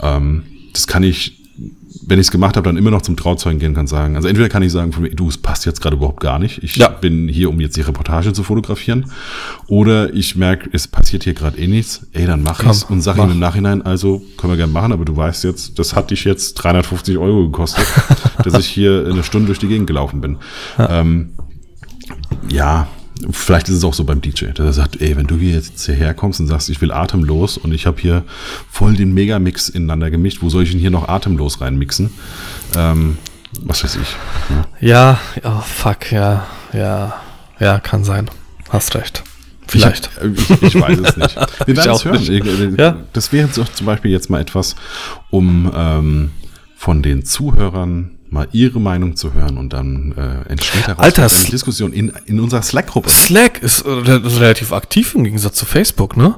Ähm, 0.00 0.44
das 0.72 0.86
kann 0.86 1.02
ich, 1.02 1.38
wenn 2.06 2.18
ich 2.18 2.26
es 2.26 2.30
gemacht 2.30 2.56
habe, 2.56 2.64
dann 2.68 2.76
immer 2.78 2.90
noch 2.90 3.02
zum 3.02 3.16
Trauzeugen 3.16 3.58
gehen 3.60 3.74
kann 3.74 3.86
sagen. 3.86 4.16
Also 4.16 4.26
entweder 4.26 4.48
kann 4.48 4.62
ich 4.62 4.72
sagen, 4.72 4.92
von 4.92 5.02
mir, 5.02 5.10
du, 5.10 5.28
es 5.28 5.36
passt 5.38 5.66
jetzt 5.66 5.80
gerade 5.82 5.96
überhaupt 5.96 6.20
gar 6.20 6.38
nicht. 6.38 6.62
Ich 6.62 6.76
Ja. 6.76 6.88
bin 6.88 7.28
hier, 7.28 7.50
um 7.50 7.60
jetzt 7.60 7.76
die 7.76 7.82
Reportage 7.82 8.32
zu 8.32 8.42
fotografieren. 8.42 9.10
Oder 9.66 10.12
ich 10.14 10.34
merke, 10.34 10.70
es 10.72 10.88
passiert 10.88 11.24
hier 11.24 11.34
gerade 11.34 11.58
eh 11.58 11.66
nichts. 11.68 12.06
Ey, 12.12 12.26
dann 12.26 12.42
mach 12.42 12.60
Komm, 12.60 12.70
ich's 12.70 12.84
und 12.84 13.02
sag 13.02 13.16
mach. 13.18 13.26
ihm 13.26 13.32
im 13.32 13.38
Nachhinein, 13.38 13.82
also 13.82 14.22
können 14.38 14.52
wir 14.54 14.56
gerne 14.56 14.72
machen, 14.72 14.92
aber 14.92 15.04
du 15.04 15.14
weißt 15.14 15.44
jetzt, 15.44 15.78
das 15.78 15.94
hat 15.94 16.10
dich 16.10 16.24
jetzt 16.24 16.54
350 16.54 17.18
Euro 17.18 17.44
gekostet, 17.44 17.84
dass 18.44 18.58
ich 18.58 18.66
hier 18.66 19.06
eine 19.10 19.22
Stunde 19.22 19.46
durch 19.46 19.58
die 19.58 19.68
Gegend 19.68 19.86
gelaufen 19.86 20.20
bin. 20.22 20.38
Ähm, 20.78 21.32
ja, 22.48 22.88
vielleicht 23.30 23.68
ist 23.68 23.76
es 23.76 23.84
auch 23.84 23.94
so 23.94 24.04
beim 24.04 24.20
DJ, 24.20 24.46
dass 24.46 24.66
er 24.66 24.72
sagt, 24.72 25.00
ey, 25.00 25.16
wenn 25.16 25.26
du 25.26 25.36
hier 25.36 25.54
jetzt 25.54 25.84
hierher 25.86 26.14
kommst 26.14 26.40
und 26.40 26.46
sagst, 26.48 26.68
ich 26.70 26.80
will 26.80 26.92
atemlos 26.92 27.56
und 27.58 27.72
ich 27.72 27.86
habe 27.86 28.00
hier 28.00 28.24
voll 28.70 28.94
den 28.94 29.12
Megamix 29.14 29.68
ineinander 29.68 30.10
gemischt, 30.10 30.38
wo 30.42 30.48
soll 30.50 30.62
ich 30.64 30.70
denn 30.70 30.80
hier 30.80 30.90
noch 30.90 31.08
atemlos 31.08 31.60
reinmixen? 31.60 32.10
Ähm, 32.76 33.18
was 33.60 33.84
weiß 33.84 33.96
ich. 33.96 34.16
Ja. 34.80 35.18
Ja, 35.42 35.50
oh 35.58 35.60
fuck, 35.60 36.10
ja, 36.12 36.46
ja, 36.72 37.14
ja, 37.60 37.78
kann 37.80 38.04
sein. 38.04 38.30
Hast 38.70 38.94
recht. 38.94 39.22
Vielleicht. 39.68 40.10
Ich, 40.34 40.50
ich, 40.50 40.62
ich 40.62 40.80
weiß 40.80 40.98
es 40.98 41.16
nicht. 41.16 41.36
Wir 41.66 41.76
werden 41.76 41.92
es 41.92 42.04
hören. 42.04 42.22
Ich- 42.72 42.78
Ja. 42.78 42.96
Das 43.12 43.32
wäre 43.32 43.46
jetzt 43.46 43.58
auch 43.58 43.68
zum 43.68 43.86
Beispiel 43.86 44.10
jetzt 44.10 44.28
mal 44.30 44.40
etwas, 44.40 44.74
um 45.30 45.70
ähm, 45.74 46.30
von 46.76 47.02
den 47.02 47.24
Zuhörern 47.24 48.11
mal 48.32 48.48
ihre 48.52 48.80
Meinung 48.80 49.14
zu 49.14 49.34
hören 49.34 49.58
und 49.58 49.72
dann 49.72 50.14
äh, 50.16 50.50
entsteht 50.50 50.88
daraus 50.88 51.04
Alter, 51.04 51.22
eine 51.24 51.50
Diskussion 51.50 51.92
in, 51.92 52.12
in 52.24 52.40
unserer 52.40 52.62
Slack-Gruppe. 52.62 53.10
Slack 53.10 53.62
ist 53.62 53.82
äh, 53.82 53.90
re- 53.90 54.40
relativ 54.40 54.72
aktiv 54.72 55.14
im 55.14 55.24
Gegensatz 55.24 55.56
zu 55.56 55.66
Facebook, 55.66 56.16
ne? 56.16 56.36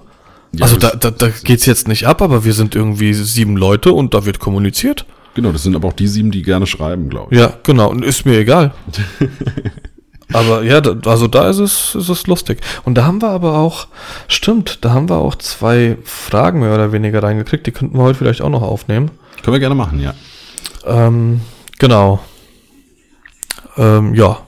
Ja, 0.52 0.64
also 0.64 0.76
da, 0.76 0.90
da, 0.90 1.10
da 1.10 1.28
geht's 1.44 1.66
jetzt 1.66 1.88
nicht 1.88 2.06
ab, 2.06 2.20
aber 2.20 2.44
wir 2.44 2.52
sind 2.52 2.74
irgendwie 2.74 3.14
sieben 3.14 3.56
Leute 3.56 3.92
und 3.92 4.12
da 4.12 4.24
wird 4.24 4.38
kommuniziert. 4.40 5.06
Genau, 5.34 5.50
das 5.52 5.62
sind 5.62 5.74
aber 5.74 5.88
auch 5.88 5.92
die 5.92 6.06
sieben, 6.08 6.30
die 6.30 6.42
gerne 6.42 6.66
schreiben, 6.66 7.08
glaube 7.08 7.34
ich. 7.34 7.40
Ja, 7.40 7.52
genau. 7.62 7.90
Und 7.90 8.04
ist 8.04 8.24
mir 8.24 8.38
egal. 8.38 8.72
aber 10.32 10.62
ja, 10.62 10.80
da, 10.80 11.10
also 11.10 11.26
da 11.28 11.48
ist 11.48 11.58
es, 11.58 11.94
ist 11.94 12.08
es 12.08 12.26
lustig. 12.26 12.60
Und 12.84 12.94
da 12.96 13.04
haben 13.04 13.20
wir 13.22 13.30
aber 13.30 13.58
auch, 13.58 13.86
stimmt, 14.28 14.78
da 14.84 14.92
haben 14.92 15.08
wir 15.08 15.16
auch 15.16 15.34
zwei 15.36 15.96
Fragen 16.04 16.60
mehr 16.60 16.74
oder 16.74 16.92
weniger 16.92 17.22
reingekriegt. 17.22 17.66
Die 17.66 17.72
könnten 17.72 17.96
wir 17.98 18.02
heute 18.02 18.18
vielleicht 18.18 18.42
auch 18.42 18.48
noch 18.48 18.62
aufnehmen. 18.62 19.10
Können 19.42 19.54
wir 19.54 19.60
gerne 19.60 19.74
machen, 19.74 20.00
ja. 20.00 20.14
Ähm, 20.86 21.40
genau. 21.78 22.20
Ähm, 23.76 24.14
ja, 24.14 24.46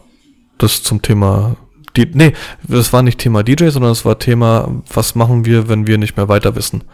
das 0.59 0.83
zum 0.83 1.03
Thema. 1.03 1.57
Die, 1.97 2.07
nee, 2.13 2.33
das 2.69 2.93
war 2.93 3.03
nicht 3.03 3.19
Thema 3.19 3.43
DJ, 3.43 3.69
sondern 3.69 3.93
es 3.93 4.05
war 4.05 4.19
Thema, 4.19 4.83
was 4.93 5.15
machen 5.15 5.45
wir, 5.45 5.69
wenn 5.69 5.87
wir 5.87 5.99
nicht 5.99 6.17
mehr 6.17 6.29
weiter 6.29 6.55
wissen. 6.55 6.85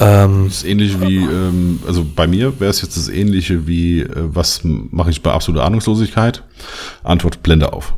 Ähm, 0.00 0.44
Das 0.46 0.58
ist 0.58 0.64
ähnlich 0.64 1.00
wie, 1.00 1.18
ähm, 1.18 1.80
also 1.86 2.04
bei 2.04 2.26
mir 2.26 2.58
wäre 2.58 2.70
es 2.70 2.82
jetzt 2.82 2.96
das 2.96 3.08
ähnliche 3.08 3.66
wie, 3.66 4.00
äh, 4.00 4.10
was 4.14 4.60
mache 4.64 5.10
ich 5.10 5.22
bei 5.22 5.32
absoluter 5.32 5.64
Ahnungslosigkeit? 5.64 6.42
Antwort, 7.02 7.42
Blende 7.42 7.72
auf. 7.72 7.94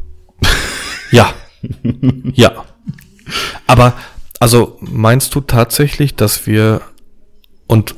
ja. 1.11 1.32
ja. 2.34 2.64
Aber, 3.66 3.95
also 4.41 4.76
meinst 4.80 5.34
du 5.34 5.41
tatsächlich, 5.41 6.14
dass 6.14 6.47
wir 6.47 6.82
und 7.66 7.95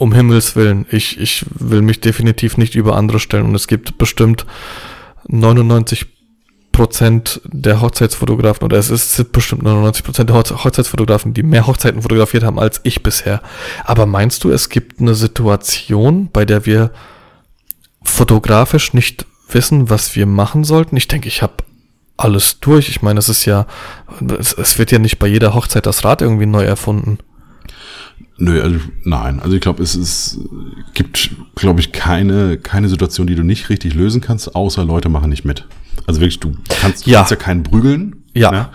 um 0.00 0.14
Himmels 0.14 0.56
Willen, 0.56 0.86
ich, 0.90 1.20
ich 1.20 1.44
will 1.50 1.82
mich 1.82 2.00
definitiv 2.00 2.56
nicht 2.56 2.74
über 2.74 2.96
andere 2.96 3.20
stellen 3.20 3.44
und 3.44 3.54
es 3.54 3.68
gibt 3.68 3.98
bestimmt 3.98 4.46
99 5.28 6.06
Prozent 6.72 7.42
der 7.44 7.82
Hochzeitsfotografen 7.82 8.64
oder 8.64 8.78
es 8.78 8.88
ist 8.88 9.30
bestimmt 9.32 9.62
99 9.62 10.02
Prozent 10.02 10.30
der 10.30 10.36
Hochze- 10.36 10.64
Hochzeitsfotografen, 10.64 11.34
die 11.34 11.42
mehr 11.42 11.66
Hochzeiten 11.66 12.00
fotografiert 12.00 12.44
haben 12.44 12.58
als 12.58 12.80
ich 12.84 13.02
bisher. 13.02 13.42
Aber 13.84 14.06
meinst 14.06 14.42
du, 14.42 14.50
es 14.50 14.70
gibt 14.70 15.00
eine 15.00 15.14
Situation, 15.14 16.30
bei 16.32 16.46
der 16.46 16.64
wir 16.64 16.92
fotografisch 18.02 18.94
nicht 18.94 19.26
wissen, 19.50 19.90
was 19.90 20.16
wir 20.16 20.24
machen 20.24 20.64
sollten? 20.64 20.96
Ich 20.96 21.08
denke, 21.08 21.28
ich 21.28 21.42
habe 21.42 21.56
alles 22.16 22.60
durch. 22.60 22.88
Ich 22.88 23.02
meine, 23.02 23.18
es 23.18 23.28
ist 23.28 23.44
ja, 23.44 23.66
es, 24.38 24.54
es 24.54 24.78
wird 24.78 24.92
ja 24.92 24.98
nicht 24.98 25.18
bei 25.18 25.26
jeder 25.26 25.52
Hochzeit 25.52 25.84
das 25.84 26.04
Rad 26.04 26.22
irgendwie 26.22 26.46
neu 26.46 26.64
erfunden. 26.64 27.18
Nö, 28.38 28.62
also, 28.62 28.76
nein. 29.04 29.40
Also 29.40 29.54
ich 29.56 29.60
glaube, 29.60 29.82
es 29.82 29.94
ist, 29.94 30.38
gibt, 30.94 31.30
glaube 31.56 31.80
ich, 31.80 31.92
keine, 31.92 32.56
keine 32.56 32.88
Situation, 32.88 33.26
die 33.26 33.34
du 33.34 33.42
nicht 33.42 33.68
richtig 33.68 33.94
lösen 33.94 34.20
kannst, 34.20 34.54
außer 34.54 34.84
Leute 34.84 35.08
machen 35.08 35.28
nicht 35.28 35.44
mit. 35.44 35.66
Also 36.06 36.20
wirklich, 36.20 36.40
du 36.40 36.52
kannst, 36.68 37.06
du 37.06 37.10
Ja. 37.10 37.18
kannst 37.18 37.30
ja 37.32 37.36
keinen 37.36 37.62
prügeln. 37.62 38.16
Ja. 38.32 38.50
ne? 38.52 38.68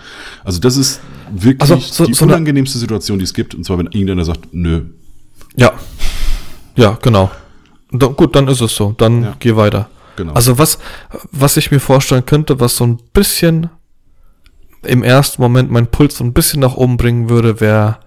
Also 0.44 0.60
das 0.60 0.76
ist 0.76 1.00
wirklich 1.34 1.60
Also, 1.62 1.76
so- 1.78 2.04
die 2.06 2.12
so 2.14 2.24
unangenehmste 2.26 2.78
Situation, 2.78 3.18
die 3.18 3.24
es 3.24 3.34
gibt. 3.34 3.54
Und 3.54 3.64
zwar, 3.64 3.78
wenn 3.78 3.86
irgendeiner 3.86 4.24
sagt, 4.24 4.48
nö. 4.52 4.82
Ja. 5.56 5.72
Ja, 6.76 6.98
genau. 7.00 7.30
Da, 7.90 8.06
gut, 8.08 8.36
dann 8.36 8.46
ist 8.48 8.60
es 8.60 8.76
so. 8.76 8.92
Dann 8.98 9.22
Ja. 9.22 9.36
geh 9.38 9.56
weiter. 9.56 9.88
Genau. 10.16 10.32
Also 10.34 10.58
was, 10.58 10.78
was 11.32 11.56
ich 11.56 11.70
mir 11.70 11.80
vorstellen 11.80 12.24
könnte, 12.26 12.60
was 12.60 12.76
so 12.76 12.84
ein 12.86 12.98
bisschen 13.12 13.70
im 14.82 15.02
ersten 15.02 15.42
Moment 15.42 15.70
mein 15.70 15.86
Puls 15.88 16.18
so 16.18 16.24
ein 16.24 16.32
bisschen 16.32 16.60
nach 16.60 16.74
oben 16.74 16.96
bringen 16.96 17.28
würde, 17.28 17.60
wäre, 17.60 17.98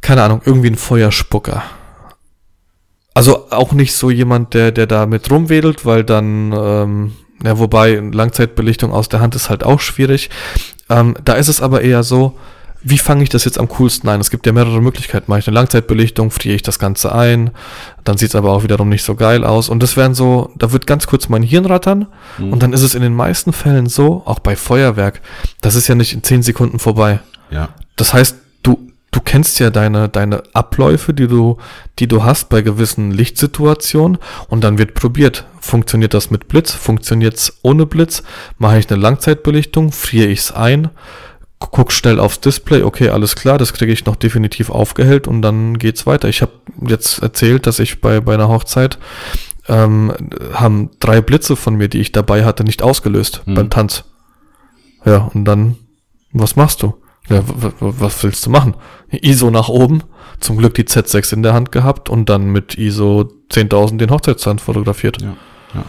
keine 0.00 0.22
Ahnung, 0.22 0.42
irgendwie 0.44 0.68
ein 0.68 0.76
Feuerspucker. 0.76 1.62
Also 3.14 3.50
auch 3.50 3.72
nicht 3.72 3.94
so 3.94 4.10
jemand, 4.10 4.54
der, 4.54 4.72
der 4.72 4.86
da 4.86 5.06
mit 5.06 5.30
rumwedelt, 5.30 5.84
weil 5.84 6.04
dann, 6.04 6.52
ähm, 6.52 7.12
ja, 7.44 7.58
wobei 7.58 7.94
Langzeitbelichtung 7.94 8.92
aus 8.92 9.08
der 9.08 9.20
Hand 9.20 9.34
ist 9.34 9.50
halt 9.50 9.64
auch 9.64 9.80
schwierig. 9.80 10.30
Ähm, 10.88 11.16
da 11.24 11.34
ist 11.34 11.48
es 11.48 11.60
aber 11.60 11.82
eher 11.82 12.02
so, 12.02 12.38
wie 12.82 12.98
fange 12.98 13.22
ich 13.22 13.28
das 13.28 13.44
jetzt 13.44 13.58
am 13.58 13.68
coolsten 13.68 14.08
ein? 14.08 14.20
Es 14.20 14.30
gibt 14.30 14.46
ja 14.46 14.52
mehrere 14.52 14.80
Möglichkeiten. 14.80 15.26
Mache 15.28 15.40
ich 15.40 15.48
eine 15.48 15.54
Langzeitbelichtung, 15.54 16.30
friere 16.30 16.54
ich 16.54 16.62
das 16.62 16.78
Ganze 16.78 17.14
ein, 17.14 17.50
dann 18.04 18.16
sieht 18.16 18.30
es 18.30 18.34
aber 18.34 18.52
auch 18.52 18.62
wiederum 18.62 18.88
nicht 18.88 19.04
so 19.04 19.14
geil 19.14 19.44
aus. 19.44 19.68
Und 19.68 19.82
das 19.82 19.96
wären 19.96 20.14
so, 20.14 20.50
da 20.56 20.72
wird 20.72 20.86
ganz 20.86 21.06
kurz 21.06 21.28
mein 21.28 21.42
Hirn 21.42 21.66
rattern 21.66 22.06
und 22.38 22.62
dann 22.62 22.72
ist 22.72 22.82
es 22.82 22.94
in 22.94 23.02
den 23.02 23.14
meisten 23.14 23.52
Fällen 23.52 23.86
so, 23.86 24.22
auch 24.24 24.38
bei 24.38 24.56
Feuerwerk, 24.56 25.20
das 25.60 25.74
ist 25.74 25.88
ja 25.88 25.94
nicht 25.94 26.14
in 26.14 26.22
10 26.22 26.42
Sekunden 26.42 26.78
vorbei. 26.78 27.20
Ja. 27.50 27.70
Das 27.96 28.14
heißt, 28.14 28.36
du, 29.10 29.20
kennst 29.20 29.58
ja 29.60 29.70
deine, 29.70 30.08
deine 30.08 30.42
Abläufe, 30.52 31.14
die 31.14 31.28
du, 31.28 31.58
die 31.98 32.08
du 32.08 32.24
hast 32.24 32.48
bei 32.48 32.62
gewissen 32.62 33.10
Lichtsituationen 33.10 34.18
und 34.48 34.62
dann 34.62 34.78
wird 34.78 34.94
probiert. 34.94 35.46
Funktioniert 35.60 36.14
das 36.14 36.30
mit 36.30 36.48
Blitz? 36.48 36.72
Funktioniert's 36.72 37.58
ohne 37.62 37.86
Blitz? 37.86 38.22
Mache 38.58 38.78
ich 38.78 38.90
eine 38.90 39.00
Langzeitbelichtung? 39.00 39.92
Friere 39.92 40.28
ich's 40.28 40.52
ein? 40.52 40.90
Guck 41.58 41.92
schnell 41.92 42.18
aufs 42.18 42.40
Display, 42.40 42.82
okay, 42.82 43.10
alles 43.10 43.36
klar, 43.36 43.58
das 43.58 43.74
kriege 43.74 43.92
ich 43.92 44.06
noch 44.06 44.16
definitiv 44.16 44.70
aufgehellt 44.70 45.28
und 45.28 45.42
dann 45.42 45.78
geht's 45.78 46.06
weiter. 46.06 46.26
Ich 46.28 46.40
habe 46.40 46.52
jetzt 46.86 47.20
erzählt, 47.20 47.66
dass 47.66 47.78
ich 47.80 48.00
bei, 48.00 48.20
bei 48.20 48.32
einer 48.32 48.48
Hochzeit 48.48 48.98
ähm, 49.68 50.12
haben 50.54 50.90
drei 51.00 51.20
Blitze 51.20 51.56
von 51.56 51.74
mir, 51.74 51.88
die 51.88 52.00
ich 52.00 52.12
dabei 52.12 52.46
hatte, 52.46 52.64
nicht 52.64 52.82
ausgelöst 52.82 53.42
beim 53.44 53.68
Tanz. 53.68 54.04
Ja, 55.04 55.30
und 55.34 55.44
dann, 55.44 55.76
was 56.32 56.56
machst 56.56 56.82
du? 56.82 56.94
Ja, 57.28 57.42
was 57.80 58.22
willst 58.24 58.44
du 58.46 58.50
machen? 58.50 58.74
ISO 59.10 59.50
nach 59.50 59.68
oben, 59.68 60.02
zum 60.40 60.56
Glück 60.56 60.74
die 60.74 60.84
Z6 60.84 61.34
in 61.34 61.42
der 61.42 61.54
Hand 61.54 61.70
gehabt 61.70 62.08
und 62.08 62.28
dann 62.28 62.50
mit 62.50 62.76
ISO 62.76 63.30
10.000 63.50 63.98
den 63.98 64.10
Hochzeitstand 64.10 64.60
fotografiert. 64.60 65.22
Ja, 65.22 65.36
ja. 65.74 65.84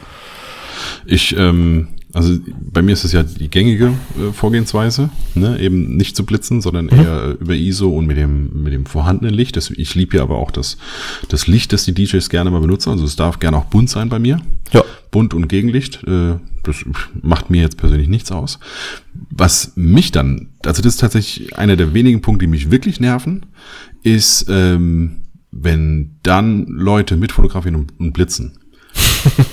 Ich, 1.05 1.35
ähm, 1.37 1.87
also 2.13 2.37
bei 2.59 2.81
mir 2.81 2.93
ist 2.93 3.03
es 3.03 3.13
ja 3.13 3.23
die 3.23 3.49
gängige 3.49 3.87
äh, 3.87 4.31
Vorgehensweise, 4.33 5.09
ne? 5.35 5.59
eben 5.59 5.95
nicht 5.95 6.15
zu 6.15 6.25
blitzen, 6.25 6.61
sondern 6.61 6.89
eher 6.89 7.23
äh, 7.23 7.31
über 7.31 7.55
ISO 7.55 7.89
und 7.89 8.05
mit 8.05 8.17
dem, 8.17 8.63
mit 8.63 8.73
dem 8.73 8.85
vorhandenen 8.85 9.33
Licht. 9.33 9.55
Das, 9.55 9.69
ich 9.69 9.95
liebe 9.95 10.17
ja 10.17 10.23
aber 10.23 10.37
auch 10.37 10.51
das, 10.51 10.77
das 11.29 11.47
Licht, 11.47 11.73
das 11.73 11.85
die 11.85 11.93
DJs 11.93 12.29
gerne 12.29 12.51
mal 12.51 12.61
benutzen. 12.61 12.89
Also 12.89 13.05
es 13.05 13.15
darf 13.15 13.39
gerne 13.39 13.57
auch 13.57 13.65
bunt 13.65 13.89
sein 13.89 14.09
bei 14.09 14.19
mir. 14.19 14.41
Ja. 14.73 14.83
Bunt 15.11 15.33
und 15.33 15.47
Gegenlicht. 15.47 16.03
Äh, 16.05 16.35
das 16.63 16.77
macht 17.21 17.49
mir 17.49 17.61
jetzt 17.61 17.77
persönlich 17.77 18.07
nichts 18.07 18.31
aus. 18.31 18.59
Was 19.29 19.73
mich 19.75 20.11
dann, 20.11 20.49
also 20.65 20.81
das 20.81 20.93
ist 20.95 21.01
tatsächlich 21.01 21.57
einer 21.57 21.75
der 21.75 21.93
wenigen 21.93 22.21
Punkte, 22.21 22.45
die 22.45 22.51
mich 22.51 22.71
wirklich 22.71 22.99
nerven, 22.99 23.45
ist, 24.03 24.45
ähm, 24.49 25.17
wenn 25.51 26.17
dann 26.23 26.65
Leute 26.67 27.17
mitfotografieren 27.17 27.75
und, 27.75 27.99
und 27.99 28.13
blitzen. 28.13 28.57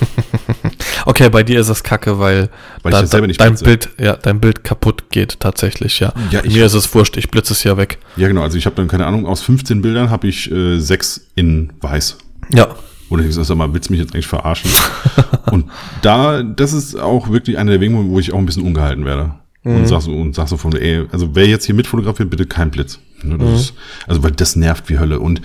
Okay, 1.05 1.29
bei 1.29 1.43
dir 1.43 1.59
ist 1.59 1.69
es 1.69 1.83
kacke, 1.83 2.19
weil, 2.19 2.49
Weil 2.83 2.91
das 2.91 3.11
nicht 3.11 3.39
dein 3.39 3.53
blitze. 3.53 3.63
Bild, 3.63 3.89
ja, 3.97 4.15
dein 4.15 4.39
Bild 4.39 4.63
kaputt 4.63 5.09
geht 5.09 5.39
tatsächlich, 5.39 5.99
ja. 5.99 6.13
Ja, 6.29 6.41
Mir 6.43 6.65
ist 6.65 6.73
es 6.73 6.93
wurscht, 6.93 7.17
ich 7.17 7.31
blitze 7.31 7.53
es 7.53 7.63
ja 7.63 7.77
weg. 7.77 7.99
Ja, 8.15 8.27
genau. 8.27 8.43
Also 8.43 8.57
ich 8.57 8.65
habe 8.65 8.75
dann 8.75 8.87
keine 8.87 9.05
Ahnung, 9.05 9.25
aus 9.25 9.41
15 9.41 9.81
Bildern 9.81 10.09
habe 10.09 10.27
ich 10.27 10.51
äh, 10.51 10.79
sechs 10.79 11.27
in 11.35 11.73
weiß. 11.81 12.17
Ja. 12.49 12.75
Oder 13.09 13.25
ich 13.25 13.33
sag 13.33 13.55
mal, 13.55 13.73
willst 13.73 13.89
du 13.89 13.93
mich 13.93 14.01
jetzt 14.01 14.13
eigentlich 14.13 14.27
verarschen? 14.27 14.71
und 15.51 15.65
da, 16.01 16.43
das 16.43 16.73
ist 16.73 16.95
auch 16.95 17.29
wirklich 17.29 17.57
einer 17.57 17.71
der 17.71 17.81
Wege, 17.81 17.93
wo 17.95 18.19
ich 18.19 18.31
auch 18.33 18.37
ein 18.37 18.45
bisschen 18.45 18.63
ungehalten 18.63 19.05
werde. 19.05 19.33
Und 19.63 19.87
sag 19.87 20.01
so, 20.01 20.11
und 20.11 20.33
sag 20.35 20.47
so 20.47 20.57
von, 20.57 20.73
ey, 20.73 21.05
also 21.11 21.35
wer 21.35 21.45
jetzt 21.45 21.65
hier 21.65 21.75
mitfotografiert, 21.75 22.29
bitte 22.29 22.45
kein 22.45 22.71
Blitz. 22.71 22.99
Ne, 23.23 23.37
das 23.37 23.61
ist, 23.61 23.73
also, 24.07 24.23
weil 24.23 24.31
das 24.31 24.55
nervt 24.55 24.89
wie 24.89 24.99
Hölle. 24.99 25.19
Und 25.19 25.41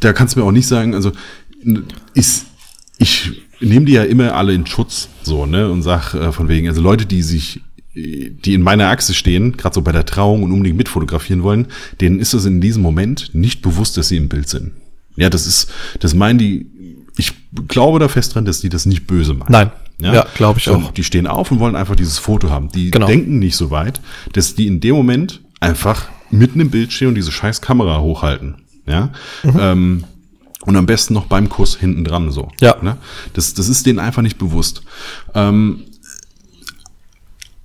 da 0.00 0.12
kannst 0.12 0.36
du 0.36 0.40
mir 0.40 0.46
auch 0.46 0.52
nicht 0.52 0.66
sagen, 0.66 0.94
also, 0.94 1.12
ist, 2.14 2.46
ich 2.98 3.42
nehme 3.60 3.86
die 3.86 3.92
ja 3.92 4.02
immer 4.02 4.34
alle 4.34 4.52
in 4.52 4.66
Schutz, 4.66 5.08
so, 5.22 5.46
ne, 5.46 5.70
und 5.70 5.82
sag 5.82 6.14
äh, 6.14 6.30
von 6.30 6.48
wegen, 6.48 6.68
also 6.68 6.82
Leute, 6.82 7.06
die 7.06 7.22
sich, 7.22 7.62
die 7.94 8.54
in 8.54 8.62
meiner 8.62 8.88
Achse 8.88 9.14
stehen, 9.14 9.56
gerade 9.56 9.74
so 9.74 9.82
bei 9.82 9.92
der 9.92 10.04
Trauung 10.06 10.42
und 10.42 10.52
unbedingt 10.52 10.76
mitfotografieren 10.76 11.42
wollen, 11.42 11.68
denen 12.00 12.20
ist 12.20 12.34
es 12.34 12.44
in 12.44 12.60
diesem 12.60 12.82
Moment 12.82 13.34
nicht 13.34 13.62
bewusst, 13.62 13.96
dass 13.96 14.08
sie 14.08 14.16
im 14.18 14.28
Bild 14.28 14.48
sind. 14.48 14.72
Ja, 15.16 15.30
das 15.30 15.46
ist, 15.46 15.70
das 16.00 16.14
meinen 16.14 16.38
die, 16.38 16.66
ich 17.16 17.32
glaube 17.68 17.98
da 17.98 18.08
fest 18.08 18.34
dran, 18.34 18.44
dass 18.44 18.60
die 18.60 18.68
das 18.68 18.86
nicht 18.86 19.06
böse 19.06 19.34
meinen. 19.34 19.50
Nein. 19.52 19.70
Ja, 20.00 20.26
glaub 20.34 20.56
ich 20.56 20.64
Sondern 20.64 20.86
auch. 20.86 20.90
Die 20.92 21.04
stehen 21.04 21.26
auf 21.28 21.50
und 21.52 21.60
wollen 21.60 21.76
einfach 21.76 21.94
dieses 21.94 22.18
Foto 22.18 22.50
haben. 22.50 22.68
Die 22.70 22.90
Genau. 22.90 23.06
denken 23.06 23.38
nicht 23.38 23.54
so 23.56 23.70
weit, 23.70 24.00
dass 24.32 24.54
die 24.56 24.66
in 24.66 24.80
dem 24.80 24.96
Moment 24.96 25.40
einfach 25.60 26.08
mitten 26.30 26.58
im 26.60 26.70
Bild 26.70 26.92
stehen 26.92 27.08
und 27.08 27.14
diese 27.14 27.30
scheiß 27.30 27.60
Kamera 27.60 28.00
hochhalten. 28.00 28.56
Ja. 28.86 29.10
Mhm. 29.44 29.56
Ähm, 29.60 30.04
und 30.62 30.76
am 30.76 30.86
besten 30.86 31.14
noch 31.14 31.26
beim 31.26 31.48
Kuss 31.48 31.76
hinten 31.76 32.04
dran 32.04 32.30
so. 32.30 32.48
Ja. 32.60 32.76
Ne? 32.82 32.96
Das, 33.34 33.54
das 33.54 33.68
ist 33.68 33.86
denen 33.86 33.98
einfach 33.98 34.22
nicht 34.22 34.38
bewusst. 34.38 34.82
Ähm, 35.34 35.82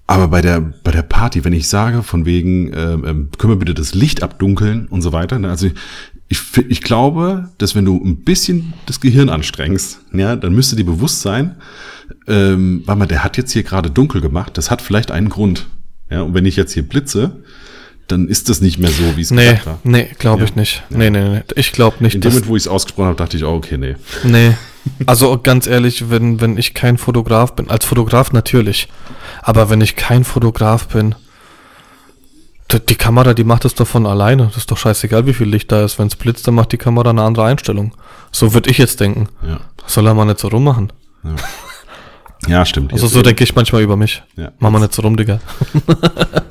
aber 0.06 0.30
bei 0.30 0.42
der, 0.42 0.62
bei 0.62 0.92
der 0.92 1.02
Party, 1.02 1.44
wenn 1.44 1.54
ich 1.54 1.68
sage, 1.68 2.02
von 2.02 2.26
wegen, 2.26 2.72
ähm, 2.74 3.06
ähm, 3.06 3.30
können 3.38 3.54
wir 3.54 3.58
bitte 3.58 3.74
das 3.74 3.94
Licht 3.94 4.24
abdunkeln 4.24 4.88
und 4.88 5.02
so 5.02 5.12
weiter, 5.12 5.38
ne? 5.38 5.50
also 5.50 5.70
ich, 6.30 6.40
ich 6.68 6.82
glaube, 6.82 7.50
dass 7.58 7.76
wenn 7.76 7.86
du 7.86 7.96
ein 8.04 8.18
bisschen 8.24 8.74
das 8.86 9.00
Gehirn 9.00 9.30
anstrengst, 9.30 10.00
ja, 10.14 10.36
dann 10.36 10.54
müsste 10.54 10.76
dir 10.76 10.86
bewusst 10.86 11.22
sein, 11.22 11.56
ähm, 12.28 12.84
warte 12.86 13.00
mal, 13.00 13.06
der 13.06 13.24
hat 13.24 13.38
jetzt 13.38 13.52
hier 13.54 13.64
gerade 13.64 13.90
dunkel 13.90 14.22
gemacht, 14.22 14.58
das 14.58 14.70
hat 14.72 14.82
vielleicht 14.82 15.12
einen 15.12 15.30
Grund. 15.30 15.68
Ja, 16.10 16.22
und 16.22 16.34
wenn 16.34 16.46
ich 16.46 16.56
jetzt 16.56 16.74
hier 16.74 16.84
blitze, 16.88 17.38
dann 18.08 18.28
ist 18.30 18.48
das 18.50 18.62
nicht 18.62 18.78
mehr 18.80 18.90
so, 18.90 19.18
wie 19.18 19.22
es 19.22 19.32
Nee, 19.32 19.48
gedacht 19.50 19.66
war. 19.66 19.80
nee, 19.84 20.08
glaube 20.18 20.44
ich 20.46 20.52
Ja. 20.52 20.56
nicht. 20.58 20.84
Nee, 20.90 21.10
nee, 21.10 21.28
nee. 21.30 21.42
Ich 21.56 21.74
glaube 21.74 21.98
nicht. 22.02 22.16
In 22.16 22.22
dem 22.22 22.32
Moment, 22.32 22.48
wo 22.48 22.56
ich 22.56 22.64
es 22.64 22.68
ausgesprochen 22.68 23.08
habe, 23.08 23.18
dachte 23.18 23.36
ich, 23.36 23.44
oh, 23.44 23.56
okay, 23.56 23.78
nee. 23.78 23.96
Nee. 24.24 24.54
Also 25.06 25.38
ganz 25.38 25.68
ehrlich, 25.68 26.10
wenn, 26.10 26.40
wenn 26.40 26.58
ich 26.58 26.74
kein 26.74 26.98
Fotograf 26.98 27.56
bin, 27.56 27.70
als 27.70 27.84
Fotograf 27.84 28.32
natürlich, 28.32 28.88
aber 29.42 29.70
wenn 29.70 29.82
ich 29.82 29.98
kein 29.98 30.24
Fotograf 30.24 30.88
bin, 30.88 31.16
die 32.90 32.96
Kamera, 32.96 33.34
die 33.34 33.44
macht 33.44 33.66
es 33.66 33.76
doch 33.76 33.88
von 33.88 34.06
alleine. 34.06 34.48
Das 34.48 34.58
ist 34.58 34.70
doch 34.72 34.78
scheißegal, 34.78 35.26
wie 35.26 35.34
viel 35.34 35.48
Licht 35.48 35.72
da 35.72 35.84
ist. 35.86 35.98
Wenn 36.00 36.08
es 36.08 36.16
blitzt, 36.16 36.48
dann 36.48 36.56
macht 36.56 36.72
die 36.72 36.78
Kamera 36.78 37.10
eine 37.12 37.24
andere 37.24 37.46
Einstellung. 37.46 37.94
So 38.32 38.54
würde 38.54 38.70
ich 38.70 38.78
jetzt 38.78 39.00
denken. 39.00 39.30
Ja, 39.48 39.60
Soll 39.86 40.06
er 40.08 40.14
mal 40.14 40.26
nicht 40.26 40.40
so 40.40 40.50
rummachen. 40.50 40.92
ja 42.48 42.66
stimmt. 42.66 42.92
Also 42.94 43.06
Jetzt, 43.06 43.14
so 43.14 43.22
denke 43.22 43.44
ich 43.44 43.56
manchmal 43.56 43.82
über 43.82 43.96
mich. 43.96 44.22
Ja. 44.36 44.52
Mach 44.60 44.70
mal 44.70 44.80
nicht 44.80 44.94
so 44.94 45.02
rum, 45.02 45.16
Digga. 45.18 45.40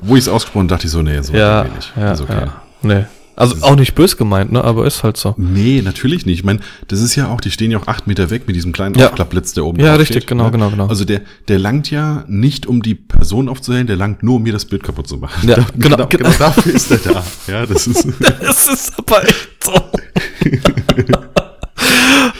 Wo 0.01 0.15
ich 0.15 0.21
es 0.23 0.27
ausgesprochen 0.29 0.67
dachte 0.67 0.85
ich 0.85 0.91
so, 0.91 1.01
nee, 1.01 1.21
so 1.21 1.33
Ja, 1.33 1.65
wenig. 1.65 1.91
ja, 1.95 2.11
ist 2.13 2.21
okay. 2.21 2.45
ja. 2.45 2.61
Nee. 2.81 3.05
Also 3.37 3.55
auch 3.61 3.75
nicht 3.75 3.93
bös 3.93 4.17
gemeint, 4.17 4.51
ne? 4.51 4.63
Aber 4.63 4.85
ist 4.87 5.03
halt 5.03 5.15
so. 5.15 5.35
Nee, 5.37 5.81
natürlich 5.83 6.25
nicht. 6.25 6.39
Ich 6.39 6.43
meine, 6.43 6.59
das 6.87 7.01
ist 7.01 7.15
ja 7.15 7.29
auch, 7.29 7.39
die 7.39 7.51
stehen 7.51 7.69
ja 7.69 7.77
auch 7.77 7.87
acht 7.87 8.07
Meter 8.07 8.31
weg 8.31 8.47
mit 8.47 8.55
diesem 8.55 8.71
kleinen 8.73 8.95
Ja. 8.95 9.09
Aufklappblitz, 9.09 9.53
der 9.53 9.63
oben 9.63 9.79
Ja, 9.79 9.91
drauf 9.91 9.99
richtig, 10.01 10.25
genau, 10.25 10.49
genau, 10.49 10.71
genau. 10.71 10.87
Also 10.87 11.05
der, 11.05 11.21
der 11.47 11.59
langt 11.59 11.91
ja 11.91 12.23
nicht, 12.27 12.65
um 12.65 12.81
die 12.81 12.95
Person 12.95 13.47
aufzuhellen, 13.47 13.85
der 13.85 13.95
langt 13.95 14.23
nur, 14.23 14.37
um 14.37 14.43
mir 14.43 14.53
das 14.53 14.65
Bild 14.65 14.81
kaputt 14.83 15.07
zu 15.07 15.17
machen. 15.17 15.47
Ja, 15.47 15.57
Da- 15.57 15.65
genau, 15.77 15.95
genau, 15.97 16.07
genau. 16.07 16.29
genau 16.29 16.37
dafür 16.39 16.73
ist 16.73 16.89
er 16.91 16.97
da. 16.97 17.23
Ja, 17.47 17.65
das 17.67 17.85
ist, 17.87 18.05
Es 18.41 18.67
ist 18.67 18.93
aber 18.97 19.23
echt 19.23 19.49
so. 19.63 19.71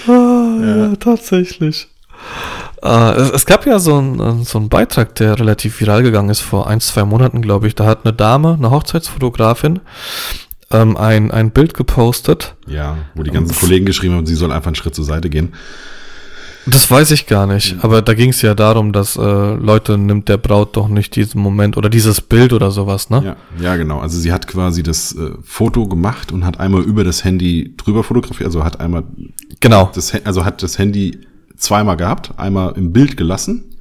ah, 0.08 0.58
ja. 0.62 0.96
tatsächlich. 0.96 1.88
Äh, 2.82 3.12
es, 3.14 3.30
es 3.32 3.46
gab 3.46 3.66
ja 3.66 3.80
so 3.80 3.98
einen 3.98 4.44
so 4.44 4.58
einen 4.58 4.70
Beitrag, 4.70 5.16
der 5.16 5.40
relativ 5.40 5.80
viral 5.80 6.04
gegangen 6.04 6.30
ist 6.30 6.42
vor 6.42 6.68
ein, 6.68 6.80
zwei 6.82 7.06
Monaten, 7.06 7.42
glaube 7.42 7.68
ich. 7.68 7.76
Da 7.76 7.86
hat 7.86 8.06
eine 8.06 8.14
Dame, 8.14 8.56
eine 8.58 8.72
Hochzeitsfotografin, 8.72 9.80
ähm, 10.72 10.98
ein, 10.98 11.32
ein 11.32 11.52
Bild 11.52 11.74
gepostet. 11.74 12.56
ja, 12.68 12.98
wo 13.16 13.24
die 13.24 13.32
ganzen 13.32 13.56
Kollegen 13.56 13.86
geschrieben 13.86 14.16
haben, 14.16 14.26
sie 14.26 14.36
soll 14.36 14.52
einfach 14.52 14.68
einen 14.68 14.76
Schritt 14.76 14.96
zur 14.96 15.06
Seite 15.06 15.30
gehen. 15.30 15.54
Das 16.70 16.92
weiß 16.92 17.12
ich 17.12 17.28
gar 17.28 17.48
nicht, 17.48 17.78
aber 17.82 18.02
da 18.02 18.14
ging 18.14 18.32
es 18.32 18.42
ja 18.42 18.54
darum, 18.54 18.92
dass 18.92 19.16
äh, 19.16 19.22
Leute 19.22 19.98
nimmt 19.98 20.28
der 20.28 20.36
Braut 20.36 20.76
doch 20.76 20.90
nicht 20.90 21.16
diesen 21.16 21.40
Moment 21.40 21.78
oder 21.78 21.90
dieses 21.90 22.20
Bild 22.20 22.52
oder 22.52 22.72
sowas, 22.72 23.10
ne? 23.10 23.24
Ja, 23.24 23.64
ja, 23.64 23.76
genau. 23.78 24.00
Also 24.00 24.20
sie 24.20 24.34
hat 24.34 24.48
quasi 24.48 24.84
das 24.84 25.16
äh, 25.16 25.32
Foto 25.44 25.88
gemacht 25.88 26.34
und 26.34 26.44
hat 26.46 26.60
einmal 26.60 26.82
über 26.82 27.06
das 27.06 27.24
Handy 27.24 27.74
drüber 27.78 28.04
fotografiert, 28.04 28.48
also 28.48 28.66
hat 28.66 28.82
einmal 28.82 29.04
Genau. 29.62 29.90
das, 29.96 30.14
also 30.26 30.44
hat 30.44 30.62
das 30.62 30.78
Handy 30.78 31.20
zweimal 31.56 31.96
gehabt, 31.96 32.34
einmal 32.36 32.74
im 32.76 32.92
Bild 32.92 33.16
gelassen, 33.16 33.77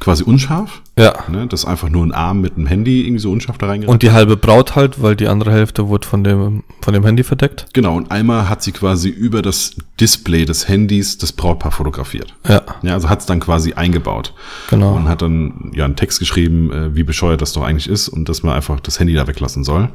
quasi 0.00 0.22
unscharf. 0.22 0.82
Ja. 0.98 1.14
Ne, 1.28 1.46
das 1.46 1.60
ist 1.60 1.66
einfach 1.66 1.88
nur 1.88 2.04
ein 2.04 2.12
Arm 2.12 2.40
mit 2.40 2.56
einem 2.56 2.66
Handy 2.66 3.02
irgendwie 3.02 3.20
so 3.20 3.32
unscharf 3.32 3.58
da 3.58 3.66
reingerannt. 3.66 3.92
Und 3.92 4.02
die 4.02 4.12
halbe 4.12 4.36
Braut 4.36 4.76
halt, 4.76 5.02
weil 5.02 5.16
die 5.16 5.28
andere 5.28 5.52
Hälfte 5.52 5.88
wurde 5.88 6.06
von 6.06 6.22
dem, 6.24 6.62
von 6.82 6.94
dem 6.94 7.04
Handy 7.04 7.24
verdeckt. 7.24 7.66
Genau, 7.72 7.96
und 7.96 8.10
einmal 8.10 8.48
hat 8.48 8.62
sie 8.62 8.72
quasi 8.72 9.08
über 9.08 9.42
das 9.42 9.76
Display 10.00 10.44
des 10.44 10.68
Handys 10.68 11.18
das 11.18 11.32
Brautpaar 11.32 11.72
fotografiert. 11.72 12.34
Ja, 12.48 12.62
Ja, 12.82 12.94
also 12.94 13.08
hat 13.08 13.20
es 13.20 13.26
dann 13.26 13.40
quasi 13.40 13.72
eingebaut. 13.74 14.34
genau. 14.68 14.94
Und 14.94 15.08
hat 15.08 15.22
dann 15.22 15.72
ja 15.74 15.84
einen 15.84 15.96
Text 15.96 16.18
geschrieben, 16.18 16.70
äh, 16.72 16.94
wie 16.94 17.02
bescheuert 17.02 17.40
das 17.42 17.52
doch 17.52 17.62
eigentlich 17.62 17.88
ist 17.88 18.08
und 18.08 18.28
dass 18.28 18.42
man 18.42 18.54
einfach 18.54 18.80
das 18.80 19.00
Handy 19.00 19.14
da 19.14 19.26
weglassen 19.26 19.64
soll. 19.64 19.90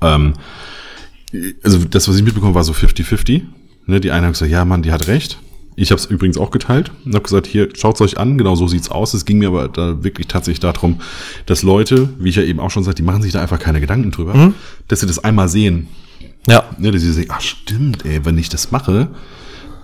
Ähm, 0.00 0.34
also 1.62 1.78
das, 1.84 2.08
was 2.08 2.16
ich 2.16 2.22
mitbekommen, 2.22 2.54
war 2.54 2.64
so 2.64 2.72
50-50. 2.72 3.42
Ne, 3.86 4.00
die 4.00 4.10
eine 4.12 4.26
hat 4.26 4.32
gesagt, 4.34 4.50
ja, 4.50 4.64
Mann, 4.64 4.82
die 4.82 4.92
hat 4.92 5.08
recht. 5.08 5.38
Ich 5.76 5.90
habe 5.90 5.98
es 6.00 6.06
übrigens 6.06 6.38
auch 6.38 6.50
geteilt 6.50 6.92
und 7.04 7.14
habe 7.14 7.24
gesagt, 7.24 7.46
hier, 7.46 7.68
schaut's 7.74 8.00
euch 8.00 8.18
an, 8.18 8.38
genau 8.38 8.54
so 8.54 8.68
sieht's 8.68 8.90
aus. 8.90 9.12
Es 9.14 9.24
ging 9.24 9.38
mir 9.38 9.48
aber 9.48 9.68
da 9.68 10.04
wirklich 10.04 10.28
tatsächlich 10.28 10.60
darum, 10.60 11.00
dass 11.46 11.62
Leute, 11.62 12.10
wie 12.18 12.28
ich 12.28 12.36
ja 12.36 12.42
eben 12.42 12.60
auch 12.60 12.70
schon 12.70 12.84
sagte, 12.84 13.02
die 13.02 13.06
machen 13.06 13.22
sich 13.22 13.32
da 13.32 13.40
einfach 13.42 13.58
keine 13.58 13.80
Gedanken 13.80 14.10
drüber, 14.12 14.52
dass 14.88 15.00
sie 15.00 15.06
das 15.06 15.18
einmal 15.24 15.48
sehen, 15.48 15.88
Ja, 16.46 16.64
ne, 16.78 16.90
dass 16.92 17.02
sie 17.02 17.12
sagen, 17.12 17.28
ach 17.30 17.40
stimmt, 17.40 18.04
ey, 18.04 18.24
wenn 18.24 18.38
ich 18.38 18.48
das 18.48 18.70
mache, 18.70 19.08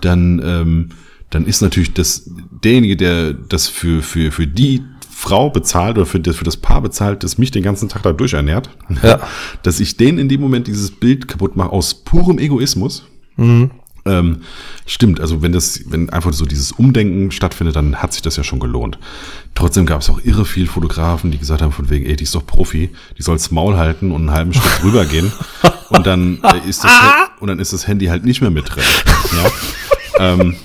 dann, 0.01 0.41
ähm, 0.45 0.89
dann 1.29 1.45
ist 1.45 1.61
natürlich 1.61 1.93
das, 1.93 2.29
derjenige, 2.63 2.95
der 2.97 3.33
das 3.33 3.67
für, 3.67 4.01
für, 4.01 4.31
für 4.31 4.47
die 4.47 4.81
Frau 5.09 5.49
bezahlt 5.49 5.97
oder 5.97 6.05
für 6.07 6.19
das, 6.19 6.35
für 6.35 6.43
das 6.45 6.57
Paar 6.57 6.81
bezahlt, 6.81 7.23
das 7.23 7.37
mich 7.37 7.51
den 7.51 7.63
ganzen 7.63 7.89
Tag 7.89 8.01
da 8.03 8.11
durchernährt, 8.13 8.69
Ja. 9.03 9.19
dass 9.63 9.79
ich 9.79 9.97
denen 9.97 10.17
in 10.17 10.29
dem 10.29 10.41
Moment 10.41 10.67
dieses 10.67 10.89
Bild 10.91 11.27
kaputt 11.27 11.55
mache 11.55 11.69
aus 11.71 11.93
purem 11.93 12.39
Egoismus. 12.39 13.03
Ähm, 14.03 14.41
stimmt, 14.87 15.19
also 15.21 15.41
wenn 15.43 15.51
das, 15.51 15.81
wenn 15.85 16.09
einfach 16.09 16.33
so 16.33 16.45
dieses 16.45 16.71
Umdenken 16.71 17.29
stattfindet, 17.31 17.75
dann 17.75 17.97
hat 17.97 18.13
sich 18.13 18.21
das 18.23 18.35
ja 18.35 18.43
schon 18.43 18.59
gelohnt. 18.59 18.97
Trotzdem 19.53 19.85
gab 19.85 20.01
es 20.01 20.09
auch 20.09 20.19
irre 20.23 20.45
viel 20.45 20.65
Fotografen, 20.65 21.29
die 21.29 21.37
gesagt 21.37 21.61
haben 21.61 21.71
von 21.71 21.89
wegen, 21.89 22.05
ey, 22.07 22.15
die 22.15 22.23
ist 22.23 22.33
doch 22.33 22.45
Profi, 22.45 22.89
die 23.17 23.21
soll's 23.21 23.51
Maul 23.51 23.77
halten 23.77 24.11
und 24.11 24.21
einen 24.21 24.31
halben 24.31 24.53
Schritt 24.53 24.71
rüber 24.83 25.05
gehen 25.05 25.31
und 25.89 26.07
dann 26.07 26.39
äh, 26.43 26.67
ist 26.67 26.83
das 26.83 26.91
und 27.39 27.47
dann 27.47 27.59
ist 27.59 27.73
das 27.73 27.87
Handy 27.87 28.07
halt 28.07 28.25
nicht 28.25 28.41
mehr 28.41 28.49
mit 28.49 28.73
drin. 28.73 28.83
Ja? 30.17 30.33
ähm, 30.33 30.55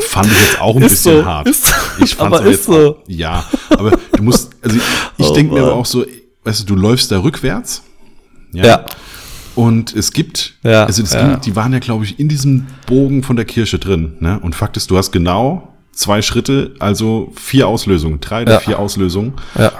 fand 0.00 0.26
ich 0.30 0.38
jetzt 0.40 0.60
auch 0.60 0.76
ein 0.76 0.82
Ist 0.82 0.90
bisschen 0.92 1.20
so, 1.20 1.24
hart. 1.24 1.48
ist- 1.48 1.66
ich 2.02 2.14
fand's 2.14 2.36
aber 2.38 2.44
ist 2.46 2.50
jetzt 2.56 2.64
so. 2.66 3.02
Ja, 3.06 3.44
aber 3.70 3.92
du 4.16 4.22
musst, 4.22 4.50
also 4.62 4.76
ich, 4.76 4.82
ich 5.18 5.26
Oh 5.26 5.34
denke 5.34 5.54
mir 5.54 5.62
aber 5.62 5.74
auch 5.74 5.86
so, 5.86 6.04
weißt 6.44 6.60
du, 6.60 6.64
du 6.74 6.76
läufst 6.76 7.10
da 7.10 7.22
rückwärts. 7.22 7.82
ja, 8.52 8.84
Und 9.54 9.94
es 9.94 10.12
gibt, 10.12 10.54
Ja, 10.62 10.84
also 10.84 11.02
es 11.02 11.12
ja. 11.12 11.26
ging, 11.28 11.40
die 11.40 11.54
waren 11.56 11.72
ja, 11.72 11.78
glaube 11.78 12.04
ich, 12.04 12.18
in 12.18 12.28
diesem 12.28 12.66
Bogen 12.86 13.22
von 13.22 13.36
der 13.36 13.44
Kirche 13.44 13.78
drin. 13.78 14.14
Ne? 14.20 14.38
Und 14.40 14.54
Fakt 14.54 14.76
ist, 14.76 14.90
du 14.90 14.96
hast 14.96 15.12
genau 15.12 15.68
zwei 15.92 16.22
Schritte, 16.22 16.74
also 16.80 17.30
vier 17.36 17.68
Auslösungen, 17.68 18.18
drei 18.20 18.42
oder 18.42 18.54
Ja. 18.54 18.58
vier 18.58 18.80
Auslösungen, 18.80 19.34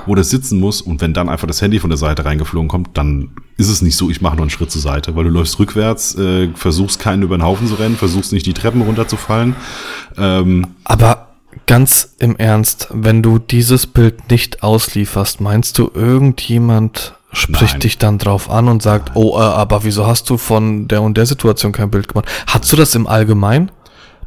wo 0.06 0.14
das 0.14 0.30
sitzen 0.30 0.60
muss. 0.60 0.80
Und 0.80 1.00
wenn 1.00 1.12
dann 1.12 1.28
einfach 1.28 1.48
das 1.48 1.60
Handy 1.60 1.80
von 1.80 1.90
der 1.90 1.96
Seite 1.96 2.24
reingeflogen 2.24 2.68
kommt, 2.68 2.90
dann 2.96 3.30
ist 3.56 3.68
es 3.68 3.82
nicht 3.82 3.96
so, 3.96 4.10
ich 4.10 4.20
mache 4.20 4.36
nur 4.36 4.44
einen 4.44 4.50
Schritt 4.50 4.70
zur 4.70 4.80
Seite, 4.80 5.16
weil 5.16 5.24
du 5.24 5.30
läufst 5.30 5.58
rückwärts, 5.58 6.14
äh, 6.14 6.50
versuchst 6.54 7.00
keinen 7.00 7.22
über 7.24 7.36
den 7.36 7.42
Haufen 7.42 7.66
zu 7.66 7.74
rennen, 7.74 7.96
versuchst 7.96 8.32
nicht 8.32 8.46
die 8.46 8.52
Treppen 8.54 8.82
runterzufallen. 8.82 9.56
Ähm, 10.16 10.68
aber 10.84 11.30
ganz 11.66 12.14
im 12.20 12.36
Ernst, 12.36 12.88
wenn 12.92 13.20
du 13.20 13.40
dieses 13.40 13.88
Bild 13.88 14.30
nicht 14.30 14.62
auslieferst, 14.62 15.40
meinst 15.40 15.78
du, 15.78 15.90
irgendjemand 15.94 17.14
spricht 17.34 17.74
Nein. 17.74 17.80
dich 17.80 17.98
dann 17.98 18.18
drauf 18.18 18.50
an 18.50 18.68
und 18.68 18.82
sagt, 18.82 19.12
oh, 19.14 19.38
äh, 19.38 19.42
aber 19.42 19.84
wieso 19.84 20.06
hast 20.06 20.30
du 20.30 20.38
von 20.38 20.88
der 20.88 21.02
und 21.02 21.16
der 21.16 21.26
Situation 21.26 21.72
kein 21.72 21.90
Bild 21.90 22.08
gemacht? 22.08 22.26
Hast 22.46 22.72
du 22.72 22.76
das 22.76 22.94
im 22.94 23.06
Allgemeinen, 23.06 23.70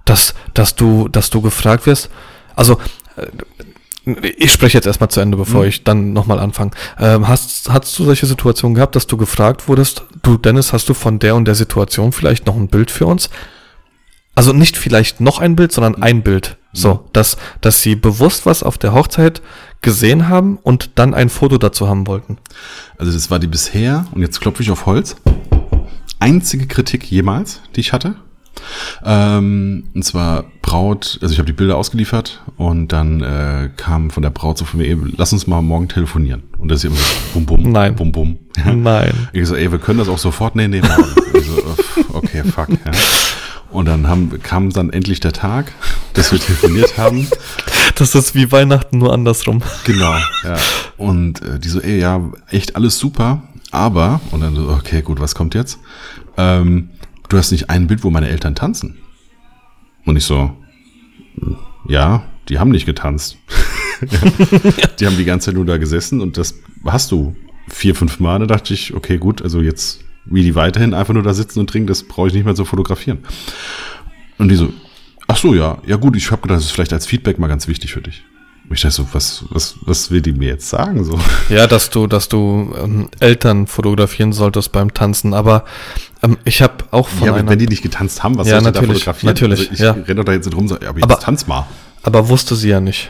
dass, 0.05 0.33
dass 0.53 0.75
du, 0.75 1.07
dass 1.07 1.29
du 1.29 1.41
gefragt 1.41 1.85
wirst? 1.85 2.09
Also, 2.55 2.77
äh, 3.15 3.27
ich 4.37 4.53
spreche 4.53 4.77
jetzt 4.77 4.85
erstmal 4.85 5.09
zu 5.09 5.19
Ende, 5.19 5.35
bevor 5.35 5.65
ich 5.65 5.83
dann 5.83 6.13
nochmal 6.13 6.39
anfange. 6.39 6.71
Ähm, 6.97 7.27
hast, 7.27 7.69
hast 7.69 7.99
du 7.99 8.05
solche 8.05 8.25
Situationen 8.25 8.73
gehabt, 8.73 8.95
dass 8.95 9.05
du 9.05 9.17
gefragt 9.17 9.67
wurdest, 9.67 10.03
du 10.23 10.37
Dennis, 10.37 10.71
hast 10.71 10.87
du 10.87 10.93
von 10.93 11.19
der 11.19 11.35
und 11.35 11.45
der 11.45 11.55
Situation 11.55 12.13
vielleicht 12.13 12.45
noch 12.45 12.55
ein 12.55 12.69
Bild 12.69 12.89
für 12.89 13.05
uns? 13.05 13.29
Also 14.37 14.53
nicht 14.53 14.77
vielleicht 14.77 15.19
noch 15.19 15.39
ein 15.39 15.55
Bild, 15.55 15.71
sondern 15.71 15.95
ein 15.95 16.21
Bild. 16.21 16.57
So, 16.71 17.09
dass, 17.11 17.37
dass 17.61 17.81
sie 17.81 17.95
bewusst 17.95 18.45
was 18.45 18.61
auf 18.61 18.77
der 18.77 18.93
Hochzeit 18.93 19.41
gesehen 19.81 20.29
haben 20.29 20.59
und 20.61 20.91
dann 20.93 21.15
ein 21.15 21.29
Foto 21.29 21.57
dazu 21.57 21.87
haben 21.87 22.05
wollten. 22.05 22.37
Also 22.99 23.11
das 23.11 23.31
war 23.31 23.39
die 23.39 23.47
bisher, 23.47 24.05
und 24.11 24.21
jetzt 24.21 24.39
klopfe 24.39 24.61
ich 24.61 24.69
auf 24.69 24.85
Holz, 24.85 25.15
einzige 26.19 26.67
Kritik 26.67 27.09
jemals, 27.09 27.61
die 27.75 27.79
ich 27.79 27.93
hatte. 27.93 28.13
Ähm, 29.03 29.85
und 29.95 30.05
zwar 30.05 30.45
Braut, 30.61 31.17
also 31.23 31.33
ich 31.33 31.39
habe 31.39 31.47
die 31.47 31.53
Bilder 31.53 31.75
ausgeliefert 31.75 32.43
und 32.57 32.89
dann 32.89 33.23
äh, 33.23 33.71
kam 33.75 34.11
von 34.11 34.21
der 34.21 34.29
Braut 34.29 34.59
so 34.59 34.65
von 34.65 34.79
mir, 34.79 34.87
ey, 34.87 34.97
lass 35.17 35.33
uns 35.33 35.47
mal 35.47 35.63
morgen 35.63 35.87
telefonieren. 35.87 36.43
Und 36.59 36.69
das 36.69 36.83
ist 36.83 36.91
immer 36.91 36.95
so 36.95 37.15
bum 37.33 37.47
bum, 37.47 37.71
Nein. 37.71 37.95
bum 37.95 38.11
bum. 38.11 38.37
Nein. 38.63 39.29
Ich 39.33 39.47
so, 39.47 39.55
ey, 39.55 39.71
wir 39.71 39.79
können 39.79 39.97
das 39.97 40.09
auch 40.09 40.19
sofort, 40.19 40.55
nee, 40.55 40.67
nee, 40.67 40.81
morgen. 40.81 41.15
Ich 41.33 41.45
so, 41.47 41.57
äh, 41.57 42.03
okay, 42.13 42.43
fuck. 42.43 42.69
Ja. 42.69 42.91
Und 43.69 43.85
dann 43.85 44.07
haben, 44.07 44.41
kam 44.41 44.69
dann 44.69 44.91
endlich 44.91 45.19
der 45.19 45.33
Tag, 45.33 45.73
dass 46.13 46.31
wir 46.31 46.39
telefoniert 46.39 46.97
haben. 46.97 47.27
Das 47.95 48.13
ist 48.13 48.35
wie 48.35 48.51
Weihnachten, 48.51 48.99
nur 48.99 49.11
andersrum. 49.11 49.63
Genau, 49.83 50.13
ja. 50.43 50.55
Und 50.97 51.41
äh, 51.41 51.57
die 51.57 51.67
so, 51.67 51.81
ey, 51.81 51.99
ja, 51.99 52.31
echt 52.51 52.75
alles 52.75 52.99
super, 52.99 53.41
aber, 53.71 54.21
und 54.29 54.41
dann 54.41 54.55
so, 54.55 54.69
okay, 54.69 55.01
gut, 55.01 55.19
was 55.19 55.33
kommt 55.33 55.55
jetzt? 55.55 55.79
Ähm, 56.37 56.89
du 57.27 57.37
hast 57.37 57.51
nicht 57.51 57.71
ein 57.71 57.87
Bild, 57.87 58.03
wo 58.03 58.11
meine 58.11 58.29
Eltern 58.29 58.53
tanzen. 58.53 58.99
Und 60.05 60.15
ich 60.15 60.25
so, 60.25 60.55
ja, 61.87 62.23
die 62.49 62.59
haben 62.59 62.69
nicht 62.69 62.85
getanzt. 62.85 63.37
die 64.99 65.05
haben 65.05 65.17
die 65.17 65.25
ganze 65.25 65.47
Zeit 65.47 65.55
nur 65.55 65.65
da 65.65 65.77
gesessen 65.77 66.21
und 66.21 66.37
das 66.37 66.55
hast 66.85 67.11
du 67.11 67.35
vier, 67.67 67.95
fünf 67.95 68.19
Mal. 68.19 68.39
Da 68.39 68.45
dachte 68.45 68.73
ich, 68.73 68.93
okay, 68.93 69.17
gut, 69.17 69.41
also 69.41 69.61
jetzt, 69.61 70.01
wie 70.29 70.43
die 70.43 70.55
weiterhin 70.55 70.93
einfach 70.93 71.13
nur 71.13 71.23
da 71.23 71.33
sitzen 71.33 71.59
und 71.59 71.69
trinken, 71.69 71.87
das 71.87 72.03
brauche 72.03 72.27
ich 72.27 72.33
nicht 72.33 72.45
mehr 72.45 72.55
zu 72.55 72.65
fotografieren. 72.65 73.19
Und 74.37 74.49
die 74.49 74.55
so, 74.55 74.71
ach 75.27 75.37
so, 75.37 75.53
ja, 75.53 75.77
ja 75.85 75.95
gut, 75.95 76.15
ich 76.15 76.31
habe 76.31 76.41
gedacht, 76.41 76.57
das 76.59 76.65
ist 76.65 76.71
vielleicht 76.71 76.93
als 76.93 77.05
Feedback 77.05 77.39
mal 77.39 77.47
ganz 77.47 77.67
wichtig 77.67 77.93
für 77.93 78.01
dich. 78.01 78.23
Und 78.69 78.75
ich 78.75 78.81
dachte 78.81 78.95
so, 78.95 79.07
was, 79.13 79.45
was, 79.49 79.75
was 79.83 80.11
will 80.11 80.21
die 80.21 80.33
mir 80.33 80.49
jetzt 80.49 80.67
sagen? 80.69 81.03
So. 81.05 81.17
Ja, 81.49 81.67
dass 81.67 81.89
du, 81.89 82.05
dass 82.05 82.27
du 82.27 82.73
ähm, 82.83 83.07
Eltern 83.21 83.65
fotografieren 83.65 84.33
solltest 84.33 84.73
beim 84.73 84.93
Tanzen. 84.93 85.33
Aber 85.33 85.63
ähm, 86.21 86.37
ich 86.43 86.61
habe 86.61 86.83
auch 86.91 87.07
von 87.07 87.27
Ja, 87.27 87.33
einer, 87.33 87.49
wenn 87.49 87.59
die 87.59 87.67
nicht 87.67 87.81
getanzt 87.81 88.23
haben, 88.23 88.37
was 88.37 88.47
Ja, 88.47 88.59
soll 88.59 88.67
ich 88.67 88.73
da 88.73 88.81
natürlich, 88.81 88.97
fotografieren? 89.05 89.33
natürlich, 89.33 89.59
Also 89.69 89.73
ich 89.73 89.79
ja. 89.79 89.91
renne 89.91 90.25
da 90.25 90.33
jetzt 90.33 90.45
nicht 90.47 90.57
rum 90.57 90.67
sage, 90.67 90.83
ja, 90.83 90.89
aber 90.89 90.99
jetzt 90.99 91.09
Aber- 91.09 91.19
tanz 91.21 91.47
mal. 91.47 91.65
aber 92.03 92.27
wusste 92.27 92.55
sie 92.55 92.67
ja 92.67 92.81
nicht. 92.81 93.09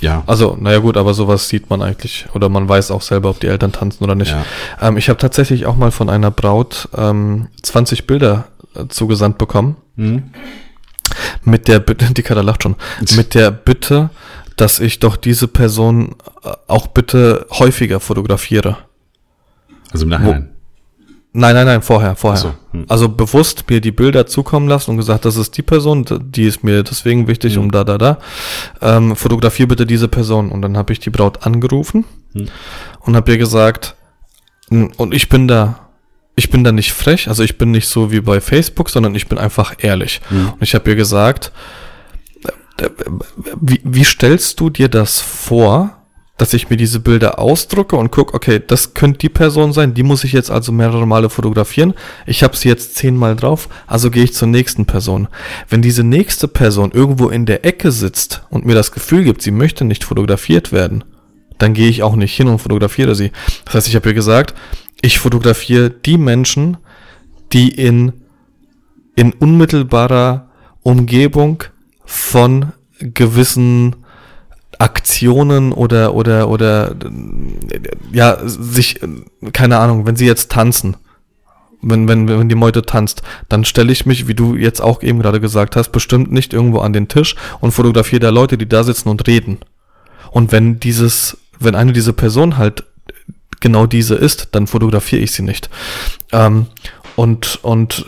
Ja. 0.00 0.22
Also, 0.26 0.56
naja 0.60 0.78
gut, 0.78 0.96
aber 0.96 1.14
sowas 1.14 1.48
sieht 1.48 1.70
man 1.70 1.82
eigentlich 1.82 2.26
oder 2.34 2.48
man 2.48 2.68
weiß 2.68 2.90
auch 2.90 3.02
selber, 3.02 3.30
ob 3.30 3.40
die 3.40 3.46
Eltern 3.46 3.72
tanzen 3.72 4.04
oder 4.04 4.14
nicht. 4.14 4.32
Ja. 4.32 4.44
Ähm, 4.80 4.96
ich 4.96 5.08
habe 5.08 5.18
tatsächlich 5.18 5.66
auch 5.66 5.76
mal 5.76 5.90
von 5.90 6.10
einer 6.10 6.30
Braut 6.30 6.88
ähm, 6.96 7.48
20 7.62 8.06
Bilder 8.06 8.46
äh, 8.74 8.86
zugesandt 8.88 9.38
bekommen. 9.38 9.76
Hm? 9.96 10.30
Mit 11.42 11.68
der 11.68 11.80
Bitte, 11.80 12.06
die 12.14 12.22
Kader 12.22 12.42
lacht 12.42 12.62
schon, 12.62 12.76
mit 13.16 13.34
der 13.34 13.50
Bitte, 13.50 14.10
dass 14.56 14.80
ich 14.80 15.00
doch 15.00 15.16
diese 15.16 15.48
Person 15.48 16.16
äh, 16.42 16.50
auch 16.68 16.88
bitte 16.88 17.46
häufiger 17.50 18.00
fotografiere. 18.00 18.78
Also 19.92 20.04
im 20.04 20.10
Nachhinein. 20.10 20.53
Nein, 21.36 21.56
nein, 21.56 21.66
nein, 21.66 21.82
vorher, 21.82 22.14
vorher. 22.14 22.40
So, 22.40 22.54
hm. 22.70 22.84
Also 22.88 23.08
bewusst 23.08 23.68
mir 23.68 23.80
die 23.80 23.90
Bilder 23.90 24.24
zukommen 24.26 24.68
lassen 24.68 24.92
und 24.92 24.98
gesagt, 24.98 25.24
das 25.24 25.36
ist 25.36 25.56
die 25.56 25.62
Person, 25.62 26.04
die 26.30 26.44
ist 26.44 26.62
mir 26.62 26.84
deswegen 26.84 27.26
wichtig, 27.26 27.56
Hm. 27.56 27.62
um 27.62 27.70
da, 27.72 27.82
da, 27.82 27.98
da. 27.98 28.18
Ähm, 28.80 29.16
fotografier 29.16 29.66
bitte 29.66 29.84
diese 29.84 30.06
Person. 30.06 30.52
Und 30.52 30.62
dann 30.62 30.76
habe 30.76 30.92
ich 30.92 31.00
die 31.00 31.10
Braut 31.10 31.44
angerufen 31.44 32.04
Hm. 32.34 32.46
und 33.00 33.16
habe 33.16 33.32
ihr 33.32 33.38
gesagt, 33.38 33.96
und 34.70 35.12
ich 35.12 35.28
bin 35.28 35.48
da, 35.48 35.80
ich 36.36 36.50
bin 36.50 36.62
da 36.62 36.70
nicht 36.70 36.92
frech, 36.92 37.26
also 37.28 37.42
ich 37.42 37.58
bin 37.58 37.72
nicht 37.72 37.88
so 37.88 38.12
wie 38.12 38.20
bei 38.20 38.40
Facebook, 38.40 38.88
sondern 38.88 39.16
ich 39.16 39.26
bin 39.28 39.36
einfach 39.36 39.74
ehrlich. 39.78 40.20
Hm. 40.28 40.52
Und 40.52 40.62
ich 40.62 40.76
habe 40.76 40.88
ihr 40.88 40.96
gesagt, 40.96 41.50
äh, 42.78 42.88
wie, 43.60 43.80
wie 43.82 44.04
stellst 44.04 44.60
du 44.60 44.70
dir 44.70 44.88
das 44.88 45.20
vor, 45.20 46.03
dass 46.36 46.52
ich 46.52 46.68
mir 46.68 46.76
diese 46.76 46.98
Bilder 46.98 47.38
ausdrucke 47.38 47.94
und 47.94 48.10
gucke, 48.10 48.34
okay, 48.34 48.60
das 48.64 48.94
könnte 48.94 49.18
die 49.18 49.28
Person 49.28 49.72
sein, 49.72 49.94
die 49.94 50.02
muss 50.02 50.24
ich 50.24 50.32
jetzt 50.32 50.50
also 50.50 50.72
mehrere 50.72 51.06
Male 51.06 51.30
fotografieren. 51.30 51.94
Ich 52.26 52.42
habe 52.42 52.56
sie 52.56 52.68
jetzt 52.68 52.96
zehnmal 52.96 53.36
drauf, 53.36 53.68
also 53.86 54.10
gehe 54.10 54.24
ich 54.24 54.34
zur 54.34 54.48
nächsten 54.48 54.84
Person. 54.84 55.28
Wenn 55.68 55.80
diese 55.80 56.02
nächste 56.02 56.48
Person 56.48 56.90
irgendwo 56.92 57.28
in 57.28 57.46
der 57.46 57.64
Ecke 57.64 57.92
sitzt 57.92 58.42
und 58.50 58.66
mir 58.66 58.74
das 58.74 58.90
Gefühl 58.90 59.22
gibt, 59.22 59.42
sie 59.42 59.52
möchte 59.52 59.84
nicht 59.84 60.02
fotografiert 60.02 60.72
werden, 60.72 61.04
dann 61.58 61.72
gehe 61.72 61.88
ich 61.88 62.02
auch 62.02 62.16
nicht 62.16 62.34
hin 62.34 62.48
und 62.48 62.58
fotografiere 62.58 63.14
sie. 63.14 63.30
Das 63.64 63.74
heißt, 63.74 63.88
ich 63.88 63.94
habe 63.94 64.08
ihr 64.08 64.14
gesagt, 64.14 64.54
ich 65.02 65.20
fotografiere 65.20 65.90
die 65.90 66.18
Menschen, 66.18 66.78
die 67.52 67.68
in, 67.68 68.12
in 69.14 69.32
unmittelbarer 69.32 70.48
Umgebung 70.82 71.62
von 72.04 72.72
gewissen 72.98 73.94
Aktionen 74.80 75.72
oder 75.72 76.14
oder 76.14 76.48
oder 76.48 76.94
ja 78.12 78.38
sich 78.44 79.00
keine 79.52 79.78
Ahnung, 79.78 80.06
wenn 80.06 80.16
sie 80.16 80.26
jetzt 80.26 80.50
tanzen, 80.50 80.96
wenn 81.82 82.08
wenn 82.08 82.28
wenn 82.28 82.48
die 82.48 82.54
Meute 82.54 82.82
tanzt, 82.82 83.22
dann 83.48 83.64
stelle 83.64 83.92
ich 83.92 84.06
mich, 84.06 84.28
wie 84.28 84.34
du 84.34 84.56
jetzt 84.56 84.80
auch 84.80 85.02
eben 85.02 85.20
gerade 85.20 85.40
gesagt 85.40 85.76
hast, 85.76 85.90
bestimmt 85.90 86.32
nicht 86.32 86.52
irgendwo 86.52 86.78
an 86.78 86.92
den 86.92 87.08
Tisch 87.08 87.36
und 87.60 87.72
fotografiere 87.72 88.20
da 88.20 88.30
Leute, 88.30 88.58
die 88.58 88.68
da 88.68 88.84
sitzen 88.84 89.08
und 89.08 89.26
reden. 89.26 89.58
Und 90.30 90.52
wenn 90.52 90.80
dieses 90.80 91.38
wenn 91.58 91.74
eine 91.74 91.92
diese 91.92 92.12
Person 92.12 92.58
halt 92.58 92.84
genau 93.60 93.86
diese 93.86 94.14
ist, 94.14 94.48
dann 94.52 94.66
fotografiere 94.66 95.22
ich 95.22 95.32
sie 95.32 95.42
nicht. 95.42 95.70
Ähm, 96.32 96.66
und 97.16 97.58
und 97.62 98.04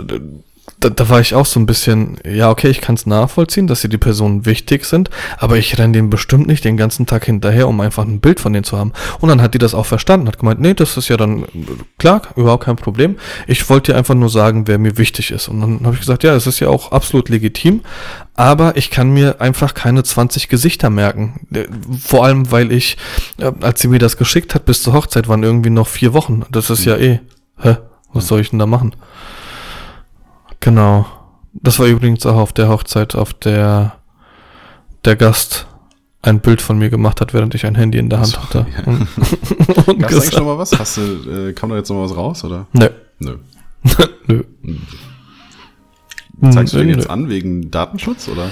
da, 0.86 0.90
da 0.90 1.08
war 1.08 1.20
ich 1.20 1.34
auch 1.34 1.46
so 1.46 1.58
ein 1.58 1.66
bisschen, 1.66 2.18
ja, 2.24 2.50
okay, 2.50 2.68
ich 2.68 2.80
kann 2.80 2.94
es 2.94 3.06
nachvollziehen, 3.06 3.66
dass 3.66 3.80
sie 3.80 3.88
die 3.88 3.98
Personen 3.98 4.46
wichtig 4.46 4.84
sind, 4.84 5.10
aber 5.38 5.56
ich 5.56 5.78
renne 5.78 5.94
denen 5.94 6.10
bestimmt 6.10 6.46
nicht 6.46 6.64
den 6.64 6.76
ganzen 6.76 7.06
Tag 7.06 7.24
hinterher, 7.24 7.68
um 7.68 7.80
einfach 7.80 8.04
ein 8.04 8.20
Bild 8.20 8.40
von 8.40 8.52
denen 8.52 8.64
zu 8.64 8.78
haben. 8.78 8.92
Und 9.20 9.28
dann 9.28 9.42
hat 9.42 9.54
die 9.54 9.58
das 9.58 9.74
auch 9.74 9.86
verstanden, 9.86 10.28
hat 10.28 10.38
gemeint, 10.38 10.60
nee, 10.60 10.74
das 10.74 10.96
ist 10.96 11.08
ja 11.08 11.16
dann 11.16 11.44
klar, 11.98 12.22
überhaupt 12.36 12.64
kein 12.64 12.76
Problem. 12.76 13.16
Ich 13.46 13.68
wollte 13.68 13.92
dir 13.92 13.98
einfach 13.98 14.14
nur 14.14 14.28
sagen, 14.28 14.66
wer 14.66 14.78
mir 14.78 14.98
wichtig 14.98 15.30
ist. 15.30 15.48
Und 15.48 15.60
dann 15.60 15.80
habe 15.84 15.94
ich 15.94 16.00
gesagt, 16.00 16.22
ja, 16.22 16.34
es 16.34 16.46
ist 16.46 16.60
ja 16.60 16.68
auch 16.68 16.92
absolut 16.92 17.28
legitim, 17.28 17.80
aber 18.34 18.76
ich 18.76 18.90
kann 18.90 19.10
mir 19.10 19.40
einfach 19.40 19.74
keine 19.74 20.02
20 20.04 20.48
Gesichter 20.48 20.90
merken. 20.90 21.46
Äh, 21.52 21.64
Vor 22.00 22.24
allem, 22.24 22.50
weil 22.50 22.70
ich, 22.70 22.96
äh, 23.38 23.50
als 23.60 23.80
sie 23.80 23.88
mir 23.88 23.98
das 23.98 24.16
geschickt 24.16 24.54
hat, 24.54 24.66
bis 24.66 24.82
zur 24.82 24.92
Hochzeit 24.92 25.28
waren 25.28 25.42
irgendwie 25.42 25.70
noch 25.70 25.88
vier 25.88 26.12
Wochen. 26.12 26.44
Das 26.50 26.70
ist 26.70 26.84
ja 26.84 26.96
eh, 26.96 27.20
hä, 27.58 27.76
was 28.12 28.28
soll 28.28 28.40
ich 28.40 28.50
denn 28.50 28.58
da 28.58 28.66
machen? 28.66 28.94
Genau. 30.66 31.06
Das 31.52 31.78
war 31.78 31.86
übrigens 31.86 32.26
auch 32.26 32.34
auf 32.34 32.52
der 32.52 32.68
Hochzeit, 32.68 33.14
auf 33.14 33.32
der 33.32 33.92
der 35.04 35.14
Gast 35.14 35.68
ein 36.22 36.40
Bild 36.40 36.60
von 36.60 36.76
mir 36.76 36.90
gemacht 36.90 37.20
hat, 37.20 37.32
während 37.32 37.54
ich 37.54 37.64
ein 37.66 37.76
Handy 37.76 37.98
in 37.98 38.10
der 38.10 38.18
Hand 38.18 38.30
So, 38.32 38.42
hatte. 38.42 38.66
ja. 38.76 38.82
Und, 38.84 39.06
und 39.06 39.88
eigentlich 39.88 40.08
gesagt, 40.08 40.34
schon 40.34 40.44
mal 40.44 40.58
was? 40.58 40.76
Hast 40.76 40.96
du, 40.96 41.02
äh, 41.50 41.52
kam 41.52 41.70
da 41.70 41.76
jetzt 41.76 41.88
noch 41.88 41.96
mal 41.98 42.02
was 42.10 42.16
raus, 42.16 42.42
oder? 42.42 42.66
nö, 42.72 42.88
Nö. 43.20 43.36
nö. 44.26 44.42
Zeigst 46.50 46.74
du 46.74 46.78
den 46.78 46.88
nö. 46.88 46.94
jetzt 46.94 47.08
an 47.08 47.28
wegen 47.28 47.70
Datenschutz, 47.70 48.26
oder? 48.26 48.50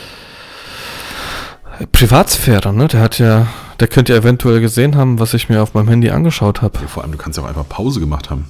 Privatsphäre, 1.90 2.72
ne? 2.72 2.86
Der 2.86 3.00
hat 3.00 3.18
ja, 3.18 3.48
der 3.80 3.88
könnte 3.88 4.12
ja 4.12 4.20
eventuell 4.20 4.60
gesehen 4.60 4.94
haben, 4.94 5.18
was 5.18 5.34
ich 5.34 5.48
mir 5.48 5.60
auf 5.60 5.74
meinem 5.74 5.88
Handy 5.88 6.10
angeschaut 6.10 6.62
habe. 6.62 6.78
Ja, 6.80 6.86
vor 6.86 7.02
allem, 7.02 7.10
du 7.10 7.18
kannst 7.18 7.36
ja 7.38 7.44
auch 7.44 7.48
einfach 7.48 7.68
Pause 7.68 7.98
gemacht 7.98 8.30
haben. 8.30 8.44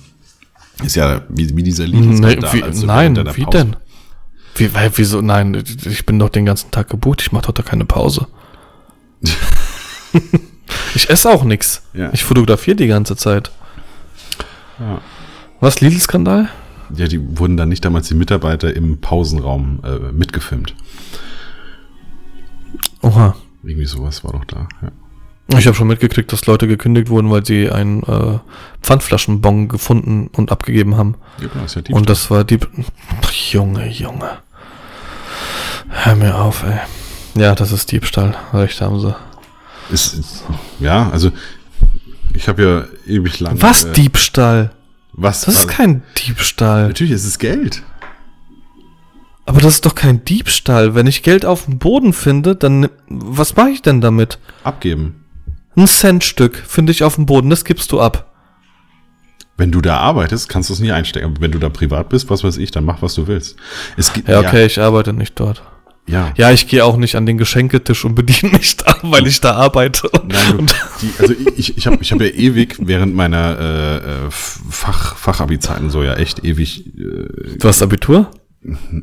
Ist 0.82 0.96
ja 0.96 1.22
wie, 1.28 1.56
wie 1.56 1.62
dieser 1.62 1.86
Lied. 1.86 2.10
ist 2.10 2.20
Nee, 2.20 2.36
da, 2.36 2.52
wie, 2.52 2.62
als 2.62 2.80
du 2.80 2.86
nein, 2.86 3.16
wie 3.16 3.44
Pause- 3.44 3.58
denn? 3.58 3.76
Wie, 4.56 4.70
wieso? 4.96 5.20
Nein, 5.20 5.62
ich 5.86 6.06
bin 6.06 6.18
doch 6.18 6.28
den 6.28 6.44
ganzen 6.46 6.70
Tag 6.70 6.88
gebucht. 6.88 7.22
Ich 7.22 7.32
mache 7.32 7.46
doch 7.46 7.54
da 7.54 7.62
keine 7.62 7.84
Pause. 7.84 8.26
ich 10.94 11.10
esse 11.10 11.30
auch 11.30 11.44
nix. 11.44 11.82
Ja. 11.92 12.10
Ich 12.12 12.24
fotografiere 12.24 12.76
die 12.76 12.86
ganze 12.86 13.16
Zeit. 13.16 13.50
Ja. 14.78 15.00
Was, 15.60 15.80
Lidl-Skandal? 15.80 16.48
Ja, 16.94 17.06
die 17.06 17.38
wurden 17.38 17.56
dann 17.56 17.68
nicht 17.68 17.84
damals 17.84 18.08
die 18.08 18.14
Mitarbeiter 18.14 18.74
im 18.74 18.98
Pausenraum 19.00 19.80
äh, 19.84 20.12
mitgefilmt. 20.12 20.74
Oha. 23.02 23.34
Irgendwie 23.62 23.86
sowas 23.86 24.22
war 24.24 24.32
doch 24.32 24.44
da. 24.44 24.68
Ja. 24.82 24.90
Ich 25.58 25.66
habe 25.66 25.76
schon 25.76 25.88
mitgekriegt, 25.88 26.32
dass 26.32 26.46
Leute 26.46 26.66
gekündigt 26.68 27.08
wurden, 27.08 27.30
weil 27.30 27.44
sie 27.44 27.70
einen 27.70 28.02
äh, 28.02 28.38
Pfandflaschenbon 28.82 29.68
gefunden 29.68 30.28
und 30.36 30.50
abgegeben 30.52 30.96
haben. 30.96 31.16
Ja, 31.40 31.64
ist 31.64 31.76
ja 31.76 31.82
Und 31.90 32.08
das 32.08 32.30
war 32.30 32.44
die. 32.44 32.58
Ach, 33.22 33.30
Junge, 33.32 33.88
Junge. 33.88 34.38
Hör 35.88 36.14
mir 36.16 36.36
auf, 36.36 36.64
ey. 36.64 36.78
Ja, 37.40 37.54
das 37.54 37.72
ist 37.72 37.90
Diebstahl. 37.90 38.36
Recht 38.52 38.80
haben 38.80 39.00
sie. 39.00 39.14
ist, 39.90 40.14
ist, 40.14 40.44
ja, 40.80 41.10
also 41.10 41.30
ich 42.32 42.48
habe 42.48 42.62
ja 42.62 43.12
ewig 43.12 43.40
lang. 43.40 43.60
Was 43.60 43.84
äh, 43.84 43.92
Diebstahl? 43.92 44.72
Was? 45.12 45.42
Das 45.42 45.54
ist 45.54 45.68
kein 45.68 46.02
Diebstahl. 46.18 46.88
Natürlich, 46.88 47.12
es 47.12 47.24
ist 47.24 47.38
Geld. 47.38 47.82
Aber 49.46 49.60
das 49.60 49.74
ist 49.74 49.86
doch 49.86 49.94
kein 49.94 50.24
Diebstahl. 50.24 50.94
Wenn 50.94 51.06
ich 51.06 51.22
Geld 51.22 51.44
auf 51.44 51.66
dem 51.66 51.78
Boden 51.78 52.12
finde, 52.12 52.56
dann 52.56 52.88
was 53.08 53.56
mache 53.56 53.70
ich 53.70 53.82
denn 53.82 54.00
damit? 54.00 54.38
Abgeben. 54.64 55.23
Ein 55.76 55.86
Centstück 55.86 56.56
finde 56.66 56.92
ich 56.92 57.02
auf 57.02 57.16
dem 57.16 57.26
Boden, 57.26 57.50
das 57.50 57.64
gibst 57.64 57.90
du 57.92 58.00
ab. 58.00 58.30
Wenn 59.56 59.70
du 59.70 59.80
da 59.80 59.98
arbeitest, 59.98 60.48
kannst 60.48 60.68
du 60.68 60.74
es 60.74 60.80
nie 60.80 60.90
einstecken. 60.90 61.26
Aber 61.26 61.40
wenn 61.40 61.52
du 61.52 61.58
da 61.58 61.68
privat 61.68 62.08
bist, 62.08 62.28
was 62.28 62.42
weiß 62.42 62.56
ich, 62.56 62.72
dann 62.72 62.84
mach, 62.84 63.02
was 63.02 63.14
du 63.14 63.26
willst. 63.28 63.56
Es 63.96 64.12
gibt, 64.12 64.28
Ja, 64.28 64.40
okay, 64.40 64.66
ich 64.66 64.80
arbeite 64.80 65.12
nicht 65.12 65.38
dort. 65.38 65.62
Ja. 66.06 66.32
Ja, 66.36 66.50
ich 66.50 66.68
gehe 66.68 66.84
auch 66.84 66.96
nicht 66.96 67.14
an 67.16 67.24
den 67.24 67.38
Geschenketisch 67.38 68.04
und 68.04 68.14
bediene 68.14 68.52
mich 68.52 68.76
da, 68.76 68.96
weil 69.02 69.26
ich 69.26 69.40
da 69.40 69.54
arbeite. 69.54 70.10
Nein, 70.26 70.58
du, 70.58 70.66
die, 71.00 71.10
also 71.18 71.34
ich, 71.56 71.78
ich 71.78 71.86
habe 71.86 71.98
ich 72.00 72.12
hab 72.12 72.20
ja 72.20 72.26
ewig 72.26 72.76
während 72.80 73.14
meiner 73.14 73.58
äh, 73.58 73.96
äh, 73.96 74.30
Fach, 74.30 75.16
Fachabi-Zeiten 75.16 75.88
so 75.88 76.02
ja 76.02 76.14
echt 76.14 76.44
ewig, 76.44 76.86
äh, 76.98 77.56
du 77.58 77.68
hast 77.68 77.82
Abitur? 77.82 78.30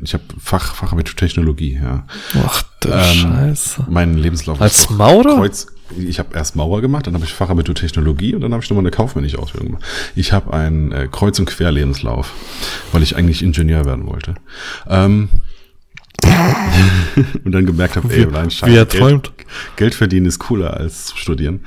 ich 0.02 0.12
habe 0.14 0.24
Fach, 0.40 0.74
Fachabitur 0.74 1.16
Technologie, 1.16 1.80
ja. 1.82 2.06
Ach 2.44 2.62
du 2.80 2.88
Ähm, 2.90 3.02
Scheiße. 3.02 3.86
Meinen 3.88 4.18
Lebenslauf 4.18 4.60
Als 4.60 4.90
Maurer? 4.90 5.36
Kreuz, 5.36 5.66
ich 5.98 6.18
habe 6.18 6.34
erst 6.36 6.56
Maurer 6.56 6.80
gemacht, 6.80 7.06
dann 7.06 7.14
habe 7.14 7.24
ich 7.24 7.32
Fachabitur 7.32 7.74
Technologie 7.74 8.34
und 8.34 8.40
dann 8.40 8.52
habe 8.52 8.62
ich 8.62 8.70
nochmal 8.70 8.82
eine 8.82 8.90
kaufmännische 8.90 9.38
Ausbildung 9.38 9.68
gemacht. 9.72 9.84
Ich 10.14 10.32
habe 10.32 10.52
einen 10.52 10.92
äh, 10.92 11.08
Kreuz- 11.10 11.38
und 11.38 11.46
Querlebenslauf, 11.46 12.32
weil 12.92 13.02
ich 13.02 13.16
eigentlich 13.16 13.42
Ingenieur 13.42 13.84
werden 13.84 14.06
wollte. 14.06 14.34
Ähm, 14.88 15.28
und 17.44 17.52
dann 17.52 17.66
gemerkt 17.66 17.96
habe, 17.96 18.12
ey, 18.12 18.26
Wie- 18.26 18.32
nein, 18.32 18.48
wie 18.48 18.76
er 18.76 18.86
Geld, 18.86 18.90
träumt. 18.90 19.32
Geld 19.76 19.94
verdienen 19.94 20.26
ist 20.26 20.38
cooler 20.38 20.74
als 20.74 21.06
zu 21.06 21.16
studieren. 21.16 21.60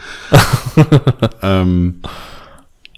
ähm, 1.42 2.02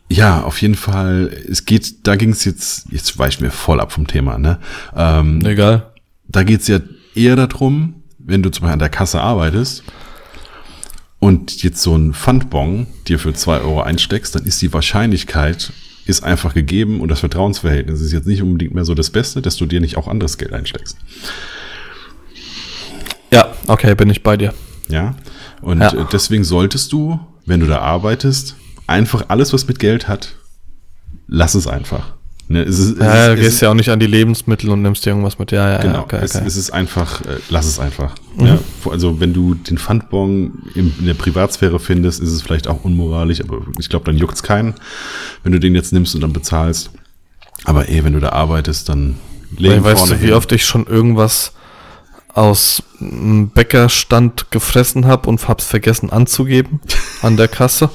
ja, 0.10 0.42
auf 0.44 0.62
jeden 0.62 0.76
Fall, 0.76 1.32
es 1.50 1.66
geht, 1.66 2.08
da 2.08 2.16
ging 2.16 2.30
es 2.30 2.46
jetzt, 2.46 2.88
jetzt 2.92 3.18
weiche 3.20 3.38
ich 3.38 3.42
mir 3.42 3.52
voll 3.52 3.82
ab 3.82 3.92
vom 3.92 4.08
Thema, 4.08 4.38
ne? 4.38 4.60
Ähm, 4.96 5.46
Egal. 5.46 5.92
da 6.28 6.44
geht's 6.44 6.68
ja 6.68 6.80
eher 7.14 7.36
darum, 7.36 8.04
wenn 8.20 8.42
du 8.42 8.50
zum 8.50 8.62
Beispiel 8.62 8.74
an 8.74 8.80
der 8.80 8.90
Kasse 8.90 9.20
arbeitest 9.20 9.84
und 11.20 11.64
jetzt 11.64 11.82
so 11.82 11.96
ein 11.96 12.14
Pfandbon 12.14 12.88
dir 13.08 13.20
für 13.20 13.34
zwei 13.34 13.60
Euro 13.60 13.82
einsteckst, 13.82 14.36
dann 14.36 14.46
ist 14.46 14.62
die 14.62 14.72
Wahrscheinlichkeit 14.74 15.72
ist 16.06 16.24
einfach 16.24 16.54
gegeben 16.54 17.02
und 17.02 17.10
das 17.10 17.20
Vertrauensverhältnis 17.20 18.00
ist 18.00 18.14
jetzt 18.14 18.28
nicht 18.28 18.42
unbedingt 18.42 18.74
mehr 18.74 18.86
so 18.86 18.94
das 18.96 19.10
Beste, 19.10 19.42
dass 19.42 19.58
du 19.58 19.66
dir 19.66 19.82
nicht 19.82 19.98
auch 19.98 20.08
anderes 20.08 20.38
Geld 20.38 20.54
einsteckst. 20.54 20.96
Ja, 23.32 23.54
okay, 23.68 23.94
bin 23.96 24.10
ich 24.10 24.24
bei 24.24 24.38
dir. 24.38 24.54
Ja. 24.88 25.16
Und 25.62 25.82
Ja. 25.82 25.92
äh, 25.94 26.06
deswegen 26.12 26.44
solltest 26.46 26.94
du, 26.94 27.20
wenn 27.46 27.60
du 27.60 27.66
da 27.66 27.80
arbeitest, 27.80 28.56
einfach 28.88 29.26
alles, 29.28 29.52
was 29.52 29.68
mit 29.68 29.80
Geld 29.80 30.08
hat, 30.08 30.36
lass 31.28 31.56
es 31.56 31.68
einfach. 31.68 32.17
Ne, 32.50 32.64
es 32.64 32.80
ist, 32.80 32.92
es 32.98 33.00
Ja, 33.00 33.26
ist, 33.28 33.38
du 33.38 33.42
gehst 33.42 33.62
ja 33.62 33.70
auch 33.70 33.74
nicht 33.74 33.90
an 33.90 34.00
die 34.00 34.08
Lebensmittel 34.08 34.70
und 34.70 34.82
nimmst 34.82 35.06
dir 35.06 35.10
irgendwas 35.10 35.38
mit. 35.38 35.52
Ja, 35.52 35.70
ja, 35.70 35.82
Genau, 35.82 35.94
ja, 35.96 36.02
okay, 36.04 36.20
es, 36.22 36.36
okay. 36.36 36.46
es 36.48 36.56
ist 36.56 36.72
einfach, 36.72 37.22
äh, 37.22 37.40
lass 37.50 37.66
es 37.66 37.78
einfach. 37.80 38.16
Mhm. 38.38 38.46
Ja, 38.46 38.60
also 38.90 39.20
wenn 39.20 39.34
du 39.34 39.54
den 39.54 39.78
Pfandbon 39.78 40.64
in, 40.74 40.94
in 41.00 41.06
der 41.06 41.14
Privatsphäre 41.14 41.80
findest, 41.80 42.22
ist 42.22 42.32
es 42.32 42.42
vielleicht 42.42 42.68
auch 42.70 42.86
unmoralisch, 42.86 43.42
aber 43.42 43.60
ich 43.80 43.90
glaube, 43.90 44.06
dann 44.06 44.18
juckt's 44.18 44.44
keinen, 44.44 44.76
wenn 45.44 45.52
du 45.52 45.60
den 45.60 45.76
jetzt 45.76 45.92
nimmst 45.92 46.16
und 46.16 46.22
dann 46.22 46.32
bezahlst. 46.32 46.92
Aber 47.66 47.90
eh, 47.90 48.04
wenn 48.06 48.14
du 48.14 48.20
da 48.22 48.30
arbeitest, 48.30 48.88
dann 48.88 49.18
Weil, 49.60 49.84
weißt 49.84 50.10
du, 50.12 50.22
wie 50.22 50.26
hin. 50.28 50.34
oft 50.34 50.52
ich 50.54 50.66
schon 50.66 50.86
irgendwas 50.88 51.52
aus 52.38 52.84
einem 53.02 53.50
Bäckerstand 53.50 54.52
gefressen 54.52 55.06
habe 55.08 55.30
und 55.30 55.48
hab's 55.48 55.66
vergessen 55.66 56.12
anzugeben 56.12 56.80
an 57.22 57.36
der 57.36 57.48
Kasse. 57.48 57.90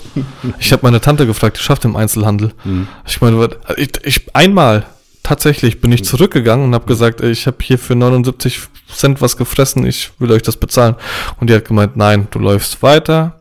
Ich 0.59 0.73
habe 0.73 0.83
meine 0.85 1.01
Tante 1.01 1.27
gefragt, 1.27 1.59
die 1.59 1.63
schafft 1.63 1.85
im 1.85 1.97
Einzelhandel. 1.97 2.53
Mhm. 2.65 2.89
Ich 3.07 3.21
meine, 3.21 3.51
ich, 3.77 3.91
ich 4.05 4.35
einmal 4.35 4.87
tatsächlich 5.23 5.81
bin 5.81 5.93
ich 5.93 6.05
zurückgegangen 6.05 6.67
und 6.67 6.75
habe 6.75 6.87
gesagt, 6.87 7.21
ich 7.21 7.47
habe 7.47 7.59
hier 7.63 7.79
für 7.79 7.95
79 7.95 8.61
Cent 8.93 9.21
was 9.21 9.37
gefressen, 9.37 9.87
ich 9.87 10.11
will 10.19 10.33
euch 10.33 10.43
das 10.43 10.57
bezahlen. 10.57 10.97
Und 11.41 11.49
die 11.49 11.55
hat 11.55 11.65
gemeint, 11.65 11.97
nein, 11.97 12.27
du 12.31 12.39
läufst 12.39 12.83
weiter. 12.83 13.41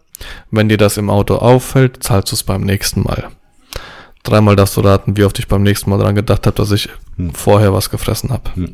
Wenn 0.52 0.70
dir 0.70 0.78
das 0.78 0.98
im 0.98 1.10
Auto 1.10 1.36
auffällt, 1.36 2.04
zahlst 2.04 2.32
du 2.32 2.36
es 2.36 2.44
beim 2.44 2.62
nächsten 2.62 3.02
Mal. 3.02 3.30
Dreimal 4.22 4.56
darfst 4.56 4.78
du 4.78 4.82
raten, 4.82 5.18
wie 5.18 5.24
oft 5.24 5.40
ich 5.40 5.48
beim 5.48 5.64
nächsten 5.64 5.90
Mal 5.90 5.98
dran 5.98 6.14
gedacht 6.14 6.46
habe, 6.46 6.56
dass 6.56 6.72
ich 6.72 6.90
Hm. 7.18 7.34
vorher 7.34 7.74
was 7.74 7.90
gefressen 7.90 8.30
habe. 8.32 8.54
Hm. 8.56 8.74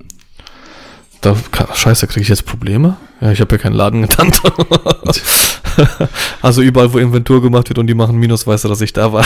Da, 1.21 1.35
scheiße, 1.73 2.07
kriege 2.07 2.21
ich 2.21 2.29
jetzt 2.29 2.45
Probleme? 2.45 2.97
Ja, 3.21 3.31
ich 3.31 3.41
habe 3.41 3.55
ja 3.55 3.61
keinen 3.61 3.73
Laden 3.73 4.03
getannt. 4.03 4.41
also 6.41 6.61
überall, 6.61 6.93
wo 6.93 6.99
Inventur 6.99 7.41
gemacht 7.41 7.69
wird 7.69 7.79
und 7.79 7.87
die 7.87 7.95
machen 7.95 8.17
Minus, 8.17 8.45
weißt 8.45 8.65
du, 8.65 8.67
dass 8.67 8.81
ich 8.81 8.93
da 8.93 9.11
war. 9.11 9.25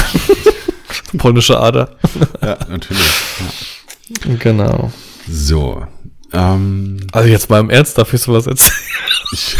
Polnische 1.17 1.59
Ader. 1.59 1.95
Ja, 2.41 2.57
natürlich. 2.69 3.03
Ja. 4.25 4.35
Genau. 4.39 4.91
So. 5.29 5.85
Ähm, 6.33 6.97
Also 7.11 7.27
jetzt 7.27 7.49
mal 7.49 7.59
im 7.59 7.69
Ernst, 7.69 7.97
darf 7.97 8.13
ich 8.13 8.21
sowas 8.21 8.47
erzählen? 8.47 8.73
ich, 9.33 9.57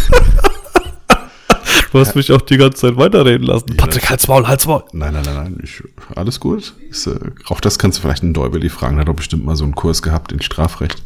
Du 1.92 2.00
hast 2.00 2.16
mich 2.16 2.32
auch 2.32 2.42
die 2.42 2.58
ganze 2.58 2.78
Zeit 2.78 2.98
weiterreden 2.98 3.46
lassen. 3.48 3.76
Patrick, 3.76 4.10
halt's 4.10 4.28
Maul, 4.28 4.48
halt's 4.48 4.66
Maul. 4.66 4.84
nein, 4.94 5.14
nein, 5.14 5.24
nein, 5.26 5.36
nein. 5.36 5.58
Ich, 5.64 5.84
alles 6.16 6.40
gut. 6.40 6.74
Ist, 6.90 7.08
äh, 7.08 7.20
auch 7.48 7.60
das 7.60 7.80
kannst 7.80 7.98
du 7.98 8.02
vielleicht 8.04 8.24
einen 8.24 8.34
Däubeli 8.34 8.70
fragen. 8.70 8.96
Der 8.96 9.02
hat 9.02 9.10
doch 9.10 9.16
bestimmt 9.16 9.46
mal 9.46 9.56
so 9.56 9.64
einen 9.66 9.76
Kurs 9.76 10.02
gehabt 10.02 10.32
in 10.32 10.42
Strafrecht. 10.42 11.04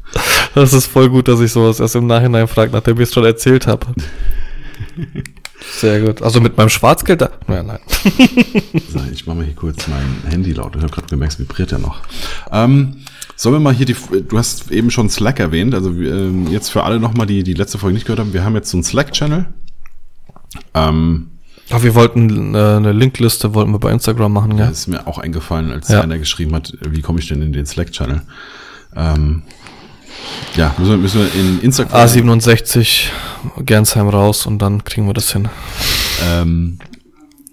Das 0.54 0.74
ist 0.74 0.86
voll 0.86 1.10
gut, 1.10 1.28
dass 1.28 1.40
ich 1.40 1.52
sowas 1.52 1.80
erst 1.80 1.96
im 1.96 2.08
Nachhinein 2.08 2.48
frage, 2.48 2.72
nachdem 2.72 2.98
ich 2.98 3.04
es 3.10 3.14
schon 3.14 3.26
erzählt 3.26 3.68
habe. 3.68 3.88
Sehr 5.80 6.02
gut. 6.02 6.22
Also 6.22 6.40
mit 6.42 6.58
meinem 6.58 6.70
Schwarzgeld 6.70 7.22
da. 7.22 7.30
Ja, 7.48 7.64
nein. 7.64 7.80
So, 8.90 9.00
ich 9.12 9.26
mache 9.26 9.38
mal 9.38 9.46
hier 9.46 9.56
kurz 9.56 9.88
mein 9.88 10.32
Handy 10.32 10.54
laut. 10.54 10.76
Ich 10.76 10.82
habe 10.82 10.92
gerade 10.92 11.08
gemerkt, 11.08 11.34
es 11.34 11.40
vibriert 11.40 11.72
ja 11.72 11.80
noch. 11.80 12.02
Ähm, 12.52 12.98
sollen 13.36 13.56
wir 13.56 13.60
mal 13.60 13.74
hier 13.74 13.86
die, 13.86 13.96
du 14.28 14.38
hast 14.38 14.72
eben 14.72 14.92
schon 14.92 15.10
Slack 15.10 15.40
erwähnt, 15.40 15.74
also 15.74 15.90
ähm, 15.90 16.48
jetzt 16.50 16.70
für 16.70 16.84
alle 16.84 17.00
nochmal, 17.00 17.28
die 17.28 17.44
die 17.44 17.54
letzte 17.54 17.78
Folge 17.78 17.96
nicht 17.96 18.06
gehört 18.06 18.20
haben, 18.20 18.34
wir 18.34 18.44
haben 18.46 18.56
jetzt 18.56 18.70
so 18.70 18.78
einen 18.78 18.84
Slack-Channel. 18.84 19.48
Ähm, 20.74 21.28
Aber 21.70 21.84
wir 21.84 21.96
wollten 21.96 22.54
äh, 22.56 22.58
eine 22.58 22.92
Linkliste 22.92 23.54
wollten 23.54 23.72
wir 23.72 23.80
bei 23.80 23.92
Instagram 23.92 24.34
machen, 24.34 24.58
ja. 24.58 24.68
das 24.68 24.80
ist 24.80 24.88
mir 24.88 25.08
auch 25.08 25.18
eingefallen, 25.18 25.72
als 25.72 25.88
Ja. 25.90 26.02
einer 26.02 26.18
geschrieben 26.18 26.54
hat, 26.56 26.74
wie 26.82 27.02
komme 27.02 27.20
ich 27.20 27.28
denn 27.28 27.42
in 27.42 27.54
den 27.54 27.66
Slack-Channel? 27.66 28.22
Ähm, 28.96 29.42
ja, 30.56 30.74
müssen 30.78 30.92
wir, 30.92 30.98
müssen 30.98 31.22
wir 31.22 31.34
in 31.40 31.62
Instagram. 31.62 32.00
A67 32.00 33.08
Gernsheim 33.66 34.08
raus 34.10 34.46
und 34.46 34.60
dann 34.60 34.84
kriegen 34.84 35.06
wir 35.08 35.14
das 35.14 35.32
hin. 35.34 35.48
Ähm, 36.32 36.80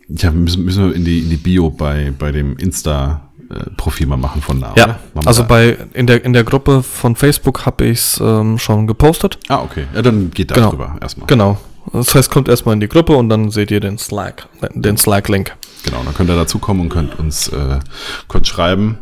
ja, 0.09 0.30
müssen, 0.30 0.64
müssen 0.64 0.86
wir 0.88 0.94
in 0.94 1.05
die, 1.05 1.20
in 1.20 1.30
die 1.30 1.36
Bio 1.36 1.70
bei, 1.70 2.12
bei 2.18 2.32
dem 2.32 2.57
Insta-Profil 2.59 4.07
mal 4.07 4.16
machen 4.16 4.40
von 4.42 4.61
da. 4.61 4.74
Ja, 4.76 4.84
oder? 4.84 4.92
Machen 5.14 5.24
wir 5.24 5.26
also 5.26 5.42
da- 5.42 5.48
bei 5.48 5.76
in 5.94 6.07
der 6.07 6.24
in 6.24 6.32
der 6.32 6.44
Gruppe 6.44 6.82
von 6.82 7.16
Facebook 7.16 7.66
habe 7.66 7.84
ich 7.86 7.98
es 7.98 8.20
ähm, 8.22 8.59
schon 8.59 8.86
gepostet. 8.86 9.38
Ah, 9.48 9.62
okay. 9.62 9.86
Ja, 9.94 10.03
dann 10.03 10.30
geht 10.30 10.50
da 10.50 10.55
Genau. 10.55 10.70
drüber 10.70 10.96
erstmal. 11.00 11.26
Genau. 11.26 11.59
Das 11.93 12.14
heißt, 12.14 12.30
kommt 12.30 12.49
erstmal 12.49 12.74
in 12.74 12.80
die 12.80 12.89
Gruppe 12.89 13.16
und 13.16 13.28
dann 13.28 13.51
seht 13.51 13.70
ihr 13.70 13.80
den 13.80 13.99
Slack, 13.99 14.49
den 14.74 14.97
Slack-Link. 14.97 15.55
Genau, 15.85 16.03
dann 16.05 16.14
könnt 16.14 16.30
ihr 16.30 16.37
dazukommen 16.37 16.83
und 16.83 16.89
könnt 16.91 17.18
uns 17.18 17.49
äh, 17.49 17.80
kurz 18.28 18.47
schreiben. 18.49 18.99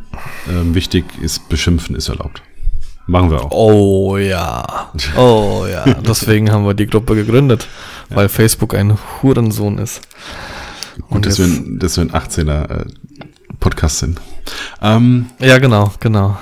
Ähm, 0.48 0.74
wichtig 0.74 1.04
ist, 1.20 1.48
beschimpfen 1.50 1.94
ist 1.94 2.08
erlaubt. 2.08 2.42
Machen 3.06 3.30
wir 3.30 3.42
auch. 3.44 3.50
Oh 3.50 4.16
ja. 4.16 4.90
Oh 5.16 5.66
ja. 5.70 5.84
Deswegen 6.06 6.50
haben 6.50 6.64
wir 6.64 6.74
die 6.74 6.86
Gruppe 6.86 7.14
gegründet, 7.16 7.66
weil 8.08 8.28
Facebook 8.28 8.74
ein 8.74 8.96
Hurensohn 9.22 9.78
ist. 9.78 10.00
Gut, 11.10 11.26
dass 11.26 11.38
wir, 11.38 11.46
ein- 11.46 11.78
dass 11.78 11.96
wir 11.96 12.04
ein 12.04 12.12
18er 12.12 12.70
äh, 12.70 12.84
Podcast 13.58 13.98
sind. 13.98 14.20
Ähm, 14.80 15.26
Ja, 15.38 15.58
genau, 15.58 15.92
genau. 16.00 16.38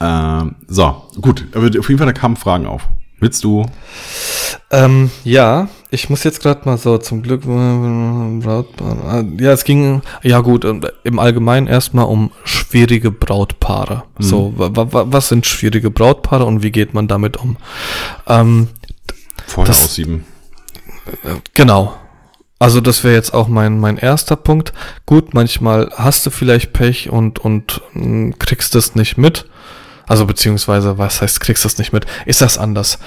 ähm, 0.00 0.56
so, 0.68 1.04
gut. 1.20 1.46
Aber 1.54 1.66
auf 1.66 1.88
jeden 1.88 1.98
Fall, 1.98 2.06
da 2.06 2.12
kamen 2.12 2.36
Fragen 2.36 2.66
auf. 2.66 2.86
Willst 3.20 3.44
du? 3.44 3.66
Ähm, 4.70 5.10
ja, 5.24 5.68
ich 5.90 6.08
muss 6.08 6.24
jetzt 6.24 6.40
gerade 6.42 6.62
mal 6.64 6.78
so 6.78 6.96
zum 6.98 7.22
Glück. 7.22 7.42
Brautpaar. 7.42 9.24
Ja, 9.38 9.52
es 9.52 9.64
ging, 9.64 10.00
ja 10.22 10.40
gut, 10.40 10.64
und 10.64 10.90
im 11.04 11.18
Allgemeinen 11.18 11.66
erstmal 11.66 12.06
um 12.06 12.30
schwierige 12.44 13.10
Brautpaare. 13.10 14.04
So, 14.18 14.54
wa, 14.56 14.70
wa, 14.74 15.04
was 15.08 15.28
sind 15.28 15.44
schwierige 15.46 15.90
Brautpaare 15.90 16.44
und 16.46 16.62
wie 16.62 16.70
geht 16.70 16.94
man 16.94 17.08
damit 17.08 17.36
um? 17.36 17.56
Ähm, 18.26 18.68
Vorher 19.46 19.66
Das- 19.72 19.84
aussieben. 19.84 20.24
Genau. 21.54 21.94
Also 22.58 22.80
das 22.82 23.04
wäre 23.04 23.14
jetzt 23.14 23.32
auch 23.32 23.48
mein, 23.48 23.80
mein 23.80 23.96
erster 23.96 24.36
Punkt. 24.36 24.74
Gut, 25.06 25.32
manchmal 25.32 25.90
hast 25.96 26.26
du 26.26 26.30
vielleicht 26.30 26.72
Pech 26.74 27.08
und, 27.10 27.38
und 27.38 27.80
mh, 27.94 28.34
kriegst 28.38 28.74
es 28.74 28.94
nicht 28.94 29.16
mit. 29.16 29.46
Also 30.10 30.26
beziehungsweise, 30.26 30.98
was 30.98 31.22
heißt, 31.22 31.38
kriegst 31.38 31.64
es 31.64 31.78
nicht 31.78 31.92
mit? 31.92 32.04
Ich 32.26 32.36
sag's 32.36 32.58
anders. 32.58 32.98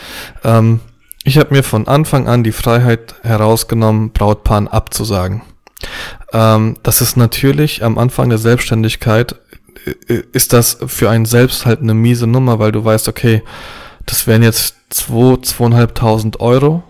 Ähm, 0.45 0.79
ich 1.25 1.37
habe 1.37 1.53
mir 1.53 1.61
von 1.61 1.85
Anfang 1.85 2.29
an 2.29 2.45
die 2.45 2.53
Freiheit 2.53 3.15
herausgenommen, 3.23 4.11
Brautpaaren 4.11 4.69
abzusagen. 4.69 5.41
Ähm, 6.31 6.77
das 6.81 7.01
ist 7.01 7.17
natürlich 7.17 7.83
am 7.83 7.97
Anfang 7.97 8.29
der 8.29 8.37
Selbstständigkeit, 8.37 9.35
äh, 10.07 10.21
ist 10.31 10.53
das 10.53 10.77
für 10.87 11.09
einen 11.09 11.25
selbst 11.25 11.65
halt 11.65 11.81
eine 11.81 11.93
miese 11.93 12.25
Nummer, 12.25 12.59
weil 12.59 12.71
du 12.71 12.85
weißt, 12.85 13.09
okay, 13.09 13.43
das 14.05 14.25
wären 14.25 14.41
jetzt 14.41 14.75
zwei, 14.89 15.35
zweieinhalbtausend 15.41 16.39
Euro, 16.39 16.83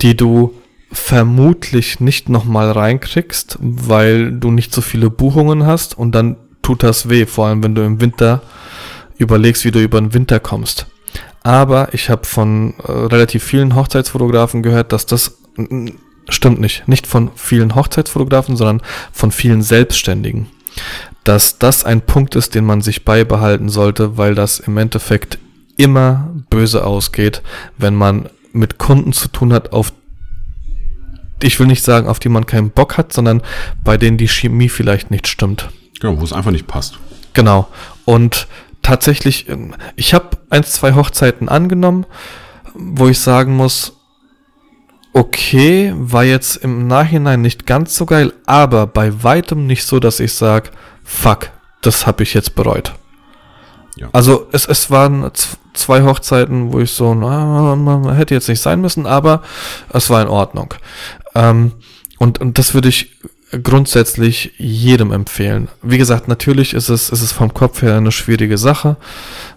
die 0.00 0.16
du 0.16 0.54
vermutlich 0.90 2.00
nicht 2.00 2.30
nochmal 2.30 2.70
reinkriegst, 2.70 3.58
weil 3.60 4.32
du 4.32 4.50
nicht 4.50 4.72
so 4.72 4.80
viele 4.80 5.10
Buchungen 5.10 5.66
hast 5.66 5.98
und 5.98 6.14
dann 6.14 6.36
tut 6.62 6.82
das 6.82 7.10
weh, 7.10 7.26
vor 7.26 7.48
allem 7.48 7.62
wenn 7.62 7.74
du 7.74 7.82
im 7.82 8.00
Winter 8.00 8.40
überlegst, 9.20 9.64
wie 9.64 9.70
du 9.70 9.80
über 9.80 10.00
den 10.00 10.14
Winter 10.14 10.40
kommst. 10.40 10.86
Aber 11.42 11.92
ich 11.92 12.10
habe 12.10 12.26
von 12.26 12.74
äh, 12.86 12.90
relativ 12.90 13.44
vielen 13.44 13.74
Hochzeitsfotografen 13.74 14.62
gehört, 14.62 14.92
dass 14.92 15.06
das 15.06 15.38
mm, 15.56 15.88
stimmt 16.28 16.60
nicht, 16.60 16.86
nicht 16.86 17.06
von 17.06 17.30
vielen 17.34 17.74
Hochzeitsfotografen, 17.74 18.56
sondern 18.56 18.82
von 19.12 19.30
vielen 19.30 19.62
Selbstständigen, 19.62 20.46
dass 21.24 21.58
das 21.58 21.84
ein 21.84 22.02
Punkt 22.02 22.36
ist, 22.36 22.54
den 22.54 22.64
man 22.64 22.82
sich 22.82 23.04
beibehalten 23.04 23.68
sollte, 23.68 24.16
weil 24.16 24.34
das 24.34 24.60
im 24.60 24.76
Endeffekt 24.76 25.38
immer 25.76 26.30
böse 26.50 26.84
ausgeht, 26.84 27.42
wenn 27.78 27.94
man 27.94 28.28
mit 28.52 28.78
Kunden 28.78 29.12
zu 29.12 29.28
tun 29.28 29.52
hat, 29.52 29.72
auf 29.72 29.92
ich 31.42 31.58
will 31.58 31.66
nicht 31.66 31.82
sagen, 31.82 32.06
auf 32.06 32.18
die 32.18 32.28
man 32.28 32.44
keinen 32.44 32.68
Bock 32.68 32.98
hat, 32.98 33.14
sondern 33.14 33.40
bei 33.82 33.96
denen 33.96 34.18
die 34.18 34.28
Chemie 34.28 34.68
vielleicht 34.68 35.10
nicht 35.10 35.26
stimmt. 35.26 35.70
Genau, 35.98 36.20
wo 36.20 36.24
es 36.24 36.34
einfach 36.34 36.50
nicht 36.50 36.66
passt. 36.66 36.98
Genau. 37.32 37.68
Und 38.04 38.46
tatsächlich, 38.82 39.48
ähm, 39.48 39.74
ich 39.96 40.14
habe 40.14 40.38
eins, 40.50 40.72
zwei 40.72 40.94
Hochzeiten 40.94 41.48
angenommen, 41.48 42.06
wo 42.74 43.08
ich 43.08 43.20
sagen 43.20 43.56
muss, 43.56 43.96
okay, 45.12 45.92
war 45.96 46.24
jetzt 46.24 46.56
im 46.56 46.86
Nachhinein 46.86 47.42
nicht 47.42 47.66
ganz 47.66 47.96
so 47.96 48.06
geil, 48.06 48.32
aber 48.46 48.86
bei 48.86 49.22
weitem 49.22 49.66
nicht 49.66 49.84
so, 49.84 49.98
dass 49.98 50.20
ich 50.20 50.34
sage, 50.34 50.70
fuck, 51.02 51.50
das 51.80 52.06
habe 52.06 52.22
ich 52.22 52.34
jetzt 52.34 52.54
bereut. 52.54 52.94
Ja. 53.96 54.08
Also 54.12 54.46
es, 54.52 54.66
es 54.66 54.90
waren 54.90 55.30
zwei 55.74 56.02
Hochzeiten, 56.02 56.72
wo 56.72 56.78
ich 56.78 56.92
so, 56.92 57.14
na, 57.14 57.74
man 57.76 58.14
hätte 58.14 58.34
jetzt 58.34 58.48
nicht 58.48 58.60
sein 58.60 58.80
müssen, 58.80 59.06
aber 59.06 59.42
es 59.92 60.10
war 60.10 60.22
in 60.22 60.28
Ordnung. 60.28 60.74
Ähm, 61.34 61.72
und, 62.18 62.40
und 62.40 62.58
das 62.58 62.74
würde 62.74 62.88
ich 62.88 63.16
grundsätzlich 63.50 64.52
jedem 64.58 65.10
empfehlen. 65.10 65.68
Wie 65.82 65.98
gesagt, 65.98 66.28
natürlich 66.28 66.72
ist 66.72 66.88
es, 66.88 67.10
ist 67.10 67.20
es 67.20 67.32
vom 67.32 67.52
Kopf 67.52 67.82
her 67.82 67.96
eine 67.96 68.12
schwierige 68.12 68.56
Sache. 68.58 68.96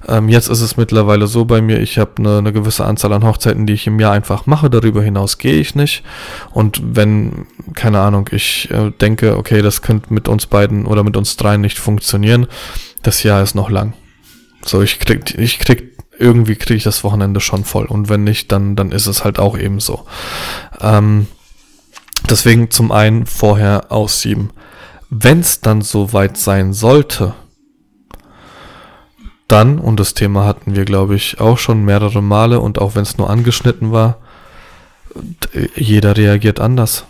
Ähm, 0.07 0.30
jetzt 0.30 0.49
ist 0.49 0.61
es 0.61 0.78
mittlerweile 0.78 1.28
so 1.28 1.45
bei 1.45 1.61
mir, 1.61 1.80
ich 1.80 1.99
habe 1.99 2.11
eine, 2.18 2.40
eine 2.40 2.53
gewisse 2.53 2.86
Anzahl 2.86 3.14
an 3.14 3.24
Hochzeiten, 3.24 3.68
die 3.68 3.74
ich 3.74 3.86
im 3.86 3.99
Jahr 3.99 4.14
einfach 4.14 4.48
mache. 4.48 4.72
Darüber 4.72 5.03
hinaus 5.03 5.38
gehe 5.38 5.60
ich 5.60 5.76
nicht. 5.76 6.03
Und 6.52 6.82
wenn, 6.84 7.45
keine 7.76 7.99
Ahnung, 7.99 8.30
ich 8.32 8.72
äh, 8.72 8.90
denke, 8.90 9.38
okay, 9.38 9.61
das 9.61 9.84
könnte 9.84 10.11
mit 10.11 10.28
uns 10.28 10.48
beiden 10.48 10.86
oder 10.86 11.03
mit 11.03 11.15
uns 11.15 11.38
dreien 11.38 11.61
nicht 11.61 11.78
funktionieren, 11.78 12.48
das 13.03 13.22
Jahr 13.22 13.44
ist 13.44 13.53
noch 13.53 13.70
lang. 13.70 13.94
So, 14.65 14.82
ich 14.82 14.99
krieg, 14.99 15.38
ich 15.38 15.60
krieg, 15.60 15.91
irgendwie 16.18 16.56
kriege 16.56 16.78
ich 16.78 16.84
das 16.84 17.03
Wochenende 17.03 17.41
schon 17.41 17.64
voll. 17.64 17.86
Und 17.86 18.10
wenn 18.10 18.24
nicht, 18.24 18.52
dann, 18.52 18.76
dann 18.76 18.91
ist 18.91 19.06
es 19.06 19.24
halt 19.24 19.38
auch 19.38 19.57
eben 19.57 19.80
so. 19.80 20.06
Ähm, 20.82 21.28
deswegen 22.30 22.72
zum 22.72 22.91
einen 22.91 23.26
vorher 23.26 23.91
aussieben. 23.91 24.52
Wenn 25.10 25.40
es 25.40 25.62
dann 25.62 25.82
soweit 25.82 26.38
sein 26.38 26.74
sollte, 26.74 27.34
dann, 29.48 29.78
und 29.78 30.00
das 30.00 30.14
Thema 30.14 30.45
hatten 30.45 30.76
wir, 30.76 30.86
glaube 30.86 31.16
ich, 31.16 31.40
auch 31.40 31.58
schon 31.58 31.86
mehrere 31.86 32.24
Male 32.24 32.60
und 32.60 32.80
auch 32.80 32.95
wenn 32.95 33.04
es 33.04 33.18
nur 33.18 33.30
angeschnitten 33.30 33.91
war, 33.91 34.18
jeder 35.76 36.18
reagiert 36.18 36.60
anders. 36.60 37.06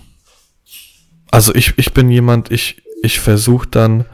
Also 1.31 1.55
ich, 1.55 1.77
ich 1.77 1.93
bin 1.93 2.09
jemand, 2.09 2.51
ich, 2.51 2.81
ich 3.01 3.19
versuche 3.19 3.67
dann 3.67 4.05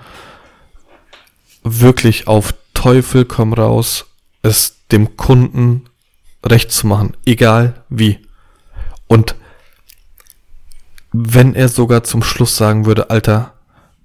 wirklich 1.63 2.27
auf 2.27 2.53
Teufel 2.73 3.25
komm 3.25 3.53
raus, 3.53 4.05
es 4.41 4.77
dem 4.91 5.17
Kunden 5.17 5.85
recht 6.45 6.71
zu 6.71 6.87
machen, 6.87 7.17
egal 7.25 7.83
wie. 7.89 8.19
Und 9.07 9.35
wenn 11.11 11.55
er 11.55 11.69
sogar 11.69 12.03
zum 12.03 12.23
Schluss 12.23 12.55
sagen 12.55 12.85
würde, 12.85 13.09
Alter, 13.09 13.53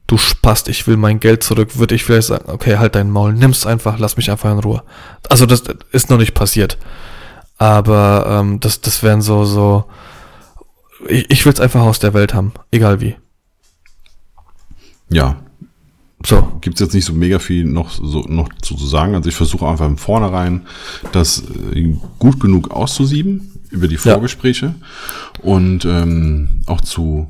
du 0.07 0.17
Spast, 0.19 0.69
ich 0.69 0.87
will 0.87 0.97
mein 0.97 1.21
Geld 1.21 1.43
zurück, 1.43 1.79
würde 1.79 1.95
ich 1.95 2.05
vielleicht 2.05 2.29
sagen, 2.29 2.51
okay, 2.51 2.79
halt 2.79 2.95
dein 2.95 3.11
Maul, 3.11 3.33
nimm's 3.33 3.67
einfach, 3.67 3.99
lass 3.99 4.17
mich 4.17 4.31
einfach 4.31 4.51
in 4.51 4.59
Ruhe. 4.59 4.83
Also 5.29 5.47
das 5.47 5.63
ist 5.93 6.11
noch 6.11 6.19
nicht 6.19 6.35
passiert. 6.35 6.79
Aber 7.59 8.27
ähm, 8.29 8.61
das, 8.61 8.81
das 8.81 9.03
wären 9.03 9.23
so, 9.23 9.45
so, 9.45 9.85
ich, 11.09 11.31
ich 11.31 11.47
will's 11.47 11.61
einfach 11.61 11.83
aus 11.83 11.99
der 11.99 12.15
Welt 12.15 12.35
haben, 12.35 12.53
egal 12.71 13.01
wie. 13.01 13.17
Ja, 15.11 15.37
So, 16.27 16.59
gibt 16.63 16.77
es 16.77 16.81
jetzt 16.81 16.95
nicht 16.95 17.05
so 17.05 17.13
mega 17.13 17.39
viel 17.39 17.65
noch, 17.65 17.91
so, 17.91 18.21
noch 18.21 18.49
zu, 18.63 18.75
zu 18.77 18.87
sagen. 18.87 19.15
Also 19.15 19.29
ich 19.29 19.35
versuche 19.35 19.67
einfach 19.67 19.87
im 19.87 19.99
Vornherein 19.99 20.67
das 21.13 21.43
äh, 21.75 21.95
gut 22.19 22.41
genug 22.41 22.71
auszusieben 22.71 23.54
über 23.75 23.89
die 23.89 23.97
Ja. 23.97 24.01
Vorgespräche 24.01 24.75
und 25.43 25.85
ähm, 25.85 26.63
auch 26.67 26.81
zu, 26.81 27.29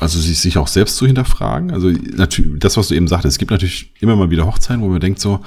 also 0.00 0.20
sich, 0.20 0.38
sich 0.40 0.58
auch 0.58 0.68
selbst 0.68 0.96
zu 0.96 1.06
hinterfragen. 1.06 1.72
Also 1.72 1.88
natürlich, 1.90 2.60
das, 2.60 2.76
was 2.76 2.88
du 2.88 2.94
eben 2.94 3.08
sagtest, 3.08 3.34
es 3.34 3.38
gibt 3.38 3.50
natürlich 3.50 3.92
immer 4.00 4.16
mal 4.16 4.30
wieder 4.30 4.46
Hochzeiten, 4.46 4.82
wo 4.82 4.88
man 4.88 5.00
denkt 5.00 5.20
so, 5.20 5.40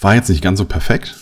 war 0.00 0.14
jetzt 0.14 0.28
nicht 0.28 0.42
ganz 0.42 0.58
so 0.58 0.64
perfekt. 0.64 1.14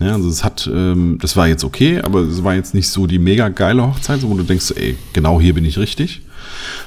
Ja, 0.00 0.14
also 0.14 0.28
es 0.28 0.42
hat, 0.42 0.68
ähm, 0.72 1.18
das 1.20 1.36
war 1.36 1.46
jetzt 1.46 1.62
okay, 1.62 2.00
aber 2.00 2.20
es 2.22 2.42
war 2.42 2.54
jetzt 2.54 2.74
nicht 2.74 2.88
so 2.88 3.06
die 3.06 3.18
mega 3.20 3.48
geile 3.48 3.86
Hochzeit, 3.86 4.20
so 4.20 4.28
wo 4.28 4.34
du 4.34 4.42
denkst, 4.42 4.64
so, 4.64 4.74
ey, 4.74 4.96
genau 5.12 5.40
hier 5.40 5.54
bin 5.54 5.64
ich 5.64 5.78
richtig. 5.78 6.22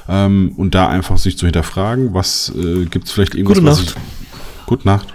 Ähm, 0.08 0.52
und 0.56 0.74
da 0.74 0.88
einfach 0.88 1.16
sich 1.16 1.38
zu 1.38 1.46
hinterfragen, 1.46 2.12
was 2.12 2.52
äh, 2.54 2.84
gibt 2.86 3.06
es 3.06 3.12
vielleicht 3.12 3.34
irgendwas, 3.34 3.58
Gute 3.58 3.66
was 3.66 3.78
Nacht. 3.78 3.96
ich. 3.96 4.66
Gute 4.66 4.86
Nacht. 4.86 5.06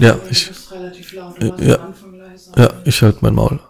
ja, 0.00 0.18
Ich 0.30 0.50
ja. 1.60 1.78
ja, 2.56 2.70
ich 2.84 3.02
halt 3.02 3.22
mein 3.22 3.34
Maul. 3.34 3.60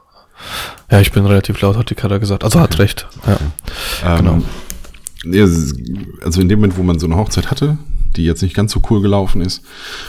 Ja, 0.91 1.01
ich 1.01 1.11
bin 1.13 1.27
relativ 1.27 1.61
laut, 1.61 1.77
hat 1.77 1.91
die 1.91 1.95
Kara 1.95 2.19
gesagt. 2.19 2.45
Also 2.45 2.61
hat 2.61 2.79
recht. 2.79 3.07
Ja. 3.27 3.39
Ähm, 4.19 4.43
Genau. 5.25 5.43
also 6.25 6.41
in 6.41 6.49
dem 6.49 6.61
Moment, 6.61 6.77
wo 6.79 6.83
man 6.83 6.99
so 6.99 7.07
eine 7.07 7.17
Hochzeit 7.17 7.51
hatte, 7.51 7.79
die 8.15 8.25
jetzt 8.25 8.41
nicht 8.43 8.55
ganz 8.55 8.73
so 8.73 8.81
cool 8.89 9.03
gelaufen 9.03 9.43
ist, 9.43 9.63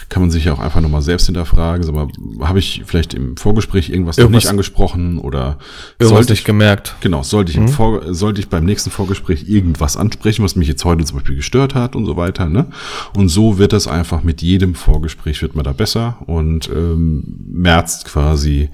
kann 0.08 0.22
man 0.22 0.32
sich 0.32 0.46
ja 0.46 0.54
auch 0.54 0.60
einfach 0.60 0.80
nochmal 0.80 1.02
selbst 1.02 1.26
hinterfragen. 1.26 1.84
Sag 1.84 1.94
mal, 1.94 2.08
habe 2.42 2.60
ich 2.60 2.84
vielleicht 2.86 3.14
im 3.14 3.36
Vorgespräch 3.36 3.90
irgendwas, 3.90 4.16
noch 4.18 4.24
Irgendwas- 4.26 4.44
nicht 4.44 4.50
angesprochen 4.50 5.18
oder 5.18 5.58
sollte 6.00 6.32
ich, 6.34 6.46
gemerkt. 6.46 6.96
genau, 7.02 7.24
sollte 7.24 7.52
ich, 7.52 7.58
im 7.58 7.68
Vor, 7.68 8.14
sollte 8.14 8.40
ich 8.40 8.48
beim 8.48 8.64
nächsten 8.64 8.92
Vorgespräch 8.92 9.50
irgendwas 9.50 9.98
ansprechen, 9.98 10.44
was 10.46 10.56
mich 10.56 10.68
jetzt 10.70 10.86
heute 10.86 11.04
zum 11.04 11.18
Beispiel 11.18 11.36
gestört 11.36 11.76
hat 11.76 11.96
und 11.98 12.06
so 12.06 12.16
weiter. 12.16 12.46
Ne? 12.48 12.68
Und 13.16 13.28
so 13.28 13.58
wird 13.58 13.74
das 13.74 13.88
einfach 13.88 14.24
mit 14.24 14.42
jedem 14.42 14.74
Vorgespräch 14.76 15.42
wird 15.42 15.56
man 15.56 15.66
da 15.66 15.74
besser 15.74 16.18
und 16.28 16.70
ähm, 16.70 17.24
merzt 17.52 18.06
quasi 18.06 18.70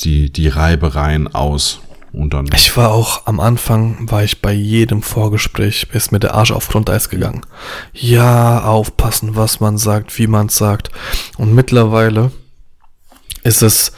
die, 0.00 0.30
die 0.30 0.48
Reibereien 0.48 1.32
aus. 1.34 1.80
Und 2.12 2.32
dann 2.32 2.48
Ich 2.54 2.76
war 2.76 2.92
auch 2.92 3.26
am 3.26 3.40
Anfang, 3.40 4.08
war 4.10 4.22
ich 4.22 4.40
bei 4.40 4.52
jedem 4.52 5.02
Vorgespräch, 5.02 5.88
ist 5.92 6.12
mir 6.12 6.20
der 6.20 6.34
Arsch 6.34 6.52
auf 6.52 6.68
Grundeis 6.68 7.08
gegangen. 7.08 7.44
Ja, 7.92 8.62
aufpassen, 8.62 9.34
was 9.34 9.58
man 9.58 9.78
sagt, 9.78 10.16
wie 10.18 10.28
man 10.28 10.48
sagt. 10.48 10.90
Und 11.38 11.54
mittlerweile 11.54 12.30
ist 13.42 13.62
es, 13.62 13.92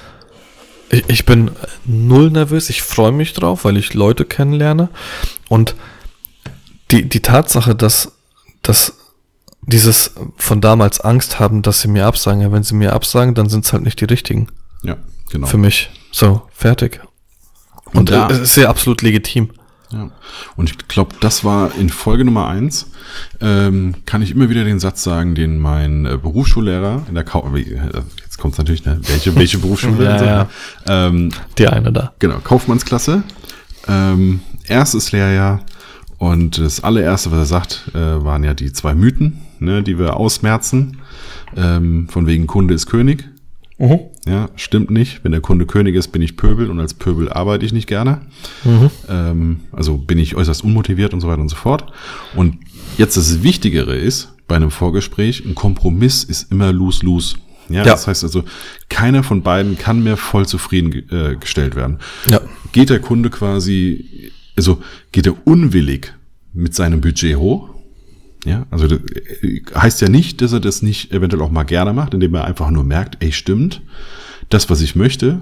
ich, 0.89 1.05
ich 1.09 1.27
bin 1.27 1.51
null 1.85 2.31
nervös, 2.31 2.71
ich 2.71 2.83
freue 2.83 3.13
mich 3.13 3.35
drauf, 3.35 3.65
weil 3.65 3.77
ich 3.77 3.93
Leute 3.93 4.25
kennenlerne. 4.25 4.89
Und 5.49 5.75
die, 6.91 7.07
die 7.07 7.21
Tatsache, 7.21 7.75
dass, 7.75 8.13
dass 8.63 8.95
dieses 9.61 10.13
von 10.37 10.63
damals 10.63 11.01
Angst 11.01 11.39
haben, 11.39 11.61
dass 11.61 11.83
sie 11.83 11.89
mir 11.89 12.07
absagen, 12.07 12.41
ja, 12.41 12.51
wenn 12.51 12.63
sie 12.63 12.75
mir 12.75 12.95
absagen, 12.95 13.35
dann 13.35 13.51
sind 13.51 13.67
es 13.67 13.73
halt 13.75 13.83
nicht 13.83 14.01
die 14.01 14.07
richtigen 14.07 14.49
ja, 14.83 14.97
genau. 15.31 15.47
für 15.47 15.59
mich. 15.59 15.91
So, 16.13 16.43
fertig. 16.53 17.01
Und, 17.93 17.97
Und 18.01 18.11
da- 18.11 18.29
äh, 18.29 18.33
es 18.33 18.41
ist 18.41 18.57
ja 18.57 18.69
absolut 18.69 19.03
legitim. 19.03 19.51
Ja. 19.93 20.11
Und 20.57 20.69
ich 20.71 20.89
glaube, 20.89 21.15
das 21.21 21.45
war 21.45 21.71
in 21.79 21.91
Folge 21.91 22.25
Nummer 22.25 22.49
eins, 22.49 22.91
ähm, 23.41 23.95
kann 24.05 24.21
ich 24.21 24.33
immer 24.33 24.51
wieder 24.51 24.65
den 24.65 24.81
Satz 24.81 25.05
sagen, 25.05 25.37
den 25.37 25.59
mein 25.61 26.07
äh, 26.07 26.19
Berufsschullehrer 26.21 27.05
in 27.09 27.15
der 27.15 27.23
Kau 27.23 27.49
äh, 27.55 27.61
jetzt 28.21 28.37
kommt 28.39 28.55
es 28.55 28.59
natürlich, 28.59 28.85
ne? 28.85 28.99
welche, 29.03 29.37
welche 29.37 29.59
Berufsschule? 29.59 30.05
Ja, 30.05 30.19
so, 30.19 30.25
ja. 30.25 30.49
ähm, 30.89 31.31
Die 31.57 31.69
eine 31.69 31.93
da. 31.93 32.13
genau, 32.19 32.39
Kaufmannsklasse, 32.43 33.23
ähm, 33.87 34.41
erstes 34.67 35.13
Lehrjahr 35.13 35.61
und 36.19 36.59
das 36.59 36.83
allererste, 36.83 37.31
was 37.31 37.39
er 37.39 37.47
sagt, 37.47 37.85
äh, 37.95 37.99
waren 38.25 38.43
ja 38.43 38.55
die 38.55 38.73
zwei 38.73 38.93
Mythen, 38.95 39.41
ne, 39.61 39.85
die 39.85 40.01
wir 40.01 40.17
ausmerzen, 40.17 40.99
ähm, 41.57 42.09
von 42.11 42.27
wegen 42.27 42.49
Kunde 42.49 42.75
ist 42.75 42.87
König. 42.87 43.29
Ja, 44.29 44.49
stimmt 44.57 44.91
nicht. 44.91 45.23
Wenn 45.23 45.33
der 45.33 45.41
Kunde 45.41 45.67
König 45.67 45.95
ist, 45.95 46.09
bin 46.09 46.21
ich 46.21 46.37
Pöbel 46.37 46.69
und 46.71 46.81
als 46.81 46.95
Pöbel 46.95 47.31
arbeite 47.33 47.65
ich 47.65 47.73
nicht 47.73 47.87
gerne. 47.87 48.23
Ähm, 49.09 49.61
also 49.73 49.97
bin 49.99 50.19
ich 50.19 50.35
äußerst 50.35 50.65
unmotiviert 50.65 51.15
und 51.15 51.21
so 51.21 51.29
weiter 51.29 51.41
und 51.43 51.49
so 51.49 51.57
fort. 51.57 51.93
Und 52.35 52.57
jetzt 52.99 53.17
das 53.17 53.43
Wichtigere 53.43 53.95
ist 53.97 54.33
bei 54.49 54.57
einem 54.57 54.71
Vorgespräch, 54.71 55.45
ein 55.45 55.55
Kompromiss 55.55 56.25
ist 56.25 56.51
immer 56.51 56.73
lose-lose. 56.73 57.37
Ja, 57.69 57.79
Ja. 57.79 57.85
das 57.85 58.07
heißt 58.07 58.25
also, 58.25 58.45
keiner 58.89 59.23
von 59.23 59.43
beiden 59.43 59.77
kann 59.79 60.03
mehr 60.03 60.17
voll 60.17 60.47
zufrieden 60.47 60.91
ge- 60.91 61.05
äh, 61.11 61.37
gestellt 61.37 61.75
werden. 61.77 61.99
Ja. 62.29 62.41
Geht 62.73 62.91
der 62.91 63.01
Kunde 63.01 63.31
quasi, 63.31 64.31
also 64.57 64.81
geht 65.13 65.27
er 65.27 65.35
unwillig 65.47 66.13
mit 66.53 66.75
seinem 66.75 67.01
Budget 67.01 67.37
hoch, 67.37 67.71
ja, 68.47 68.67
also 68.71 68.87
das 68.87 69.01
äh, 69.43 69.63
heißt 69.75 70.01
ja 70.01 70.09
nicht, 70.09 70.41
dass 70.41 70.53
er 70.53 70.61
das 70.61 70.81
nicht 70.81 71.13
eventuell 71.13 71.43
auch 71.43 71.51
mal 71.51 71.65
gerne 71.65 71.93
macht, 71.93 72.15
indem 72.15 72.35
er 72.35 72.45
einfach 72.45 72.71
nur 72.71 72.85
merkt, 72.85 73.23
ey, 73.23 73.33
stimmt, 73.33 73.83
das, 74.49 74.71
was 74.71 74.81
ich 74.81 74.95
möchte, 74.95 75.41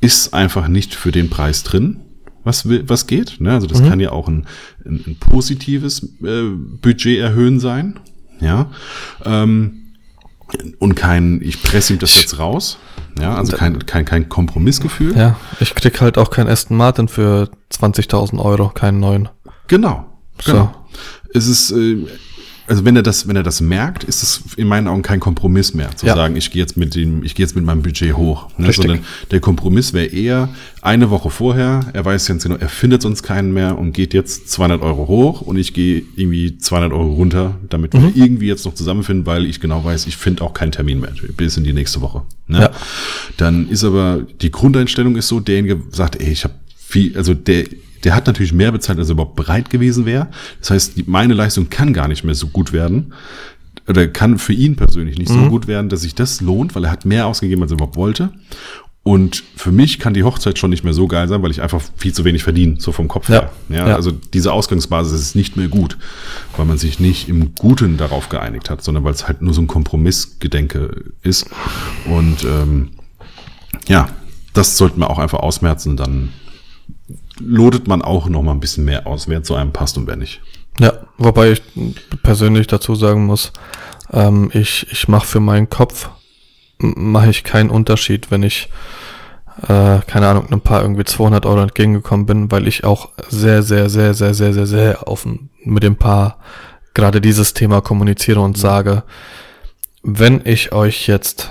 ist 0.00 0.32
einfach 0.32 0.66
nicht 0.66 0.94
für 0.94 1.12
den 1.12 1.28
Preis 1.28 1.62
drin, 1.62 2.00
was, 2.42 2.66
was 2.66 3.06
geht. 3.06 3.40
Ne? 3.40 3.52
Also 3.52 3.66
das 3.66 3.82
kann 3.82 4.00
ja 4.00 4.12
auch 4.12 4.26
ein, 4.26 4.46
ein, 4.86 5.04
ein 5.06 5.16
positives 5.20 6.02
äh, 6.22 6.44
Budget 6.80 7.18
erhöhen 7.18 7.60
sein. 7.60 8.00
Ja. 8.40 8.70
Ähm, 9.26 9.92
und 10.78 10.94
kein, 10.96 11.42
ich 11.42 11.62
presse 11.62 11.92
ihm 11.92 11.98
das 11.98 12.18
jetzt 12.18 12.38
raus. 12.38 12.78
Ja, 13.20 13.34
also 13.34 13.54
kein, 13.56 13.84
kein, 13.84 14.06
kein 14.06 14.28
Kompromissgefühl. 14.30 15.16
Ja, 15.16 15.36
ich 15.60 15.74
krieg 15.74 16.00
halt 16.00 16.16
auch 16.16 16.30
keinen 16.30 16.48
Aston 16.48 16.76
Martin 16.76 17.08
für 17.08 17.50
20.000 17.70 18.38
Euro, 18.42 18.70
keinen 18.70 18.98
neuen. 18.98 19.28
Genau. 19.68 20.06
So. 20.40 20.52
genau. 20.52 20.86
Es 21.34 21.46
ist, 21.46 21.70
äh, 21.72 22.06
also 22.70 22.84
wenn 22.84 22.94
er 22.94 23.02
das, 23.02 23.26
wenn 23.26 23.34
er 23.34 23.42
das 23.42 23.60
merkt, 23.60 24.04
ist 24.04 24.22
es 24.22 24.42
in 24.56 24.68
meinen 24.68 24.86
Augen 24.86 25.02
kein 25.02 25.18
Kompromiss 25.18 25.74
mehr, 25.74 25.90
zu 25.96 26.06
Ja. 26.06 26.14
sagen, 26.14 26.36
ich 26.36 26.50
gehe 26.52 26.62
jetzt 26.62 26.76
mit 26.76 26.94
dem, 26.94 27.24
ich 27.24 27.34
gehe 27.34 27.44
jetzt 27.44 27.56
mit 27.56 27.64
meinem 27.64 27.82
Budget 27.82 28.16
hoch. 28.16 28.48
Ne? 28.58 28.72
Sondern 28.72 29.00
der 29.32 29.40
Kompromiss 29.40 29.92
wäre 29.92 30.06
eher 30.06 30.48
eine 30.80 31.10
Woche 31.10 31.30
vorher, 31.30 31.80
er 31.92 32.04
weiß 32.04 32.26
ganz 32.26 32.44
genau, 32.44 32.54
er 32.56 32.68
findet 32.68 33.02
sonst 33.02 33.24
keinen 33.24 33.52
mehr 33.52 33.76
und 33.76 33.92
geht 33.92 34.14
jetzt 34.14 34.48
200 34.50 34.82
Euro 34.82 35.08
hoch 35.08 35.40
und 35.40 35.56
ich 35.58 35.74
gehe 35.74 36.02
irgendwie 36.14 36.58
200 36.58 36.92
Euro 36.92 37.12
runter, 37.14 37.56
damit 37.68 37.92
Mhm. 37.92 38.14
wir 38.14 38.22
irgendwie 38.24 38.46
jetzt 38.46 38.64
noch 38.64 38.74
zusammenfinden, 38.74 39.26
weil 39.26 39.46
ich 39.46 39.58
genau 39.60 39.84
weiß, 39.84 40.06
ich 40.06 40.16
finde 40.16 40.44
auch 40.44 40.54
keinen 40.54 40.70
Termin 40.72 41.00
mehr 41.00 41.12
bis 41.36 41.56
in 41.56 41.64
die 41.64 41.72
nächste 41.72 42.00
Woche. 42.00 42.22
Ne? 42.46 42.60
Ja. 42.60 42.70
Dann 43.36 43.68
ist 43.68 43.82
aber 43.82 44.24
die 44.40 44.50
Grundeinstellung 44.52 45.16
ist 45.16 45.26
so, 45.28 45.40
derjenige 45.40 45.82
sagt, 45.90 46.20
ey, 46.20 46.30
ich 46.30 46.44
habe 46.44 46.54
viel, 46.78 47.16
also 47.16 47.34
der, 47.34 47.64
der 48.04 48.14
hat 48.14 48.26
natürlich 48.26 48.52
mehr 48.52 48.72
bezahlt, 48.72 48.98
als 48.98 49.08
er 49.08 49.12
überhaupt 49.12 49.36
bereit 49.36 49.70
gewesen 49.70 50.06
wäre. 50.06 50.28
Das 50.60 50.70
heißt, 50.70 51.06
meine 51.08 51.34
Leistung 51.34 51.68
kann 51.70 51.92
gar 51.92 52.08
nicht 52.08 52.24
mehr 52.24 52.34
so 52.34 52.46
gut 52.48 52.72
werden. 52.72 53.12
Oder 53.88 54.06
kann 54.06 54.38
für 54.38 54.52
ihn 54.52 54.76
persönlich 54.76 55.18
nicht 55.18 55.30
Mhm. 55.30 55.44
so 55.44 55.48
gut 55.50 55.66
werden, 55.66 55.88
dass 55.88 56.02
sich 56.02 56.14
das 56.14 56.40
lohnt, 56.40 56.74
weil 56.74 56.84
er 56.84 56.90
hat 56.90 57.04
mehr 57.04 57.26
ausgegeben, 57.26 57.62
als 57.62 57.72
er 57.72 57.76
überhaupt 57.76 57.96
wollte. 57.96 58.30
Und 59.02 59.42
für 59.56 59.72
mich 59.72 59.98
kann 59.98 60.12
die 60.12 60.22
Hochzeit 60.24 60.58
schon 60.58 60.68
nicht 60.70 60.84
mehr 60.84 60.92
so 60.92 61.08
geil 61.08 61.26
sein, 61.26 61.42
weil 61.42 61.50
ich 61.50 61.62
einfach 61.62 61.80
viel 61.96 62.12
zu 62.12 62.24
wenig 62.26 62.42
verdiene, 62.42 62.76
so 62.78 62.92
vom 62.92 63.08
Kopf 63.08 63.28
Ja. 63.30 63.34
her. 63.40 63.50
Ja, 63.70 63.88
Ja. 63.88 63.94
Also 63.96 64.12
diese 64.12 64.52
Ausgangsbasis 64.52 65.18
ist 65.18 65.34
nicht 65.34 65.56
mehr 65.56 65.68
gut, 65.68 65.96
weil 66.56 66.66
man 66.66 66.76
sich 66.76 67.00
nicht 67.00 67.28
im 67.28 67.54
Guten 67.54 67.96
darauf 67.96 68.28
geeinigt 68.28 68.68
hat, 68.68 68.84
sondern 68.84 69.02
weil 69.02 69.14
es 69.14 69.26
halt 69.26 69.40
nur 69.40 69.54
so 69.54 69.62
ein 69.62 69.66
Kompromissgedenke 69.66 71.04
ist. 71.22 71.46
Und 72.04 72.44
ähm, 72.44 72.90
ja, 73.88 74.08
das 74.52 74.76
sollten 74.76 75.00
wir 75.00 75.08
auch 75.10 75.18
einfach 75.18 75.38
ausmerzen, 75.40 75.96
dann 75.96 76.28
lotet 77.40 77.88
man 77.88 78.02
auch 78.02 78.28
noch 78.28 78.42
mal 78.42 78.52
ein 78.52 78.60
bisschen 78.60 78.84
mehr 78.84 79.06
aus, 79.06 79.28
wer 79.28 79.42
zu 79.42 79.54
einem 79.54 79.72
passt 79.72 79.96
und 79.96 80.06
wer 80.06 80.16
nicht. 80.16 80.40
Ja, 80.78 80.92
wobei 81.18 81.52
ich 81.52 81.62
persönlich 82.22 82.66
dazu 82.66 82.94
sagen 82.94 83.26
muss, 83.26 83.52
ähm, 84.12 84.50
ich, 84.54 84.86
ich 84.90 85.08
mache 85.08 85.26
für 85.26 85.40
meinen 85.40 85.68
Kopf, 85.68 86.10
mache 86.78 87.30
ich 87.30 87.44
keinen 87.44 87.70
Unterschied, 87.70 88.30
wenn 88.30 88.42
ich, 88.42 88.68
äh, 89.62 89.98
keine 90.06 90.28
Ahnung, 90.28 90.46
einem 90.46 90.60
Paar 90.60 90.82
irgendwie 90.82 91.04
200 91.04 91.44
Euro 91.44 91.62
entgegengekommen 91.62 92.26
bin, 92.26 92.50
weil 92.50 92.66
ich 92.66 92.84
auch 92.84 93.10
sehr, 93.28 93.62
sehr, 93.62 93.90
sehr, 93.90 94.14
sehr, 94.14 94.34
sehr, 94.34 94.54
sehr, 94.54 94.66
sehr 94.66 95.08
offen 95.08 95.50
mit 95.64 95.82
dem 95.82 95.96
Paar 95.96 96.38
gerade 96.94 97.20
dieses 97.20 97.54
Thema 97.54 97.80
kommuniziere 97.80 98.40
und 98.40 98.58
sage, 98.58 99.04
wenn 100.02 100.40
ich 100.44 100.72
euch 100.72 101.06
jetzt 101.06 101.50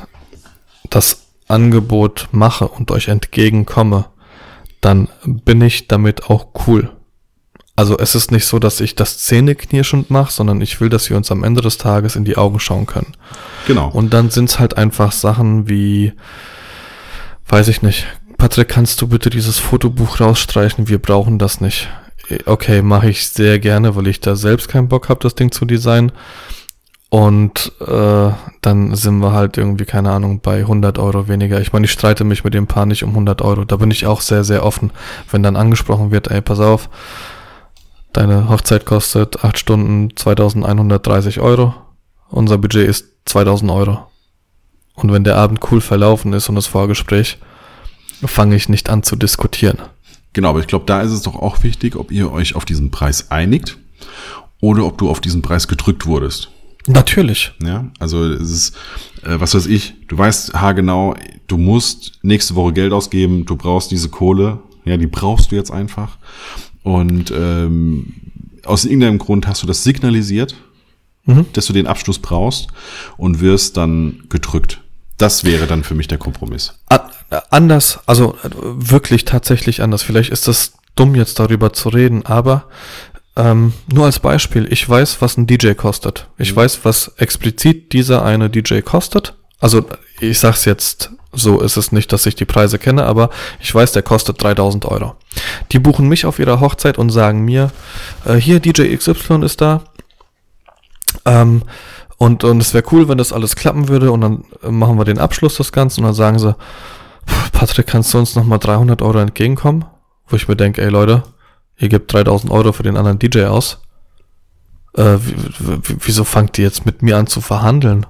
das 0.89 1.27
Angebot 1.47 2.29
mache 2.31 2.67
und 2.67 2.91
euch 2.91 3.07
entgegenkomme, 3.07 4.05
dann 4.81 5.09
bin 5.25 5.61
ich 5.61 5.87
damit 5.87 6.29
auch 6.29 6.47
cool. 6.67 6.91
Also 7.75 7.97
es 7.97 8.13
ist 8.13 8.31
nicht 8.31 8.45
so, 8.45 8.59
dass 8.59 8.81
ich 8.81 8.95
das 8.95 9.19
zähneknirschend 9.19 10.09
mache, 10.09 10.33
sondern 10.33 10.59
ich 10.59 10.81
will, 10.81 10.89
dass 10.89 11.09
wir 11.09 11.15
uns 11.15 11.31
am 11.31 11.45
Ende 11.45 11.61
des 11.61 11.77
Tages 11.77 12.17
in 12.17 12.25
die 12.25 12.35
Augen 12.35 12.59
schauen 12.59 12.85
können. 12.85 13.13
Genau. 13.67 13.89
Und 13.89 14.13
dann 14.13 14.29
sind 14.29 14.49
es 14.49 14.59
halt 14.59 14.77
einfach 14.77 15.13
Sachen 15.13 15.69
wie, 15.69 16.11
weiß 17.47 17.69
ich 17.69 17.81
nicht, 17.81 18.05
Patrick, 18.37 18.67
kannst 18.67 19.01
du 19.01 19.07
bitte 19.07 19.29
dieses 19.29 19.59
Fotobuch 19.59 20.19
rausstreichen? 20.19 20.89
Wir 20.89 20.99
brauchen 20.99 21.39
das 21.39 21.61
nicht. 21.61 21.89
Okay, 22.45 22.81
mache 22.81 23.09
ich 23.09 23.27
sehr 23.29 23.59
gerne, 23.59 23.95
weil 23.95 24.07
ich 24.07 24.19
da 24.19 24.35
selbst 24.35 24.67
keinen 24.67 24.87
Bock 24.87 25.09
habe, 25.09 25.21
das 25.21 25.35
Ding 25.35 25.51
zu 25.51 25.65
designen. 25.65 26.11
Und 27.09 27.71
äh, 27.81 28.29
dann 28.61 28.95
sind 28.95 29.17
wir 29.19 29.33
halt 29.33 29.57
irgendwie, 29.57 29.85
keine 29.85 30.11
Ahnung, 30.11 30.41
bei 30.41 30.59
100 30.59 30.99
Euro 30.99 31.27
weniger. 31.27 31.59
Ich 31.59 31.73
meine, 31.73 31.85
ich 31.85 31.91
streite 31.91 32.23
mich 32.23 32.43
mit 32.43 32.53
dem 32.53 32.67
Paar 32.67 32.85
nicht 32.85 33.03
um 33.03 33.09
100 33.09 33.41
Euro. 33.41 33.65
Da 33.65 33.77
bin 33.77 33.89
ich 33.89 34.05
auch 34.05 34.21
sehr, 34.21 34.43
sehr 34.43 34.63
offen. 34.63 34.91
Wenn 35.31 35.41
dann 35.41 35.55
angesprochen 35.55 36.11
wird, 36.11 36.29
ey, 36.29 36.41
pass 36.41 36.59
auf, 36.59 36.89
Deine 38.13 38.49
Hochzeit 38.49 38.85
kostet 38.85 39.43
8 39.43 39.57
Stunden 39.57 40.15
2130 40.15 41.39
Euro. 41.39 41.75
Unser 42.29 42.57
Budget 42.57 42.87
ist 42.87 43.05
2000 43.25 43.69
Euro. 43.71 44.07
Und 44.95 45.13
wenn 45.13 45.23
der 45.23 45.37
Abend 45.37 45.59
cool 45.71 45.79
verlaufen 45.79 46.33
ist 46.33 46.49
und 46.49 46.55
das 46.55 46.67
Vorgespräch, 46.67 47.37
fange 48.25 48.55
ich 48.55 48.67
nicht 48.67 48.89
an 48.89 49.03
zu 49.03 49.15
diskutieren. 49.15 49.77
Genau, 50.33 50.49
aber 50.49 50.59
ich 50.59 50.67
glaube, 50.67 50.85
da 50.85 51.01
ist 51.01 51.11
es 51.11 51.21
doch 51.21 51.35
auch 51.35 51.63
wichtig, 51.63 51.95
ob 51.95 52.11
ihr 52.11 52.31
euch 52.31 52.55
auf 52.55 52.65
diesen 52.65 52.91
Preis 52.91 53.31
einigt 53.31 53.77
oder 54.59 54.85
ob 54.85 54.97
du 54.97 55.09
auf 55.09 55.21
diesen 55.21 55.41
Preis 55.41 55.67
gedrückt 55.67 56.05
wurdest. 56.05 56.49
Natürlich. 56.89 57.53
Ja, 57.63 57.85
also 57.99 58.25
es 58.25 58.49
ist, 58.49 58.75
äh, 59.23 59.39
was 59.39 59.53
weiß 59.53 59.67
ich, 59.67 59.93
du 60.07 60.17
weißt 60.17 60.53
haargenau, 60.53 61.15
du 61.47 61.57
musst 61.57 62.19
nächste 62.23 62.55
Woche 62.55 62.73
Geld 62.73 62.93
ausgeben, 62.93 63.45
du 63.45 63.55
brauchst 63.55 63.91
diese 63.91 64.09
Kohle, 64.09 64.59
ja, 64.85 64.97
die 64.97 65.07
brauchst 65.07 65.51
du 65.51 65.55
jetzt 65.55 65.71
einfach. 65.71 66.17
Und 66.83 67.31
ähm, 67.31 68.13
aus 68.65 68.85
irgendeinem 68.85 69.19
Grund 69.19 69.47
hast 69.47 69.61
du 69.61 69.67
das 69.67 69.83
signalisiert, 69.83 70.55
mhm. 71.25 71.45
dass 71.53 71.67
du 71.67 71.73
den 71.73 71.85
Abschluss 71.85 72.19
brauchst 72.19 72.67
und 73.17 73.39
wirst 73.39 73.77
dann 73.77 74.23
gedrückt. 74.29 74.81
Das 75.17 75.43
wäre 75.43 75.67
dann 75.67 75.83
für 75.83 75.95
mich 75.95 76.07
der 76.07 76.17
Kompromiss. 76.17 76.73
Anders, 77.51 77.99
also 78.05 78.35
wirklich 78.43 79.25
tatsächlich 79.25 79.83
anders. 79.83 80.01
Vielleicht 80.01 80.31
ist 80.31 80.47
das 80.47 80.73
dumm 80.95 81.13
jetzt 81.13 81.39
darüber 81.39 81.71
zu 81.71 81.89
reden, 81.89 82.25
aber 82.25 82.65
ähm, 83.39 83.73
nur 83.91 84.05
als 84.05 84.19
Beispiel, 84.19 84.67
ich 84.69 84.87
weiß, 84.87 85.21
was 85.21 85.37
ein 85.37 85.47
DJ 85.47 85.71
kostet. 85.71 86.27
Ich 86.37 86.51
mhm. 86.51 86.57
weiß, 86.57 86.81
was 86.83 87.13
explizit 87.17 87.93
dieser 87.93 88.23
eine 88.23 88.49
DJ 88.49 88.81
kostet. 88.81 89.35
Also 89.59 89.85
ich 90.19 90.39
sag's 90.39 90.65
jetzt 90.65 91.11
so 91.31 91.59
ist 91.59 91.77
es 91.77 91.91
nicht, 91.91 92.11
dass 92.11 92.25
ich 92.25 92.35
die 92.35 92.45
Preise 92.45 92.79
kenne, 92.79 93.05
aber 93.05 93.29
ich 93.59 93.73
weiß, 93.73 93.91
der 93.91 94.01
kostet 94.01 94.41
3000 94.41 94.85
Euro. 94.85 95.15
Die 95.71 95.79
buchen 95.79 96.07
mich 96.07 96.25
auf 96.25 96.39
ihrer 96.39 96.59
Hochzeit 96.59 96.97
und 96.97 97.11
sagen 97.11 97.45
mir, 97.45 97.71
äh, 98.25 98.35
hier 98.35 98.59
DJ 98.59 98.95
XY 98.95 99.43
ist 99.45 99.61
da. 99.61 99.83
Ähm, 101.25 101.63
und, 102.17 102.43
und 102.43 102.59
es 102.59 102.73
wäre 102.73 102.83
cool, 102.91 103.07
wenn 103.07 103.19
das 103.19 103.31
alles 103.31 103.55
klappen 103.55 103.87
würde 103.87 104.11
und 104.11 104.21
dann 104.21 104.43
machen 104.67 104.97
wir 104.97 105.05
den 105.05 105.19
Abschluss 105.19 105.55
des 105.55 105.71
Ganzen 105.71 106.01
und 106.01 106.07
dann 106.07 106.15
sagen 106.15 106.39
sie, 106.39 106.55
Patrick, 107.51 107.87
kannst 107.87 108.13
du 108.13 108.17
uns 108.17 108.35
nochmal 108.35 108.59
300 108.59 109.01
Euro 109.01 109.19
entgegenkommen? 109.19 109.85
Wo 110.27 110.35
ich 110.35 110.47
mir 110.47 110.55
denke, 110.55 110.81
ey 110.81 110.89
Leute, 110.89 111.23
ihr 111.79 111.89
gebt 111.89 112.11
3000 112.13 112.51
Euro 112.51 112.71
für 112.71 112.83
den 112.83 112.97
anderen 112.97 113.19
DJ 113.19 113.45
aus. 113.45 113.79
Äh, 114.95 115.17
wieso 115.99 116.23
fangt 116.23 116.57
ihr 116.57 116.65
jetzt 116.65 116.85
mit 116.85 117.01
mir 117.01 117.17
an 117.17 117.27
zu 117.27 117.41
verhandeln? 117.41 118.05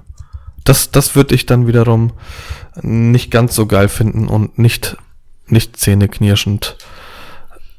Das, 0.64 0.90
das 0.90 1.16
würde 1.16 1.34
ich 1.34 1.46
dann 1.46 1.66
wiederum 1.66 2.12
nicht 2.82 3.30
ganz 3.30 3.54
so 3.54 3.66
geil 3.66 3.88
finden 3.88 4.28
und 4.28 4.58
nicht, 4.58 4.96
nicht 5.46 5.76
zähneknirschend 5.76 6.76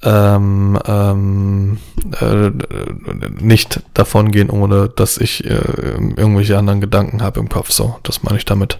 ähm, 0.03 0.79
ähm, 0.85 1.77
äh, 2.19 2.51
nicht 3.39 3.81
davon 3.93 4.31
gehen, 4.31 4.49
ohne 4.49 4.89
dass 4.89 5.17
ich 5.17 5.45
äh, 5.45 5.61
irgendwelche 6.15 6.57
anderen 6.57 6.81
Gedanken 6.81 7.21
habe 7.21 7.39
im 7.39 7.49
Kopf. 7.49 7.71
So, 7.71 7.97
das 8.03 8.23
meine 8.23 8.37
ich 8.37 8.45
damit. 8.45 8.79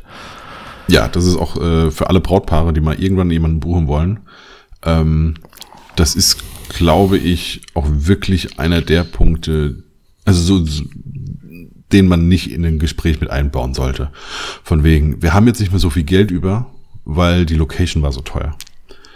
Ja, 0.88 1.08
das 1.08 1.26
ist 1.26 1.38
auch 1.38 1.58
äh, 1.58 1.92
für 1.92 2.10
alle 2.10 2.22
Brautpaare, 2.22 2.74
die 2.74 2.82
mal 2.82 3.00
irgendwann 3.00 3.30
jemanden 3.30 3.60
buchen 3.60 3.88
wollen. 3.88 4.22
Ähm, 4.84 5.36
das 5.96 6.16
ist, 6.16 6.38
glaube 6.74 7.18
ich, 7.18 7.62
auch 7.74 7.88
wirklich 7.90 8.60
einer 8.60 8.82
der 8.82 9.04
Punkte, 9.04 9.84
also 10.26 10.42
so, 10.42 10.84
den 11.92 12.08
man 12.08 12.28
nicht 12.28 12.52
in 12.52 12.66
ein 12.66 12.80
Gespräch 12.80 13.20
mit 13.20 13.30
einbauen 13.30 13.74
sollte. 13.74 14.12
Von 14.64 14.84
wegen, 14.84 15.22
wir 15.22 15.34
haben 15.34 15.48
jetzt 15.48 15.60
nicht 15.60 15.72
mehr 15.72 15.80
so 15.80 15.90
viel 15.90 16.04
Geld 16.04 16.32
über, 16.32 16.72
weil 17.04 17.46
die 17.46 17.56
Location 17.56 18.02
war 18.04 18.12
so 18.12 18.22
teuer. 18.22 18.56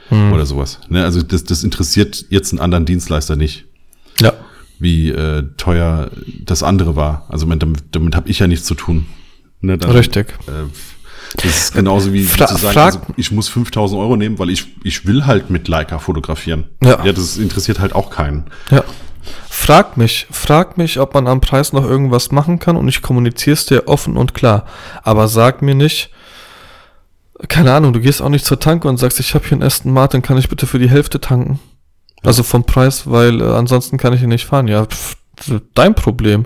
Hm. 0.10 0.34
Oder 0.34 0.45
sowas. 0.45 0.80
Ne? 0.90 1.03
Also 1.03 1.23
das, 1.23 1.44
das 1.44 1.64
interessiert 1.64 2.26
jetzt 2.30 2.52
einen 2.52 2.60
anderen 2.60 2.86
Dienstleister 2.86 3.36
nicht. 3.36 3.65
Ja. 4.19 4.34
Wie 4.77 5.10
äh, 5.10 5.44
teuer 5.57 6.11
das 6.44 6.61
andere 6.61 6.95
war. 6.95 7.26
Also 7.30 7.48
damit, 7.48 7.84
damit 7.91 8.15
habe 8.15 8.30
ich 8.30 8.40
ja 8.40 8.48
nichts 8.48 8.65
zu 8.65 8.76
tun. 8.76 9.06
Ne? 9.61 9.77
Dann, 9.77 9.91
Richtig. 9.91 10.34
Äh, 10.48 10.69
das 11.36 11.57
ist 11.57 11.74
genauso 11.74 12.14
wie, 12.14 12.24
Fra 12.24 12.48
zu 12.48 12.57
sagen, 12.57 12.78
also 12.78 12.99
ich 13.18 13.32
muss 13.32 13.48
5000 13.49 13.99
Euro 13.99 14.16
nehmen, 14.16 14.40
weil 14.40 14.49
ich, 14.49 14.68
ich 14.84 15.06
will 15.06 15.26
halt 15.26 15.49
mit 15.49 15.68
Leica 15.68 15.99
fotografieren. 15.99 16.66
Ja. 16.84 17.03
ja, 17.03 17.14
das 17.14 17.38
interessiert 17.38 17.80
halt 17.80 17.94
auch 17.94 18.10
keinen. 18.10 18.45
Ja. 18.72 18.84
Frag 19.49 19.98
mich, 19.98 20.28
frag 20.30 20.78
mich, 20.78 20.99
ob 20.99 21.14
man 21.14 21.28
am 21.28 21.41
Preis 21.41 21.74
noch 21.74 21.84
irgendwas 21.84 22.32
machen 22.32 22.60
kann 22.60 22.76
und 22.76 22.88
ich 22.88 23.02
kommuniziere 23.02 23.53
es 23.53 23.66
dir 23.66 23.88
offen 23.88 24.18
und 24.18 24.34
klar. 24.34 24.66
Aber 25.03 25.28
sag 25.28 25.62
mir 25.62 25.76
nicht, 25.76 26.12
keine 27.48 27.74
Ahnung, 27.74 27.94
du 27.94 27.99
gehst 27.99 28.22
auch 28.22 28.30
nicht 28.30 28.45
zur 28.45 28.60
Tanke 28.60 28.88
und 28.88 28.98
sagst, 28.98 29.20
ich 29.20 29.34
habe 29.34 29.45
hier 29.45 29.53
einen 29.53 29.64
Aston 29.64 29.91
Martin, 29.91 30.22
kann 30.22 30.38
ich 30.38 30.49
bitte 30.49 30.68
für 30.68 30.80
die 30.80 30.90
Hälfte 30.90 31.20
tanken? 31.20 31.60
Ja. 32.22 32.28
Also 32.28 32.44
vom 32.44 32.66
Preis, 32.66 33.10
weil 33.10 33.41
äh, 33.41 33.45
ansonsten 33.45 33.98
kann 33.98 34.14
ich 34.14 34.22
ihn 34.22 34.30
nicht 34.30 34.45
fahren. 34.45 34.68
Ja, 34.68 34.86
pff, 34.86 35.18
dein 35.74 35.95
Problem. 35.95 36.45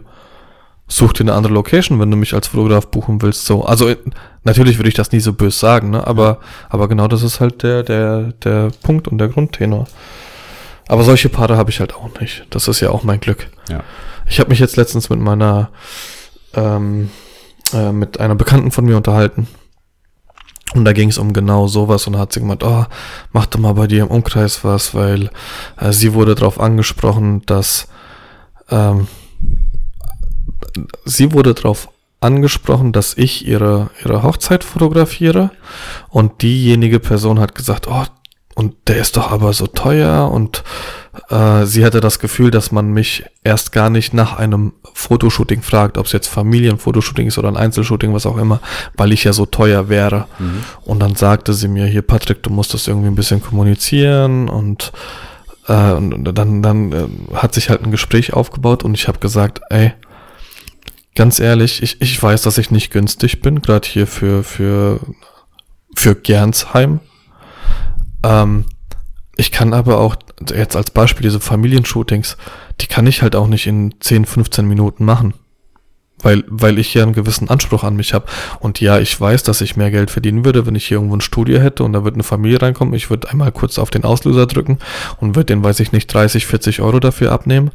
Such 0.92 1.14
dir 1.14 1.22
eine 1.22 1.34
andere 1.34 1.54
Location, 1.54 2.00
wenn 2.00 2.10
du 2.10 2.18
mich 2.18 2.34
als 2.34 2.48
Fotograf 2.48 2.88
buchen 2.88 3.22
willst. 3.22 3.46
So, 3.46 3.64
also 3.64 3.94
natürlich 4.44 4.80
würde 4.80 4.90
ich 4.90 4.96
das 4.96 5.12
nie 5.12 5.20
so 5.20 5.34
böse 5.34 5.58
sagen, 5.58 5.92
ne? 5.92 6.06
Aber, 6.06 6.40
aber 6.68 6.88
genau 6.88 7.08
das 7.08 7.22
ist 7.22 7.40
halt 7.40 7.62
der, 7.62 7.84
der, 7.84 8.34
der 8.44 8.72
Punkt 8.82 9.08
und 9.08 9.20
der 9.20 9.28
Grundtenor. 9.28 9.86
Aber 10.88 11.04
solche 11.04 11.30
Paare 11.30 11.58
habe 11.58 11.70
ich 11.70 11.80
halt 11.80 11.94
auch 11.94 12.20
nicht. 12.20 12.48
Das 12.50 12.68
ist 12.68 12.80
ja 12.80 12.90
auch 12.90 13.04
mein 13.04 13.20
Glück. 13.20 13.48
Ja. 13.70 13.84
Ich 14.28 14.40
habe 14.40 14.50
mich 14.50 14.58
jetzt 14.58 14.78
letztens 14.78 15.12
mit 15.12 15.20
meiner, 15.20 15.70
ähm, 16.56 17.12
äh, 17.72 17.92
mit 17.92 18.20
einer 18.20 18.36
Bekannten 18.36 18.72
von 18.72 18.86
mir 18.86 18.98
unterhalten. 18.98 19.48
Und 20.74 20.86
da 20.86 20.94
ging 20.94 21.10
es 21.10 21.20
um 21.20 21.34
genau 21.34 21.68
sowas 21.68 22.08
und 22.08 22.18
hat 22.18 22.34
sie 22.34 22.40
gemeint, 22.40 22.64
oh, 22.64 22.86
mach 23.32 23.46
doch 23.46 23.60
mal 23.60 23.74
bei 23.74 23.86
dir 23.86 24.04
im 24.04 24.10
Umkreis 24.10 24.64
was, 24.64 24.96
weil 24.96 25.30
äh, 25.78 25.92
sie 25.92 26.14
wurde 26.16 26.34
darauf 26.34 26.60
angesprochen, 26.60 27.44
dass 27.46 27.88
ähm, 28.72 29.08
sie 31.06 31.32
wurde 31.32 31.54
darauf 31.54 31.90
angesprochen, 32.22 32.92
dass 32.92 33.18
ich 33.18 33.48
ihre, 33.48 33.90
ihre 34.04 34.24
Hochzeit 34.24 34.64
fotografiere 34.64 35.52
und 36.10 36.42
diejenige 36.42 37.00
Person 37.00 37.40
hat 37.40 37.56
gesagt, 37.56 37.88
oh, 37.90 38.06
und 38.56 38.76
der 38.88 38.98
ist 38.98 39.16
doch 39.16 39.32
aber 39.32 39.54
so 39.54 39.68
teuer 39.68 40.30
und 40.30 40.66
äh, 41.30 41.66
sie 41.66 41.86
hatte 41.86 42.02
das 42.02 42.20
Gefühl, 42.20 42.52
dass 42.52 42.74
man 42.74 42.92
mich 42.92 43.24
erst 43.42 43.72
gar 43.72 43.90
nicht 43.90 44.14
nach 44.14 44.38
einem 44.38 44.74
Fotoshooting 44.94 45.62
fragt, 45.62 45.98
ob 45.98 46.08
es 46.08 46.12
jetzt 46.12 46.28
Familienfotoshooting 46.28 47.28
ist 47.28 47.38
oder 47.38 47.48
ein 47.48 47.56
Einzelshooting, 47.56 48.14
was 48.14 48.26
auch 48.26 48.38
immer, 48.38 48.60
weil 48.98 49.14
ich 49.14 49.24
ja 49.24 49.32
so 49.32 49.46
teuer 49.46 49.88
wäre. 49.88 50.26
Mhm. 50.40 50.64
Und 50.84 51.00
dann 51.00 51.16
sagte 51.16 51.54
sie 51.54 51.70
mir 51.70 51.86
hier, 51.86 52.02
Patrick, 52.02 52.44
du 52.44 52.50
musst 52.50 52.74
das 52.74 52.86
irgendwie 52.88 53.08
ein 53.08 53.16
bisschen 53.16 53.42
kommunizieren 53.42 54.50
und, 54.50 54.92
äh, 55.70 55.94
und 55.94 56.26
dann, 56.26 56.62
dann 56.62 56.92
äh, 56.92 57.08
hat 57.36 57.54
sich 57.54 57.70
halt 57.70 57.84
ein 57.84 57.92
Gespräch 57.92 58.34
aufgebaut 58.34 58.84
und 58.84 58.94
ich 58.94 59.08
habe 59.08 59.20
gesagt, 59.20 59.62
ey, 59.70 59.94
ganz 61.20 61.40
ehrlich, 61.40 61.84
ich, 61.84 62.02
ich 62.02 62.24
weiß, 62.24 62.44
dass 62.44 62.58
ich 62.58 62.72
nicht 62.72 62.92
günstig 62.92 63.42
bin, 63.42 63.62
gerade 63.62 63.88
hier 63.88 64.08
für, 64.08 64.44
für, 64.44 65.02
für 65.94 66.16
Gernsheim 66.16 67.02
ähm, 68.24 68.66
ich 69.36 69.52
kann 69.52 69.74
aber 69.74 70.00
auch, 70.00 70.16
jetzt 70.54 70.76
als 70.76 70.92
Beispiel 70.92 71.24
diese 71.24 71.40
Familienshootings, 71.40 72.38
die 72.82 72.88
kann 72.88 73.08
ich 73.08 73.22
halt 73.22 73.36
auch 73.36 73.48
nicht 73.48 73.68
in 73.68 73.96
10, 74.00 74.26
15 74.26 74.66
Minuten 74.66 75.06
machen. 75.06 75.34
Weil, 76.22 76.44
weil 76.48 76.80
ich 76.80 76.94
ja 76.94 77.04
einen 77.04 77.14
gewissen 77.14 77.50
Anspruch 77.50 77.86
an 77.86 77.96
mich 77.96 78.14
habe. 78.14 78.26
Und 78.60 78.82
ja, 78.82 79.00
ich 79.00 79.20
weiß, 79.20 79.44
dass 79.44 79.62
ich 79.62 79.78
mehr 79.78 79.92
Geld 79.92 80.12
verdienen 80.12 80.44
würde, 80.44 80.66
wenn 80.66 80.76
ich 80.76 80.86
hier 80.86 80.98
irgendwo 80.98 81.16
ein 81.16 81.22
Studio 81.22 81.60
hätte 81.60 81.86
und 81.86 81.94
da 81.94 82.04
wird 82.04 82.16
eine 82.16 82.24
Familie 82.24 82.62
reinkommen. 82.62 82.94
Ich 82.94 83.10
würde 83.10 83.30
einmal 83.30 83.54
kurz 83.54 83.80
auf 83.80 83.90
den 83.90 84.04
Auslöser 84.04 84.46
drücken 84.46 84.80
und 85.22 85.36
würde 85.36 85.46
den, 85.46 85.64
weiß 85.64 85.80
ich 85.80 85.94
nicht, 85.94 86.14
30, 86.14 86.46
40 86.46 86.82
Euro 86.82 87.00
dafür 87.00 87.32
abnehmen. 87.32 87.72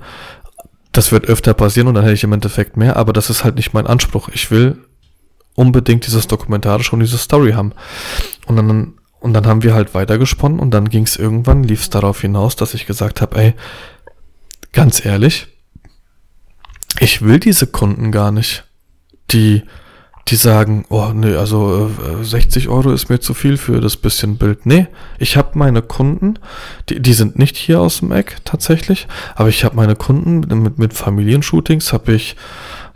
Das 0.95 1.13
wird 1.13 1.27
öfter 1.27 1.55
passieren 1.55 1.89
und 1.89 1.95
dann 1.95 2.05
hätte 2.05 2.15
ich 2.15 2.25
im 2.25 2.33
Endeffekt 2.33 2.77
mehr, 2.77 2.97
aber 2.97 3.13
das 3.13 3.29
ist 3.29 3.45
halt 3.45 3.57
nicht 3.57 3.75
mein 3.75 3.87
Anspruch. 3.87 4.31
Ich 4.33 4.51
will 4.51 4.79
unbedingt 5.55 6.07
dieses 6.07 6.27
Dokumentarische 6.29 6.93
und 6.93 7.01
diese 7.01 7.19
Story 7.19 7.53
haben. 7.53 7.73
Und 8.47 8.57
dann 8.57 8.95
und 9.25 9.33
dann 9.33 9.47
haben 9.47 9.63
wir 9.63 9.75
halt 9.75 9.95
weitergesponnen 9.95 10.61
und 10.61 10.71
dann 10.73 10.91
ging 10.91 11.05
es 11.05 11.17
irgendwann, 11.17 11.65
lief 11.65 11.81
es 11.81 11.91
darauf 11.91 12.21
hinaus, 12.21 12.57
dass 12.57 12.75
ich 12.75 12.85
gesagt 12.85 13.23
habe, 13.23 13.39
ey, 13.39 13.55
ganz 14.73 15.03
ehrlich, 15.03 15.47
ich 17.01 17.23
will 17.23 17.41
diese 17.41 17.67
Kunden 17.67 18.13
gar 18.13 18.31
nicht, 18.31 18.65
die 19.31 19.63
die 20.29 20.37
sagen, 20.37 20.85
oh 20.89 21.11
nee, 21.15 21.35
also 21.35 21.91
äh, 22.21 22.25
60 22.25 22.69
Euro 22.69 22.93
ist 22.93 23.11
mir 23.11 23.21
zu 23.21 23.35
viel 23.35 23.57
für 23.57 23.81
das 23.81 23.97
bisschen 23.97 24.39
Bild. 24.39 24.65
Nee, 24.65 24.87
ich 25.19 25.37
habe 25.37 25.51
meine 25.59 25.83
Kunden, 25.83 26.39
die, 26.89 27.01
die 27.01 27.13
sind 27.13 27.39
nicht 27.39 27.57
hier 27.57 27.81
aus 27.81 27.99
dem 27.99 28.13
Eck 28.13 28.39
tatsächlich, 28.45 29.07
aber 29.35 29.49
ich 29.49 29.65
habe 29.65 29.77
meine 29.77 29.97
Kunden 29.97 30.41
mit, 30.63 30.79
mit 30.79 30.95
Familienshootings, 30.95 31.93
habe 31.93 32.13
ich 32.13 32.37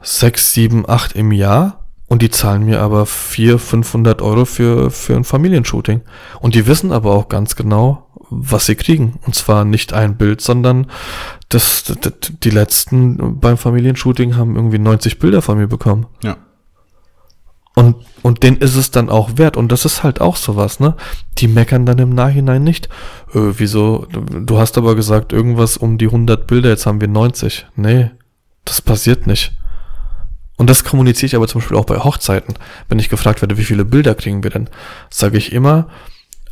6, 0.02 0.52
7, 0.54 0.88
8 0.88 1.16
im 1.16 1.32
Jahr 1.32 1.84
und 2.06 2.22
die 2.22 2.30
zahlen 2.30 2.64
mir 2.64 2.80
aber 2.80 3.04
400, 3.04 3.60
500 3.60 4.22
Euro 4.22 4.44
für, 4.46 4.90
für 4.90 5.14
ein 5.14 5.24
Familienshooting. 5.24 6.00
Und 6.40 6.54
die 6.54 6.66
wissen 6.66 6.90
aber 6.90 7.12
auch 7.12 7.28
ganz 7.28 7.54
genau, 7.54 8.08
was 8.30 8.66
sie 8.66 8.76
kriegen. 8.76 9.18
Und 9.26 9.34
zwar 9.34 9.66
nicht 9.66 9.92
ein 9.92 10.16
Bild, 10.16 10.40
sondern 10.40 10.86
das, 11.50 11.84
das, 12.00 12.12
die 12.42 12.50
letzten 12.50 13.38
beim 13.40 13.58
Familienshooting 13.58 14.36
haben 14.36 14.56
irgendwie 14.56 14.78
90 14.78 15.18
Bilder 15.18 15.42
von 15.42 15.58
mir 15.58 15.66
bekommen. 15.66 16.06
Ja. 16.22 16.36
Und, 17.78 17.94
und 18.22 18.42
den 18.42 18.56
ist 18.56 18.74
es 18.74 18.90
dann 18.90 19.08
auch 19.08 19.38
wert. 19.38 19.56
Und 19.56 19.70
das 19.70 19.84
ist 19.84 20.02
halt 20.02 20.20
auch 20.20 20.34
sowas, 20.34 20.80
ne? 20.80 20.96
Die 21.38 21.46
meckern 21.46 21.86
dann 21.86 22.00
im 22.00 22.10
Nachhinein 22.10 22.64
nicht. 22.64 22.86
Äh, 23.32 23.52
wieso? 23.52 24.08
Du 24.10 24.58
hast 24.58 24.76
aber 24.78 24.96
gesagt, 24.96 25.32
irgendwas 25.32 25.76
um 25.76 25.96
die 25.96 26.06
100 26.06 26.48
Bilder, 26.48 26.70
jetzt 26.70 26.86
haben 26.86 27.00
wir 27.00 27.06
90. 27.06 27.66
Nee, 27.76 28.10
das 28.64 28.82
passiert 28.82 29.28
nicht. 29.28 29.52
Und 30.56 30.68
das 30.68 30.82
kommuniziere 30.82 31.26
ich 31.26 31.36
aber 31.36 31.46
zum 31.46 31.60
Beispiel 31.60 31.76
auch 31.76 31.84
bei 31.84 31.98
Hochzeiten. 31.98 32.56
Wenn 32.88 32.98
ich 32.98 33.10
gefragt 33.10 33.42
werde, 33.42 33.58
wie 33.58 33.64
viele 33.64 33.84
Bilder 33.84 34.16
kriegen 34.16 34.42
wir 34.42 34.50
denn, 34.50 34.68
sage 35.08 35.38
ich 35.38 35.52
immer, 35.52 35.86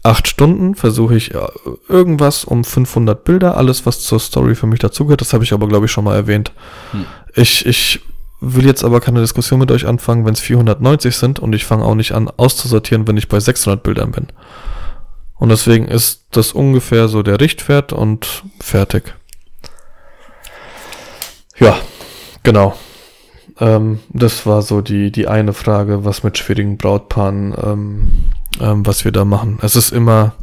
acht 0.05 0.29
Stunden 0.29 0.77
versuche 0.77 1.17
ich 1.17 1.35
äh, 1.35 1.41
irgendwas 1.89 2.45
um 2.45 2.63
500 2.63 3.25
Bilder, 3.25 3.57
alles 3.57 3.85
was 3.85 3.99
zur 3.99 4.21
Story 4.21 4.55
für 4.55 4.69
mich 4.69 4.79
dazugehört. 4.79 5.23
Das 5.23 5.33
habe 5.33 5.43
ich 5.43 5.53
aber, 5.53 5.67
glaube 5.67 5.87
ich, 5.87 5.91
schon 5.91 6.05
mal 6.05 6.15
erwähnt. 6.15 6.53
Hm. 6.93 7.05
Ich, 7.35 7.67
ich 7.67 8.01
will 8.41 8.67
jetzt 8.67 8.85
aber 8.85 9.01
keine 9.01 9.21
Diskussion 9.21 9.61
mit 9.61 9.71
euch 9.71 9.87
anfangen, 9.87 10.25
wenn 10.25 10.35
es 10.35 10.41
490 10.41 11.17
sind 11.17 11.39
und 11.39 11.55
ich 11.55 11.65
fange 11.65 11.85
auch 11.85 11.95
nicht 11.95 12.13
an 12.13 12.31
auszusortieren, 12.37 13.07
wenn 13.09 13.17
ich 13.17 13.29
bei 13.29 13.41
600 13.41 13.83
Bildern 13.83 14.13
bin. 14.13 14.27
Und 15.35 15.51
deswegen 15.51 15.87
ist 15.87 16.27
das 16.31 16.53
ungefähr 16.53 17.09
so 17.09 17.23
der 17.23 17.41
Richtwert 17.41 17.93
und 17.93 18.45
fertig. 18.61 19.15
Ja, 21.59 21.77
genau. 22.43 22.75
Ähm, 23.59 24.01
das 24.11 24.47
war 24.47 24.63
so 24.63 24.81
die, 24.81 25.11
die 25.11 25.29
eine 25.29 25.53
Frage, 25.53 26.05
was 26.05 26.23
mit 26.23 26.37
schwierigen 26.37 26.77
Brautpaaren, 26.77 27.55
ähm, 27.63 28.13
ähm, 28.61 28.87
was 28.87 29.05
wir 29.05 29.13
da 29.13 29.25
machen. 29.25 29.59
Es 29.63 29.77
ist 29.77 29.93
immer, 29.93 30.35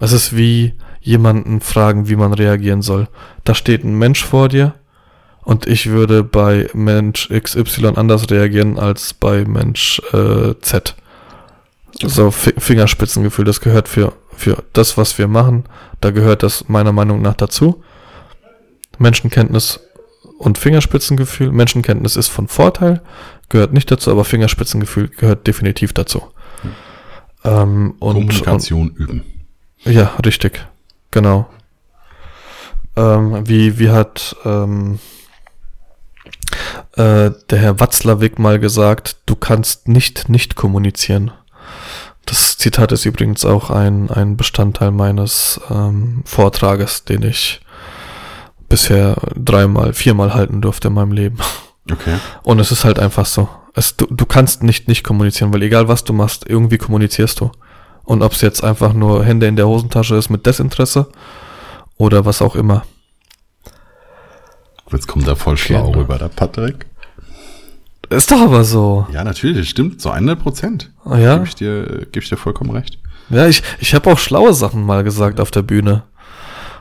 es 0.00 0.12
ist 0.12 0.36
wie 0.36 0.74
jemanden 1.00 1.60
fragen, 1.60 2.08
wie 2.08 2.16
man 2.16 2.32
reagieren 2.32 2.82
soll. 2.82 3.08
Da 3.44 3.54
steht 3.54 3.84
ein 3.84 3.98
Mensch 3.98 4.24
vor 4.24 4.48
dir 4.48 4.74
und 5.44 5.66
ich 5.66 5.90
würde 5.90 6.22
bei 6.22 6.68
Mensch 6.72 7.28
XY 7.28 7.92
anders 7.96 8.30
reagieren 8.30 8.78
als 8.78 9.14
bei 9.14 9.44
Mensch 9.44 10.00
äh, 10.12 10.54
Z. 10.60 10.94
So 12.00 12.30
Fingerspitzengefühl, 12.30 13.44
das 13.44 13.60
gehört 13.60 13.88
für, 13.88 14.12
für 14.34 14.62
das, 14.72 14.96
was 14.96 15.18
wir 15.18 15.28
machen, 15.28 15.64
da 16.00 16.10
gehört 16.10 16.42
das 16.42 16.68
meiner 16.68 16.92
Meinung 16.92 17.22
nach 17.22 17.34
dazu. 17.34 17.82
Menschenkenntnis 18.98 19.80
und 20.38 20.58
Fingerspitzengefühl. 20.58 21.52
Menschenkenntnis 21.52 22.16
ist 22.16 22.28
von 22.28 22.48
Vorteil, 22.48 23.02
gehört 23.48 23.72
nicht 23.72 23.90
dazu, 23.90 24.10
aber 24.10 24.24
Fingerspitzengefühl 24.24 25.08
gehört 25.08 25.46
definitiv 25.46 25.92
dazu. 25.92 26.22
Ähm, 27.44 27.94
und, 27.98 28.14
Kommunikation 28.14 28.90
und, 28.90 28.98
üben. 28.98 29.24
Ja, 29.84 30.14
richtig. 30.24 30.64
Genau. 31.10 31.48
Ähm, 32.96 33.48
wie, 33.48 33.78
wie 33.78 33.90
hat 33.90 34.36
ähm, 34.44 34.98
äh, 36.96 37.30
der 37.50 37.58
Herr 37.58 37.80
Watzlawick 37.80 38.38
mal 38.38 38.58
gesagt, 38.58 39.16
du 39.26 39.36
kannst 39.36 39.88
nicht 39.88 40.28
nicht 40.28 40.56
kommunizieren. 40.56 41.30
Das 42.26 42.56
Zitat 42.56 42.92
ist 42.92 43.04
übrigens 43.04 43.44
auch 43.44 43.70
ein, 43.70 44.10
ein 44.10 44.36
Bestandteil 44.36 44.92
meines 44.92 45.60
ähm, 45.70 46.22
Vortrages, 46.24 47.04
den 47.04 47.22
ich 47.22 47.60
bisher 48.68 49.16
dreimal, 49.34 49.92
viermal 49.92 50.32
halten 50.34 50.60
durfte 50.60 50.88
in 50.88 50.94
meinem 50.94 51.12
Leben. 51.12 51.38
Okay. 51.90 52.16
Und 52.42 52.60
es 52.60 52.70
ist 52.70 52.84
halt 52.84 52.98
einfach 52.98 53.26
so. 53.26 53.48
Es, 53.74 53.96
du, 53.96 54.06
du 54.06 54.24
kannst 54.24 54.62
nicht 54.62 54.86
nicht 54.86 55.02
kommunizieren, 55.02 55.52
weil 55.52 55.62
egal 55.62 55.88
was 55.88 56.04
du 56.04 56.12
machst, 56.12 56.44
irgendwie 56.48 56.78
kommunizierst 56.78 57.40
du. 57.40 57.50
Und 58.04 58.22
ob 58.22 58.32
es 58.32 58.40
jetzt 58.40 58.62
einfach 58.62 58.92
nur 58.92 59.24
Hände 59.24 59.46
in 59.46 59.56
der 59.56 59.66
Hosentasche 59.66 60.16
ist 60.16 60.30
mit 60.30 60.46
Desinteresse 60.46 61.08
oder 61.96 62.24
was 62.24 62.42
auch 62.42 62.56
immer. 62.56 62.84
Jetzt 64.92 65.08
kommt 65.08 65.26
er 65.26 65.36
voll 65.36 65.56
schlau 65.56 65.86
genau. 65.86 65.98
rüber, 65.98 66.18
der 66.18 66.28
Patrick. 66.28 66.86
Ist 68.10 68.30
doch 68.30 68.40
aber 68.40 68.64
so. 68.64 69.06
Ja, 69.12 69.24
natürlich, 69.24 69.70
stimmt, 69.70 70.02
so 70.02 70.10
100 70.10 70.38
Prozent. 70.38 70.90
Oh, 71.04 71.14
ja? 71.14 71.34
Gebe 71.34 71.46
ich, 71.46 71.54
dir, 71.54 72.06
geb 72.12 72.22
ich 72.22 72.28
dir 72.28 72.36
vollkommen 72.36 72.70
recht. 72.70 72.98
Ja, 73.30 73.46
ich, 73.46 73.62
ich 73.80 73.94
habe 73.94 74.10
auch 74.12 74.18
schlaue 74.18 74.52
Sachen 74.52 74.84
mal 74.84 75.02
gesagt 75.02 75.40
auf 75.40 75.50
der 75.50 75.62
Bühne. 75.62 76.02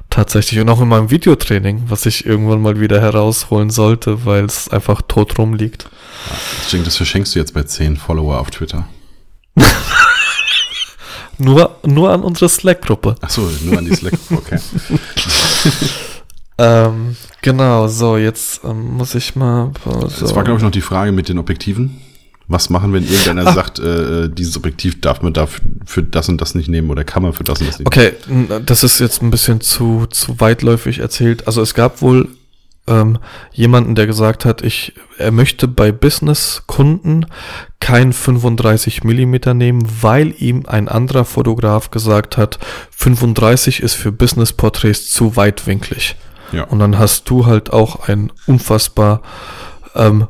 Tatsächlich. 0.10 0.60
Und 0.60 0.70
auch 0.70 0.82
in 0.82 0.90
meinem 0.90 1.10
Videotraining, 1.10 1.84
was 1.88 2.06
ich 2.06 2.26
irgendwann 2.26 2.62
mal 2.62 2.82
wieder 2.82 3.00
herausholen 3.00 3.70
sollte, 3.70 4.26
weil 4.26 4.44
es 4.44 4.68
einfach 4.68 5.02
tot 5.02 5.38
rumliegt. 5.38 5.84
Ja, 5.84 6.36
ich 6.64 6.72
denke, 6.72 6.86
das 6.86 6.98
verschenkst 6.98 7.34
du 7.34 7.40
jetzt 7.40 7.54
bei 7.54 7.64
10 7.64 7.96
Follower 7.96 8.38
auf 8.38 8.52
Twitter. 8.52 8.90
nur, 11.38 11.78
nur 11.86 12.12
an 12.12 12.24
unsere 12.24 12.50
Slack-Gruppe. 12.50 13.16
Achso, 13.22 13.50
nur 13.64 13.78
an 13.78 13.86
die 13.86 13.96
Slack-Gruppe, 13.96 14.36
okay. 14.36 14.60
ähm, 16.62 17.16
genau, 17.42 17.88
so, 17.88 18.18
jetzt 18.18 18.64
ähm, 18.64 18.98
muss 18.98 19.16
ich 19.16 19.36
mal. 19.36 19.72
So. 19.84 20.08
Das 20.20 20.36
war, 20.36 20.44
glaube 20.44 20.60
ich, 20.60 20.64
noch 20.64 20.72
die 20.72 20.82
Frage 20.82 21.12
mit 21.12 21.30
den 21.30 21.40
Objektiven. 21.40 22.02
Was 22.48 22.70
machen, 22.70 22.92
wenn 22.92 23.04
irgendeiner 23.04 23.48
Ach. 23.48 23.56
sagt, 23.56 23.80
äh, 23.80 24.30
dieses 24.30 24.58
Objektiv 24.58 25.00
darf 25.00 25.22
man 25.22 25.32
dafür 25.32 25.64
für 25.86 26.04
das 26.04 26.28
und 26.28 26.42
das 26.42 26.54
nicht 26.54 26.68
nehmen 26.68 26.90
oder 26.90 27.06
kann 27.06 27.24
man 27.24 27.32
für 27.32 27.46
das 27.46 27.62
und 27.62 27.68
das 27.68 27.80
nicht 27.80 27.88
okay, 27.88 28.14
nehmen? 28.28 28.52
Okay, 28.52 28.64
das 28.66 28.84
ist 28.84 29.00
jetzt 29.00 29.24
ein 29.24 29.32
bisschen 29.32 29.62
zu, 29.62 30.06
zu 30.10 30.40
weitläufig 30.40 31.00
erzählt. 31.00 31.48
Also 31.48 31.62
es 31.62 31.74
gab 31.74 32.02
wohl 32.02 32.28
ähm, 32.88 33.20
jemanden, 33.54 33.96
der 33.96 34.06
gesagt 34.06 34.44
hat, 34.44 34.64
ich, 34.64 34.94
er 35.18 35.32
möchte 35.32 35.68
bei 35.68 35.92
Business-Kunden 35.92 37.26
kein 37.80 38.12
35 38.12 39.04
Millimeter 39.04 39.54
nehmen, 39.54 39.88
weil 40.02 40.34
ihm 40.38 40.66
ein 40.68 40.90
anderer 40.90 41.26
Fotograf 41.26 41.90
gesagt 41.90 42.38
hat, 42.38 42.60
35 42.92 43.82
ist 43.82 43.94
für 43.94 44.12
Business-Porträts 44.12 45.10
zu 45.10 45.36
weitwinklig. 45.36 46.16
Ja. 46.52 46.64
Und 46.66 46.80
dann 46.80 46.98
hast 46.98 47.30
du 47.30 47.46
halt 47.46 47.72
auch 47.72 48.08
ein 48.08 48.32
unfassbar 48.48 49.22
ähm, 49.96 50.28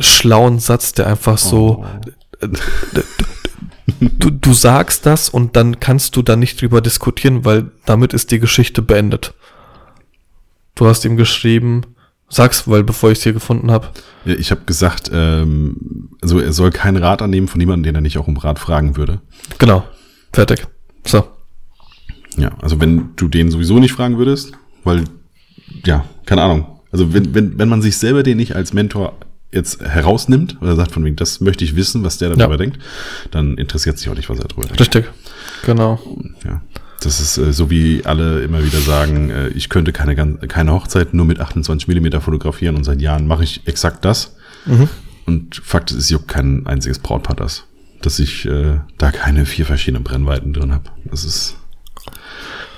schlauen 0.00 0.58
Satz, 0.58 0.92
der 0.92 1.06
einfach 1.06 1.38
so. 1.38 1.84
Oh. 1.84 2.48
Du, 4.00 4.30
du 4.30 4.52
sagst 4.52 5.06
das 5.06 5.28
und 5.28 5.56
dann 5.56 5.80
kannst 5.80 6.16
du 6.16 6.22
da 6.22 6.36
nicht 6.36 6.60
drüber 6.60 6.80
diskutieren, 6.80 7.44
weil 7.44 7.70
damit 7.84 8.14
ist 8.14 8.30
die 8.30 8.38
Geschichte 8.38 8.80
beendet. 8.82 9.34
Du 10.74 10.86
hast 10.86 11.04
ihm 11.04 11.16
geschrieben, 11.16 11.82
sag's, 12.28 12.68
weil 12.68 12.82
bevor 12.84 13.10
ich 13.10 13.18
es 13.18 13.24
hier 13.24 13.32
gefunden 13.32 13.70
habe. 13.70 13.88
Ja, 14.24 14.34
ich 14.34 14.50
habe 14.50 14.62
gesagt, 14.62 15.10
ähm, 15.12 16.10
also 16.20 16.40
er 16.40 16.52
soll 16.52 16.70
keinen 16.70 16.96
Rat 16.96 17.22
annehmen 17.22 17.48
von 17.48 17.60
jemandem, 17.60 17.84
den 17.84 17.94
er 17.96 18.00
nicht 18.00 18.18
auch 18.18 18.28
um 18.28 18.36
Rat 18.36 18.58
fragen 18.58 18.96
würde. 18.96 19.20
Genau, 19.58 19.84
fertig. 20.32 20.66
So. 21.04 21.24
Ja, 22.36 22.52
also 22.60 22.80
wenn 22.80 23.10
du 23.16 23.28
den 23.28 23.50
sowieso 23.50 23.78
nicht 23.78 23.92
fragen 23.92 24.16
würdest, 24.16 24.52
weil, 24.84 25.04
ja, 25.84 26.04
keine 26.26 26.42
Ahnung, 26.42 26.66
also 26.90 27.14
wenn, 27.14 27.34
wenn, 27.34 27.58
wenn 27.58 27.68
man 27.68 27.82
sich 27.82 27.96
selber 27.96 28.22
den 28.22 28.36
nicht 28.36 28.54
als 28.54 28.72
Mentor 28.72 29.14
jetzt 29.50 29.82
herausnimmt 29.82 30.58
oder 30.60 30.76
sagt 30.76 30.92
von 30.92 31.04
wegen, 31.04 31.16
das 31.16 31.40
möchte 31.40 31.64
ich 31.64 31.76
wissen, 31.76 32.04
was 32.04 32.18
der 32.18 32.30
darüber 32.30 32.54
ja. 32.54 32.56
denkt, 32.56 32.78
dann 33.30 33.58
interessiert 33.58 33.98
sich 33.98 34.08
auch 34.08 34.14
nicht, 34.14 34.28
was 34.30 34.38
er 34.38 34.48
darüber 34.48 34.66
denkt. 34.66 34.80
Richtig, 34.80 35.10
genau. 35.64 36.00
Ja. 36.44 36.62
Das 37.02 37.20
ist 37.20 37.36
äh, 37.36 37.52
so 37.52 37.68
wie 37.68 38.04
alle 38.04 38.42
immer 38.42 38.64
wieder 38.64 38.78
sagen, 38.78 39.30
äh, 39.30 39.48
ich 39.48 39.68
könnte 39.68 39.92
keine, 39.92 40.14
keine 40.14 40.72
Hochzeit 40.72 41.14
nur 41.14 41.26
mit 41.26 41.40
28 41.40 41.88
Millimeter 41.88 42.20
fotografieren 42.20 42.76
und 42.76 42.84
seit 42.84 43.00
Jahren 43.02 43.26
mache 43.26 43.44
ich 43.44 43.66
exakt 43.66 44.04
das. 44.04 44.36
Mhm. 44.66 44.88
Und 45.26 45.56
Fakt 45.56 45.90
ist, 45.90 45.98
es 45.98 46.10
juckt 46.10 46.28
kein 46.28 46.66
einziges 46.66 46.98
Brautpaar 46.98 47.36
das, 47.36 47.64
dass 48.00 48.18
ich 48.18 48.46
äh, 48.46 48.80
da 48.98 49.10
keine 49.10 49.46
vier 49.46 49.66
verschiedenen 49.66 50.04
Brennweiten 50.04 50.52
drin 50.52 50.72
habe. 50.72 50.84
Das 51.04 51.24
ist 51.24 51.56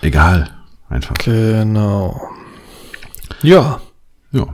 egal, 0.03 0.51
einfach. 0.95 1.15
Genau. 1.17 2.21
Ja, 3.43 3.81
ja, 4.33 4.47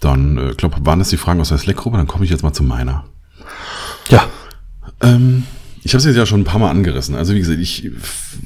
dann, 0.00 0.38
äh, 0.38 0.54
glaube 0.56 0.84
waren 0.84 0.98
das 0.98 1.10
die 1.10 1.16
Fragen 1.16 1.40
aus 1.40 1.50
der 1.50 1.58
Slack-Gruppe, 1.58 1.96
dann 1.96 2.06
komme 2.06 2.24
ich 2.24 2.30
jetzt 2.30 2.42
mal 2.42 2.52
zu 2.52 2.62
meiner. 2.62 3.04
Ja. 4.08 4.26
Ähm, 5.00 5.44
ich 5.84 5.92
habe 5.94 5.98
es 5.98 6.04
jetzt 6.04 6.16
ja 6.16 6.26
schon 6.26 6.40
ein 6.40 6.44
paar 6.44 6.60
Mal 6.60 6.70
angerissen. 6.70 7.14
Also 7.14 7.34
wie 7.34 7.38
gesagt, 7.38 7.58
ich 7.58 7.90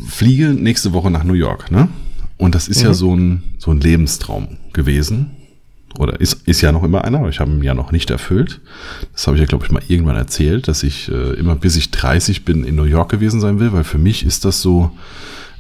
fliege 0.09 0.49
nächste 0.49 0.93
Woche 0.93 1.11
nach 1.11 1.25
New 1.25 1.35
York, 1.35 1.71
ne? 1.71 1.89
Und 2.39 2.55
das 2.55 2.69
ist 2.69 2.81
mhm. 2.81 2.87
ja 2.87 2.95
so 2.95 3.15
ein, 3.15 3.43
so 3.59 3.71
ein 3.71 3.81
Lebenstraum 3.81 4.59
gewesen. 4.73 5.31
Oder 5.99 6.21
ist, 6.21 6.47
ist 6.47 6.61
ja 6.61 6.73
noch 6.73 6.83
immer 6.83 7.05
einer, 7.05 7.21
aber 7.21 7.31
ich 7.31 7.41
habe 7.41 7.51
ihn 7.51 7.63
ja 7.63 7.73
noch 7.73 7.91
nicht 7.91 8.11
erfüllt. 8.11 8.61
Das 9.13 9.27
habe 9.27 9.37
ich 9.37 9.41
ja, 9.41 9.47
glaube 9.47 9.65
ich, 9.65 9.71
mal 9.71 9.83
irgendwann 9.89 10.17
erzählt, 10.17 10.69
dass 10.69 10.83
ich 10.83 11.11
äh, 11.11 11.35
immer 11.35 11.57
bis 11.57 11.77
ich 11.77 11.91
30 11.91 12.45
bin 12.45 12.65
in 12.65 12.75
New 12.75 12.85
York 12.85 13.11
gewesen 13.11 13.41
sein 13.41 13.61
will, 13.61 13.73
weil 13.73 13.85
für 13.85 13.97
mich 13.97 14.25
ist 14.25 14.45
das 14.45 14.61
so, 14.61 14.91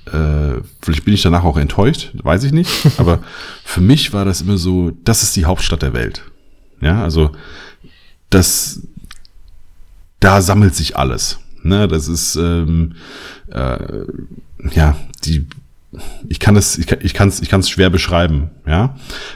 äh, 0.06 0.62
vielleicht 0.82 1.04
bin 1.04 1.14
ich 1.14 1.22
danach 1.22 1.44
auch 1.44 1.56
enttäuscht, 1.56 2.12
weiß 2.22 2.44
ich 2.44 2.52
nicht. 2.52 2.70
Aber 2.98 3.20
für 3.64 3.80
mich 3.80 4.12
war 4.12 4.24
das 4.24 4.40
immer 4.40 4.58
so, 4.58 4.92
das 5.04 5.22
ist 5.22 5.36
die 5.36 5.44
Hauptstadt 5.44 5.82
der 5.82 5.92
Welt. 5.92 6.22
Ja, 6.80 7.02
also 7.02 7.32
das, 8.30 8.82
da 10.20 10.40
sammelt 10.42 10.74
sich 10.74 10.96
alles. 10.96 11.38
Ne, 11.62 11.88
das 11.88 12.06
ist 12.06 12.36
ähm, 12.36 12.94
äh, 13.48 14.04
ja 14.72 14.96
die 15.24 15.46
ich 16.28 16.38
kann 16.38 16.54
es 16.54 16.78
ich 16.78 16.86
kann 16.86 16.98
ich 17.02 17.12
kann 17.12 17.28
es 17.28 17.40
ich 17.40 17.48
kann 17.48 17.60
es 17.60 17.68
schwer 17.68 17.90
beschreiben, 17.90 18.50
ja. 18.66 18.94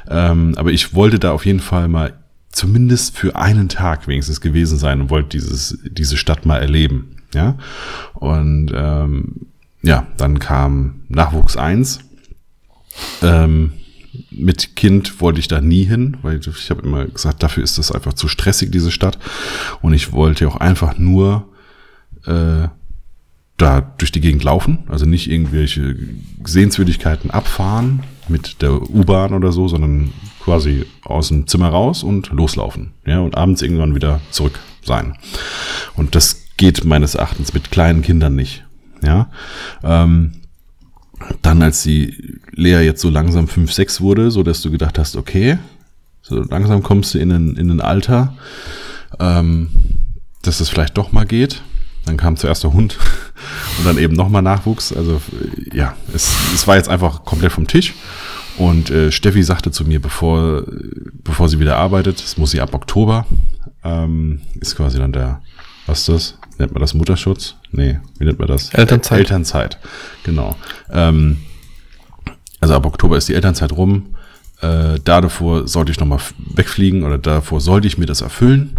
Ähm, 0.09 0.55
aber 0.57 0.71
ich 0.71 0.95
wollte 0.95 1.19
da 1.19 1.33
auf 1.33 1.45
jeden 1.45 1.61
Fall 1.61 1.89
mal 1.89 2.13
zumindest 2.53 3.17
für 3.17 3.35
einen 3.35 3.69
Tag 3.69 4.07
wenigstens 4.07 4.41
gewesen 4.41 4.79
sein 4.79 5.01
und 5.01 5.11
wollte 5.11 5.31
dieses 5.31 5.79
diese 5.85 6.17
Stadt 6.17 6.47
mal 6.47 6.59
erleben, 6.59 7.17
ja. 7.35 7.57
Und 8.15 8.71
ähm, 8.75 9.47
ja, 9.83 10.07
dann 10.17 10.39
kam 10.39 11.03
Nachwuchs 11.09 11.57
1. 11.57 12.01
Ähm, 13.23 13.73
mit 14.31 14.77
Kind 14.77 15.21
wollte 15.21 15.41
ich 15.41 15.49
da 15.49 15.61
nie 15.61 15.85
hin, 15.85 16.17
weil 16.23 16.41
ich 16.41 16.71
habe 16.71 16.83
immer 16.83 17.07
gesagt, 17.07 17.43
dafür 17.43 17.63
ist 17.63 17.79
das 17.79 17.93
einfach 17.93 18.15
zu 18.15 18.29
stressig, 18.29 18.71
diese 18.71 18.91
Stadt. 18.91 19.19
Und 19.83 19.95
ich 19.95 20.13
wollte 20.13 20.49
auch 20.49 20.57
einfach 20.57 20.99
nur 20.99 21.49
äh, 22.27 22.69
da 23.57 23.81
durch 23.99 24.11
die 24.11 24.21
Gegend 24.21 24.43
laufen, 24.43 24.79
also 24.89 25.05
nicht 25.05 25.31
irgendwelche 25.31 25.97
Sehenswürdigkeiten 26.45 27.31
abfahren 27.31 28.03
mit 28.29 28.63
der 28.63 28.81
U-Bahn 28.91 29.35
oder 29.35 29.53
so, 29.53 29.69
sondern 29.69 30.13
quasi 30.43 30.87
aus 31.05 31.29
dem 31.29 31.47
Zimmer 31.47 31.69
raus 31.69 32.03
und 32.03 32.31
loslaufen. 32.31 32.93
Ja, 33.07 33.21
und 33.21 33.37
abends 33.37 33.61
irgendwann 33.63 33.95
wieder 33.95 34.21
zurück 34.31 34.59
sein. 34.83 35.17
Und 35.95 36.15
das 36.15 36.47
geht 36.57 36.85
meines 36.85 37.15
Erachtens 37.15 37.53
mit 37.53 37.71
kleinen 37.71 38.03
Kindern 38.03 38.35
nicht. 38.35 38.65
Ja. 39.03 39.31
Ähm, 39.83 40.33
dann, 41.43 41.63
als 41.63 41.83
die 41.83 42.41
Lea 42.53 42.81
jetzt 42.81 43.01
so 43.01 43.11
langsam 43.11 43.49
5, 43.49 43.73
6 43.73 44.01
wurde, 44.01 44.31
so 44.31 44.43
dass 44.43 44.63
du 44.63 44.71
gedacht 44.71 44.99
hast, 44.99 45.17
okay, 45.17 45.59
so 46.23 46.43
langsam 46.43 46.83
kommst 46.83 47.15
du 47.15 47.19
in 47.19 47.31
ein, 47.33 47.57
in 47.57 47.71
ein 47.71 47.81
Alter, 47.81 48.37
ähm, 49.19 49.69
dass 50.43 50.61
es 50.61 50.69
vielleicht 50.69 50.97
doch 50.97 51.13
mal 51.13 51.27
geht. 51.27 51.63
Dann 52.07 52.17
kam 52.17 52.37
zuerst 52.37 52.65
der 52.65 52.73
Hund 52.73 52.97
und 53.79 53.87
dann 53.87 53.99
eben 53.99 54.15
nochmal 54.15 54.43
Nachwuchs. 54.43 54.93
Also 54.93 55.21
ja, 55.73 55.95
es, 56.15 56.35
es 56.55 56.67
war 56.67 56.77
jetzt 56.77 56.89
einfach 56.89 57.25
komplett 57.25 57.53
vom 57.53 57.67
Tisch. 57.67 57.95
Und 58.57 58.91
äh, 58.91 59.13
Steffi 59.13 59.43
sagte 59.43 59.71
zu 59.71 59.85
mir, 59.85 60.01
bevor, 60.01 60.65
bevor 61.25 61.49
sie 61.49 61.61
wieder 61.61 61.77
arbeitet, 61.77 62.23
das 62.23 62.37
muss 62.37 62.51
sie 62.51 62.61
ab 62.61 62.75
Oktober, 62.75 63.27
ähm, 63.85 64.43
ist 64.61 64.77
quasi 64.77 64.99
dann 64.99 65.13
der, 65.13 65.41
was 65.87 66.01
ist 66.01 66.09
das? 66.09 66.39
Nennt 66.59 66.73
man 66.73 66.81
das 66.81 66.95
Mutterschutz? 66.95 67.57
Nee, 67.73 67.99
wie 68.19 68.25
nennt 68.25 68.39
man 68.39 68.49
das? 68.49 68.73
Elternzeit. 68.75 69.19
Elternzeit, 69.19 69.79
genau. 70.25 70.57
Ähm, 70.91 71.39
also 72.61 72.75
ab 72.75 72.85
Oktober 72.85 73.17
ist 73.17 73.29
die 73.29 73.35
Elternzeit 73.35 73.73
rum. 73.73 74.15
Äh, 74.61 74.99
da 75.03 75.21
davor 75.21 75.67
sollte 75.67 75.91
ich 75.91 75.99
nochmal 75.99 76.21
wegfliegen 76.55 77.03
oder 77.03 77.17
davor 77.17 77.61
sollte 77.61 77.87
ich 77.87 77.97
mir 77.97 78.07
das 78.07 78.21
erfüllen, 78.21 78.79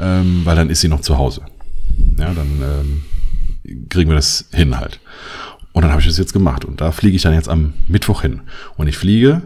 ähm, 0.00 0.42
weil 0.44 0.56
dann 0.56 0.68
ist 0.68 0.80
sie 0.80 0.88
noch 0.88 1.00
zu 1.00 1.16
Hause. 1.16 1.42
Ja, 2.18 2.32
dann 2.34 2.60
ähm, 2.60 3.88
kriegen 3.88 4.10
wir 4.10 4.16
das 4.16 4.46
hin 4.52 4.78
halt. 4.78 4.98
Und 5.72 5.82
dann 5.82 5.92
habe 5.92 6.00
ich 6.00 6.08
das 6.08 6.18
jetzt 6.18 6.32
gemacht 6.32 6.64
und 6.64 6.80
da 6.80 6.92
fliege 6.92 7.16
ich 7.16 7.22
dann 7.22 7.34
jetzt 7.34 7.48
am 7.48 7.74
Mittwoch 7.88 8.22
hin. 8.22 8.40
Und 8.76 8.88
ich 8.88 8.96
fliege 8.96 9.42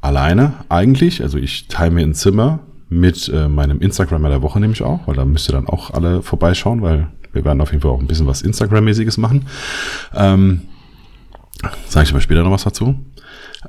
alleine 0.00 0.54
eigentlich, 0.68 1.22
also 1.22 1.38
ich 1.38 1.68
teile 1.68 1.90
mir 1.90 2.02
ein 2.02 2.14
Zimmer 2.14 2.60
mit 2.88 3.28
äh, 3.28 3.48
meinem 3.48 3.80
Instagrammer 3.80 4.28
der 4.28 4.42
Woche 4.42 4.60
nämlich 4.60 4.82
auch, 4.82 5.06
weil 5.06 5.14
da 5.14 5.24
müsst 5.24 5.48
ihr 5.48 5.52
dann 5.52 5.66
auch 5.66 5.90
alle 5.90 6.22
vorbeischauen, 6.22 6.82
weil 6.82 7.08
wir 7.32 7.44
werden 7.44 7.60
auf 7.60 7.70
jeden 7.70 7.82
Fall 7.82 7.90
auch 7.90 8.00
ein 8.00 8.06
bisschen 8.06 8.26
was 8.26 8.42
Instagram-mäßiges 8.42 9.18
machen. 9.18 9.46
Ähm, 10.14 10.62
Sage 11.88 12.04
ich 12.04 12.10
aber 12.12 12.20
später 12.20 12.42
noch 12.42 12.50
was 12.50 12.64
dazu. 12.64 12.96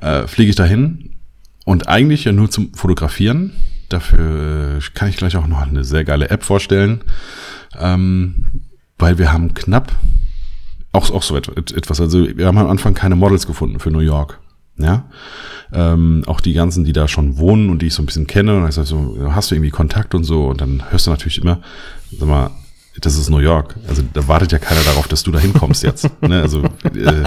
Äh, 0.00 0.26
fliege 0.26 0.50
ich 0.50 0.56
dahin 0.56 1.16
und 1.64 1.88
eigentlich 1.88 2.24
ja 2.24 2.32
nur 2.32 2.50
zum 2.50 2.72
Fotografieren. 2.74 3.52
Dafür 3.88 4.78
kann 4.94 5.08
ich 5.08 5.16
gleich 5.16 5.36
auch 5.36 5.48
noch 5.48 5.62
eine 5.62 5.82
sehr 5.82 6.04
geile 6.04 6.30
App 6.30 6.44
vorstellen, 6.44 7.02
ähm, 7.78 8.46
weil 8.98 9.18
wir 9.18 9.32
haben 9.32 9.52
knapp 9.54 9.92
auch, 10.92 11.10
auch 11.10 11.22
so 11.22 11.36
etwas. 11.36 12.00
Also 12.00 12.36
wir 12.36 12.46
haben 12.46 12.58
am 12.58 12.70
Anfang 12.70 12.94
keine 12.94 13.16
Models 13.16 13.46
gefunden 13.46 13.80
für 13.80 13.90
New 13.90 14.00
York. 14.00 14.38
Ja, 14.80 15.04
ähm, 15.72 16.24
auch 16.26 16.40
die 16.40 16.52
ganzen, 16.52 16.84
die 16.84 16.92
da 16.92 17.06
schon 17.08 17.38
wohnen 17.38 17.70
und 17.70 17.82
die 17.82 17.86
ich 17.86 17.94
so 17.94 18.02
ein 18.02 18.06
bisschen 18.06 18.26
kenne. 18.26 18.56
Und 18.56 18.68
ich 18.68 18.74
sag 18.74 18.86
so, 18.86 19.16
hast 19.30 19.50
du 19.50 19.54
irgendwie 19.54 19.70
Kontakt 19.70 20.14
und 20.14 20.24
so? 20.24 20.46
Und 20.46 20.60
dann 20.60 20.82
hörst 20.90 21.06
du 21.06 21.10
natürlich 21.10 21.38
immer, 21.38 21.60
sag 22.10 22.28
mal, 22.28 22.50
das 23.00 23.16
ist 23.16 23.30
New 23.30 23.38
York. 23.38 23.76
Also 23.88 24.02
da 24.12 24.26
wartet 24.26 24.52
ja 24.52 24.58
keiner 24.58 24.82
darauf, 24.82 25.08
dass 25.08 25.22
du 25.22 25.30
da 25.30 25.38
hinkommst 25.38 25.82
jetzt. 25.82 26.10
ne? 26.22 26.42
Also 26.42 26.64
äh, 26.64 27.24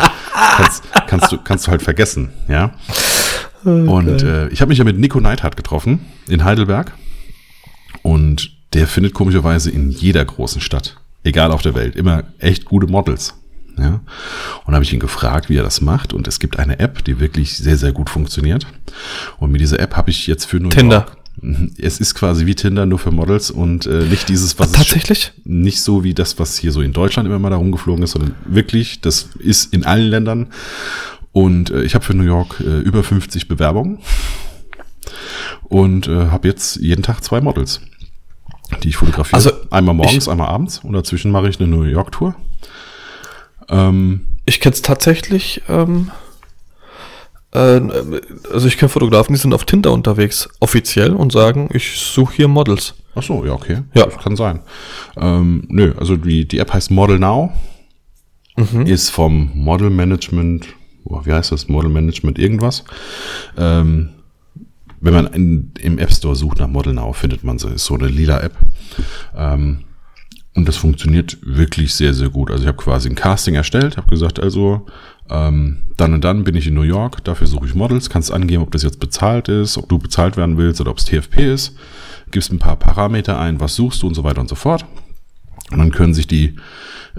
kannst, 0.57 0.83
kannst, 1.07 1.31
du, 1.31 1.37
kannst 1.37 1.67
du 1.67 1.71
halt 1.71 1.81
vergessen, 1.81 2.29
ja. 2.47 2.73
Okay. 3.61 3.87
Und 3.87 4.23
äh, 4.23 4.49
ich 4.49 4.61
habe 4.61 4.69
mich 4.69 4.77
ja 4.77 4.83
mit 4.83 4.99
Nico 4.99 5.19
Neidhardt 5.19 5.55
getroffen 5.55 6.01
in 6.27 6.43
Heidelberg. 6.43 6.93
Und 8.01 8.51
der 8.73 8.87
findet 8.87 9.13
komischerweise 9.13 9.71
in 9.71 9.89
jeder 9.89 10.25
großen 10.25 10.59
Stadt, 10.59 10.97
egal 11.23 11.51
auf 11.51 11.61
der 11.61 11.75
Welt, 11.75 11.95
immer 11.95 12.23
echt 12.39 12.65
gute 12.65 12.87
Models. 12.87 13.35
Ja? 13.77 14.01
Und 14.65 14.73
habe 14.73 14.83
ich 14.83 14.93
ihn 14.93 14.99
gefragt, 14.99 15.49
wie 15.49 15.57
er 15.57 15.63
das 15.63 15.81
macht. 15.81 16.13
Und 16.13 16.27
es 16.27 16.39
gibt 16.39 16.59
eine 16.59 16.79
App, 16.79 17.03
die 17.03 17.19
wirklich 17.19 17.57
sehr, 17.57 17.77
sehr 17.77 17.91
gut 17.91 18.09
funktioniert. 18.09 18.67
Und 19.39 19.51
mit 19.51 19.61
dieser 19.61 19.79
App 19.79 19.95
habe 19.95 20.11
ich 20.11 20.27
jetzt 20.27 20.45
für 20.45 20.59
New 20.59 20.69
Tinder. 20.69 21.05
York. 21.07 21.17
Es 21.77 21.99
ist 21.99 22.13
quasi 22.13 22.45
wie 22.45 22.53
Tinder, 22.53 22.85
nur 22.85 22.99
für 22.99 23.09
Models 23.11 23.49
und 23.49 23.87
äh, 23.87 24.05
nicht 24.05 24.29
dieses, 24.29 24.59
was 24.59 24.71
tatsächlich? 24.71 25.33
Nicht 25.43 25.81
so 25.81 26.03
wie 26.03 26.13
das, 26.13 26.37
was 26.37 26.57
hier 26.57 26.71
so 26.71 26.81
in 26.81 26.93
Deutschland 26.93 27.27
immer 27.27 27.39
mal 27.39 27.49
da 27.49 27.55
rumgeflogen 27.55 28.03
ist, 28.03 28.11
sondern 28.11 28.35
wirklich, 28.45 29.01
das 29.01 29.29
ist 29.39 29.73
in 29.73 29.83
allen 29.83 30.09
Ländern. 30.09 30.47
Und 31.31 31.71
äh, 31.71 31.81
ich 31.83 31.95
habe 31.95 32.05
für 32.05 32.13
New 32.13 32.23
York 32.23 32.59
äh, 32.59 32.79
über 32.79 33.03
50 33.03 33.47
Bewerbungen 33.47 33.97
und 35.63 36.07
äh, 36.07 36.27
habe 36.27 36.47
jetzt 36.47 36.75
jeden 36.77 37.01
Tag 37.01 37.23
zwei 37.23 37.41
Models, 37.41 37.81
die 38.83 38.89
ich 38.89 38.97
fotografiere. 38.97 39.35
Also 39.35 39.51
einmal 39.71 39.95
morgens, 39.95 40.29
einmal 40.29 40.47
abends 40.47 40.79
und 40.83 40.93
dazwischen 40.93 41.31
mache 41.31 41.49
ich 41.49 41.59
eine 41.59 41.67
New 41.67 41.83
York 41.83 42.11
Tour. 42.11 42.35
Ähm, 43.69 44.27
ich 44.45 44.59
kenne 44.59 44.73
es 44.73 44.81
tatsächlich. 44.81 45.61
Ähm, 45.69 46.11
äh, 47.51 47.81
also 48.51 48.67
ich 48.67 48.77
kenne 48.77 48.89
Fotografen, 48.89 49.33
die 49.33 49.39
sind 49.39 49.53
auf 49.53 49.65
Tinder 49.65 49.91
unterwegs, 49.91 50.49
offiziell, 50.59 51.13
und 51.13 51.31
sagen, 51.31 51.69
ich 51.73 51.99
suche 51.99 52.35
hier 52.35 52.47
Models. 52.47 52.95
Ach 53.15 53.23
so, 53.23 53.45
ja, 53.45 53.53
okay. 53.53 53.83
Ja. 53.93 54.05
Das 54.05 54.17
kann 54.17 54.35
sein. 54.35 54.61
Ähm, 55.17 55.65
nö, 55.69 55.93
also 55.97 56.17
die, 56.17 56.47
die 56.47 56.59
App 56.59 56.73
heißt 56.73 56.91
Model 56.91 57.19
Now. 57.19 57.51
Mhm. 58.57 58.85
Ist 58.85 59.09
vom 59.09 59.51
Model 59.53 59.89
Management, 59.89 60.67
oh, 61.05 61.21
wie 61.23 61.33
heißt 61.33 61.51
das? 61.51 61.67
Model 61.69 61.89
Management 61.89 62.39
irgendwas. 62.39 62.83
Ähm, 63.57 64.09
wenn 64.99 65.13
man 65.13 65.27
in, 65.27 65.71
im 65.79 65.99
App 65.99 66.11
Store 66.11 66.35
sucht 66.35 66.59
nach 66.59 66.67
Model 66.67 66.93
Now, 66.93 67.13
findet 67.13 67.43
man 67.43 67.59
sie. 67.59 67.69
Ist 67.69 67.85
so 67.85 67.95
eine 67.95 68.07
lila 68.07 68.39
App. 68.41 68.57
Ähm, 69.35 69.83
und 70.55 70.67
das 70.67 70.77
funktioniert 70.77 71.37
wirklich 71.41 71.95
sehr, 71.95 72.13
sehr 72.13 72.29
gut. 72.29 72.51
Also 72.51 72.63
ich 72.63 72.67
habe 72.67 72.77
quasi 72.77 73.09
ein 73.09 73.15
Casting 73.15 73.55
erstellt, 73.55 73.97
habe 73.97 74.09
gesagt, 74.09 74.39
also 74.39 74.85
ähm, 75.29 75.83
dann 75.97 76.13
und 76.13 76.23
dann 76.23 76.43
bin 76.43 76.55
ich 76.55 76.67
in 76.67 76.75
New 76.75 76.83
York, 76.83 77.23
dafür 77.23 77.47
suche 77.47 77.65
ich 77.65 77.73
Models, 77.73 78.09
kannst 78.09 78.31
angeben, 78.31 78.61
ob 78.61 78.71
das 78.71 78.83
jetzt 78.83 78.99
bezahlt 78.99 79.47
ist, 79.47 79.77
ob 79.77 79.89
du 79.89 79.97
bezahlt 79.97 80.37
werden 80.37 80.57
willst 80.57 80.79
oder 80.79 80.91
ob 80.91 80.99
es 80.99 81.05
TFP 81.05 81.53
ist, 81.53 81.75
gibst 82.29 82.51
ein 82.51 82.59
paar 82.59 82.75
Parameter 82.75 83.39
ein, 83.39 83.59
was 83.59 83.75
suchst 83.75 84.03
du 84.03 84.07
und 84.07 84.13
so 84.13 84.23
weiter 84.23 84.41
und 84.41 84.49
so 84.49 84.55
fort. 84.55 84.85
Und 85.71 85.79
dann 85.79 85.91
können 85.91 86.13
sich 86.13 86.27
die 86.27 86.55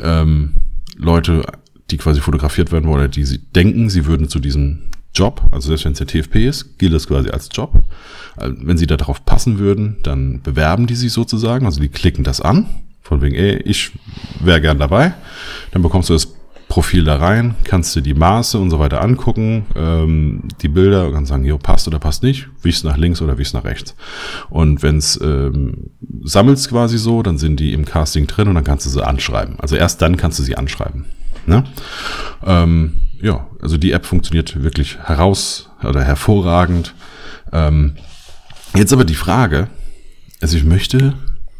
ähm, 0.01 0.55
Leute, 0.97 1.45
die 1.91 1.97
quasi 1.97 2.21
fotografiert 2.21 2.71
werden 2.71 2.89
wollen, 2.89 3.11
die 3.11 3.25
sie 3.25 3.39
denken, 3.39 3.91
sie 3.91 4.07
würden 4.07 4.29
zu 4.29 4.39
diesem 4.39 4.91
Job, 5.13 5.43
also 5.51 5.69
selbst 5.69 5.85
wenn 5.85 5.93
es 5.93 5.99
der 5.99 6.07
TFP 6.07 6.47
ist, 6.47 6.79
gilt 6.79 6.93
das 6.93 7.07
quasi 7.07 7.31
als 7.31 7.49
Job. 7.53 7.83
Also 8.37 8.57
wenn 8.61 8.79
sie 8.79 8.87
darauf 8.87 9.25
passen 9.25 9.59
würden, 9.59 9.97
dann 10.03 10.43
bewerben 10.43 10.87
die 10.87 10.97
sich 10.97 11.13
sozusagen, 11.13 11.67
also 11.67 11.81
die 11.81 11.89
klicken 11.89 12.25
das 12.25 12.41
an 12.41 12.84
von 13.05 13.21
wegen, 13.23 13.37
ey, 13.37 13.57
ich 13.65 13.93
wäre 14.41 14.61
gern 14.61 14.79
dabei. 14.79 15.13
Dann 15.71 15.83
bekommst 15.83 16.09
du 16.09 16.15
das 16.15 16.35
Profil 16.69 17.05
da 17.05 17.17
rein, 17.17 17.55
kannst 17.65 17.95
dir 17.95 18.03
die 18.03 18.15
Maße 18.15 18.59
und 18.59 18.71
so 18.71 18.79
weiter 18.79 19.03
angucken, 19.03 19.67
ähm, 19.77 20.49
die 20.63 20.69
Bilder 20.69 21.07
und 21.07 21.13
kannst 21.13 21.29
sagen, 21.29 21.45
jo, 21.45 21.59
passt 21.59 21.87
oder 21.87 21.99
passt 21.99 22.23
nicht, 22.23 22.49
wichst 22.63 22.85
nach 22.85 22.97
links 22.97 23.21
oder 23.23 23.39
wichst 23.39 23.55
nach 23.55 23.65
rechts. 23.65 23.95
Und 24.49 24.83
wenn's 24.83 25.21
ähm, 25.23 25.91
sammelst 26.25 26.71
quasi 26.71 26.99
so, 26.99 27.23
dann 27.23 27.39
sind 27.39 27.61
die 27.61 27.75
im 27.75 27.85
Casting 27.85 28.27
drin 28.27 28.49
und 28.49 28.55
dann 28.55 28.65
kannst 28.65 28.87
du 28.87 28.91
sie 28.91 29.07
anschreiben. 29.07 29.61
Also 29.61 29.77
erst 29.77 30.03
dann 30.03 30.17
kannst 30.17 30.39
du 30.39 30.43
sie 30.43 30.57
anschreiben. 30.57 31.05
Ne? 31.47 31.65
Ähm, 32.45 32.95
ja, 33.21 33.47
also 33.61 33.77
die 33.77 33.93
App 33.93 34.07
funktioniert 34.07 34.63
wirklich 34.63 34.99
heraus 34.99 35.71
oder 35.83 36.03
hervorragend. 36.03 36.95
Ähm, 37.53 37.97
jetzt 38.75 38.93
aber 38.93 39.05
die 39.05 39.15
Frage, 39.15 39.69
also 40.41 40.57
ich 40.57 40.65
möchte 40.65 41.15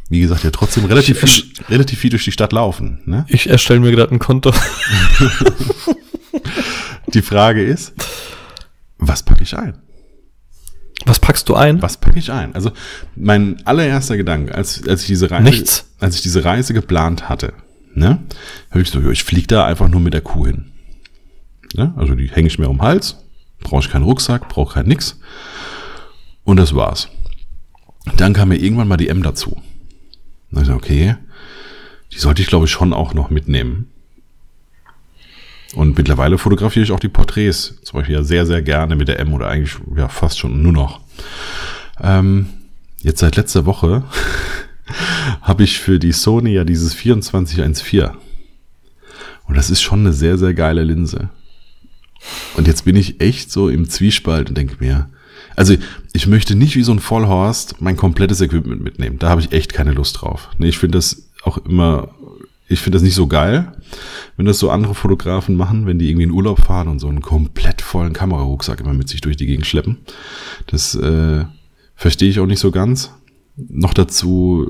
wie 0.09 0.19
gesagt, 0.19 0.43
ja 0.43 0.51
trotzdem 0.51 0.85
relativ 0.85 1.19
viel, 1.19 1.43
relativ 1.69 1.99
viel 1.99 2.11
durch 2.11 2.23
die 2.23 2.31
Stadt 2.31 2.53
laufen. 2.53 3.01
Ne? 3.05 3.25
Ich 3.27 3.49
erstelle 3.49 3.79
mir 3.79 3.91
gerade 3.91 4.13
ein 4.13 4.19
Konto. 4.19 4.53
die 7.07 7.21
Frage 7.21 7.63
ist, 7.63 7.93
was 8.97 9.23
packe 9.23 9.43
ich 9.43 9.57
ein? 9.57 9.77
Was 11.05 11.19
packst 11.19 11.49
du 11.49 11.55
ein? 11.55 11.81
Was 11.81 11.97
packe 11.97 12.17
ich 12.17 12.31
ein? 12.31 12.55
Also 12.55 12.71
mein 13.15 13.61
allererster 13.65 14.17
Gedanke, 14.17 14.55
als, 14.55 14.87
als 14.87 15.01
ich 15.01 15.07
diese 15.07 15.29
Reise, 15.29 15.43
Nichts. 15.43 15.85
als 15.99 16.15
ich 16.15 16.21
diese 16.21 16.43
Reise 16.45 16.73
geplant 16.73 17.29
hatte, 17.29 17.53
ne, 17.93 18.23
höre 18.69 18.81
ich 18.81 18.89
so, 18.89 19.09
ich 19.09 19.23
fliege 19.23 19.47
da 19.47 19.65
einfach 19.65 19.87
nur 19.87 20.01
mit 20.01 20.13
der 20.13 20.21
Kuh 20.21 20.45
hin. 20.47 20.71
Ne? 21.75 21.93
Also 21.97 22.15
die 22.15 22.29
hänge 22.29 22.47
ich 22.47 22.57
mir 22.57 22.69
um 22.69 22.77
den 22.77 22.83
Hals, 22.83 23.17
brauche 23.59 23.81
ich 23.81 23.91
keinen 23.91 24.03
Rucksack, 24.03 24.49
brauche 24.49 24.75
kein 24.75 24.87
nix. 24.87 25.19
Und 26.43 26.57
das 26.57 26.73
war's. 26.75 27.09
Dann 28.17 28.33
kam 28.33 28.49
mir 28.49 28.57
irgendwann 28.57 28.87
mal 28.87 28.97
die 28.97 29.09
M 29.09 29.21
dazu. 29.23 29.61
Ich 30.61 30.69
okay, 30.69 31.15
die 32.13 32.19
sollte 32.19 32.41
ich 32.41 32.47
glaube 32.47 32.65
ich 32.65 32.71
schon 32.71 32.93
auch 32.93 33.13
noch 33.13 33.29
mitnehmen. 33.29 33.89
Und 35.75 35.97
mittlerweile 35.97 36.37
fotografiere 36.37 36.83
ich 36.83 36.91
auch 36.91 36.99
die 36.99 37.09
Porträts, 37.09 37.81
zum 37.83 37.99
Beispiel 37.99 38.15
ja 38.15 38.23
sehr, 38.23 38.45
sehr 38.45 38.61
gerne 38.61 38.95
mit 38.95 39.09
der 39.09 39.19
M 39.19 39.33
oder 39.33 39.49
eigentlich 39.49 39.75
ja 39.95 40.07
fast 40.07 40.39
schon 40.39 40.61
nur 40.61 40.71
noch. 40.71 41.01
Ähm, 42.01 42.47
jetzt 43.01 43.19
seit 43.19 43.35
letzter 43.35 43.65
Woche 43.65 44.03
habe 45.41 45.63
ich 45.63 45.79
für 45.79 45.99
die 45.99 46.13
Sony 46.13 46.53
ja 46.53 46.63
dieses 46.63 46.91
2414. 46.91 48.11
Und 49.47 49.55
das 49.57 49.69
ist 49.69 49.81
schon 49.81 49.99
eine 49.99 50.13
sehr, 50.13 50.37
sehr 50.37 50.53
geile 50.53 50.83
Linse. 50.83 51.29
Und 52.55 52.67
jetzt 52.67 52.85
bin 52.85 52.95
ich 52.95 53.21
echt 53.21 53.51
so 53.51 53.69
im 53.69 53.89
Zwiespalt 53.89 54.49
und 54.49 54.57
denke 54.57 54.77
mir, 54.79 55.09
also 55.55 55.75
ich 56.13 56.27
möchte 56.27 56.55
nicht 56.55 56.75
wie 56.75 56.83
so 56.83 56.91
ein 56.91 56.99
Vollhorst 56.99 57.81
mein 57.81 57.97
komplettes 57.97 58.41
Equipment 58.41 58.81
mitnehmen. 58.81 59.19
Da 59.19 59.29
habe 59.29 59.41
ich 59.41 59.51
echt 59.51 59.73
keine 59.73 59.91
Lust 59.91 60.21
drauf. 60.21 60.49
Nee, 60.57 60.69
ich 60.69 60.77
finde 60.77 60.97
das 60.97 61.29
auch 61.43 61.57
immer, 61.59 62.09
ich 62.67 62.79
finde 62.79 62.97
das 62.97 63.03
nicht 63.03 63.15
so 63.15 63.27
geil, 63.27 63.71
wenn 64.37 64.45
das 64.45 64.59
so 64.59 64.69
andere 64.69 64.95
Fotografen 64.95 65.55
machen, 65.55 65.85
wenn 65.85 65.99
die 65.99 66.09
irgendwie 66.09 66.23
in 66.23 66.31
Urlaub 66.31 66.59
fahren 66.59 66.87
und 66.87 66.99
so 66.99 67.07
einen 67.07 67.21
komplett 67.21 67.81
vollen 67.81 68.13
Kamerarucksack 68.13 68.79
immer 68.81 68.93
mit 68.93 69.09
sich 69.09 69.21
durch 69.21 69.37
die 69.37 69.45
Gegend 69.45 69.65
schleppen. 69.65 69.99
Das 70.67 70.95
äh, 70.95 71.45
verstehe 71.95 72.29
ich 72.29 72.39
auch 72.39 72.47
nicht 72.47 72.59
so 72.59 72.71
ganz. 72.71 73.11
Noch 73.55 73.93
dazu, 73.93 74.69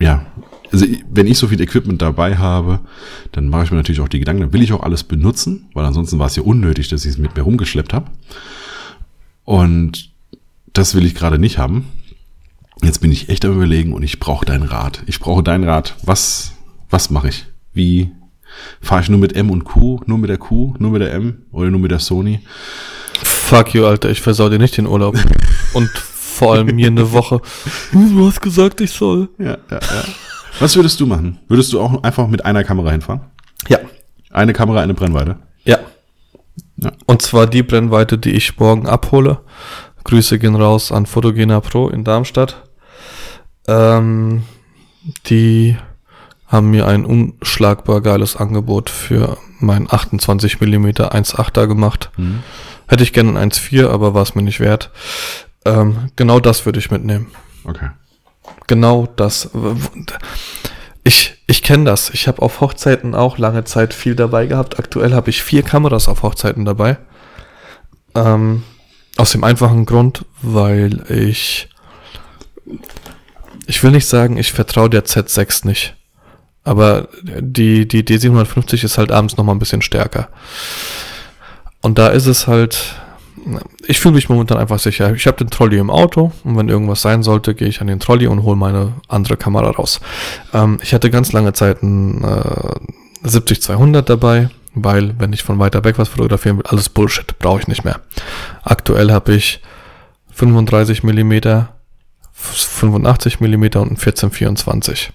ja, 0.00 0.26
also 0.72 0.86
wenn 1.10 1.26
ich 1.26 1.38
so 1.38 1.48
viel 1.48 1.60
Equipment 1.60 2.00
dabei 2.00 2.36
habe, 2.38 2.80
dann 3.30 3.48
mache 3.48 3.64
ich 3.64 3.70
mir 3.70 3.76
natürlich 3.76 4.00
auch 4.00 4.08
die 4.08 4.18
Gedanken, 4.18 4.42
dann 4.42 4.52
will 4.52 4.62
ich 4.62 4.72
auch 4.72 4.82
alles 4.82 5.04
benutzen, 5.04 5.66
weil 5.74 5.84
ansonsten 5.84 6.18
war 6.18 6.26
es 6.26 6.36
ja 6.36 6.42
unnötig, 6.42 6.88
dass 6.88 7.04
ich 7.04 7.12
es 7.12 7.18
mit 7.18 7.36
mir 7.36 7.42
rumgeschleppt 7.42 7.92
habe. 7.92 8.10
Und 9.44 10.10
das 10.72 10.94
will 10.94 11.06
ich 11.06 11.14
gerade 11.14 11.38
nicht 11.38 11.58
haben. 11.58 11.86
Jetzt 12.82 13.00
bin 13.00 13.12
ich 13.12 13.28
echt 13.28 13.44
am 13.44 13.52
überlegen 13.52 13.92
und 13.92 14.02
ich 14.02 14.18
brauche 14.18 14.44
deinen 14.44 14.64
Rat. 14.64 15.02
Ich 15.06 15.20
brauche 15.20 15.42
deinen 15.42 15.64
Rat. 15.64 15.94
Was, 16.02 16.52
was 16.90 17.10
mache 17.10 17.28
ich? 17.28 17.46
Wie 17.72 18.10
fahre 18.80 19.02
ich 19.02 19.08
nur 19.08 19.18
mit 19.20 19.34
M 19.34 19.50
und 19.50 19.64
Q, 19.64 20.00
nur 20.06 20.18
mit 20.18 20.30
der 20.30 20.38
Q, 20.38 20.74
nur 20.78 20.90
mit 20.90 21.02
der 21.02 21.12
M 21.12 21.42
oder 21.52 21.70
nur 21.70 21.80
mit 21.80 21.90
der 21.90 22.00
Sony? 22.00 22.40
Fuck 23.22 23.74
you, 23.74 23.84
Alter, 23.86 24.10
ich 24.10 24.20
versau 24.20 24.48
dir 24.48 24.58
nicht 24.58 24.76
den 24.76 24.86
Urlaub. 24.86 25.16
und 25.74 25.88
vor 25.88 26.54
allem 26.54 26.74
mir 26.74 26.88
eine 26.88 27.12
Woche. 27.12 27.40
Du 27.92 28.26
hast 28.26 28.40
gesagt, 28.40 28.80
ich 28.80 28.90
soll. 28.90 29.28
Ja, 29.38 29.58
ja, 29.70 29.78
ja. 29.80 30.04
Was 30.58 30.74
würdest 30.76 30.98
du 31.00 31.06
machen? 31.06 31.38
Würdest 31.48 31.72
du 31.72 31.80
auch 31.80 32.02
einfach 32.02 32.26
mit 32.26 32.44
einer 32.44 32.64
Kamera 32.64 32.90
hinfahren? 32.90 33.20
Ja. 33.68 33.78
Eine 34.30 34.52
Kamera, 34.52 34.80
eine 34.80 34.94
Brennweite? 34.94 35.36
Ja. 36.82 36.92
Und 37.06 37.22
zwar 37.22 37.46
die 37.46 37.62
Brennweite, 37.62 38.18
die 38.18 38.32
ich 38.32 38.58
morgen 38.58 38.86
abhole. 38.86 39.40
Grüße 40.04 40.38
gehen 40.38 40.56
raus 40.56 40.90
an 40.90 41.06
Photogena 41.06 41.60
Pro 41.60 41.88
in 41.88 42.04
Darmstadt. 42.04 42.62
Ähm, 43.68 44.42
die 45.26 45.76
haben 46.46 46.70
mir 46.70 46.86
ein 46.86 47.04
unschlagbar 47.04 48.00
geiles 48.02 48.36
Angebot 48.36 48.90
für 48.90 49.38
mein 49.58 49.86
28 49.90 50.60
mm 50.60 50.86
1.8er 50.86 51.66
gemacht. 51.66 52.10
Mhm. 52.16 52.42
Hätte 52.88 53.04
ich 53.04 53.12
gerne 53.12 53.38
ein 53.40 53.50
1.4, 53.50 53.88
aber 53.88 54.12
war 54.12 54.22
es 54.22 54.34
mir 54.34 54.42
nicht 54.42 54.60
wert. 54.60 54.90
Ähm, 55.64 56.10
genau 56.16 56.40
das 56.40 56.66
würde 56.66 56.78
ich 56.78 56.90
mitnehmen. 56.90 57.28
Okay. 57.64 57.90
Genau 58.66 59.08
das. 59.16 59.50
Ich, 61.04 61.31
ich 61.46 61.62
kenne 61.62 61.84
das. 61.84 62.10
Ich 62.10 62.28
habe 62.28 62.42
auf 62.42 62.60
Hochzeiten 62.60 63.14
auch 63.14 63.38
lange 63.38 63.64
Zeit 63.64 63.94
viel 63.94 64.14
dabei 64.14 64.46
gehabt. 64.46 64.78
Aktuell 64.78 65.12
habe 65.12 65.30
ich 65.30 65.42
vier 65.42 65.62
Kameras 65.62 66.08
auf 66.08 66.22
Hochzeiten 66.22 66.64
dabei. 66.64 66.98
Ähm, 68.14 68.62
aus 69.16 69.32
dem 69.32 69.44
einfachen 69.44 69.84
Grund, 69.84 70.24
weil 70.40 71.04
ich 71.10 71.68
ich 73.66 73.82
will 73.82 73.90
nicht 73.90 74.06
sagen, 74.06 74.36
ich 74.36 74.52
vertraue 74.52 74.90
der 74.90 75.04
Z6 75.04 75.66
nicht. 75.66 75.94
Aber 76.64 77.08
die, 77.22 77.88
die 77.88 78.04
D750 78.04 78.84
ist 78.84 78.98
halt 78.98 79.10
abends 79.10 79.36
nochmal 79.36 79.54
ein 79.54 79.58
bisschen 79.58 79.82
stärker. 79.82 80.28
Und 81.80 81.98
da 81.98 82.08
ist 82.08 82.26
es 82.26 82.46
halt, 82.46 83.01
ich 83.86 84.00
fühle 84.00 84.14
mich 84.14 84.28
momentan 84.28 84.58
einfach 84.58 84.78
sicher. 84.78 85.14
Ich 85.14 85.26
habe 85.26 85.38
den 85.38 85.50
Trolley 85.50 85.78
im 85.78 85.90
Auto 85.90 86.32
und 86.44 86.56
wenn 86.56 86.68
irgendwas 86.68 87.02
sein 87.02 87.22
sollte, 87.22 87.54
gehe 87.54 87.68
ich 87.68 87.80
an 87.80 87.86
den 87.86 88.00
Trolley 88.00 88.26
und 88.26 88.42
hole 88.42 88.56
meine 88.56 88.92
andere 89.08 89.36
Kamera 89.36 89.70
raus. 89.70 90.00
Ähm, 90.52 90.78
ich 90.82 90.94
hatte 90.94 91.10
ganz 91.10 91.32
lange 91.32 91.52
Zeit 91.52 91.82
ein 91.82 92.22
äh, 92.22 93.26
70-200 93.26 94.02
dabei, 94.02 94.50
weil 94.74 95.18
wenn 95.18 95.32
ich 95.32 95.42
von 95.42 95.58
weiter 95.58 95.84
weg 95.84 95.98
was 95.98 96.08
fotografieren 96.08 96.58
will, 96.58 96.66
alles 96.66 96.88
Bullshit, 96.88 97.38
brauche 97.38 97.60
ich 97.60 97.68
nicht 97.68 97.84
mehr. 97.84 98.00
Aktuell 98.62 99.10
habe 99.10 99.34
ich 99.34 99.60
35 100.32 101.02
mm, 101.02 101.66
85 102.32 103.40
mm 103.40 103.62
und 103.62 103.92
ein 103.92 103.98
1424. 103.98 105.12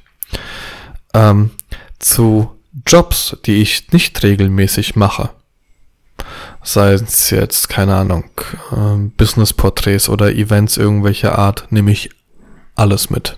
Ähm, 1.14 1.52
zu 2.00 2.52
Jobs, 2.86 3.38
die 3.46 3.56
ich 3.62 3.92
nicht 3.92 4.22
regelmäßig 4.24 4.96
mache, 4.96 5.32
sei 6.68 6.94
es 6.94 7.30
jetzt, 7.30 7.70
keine 7.70 7.96
Ahnung, 7.96 8.26
äh, 8.72 9.10
Business-Porträts 9.18 10.10
oder 10.10 10.34
Events 10.34 10.78
irgendwelcher 10.78 11.38
Art, 11.38 11.72
nehme 11.72 11.92
ich 11.92 12.10
alles 12.76 13.10
mit. 13.10 13.38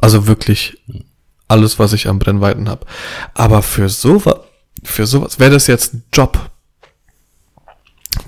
Also 0.00 0.26
wirklich 0.26 0.78
alles, 1.46 1.78
was 1.78 1.92
ich 1.92 2.08
an 2.08 2.18
Brennweiten 2.18 2.68
habe. 2.68 2.86
Aber 3.34 3.62
für 3.62 3.88
sowas, 3.88 4.40
für 4.82 5.06
sowas, 5.06 5.38
wäre 5.38 5.52
das 5.52 5.66
jetzt 5.66 5.94
ein 5.94 6.02
Job, 6.12 6.50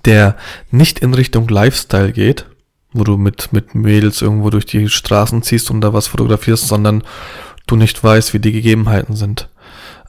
der 0.04 0.36
nicht 0.70 1.00
in 1.00 1.14
Richtung 1.14 1.48
Lifestyle 1.48 2.12
geht, 2.12 2.46
wo 2.92 3.04
du 3.04 3.16
mit, 3.16 3.52
mit 3.52 3.74
Mädels 3.74 4.22
irgendwo 4.22 4.50
durch 4.50 4.66
die 4.66 4.88
Straßen 4.88 5.42
ziehst 5.42 5.70
und 5.70 5.80
da 5.80 5.92
was 5.92 6.06
fotografierst, 6.06 6.68
sondern 6.68 7.02
du 7.66 7.76
nicht 7.76 8.02
weißt, 8.02 8.32
wie 8.32 8.40
die 8.40 8.52
Gegebenheiten 8.52 9.16
sind. 9.16 9.48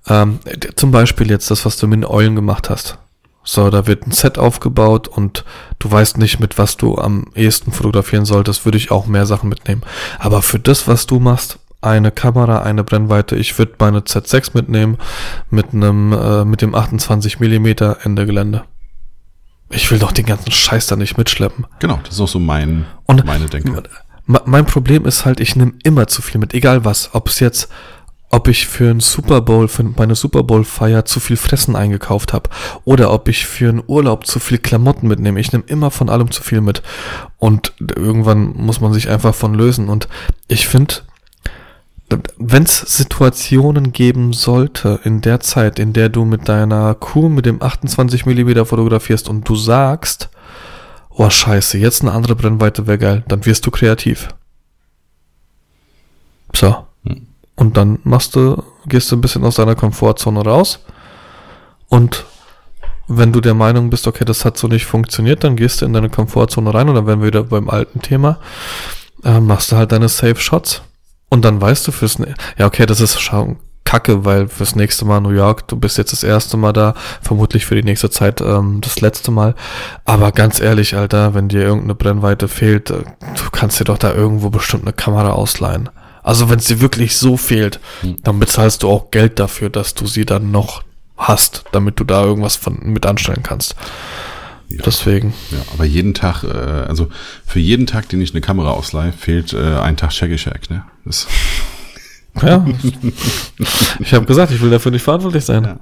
Ähm, 0.07 0.39
zum 0.75 0.91
Beispiel 0.91 1.29
jetzt 1.29 1.51
das, 1.51 1.65
was 1.65 1.77
du 1.77 1.87
mit 1.87 1.97
den 1.97 2.05
Eulen 2.05 2.35
gemacht 2.35 2.69
hast. 2.69 2.97
So, 3.43 3.69
da 3.69 3.87
wird 3.87 4.05
ein 4.05 4.11
Set 4.11 4.37
aufgebaut 4.37 5.07
und 5.07 5.45
du 5.79 5.91
weißt 5.91 6.17
nicht, 6.17 6.39
mit 6.39 6.57
was 6.57 6.77
du 6.77 6.97
am 6.97 7.25
ehesten 7.35 7.71
fotografieren 7.71 8.25
solltest, 8.25 8.65
würde 8.65 8.77
ich 8.77 8.91
auch 8.91 9.07
mehr 9.07 9.25
Sachen 9.25 9.49
mitnehmen. 9.49 9.81
Aber 10.19 10.41
für 10.41 10.59
das, 10.59 10.87
was 10.87 11.07
du 11.07 11.19
machst, 11.19 11.59
eine 11.81 12.11
Kamera, 12.11 12.61
eine 12.61 12.83
Brennweite, 12.83 13.35
ich 13.35 13.57
würde 13.57 13.73
meine 13.79 14.01
Z6 14.01 14.51
mitnehmen 14.53 14.97
mit 15.49 15.73
einem, 15.73 16.13
äh, 16.13 16.45
mit 16.45 16.61
dem 16.61 16.75
28 16.75 17.39
Millimeter 17.39 17.97
Ende 18.03 18.27
Gelände. 18.27 18.63
Ich 19.71 19.89
will 19.89 19.97
doch 19.97 20.11
den 20.11 20.25
ganzen 20.25 20.51
Scheiß 20.51 20.87
da 20.87 20.95
nicht 20.95 21.17
mitschleppen. 21.17 21.65
Genau, 21.79 21.99
das 22.03 22.15
ist 22.15 22.21
auch 22.21 22.27
so 22.27 22.39
mein, 22.39 22.85
und 23.05 23.25
meine 23.25 23.47
Denke. 23.47 23.83
Mein 24.27 24.65
Problem 24.65 25.05
ist 25.05 25.25
halt, 25.25 25.39
ich 25.39 25.55
nehme 25.55 25.73
immer 25.83 26.07
zu 26.07 26.21
viel 26.21 26.39
mit, 26.39 26.53
egal 26.53 26.85
was. 26.85 27.09
Ob 27.13 27.27
es 27.27 27.39
jetzt 27.39 27.69
ob 28.31 28.47
ich 28.47 28.67
für 28.67 28.89
einen 28.89 29.01
Super 29.01 29.41
Bowl, 29.41 29.67
für 29.67 29.83
meine 29.83 30.15
Super 30.15 30.43
Bowl 30.43 30.63
Feier 30.63 31.05
zu 31.05 31.19
viel 31.19 31.37
Fressen 31.37 31.75
eingekauft 31.75 32.33
habe 32.33 32.49
oder 32.85 33.13
ob 33.13 33.27
ich 33.27 33.45
für 33.45 33.69
einen 33.69 33.83
Urlaub 33.85 34.25
zu 34.25 34.39
viel 34.39 34.57
Klamotten 34.57 35.07
mitnehme. 35.07 35.39
Ich 35.39 35.51
nehme 35.51 35.65
immer 35.67 35.91
von 35.91 36.09
allem 36.09 36.31
zu 36.31 36.41
viel 36.41 36.61
mit 36.61 36.81
und 37.37 37.73
irgendwann 37.79 38.55
muss 38.55 38.79
man 38.79 38.93
sich 38.93 39.09
einfach 39.09 39.35
von 39.35 39.53
lösen 39.53 39.89
und 39.89 40.07
ich 40.47 40.67
finde, 40.67 40.95
wenn 42.37 42.63
es 42.63 42.79
Situationen 42.79 43.91
geben 43.91 44.33
sollte 44.33 44.99
in 45.03 45.21
der 45.21 45.39
Zeit, 45.39 45.79
in 45.79 45.93
der 45.93 46.09
du 46.09 46.25
mit 46.25 46.47
deiner 46.47 46.95
Kuh 46.95 47.29
mit 47.29 47.45
dem 47.45 47.61
28 47.61 48.25
mm 48.25 48.65
fotografierst 48.65 49.29
und 49.29 49.47
du 49.47 49.55
sagst, 49.55 50.29
oh 51.09 51.29
scheiße, 51.29 51.77
jetzt 51.77 52.01
eine 52.01 52.11
andere 52.11 52.35
Brennweite 52.35 52.87
wäre 52.87 52.97
geil, 52.97 53.23
dann 53.27 53.45
wirst 53.45 53.65
du 53.65 53.71
kreativ. 53.71 54.29
So. 56.53 56.85
Und 57.55 57.77
dann 57.77 57.99
machst 58.03 58.35
du, 58.35 58.63
gehst 58.85 59.11
du 59.11 59.15
ein 59.15 59.21
bisschen 59.21 59.43
aus 59.43 59.55
deiner 59.55 59.75
Komfortzone 59.75 60.43
raus. 60.43 60.79
Und 61.89 62.25
wenn 63.07 63.33
du 63.33 63.41
der 63.41 63.53
Meinung 63.53 63.89
bist, 63.89 64.07
okay, 64.07 64.25
das 64.25 64.45
hat 64.45 64.57
so 64.57 64.67
nicht 64.67 64.85
funktioniert, 64.85 65.43
dann 65.43 65.55
gehst 65.55 65.81
du 65.81 65.85
in 65.85 65.93
deine 65.93 66.09
Komfortzone 66.09 66.73
rein 66.73 66.87
und 66.87 66.95
dann 66.95 67.07
werden 67.07 67.19
wir 67.19 67.27
wieder 67.27 67.43
beim 67.43 67.69
alten 67.69 68.01
Thema. 68.01 68.39
Äh, 69.23 69.39
machst 69.39 69.71
du 69.71 69.75
halt 69.75 69.91
deine 69.91 70.09
Safe 70.09 70.37
Shots. 70.37 70.81
Und 71.29 71.45
dann 71.45 71.61
weißt 71.61 71.87
du 71.87 71.91
fürs, 71.91 72.17
ja, 72.57 72.65
okay, 72.65 72.85
das 72.85 72.99
ist 72.99 73.19
schon 73.19 73.57
kacke, 73.83 74.23
weil 74.23 74.47
fürs 74.47 74.75
nächste 74.75 75.05
Mal 75.05 75.19
New 75.19 75.31
York, 75.31 75.67
du 75.67 75.75
bist 75.75 75.97
jetzt 75.97 76.13
das 76.13 76.23
erste 76.23 76.55
Mal 76.55 76.71
da, 76.71 76.93
vermutlich 77.21 77.65
für 77.65 77.75
die 77.75 77.83
nächste 77.83 78.09
Zeit 78.09 78.39
ähm, 78.39 78.79
das 78.81 79.01
letzte 79.01 79.31
Mal. 79.31 79.55
Aber 80.05 80.31
ganz 80.31 80.61
ehrlich, 80.61 80.95
Alter, 80.95 81.33
wenn 81.33 81.49
dir 81.49 81.61
irgendeine 81.61 81.95
Brennweite 81.95 82.47
fehlt, 82.47 82.89
äh, 82.89 83.03
du 83.19 83.49
kannst 83.51 83.79
dir 83.79 83.85
doch 83.85 83.97
da 83.97 84.13
irgendwo 84.13 84.49
bestimmt 84.49 84.83
eine 84.83 84.93
Kamera 84.93 85.31
ausleihen. 85.31 85.89
Also 86.23 86.49
wenn 86.49 86.59
es 86.59 86.65
dir 86.65 86.81
wirklich 86.81 87.15
so 87.17 87.37
fehlt, 87.37 87.79
hm. 88.01 88.17
dann 88.23 88.39
bezahlst 88.39 88.83
du 88.83 88.89
auch 88.89 89.11
Geld 89.11 89.39
dafür, 89.39 89.69
dass 89.69 89.93
du 89.93 90.07
sie 90.07 90.25
dann 90.25 90.51
noch 90.51 90.83
hast, 91.17 91.63
damit 91.71 91.99
du 91.99 92.03
da 92.03 92.23
irgendwas 92.23 92.55
von 92.55 92.79
mit 92.83 93.05
anstellen 93.05 93.43
kannst. 93.43 93.75
Ja. 94.69 94.83
Deswegen. 94.85 95.33
Ja, 95.51 95.59
aber 95.73 95.85
jeden 95.85 96.13
Tag, 96.13 96.43
äh, 96.43 96.47
also 96.47 97.09
für 97.45 97.59
jeden 97.59 97.87
Tag, 97.87 98.09
den 98.09 98.21
ich 98.21 98.31
eine 98.31 98.41
Kamera 98.41 98.71
ausleihe, 98.71 99.11
fehlt 99.11 99.53
äh, 99.53 99.79
ein 99.79 99.97
Tag 99.97 100.13
Shaggy 100.13 100.37
Shack, 100.37 100.69
ne? 100.69 100.83
Das 101.03 101.27
ja. 102.41 102.65
ich 103.99 104.13
habe 104.13 104.25
gesagt, 104.25 104.53
ich 104.53 104.61
will 104.61 104.69
dafür 104.69 104.91
nicht 104.91 105.03
verantwortlich 105.03 105.43
sein. 105.43 105.63
Ja. 105.65 105.77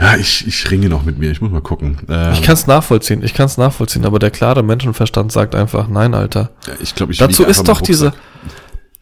Ja, 0.00 0.16
ich, 0.16 0.46
ich 0.46 0.70
ringe 0.70 0.88
noch 0.88 1.04
mit 1.04 1.18
mir. 1.18 1.30
Ich 1.30 1.40
muss 1.40 1.52
mal 1.52 1.60
gucken. 1.60 1.98
Ähm, 2.08 2.32
ich 2.32 2.42
kann 2.42 2.54
es 2.54 2.66
nachvollziehen. 2.66 3.22
Ich 3.22 3.32
kann 3.32 3.46
es 3.46 3.56
nachvollziehen. 3.56 4.04
Aber 4.04 4.18
der 4.18 4.30
klare 4.30 4.62
Menschenverstand 4.62 5.30
sagt 5.30 5.54
einfach, 5.54 5.88
nein, 5.88 6.14
Alter. 6.14 6.50
Ja, 6.66 6.72
ich 6.80 6.94
glaube, 6.94 7.12
ich 7.12 7.18
dazu 7.18 7.44
ist 7.44 7.68
doch 7.68 7.80
diese, 7.80 8.12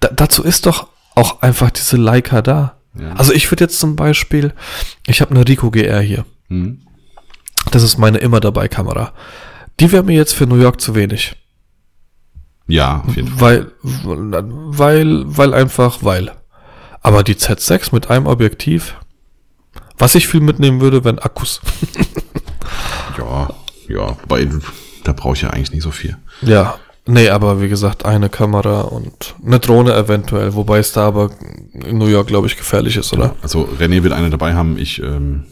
da, 0.02 0.08
dazu 0.08 0.42
ist 0.42 0.66
doch 0.66 0.88
auch 1.14 1.42
einfach 1.42 1.70
diese 1.70 1.96
Leica 1.96 2.42
da. 2.42 2.76
Ja. 2.98 3.14
Also 3.14 3.32
ich 3.32 3.50
würde 3.50 3.64
jetzt 3.64 3.78
zum 3.78 3.96
Beispiel, 3.96 4.52
ich 5.06 5.20
habe 5.20 5.30
eine 5.30 5.46
Rico 5.46 5.70
GR 5.70 6.00
hier. 6.00 6.26
Hm. 6.48 6.82
Das 7.70 7.82
ist 7.82 7.96
meine 7.98 8.18
immer 8.18 8.40
dabei 8.40 8.68
Kamera. 8.68 9.12
Die 9.80 9.92
wäre 9.92 10.02
mir 10.02 10.16
jetzt 10.16 10.34
für 10.34 10.46
New 10.46 10.60
York 10.60 10.80
zu 10.80 10.94
wenig. 10.94 11.36
Ja, 12.66 13.02
auf 13.06 13.16
jeden 13.16 13.28
Fall. 13.28 13.72
Weil, 13.82 14.42
weil, 14.42 15.22
weil 15.24 15.54
einfach, 15.54 15.98
weil. 16.02 16.32
Aber 17.00 17.22
die 17.22 17.34
Z6 17.34 17.94
mit 17.94 18.10
einem 18.10 18.26
Objektiv, 18.26 18.96
was 19.98 20.14
ich 20.14 20.28
viel 20.28 20.40
mitnehmen 20.40 20.80
würde, 20.80 21.04
wenn 21.04 21.18
Akkus. 21.18 21.60
Ja, 23.18 23.50
ja, 23.88 24.16
weil 24.26 24.62
da 25.04 25.12
brauche 25.12 25.34
ich 25.34 25.42
ja 25.42 25.50
eigentlich 25.50 25.72
nicht 25.72 25.82
so 25.82 25.90
viel. 25.90 26.16
Ja, 26.40 26.78
nee, 27.06 27.28
aber 27.28 27.60
wie 27.60 27.68
gesagt, 27.68 28.04
eine 28.04 28.28
Kamera 28.28 28.82
und 28.82 29.34
eine 29.44 29.58
Drohne 29.58 29.94
eventuell, 29.94 30.54
wobei 30.54 30.78
es 30.78 30.92
da 30.92 31.06
aber 31.06 31.30
in 31.72 31.98
New 31.98 32.06
York, 32.06 32.28
glaube 32.28 32.46
ich, 32.46 32.56
gefährlich 32.56 32.96
ist, 32.96 33.12
oder? 33.12 33.34
Also 33.42 33.68
René 33.78 34.02
will 34.02 34.12
eine 34.12 34.30
dabei 34.30 34.54
haben, 34.54 34.78
ich, 34.78 35.00
ähm, 35.00 35.44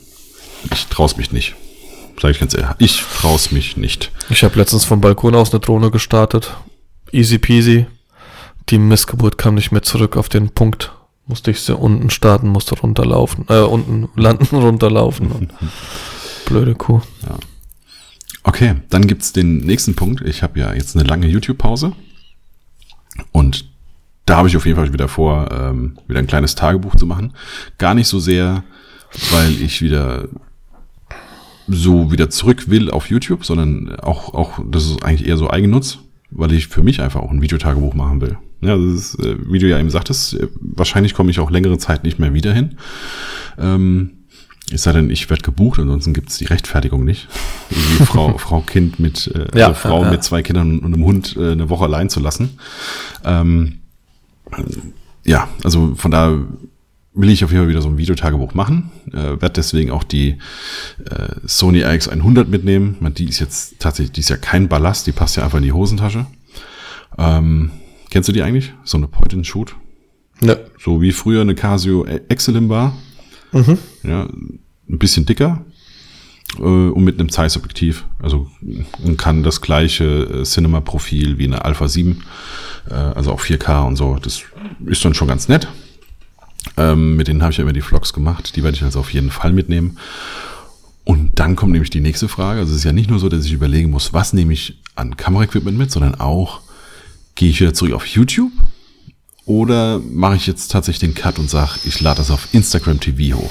ich 0.70 0.86
traue 0.86 1.10
mich 1.16 1.32
nicht. 1.32 1.54
Sag 2.20 2.32
ich 2.32 2.40
ganz 2.40 2.54
ehrlich, 2.54 2.70
ich 2.78 3.02
traue 3.20 3.38
mich 3.50 3.76
nicht. 3.76 4.12
Ich 4.28 4.44
habe 4.44 4.58
letztens 4.58 4.84
vom 4.84 5.00
Balkon 5.00 5.34
aus 5.34 5.52
eine 5.52 5.60
Drohne 5.60 5.90
gestartet. 5.90 6.54
Easy 7.12 7.38
peasy. 7.38 7.86
Die 8.68 8.78
Missgeburt 8.78 9.38
kam 9.38 9.54
nicht 9.54 9.72
mehr 9.72 9.82
zurück 9.82 10.16
auf 10.16 10.28
den 10.28 10.50
Punkt. 10.50 10.92
Musste 11.26 11.50
ich 11.50 11.60
sie 11.60 11.74
unten 11.74 12.10
starten, 12.10 12.48
musste 12.48 12.78
runterlaufen, 12.78 13.46
äh, 13.48 13.60
unten 13.60 14.08
landen, 14.16 14.44
runterlaufen. 14.56 15.50
Blöde 16.46 16.74
Kuh. 16.74 17.00
Okay, 18.60 18.74
dann 18.90 19.06
gibt's 19.06 19.32
den 19.32 19.60
nächsten 19.60 19.94
Punkt. 19.94 20.20
Ich 20.20 20.42
habe 20.42 20.60
ja 20.60 20.74
jetzt 20.74 20.94
eine 20.94 21.08
lange 21.08 21.26
YouTube-Pause. 21.26 21.92
Und 23.32 23.64
da 24.26 24.36
habe 24.36 24.48
ich 24.48 24.56
auf 24.58 24.66
jeden 24.66 24.76
Fall 24.76 24.92
wieder 24.92 25.08
vor, 25.08 25.50
ähm, 25.50 25.96
wieder 26.08 26.18
ein 26.18 26.26
kleines 26.26 26.56
Tagebuch 26.56 26.94
zu 26.94 27.06
machen. 27.06 27.32
Gar 27.78 27.94
nicht 27.94 28.06
so 28.06 28.18
sehr, 28.18 28.62
weil 29.30 29.50
ich 29.62 29.80
wieder 29.80 30.28
so 31.68 32.12
wieder 32.12 32.28
zurück 32.28 32.68
will 32.68 32.90
auf 32.90 33.08
YouTube, 33.08 33.46
sondern 33.46 33.96
auch, 34.00 34.34
auch, 34.34 34.60
das 34.70 34.84
ist 34.84 35.02
eigentlich 35.02 35.26
eher 35.26 35.38
so 35.38 35.48
Eigennutz, 35.48 36.00
weil 36.30 36.52
ich 36.52 36.66
für 36.66 36.82
mich 36.82 37.00
einfach 37.00 37.22
auch 37.22 37.30
ein 37.30 37.40
Videotagebuch 37.40 37.94
machen 37.94 38.20
will. 38.20 38.36
Ja, 38.60 38.76
das 38.76 39.14
ist, 39.14 39.24
äh, 39.24 39.36
wie 39.50 39.58
du 39.58 39.70
ja 39.70 39.78
eben 39.78 39.88
sagtest, 39.88 40.34
äh, 40.34 40.48
wahrscheinlich 40.60 41.14
komme 41.14 41.30
ich 41.30 41.40
auch 41.40 41.50
längere 41.50 41.78
Zeit 41.78 42.04
nicht 42.04 42.18
mehr 42.18 42.34
wieder 42.34 42.52
hin. 42.52 42.76
Ähm, 43.56 44.19
es 44.72 44.82
sei 44.82 44.92
denn, 44.92 45.10
ich 45.10 45.28
werde 45.30 45.42
gebucht, 45.42 45.78
ansonsten 45.78 46.12
gibt 46.12 46.30
es 46.30 46.38
die 46.38 46.46
Rechtfertigung 46.46 47.04
nicht. 47.04 47.28
Irgendwie 47.70 48.04
Frau, 48.04 48.38
Frau 48.38 48.60
Kind 48.60 49.00
mit, 49.00 49.26
äh, 49.28 49.58
Ja, 49.58 49.68
also 49.68 49.80
Frau 49.80 50.04
ja, 50.04 50.10
mit 50.10 50.22
zwei 50.22 50.42
Kindern 50.42 50.78
und 50.78 50.94
einem 50.94 51.04
Hund 51.04 51.36
äh, 51.36 51.52
eine 51.52 51.68
Woche 51.68 51.84
allein 51.84 52.10
zu 52.10 52.20
lassen. 52.20 52.58
Ähm, 53.24 53.80
ja, 55.24 55.48
also 55.62 55.94
von 55.94 56.10
da 56.10 56.38
will 57.12 57.30
ich 57.30 57.44
auf 57.44 57.50
jeden 57.50 57.62
Fall 57.62 57.68
wieder 57.68 57.82
so 57.82 57.88
ein 57.88 57.98
Videotagebuch 57.98 58.54
machen. 58.54 58.90
Äh, 59.12 59.40
werde 59.40 59.50
deswegen 59.50 59.90
auch 59.90 60.04
die 60.04 60.38
äh, 61.04 61.34
Sony 61.44 61.84
RX100 61.84 62.46
mitnehmen. 62.46 62.96
Man, 63.00 63.14
die 63.14 63.28
ist 63.28 63.40
jetzt 63.40 63.80
tatsächlich, 63.80 64.12
die 64.12 64.20
ist 64.20 64.30
ja 64.30 64.36
kein 64.36 64.68
Ballast, 64.68 65.06
die 65.06 65.12
passt 65.12 65.36
ja 65.36 65.44
einfach 65.44 65.58
in 65.58 65.64
die 65.64 65.72
Hosentasche. 65.72 66.26
Ähm, 67.18 67.70
kennst 68.10 68.28
du 68.28 68.32
die 68.32 68.42
eigentlich? 68.42 68.72
So 68.84 68.96
eine 68.96 69.08
Point-and-Shoot? 69.08 69.74
Ne. 70.40 70.58
So 70.78 71.02
wie 71.02 71.12
früher 71.12 71.42
eine 71.42 71.54
Casio 71.54 72.04
Exelim 72.04 72.68
war. 72.68 72.96
Ja, 74.02 74.22
ein 74.24 74.98
bisschen 74.98 75.26
dicker 75.26 75.64
äh, 76.58 76.62
und 76.62 77.04
mit 77.04 77.18
einem 77.18 77.30
Zeiss-Objektiv. 77.30 78.04
Also 78.20 78.50
und 79.02 79.16
kann 79.16 79.42
das 79.42 79.60
gleiche 79.60 80.04
äh, 80.04 80.42
Cinema-Profil 80.42 81.38
wie 81.38 81.44
eine 81.44 81.64
Alpha 81.64 81.88
7, 81.88 82.22
äh, 82.88 82.94
also 82.94 83.32
auch 83.32 83.40
4K 83.40 83.86
und 83.86 83.96
so. 83.96 84.16
Das 84.16 84.42
ist 84.86 85.04
dann 85.04 85.14
schon 85.14 85.28
ganz 85.28 85.48
nett. 85.48 85.68
Ähm, 86.76 87.16
mit 87.16 87.28
denen 87.28 87.42
habe 87.42 87.52
ich 87.52 87.58
ja 87.58 87.62
immer 87.62 87.72
die 87.72 87.80
Vlogs 87.80 88.12
gemacht. 88.12 88.54
Die 88.56 88.62
werde 88.62 88.76
ich 88.76 88.82
also 88.82 89.00
auf 89.00 89.12
jeden 89.12 89.30
Fall 89.30 89.52
mitnehmen. 89.52 89.98
Und 91.04 91.38
dann 91.38 91.56
kommt 91.56 91.72
nämlich 91.72 91.90
die 91.90 92.00
nächste 92.00 92.28
Frage. 92.28 92.60
Also 92.60 92.72
es 92.72 92.78
ist 92.78 92.84
ja 92.84 92.92
nicht 92.92 93.10
nur 93.10 93.18
so, 93.18 93.28
dass 93.28 93.44
ich 93.44 93.52
überlegen 93.52 93.90
muss, 93.90 94.12
was 94.12 94.32
nehme 94.32 94.52
ich 94.52 94.78
an 94.94 95.16
Kameraequipment 95.16 95.76
mit, 95.76 95.90
sondern 95.90 96.14
auch, 96.14 96.60
gehe 97.34 97.50
ich 97.50 97.60
wieder 97.60 97.74
zurück 97.74 97.94
auf 97.94 98.06
YouTube 98.06 98.52
oder 99.50 99.98
mache 99.98 100.36
ich 100.36 100.46
jetzt 100.46 100.70
tatsächlich 100.70 101.00
den 101.00 101.14
Cut 101.20 101.40
und 101.40 101.50
sage, 101.50 101.72
ich 101.84 102.00
lade 102.00 102.18
das 102.18 102.30
auf 102.30 102.46
Instagram 102.52 103.00
TV 103.00 103.36
hoch? 103.36 103.50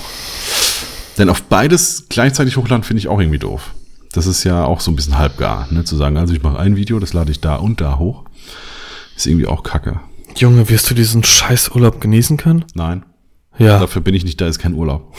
Denn 1.18 1.28
auf 1.30 1.44
beides 1.44 2.06
gleichzeitig 2.08 2.56
hochladen 2.56 2.84
finde 2.86 3.00
ich 3.00 3.10
auch 3.10 3.20
irgendwie 3.20 3.40
doof. 3.40 3.72
Das 4.14 4.26
ist 4.26 4.46
ja 4.46 4.64
auch 4.64 4.80
so 4.80 4.92
ein 4.92 4.96
bisschen 4.96 5.18
halbgar, 5.18 5.68
ne? 5.72 5.84
zu 5.84 5.98
sagen, 5.98 6.16
also 6.18 6.34
ich 6.34 6.42
mache 6.42 6.58
ein 6.58 6.78
Video, 6.78 7.00
das 7.00 7.12
lade 7.12 7.32
ich 7.34 7.42
da 7.42 7.58
und 7.58 7.82
da 7.82 8.00
hoch. 8.00 8.24
Ist 9.18 9.28
irgendwie 9.28 9.48
auch 9.48 9.62
kacke. 9.64 10.00
Junge, 10.38 10.70
wirst 10.70 10.90
du 10.90 10.94
diesen 10.96 11.22
scheiß 11.26 11.72
Urlaub 11.76 12.00
genießen 12.00 12.38
können? 12.38 12.64
Nein, 12.76 13.04
Ja. 13.58 13.78
dafür 13.78 14.02
bin 14.02 14.16
ich 14.16 14.24
nicht 14.24 14.40
da, 14.40 14.48
ist 14.48 14.60
kein 14.60 14.74
Urlaub. 14.74 15.14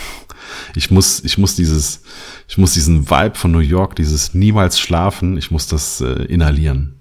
Ich 0.74 0.90
muss, 0.90 1.22
ich 1.22 1.36
muss 1.36 1.56
dieses, 1.56 2.00
ich 2.48 2.56
muss 2.56 2.72
diesen 2.72 3.10
Vibe 3.10 3.34
von 3.34 3.52
New 3.52 3.58
York, 3.58 3.96
dieses 3.96 4.32
niemals 4.32 4.80
schlafen, 4.80 5.36
ich 5.36 5.50
muss 5.50 5.66
das 5.66 6.00
äh, 6.00 6.24
inhalieren. 6.24 6.96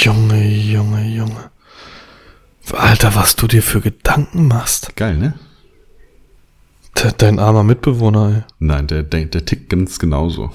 Junge, 0.00 0.48
Junge, 0.48 1.06
Junge. 1.08 1.50
Alter, 2.72 3.14
was 3.14 3.36
du 3.36 3.46
dir 3.46 3.62
für 3.62 3.80
Gedanken 3.80 4.48
machst. 4.48 4.94
Geil, 4.96 5.16
ne? 5.16 5.34
De 6.96 7.12
dein 7.16 7.38
armer 7.38 7.62
Mitbewohner, 7.62 8.34
ey. 8.34 8.42
Nein, 8.58 8.86
der, 8.86 9.02
der, 9.02 9.24
der 9.26 9.44
tickt 9.44 9.70
ganz 9.70 9.98
genauso. 9.98 10.50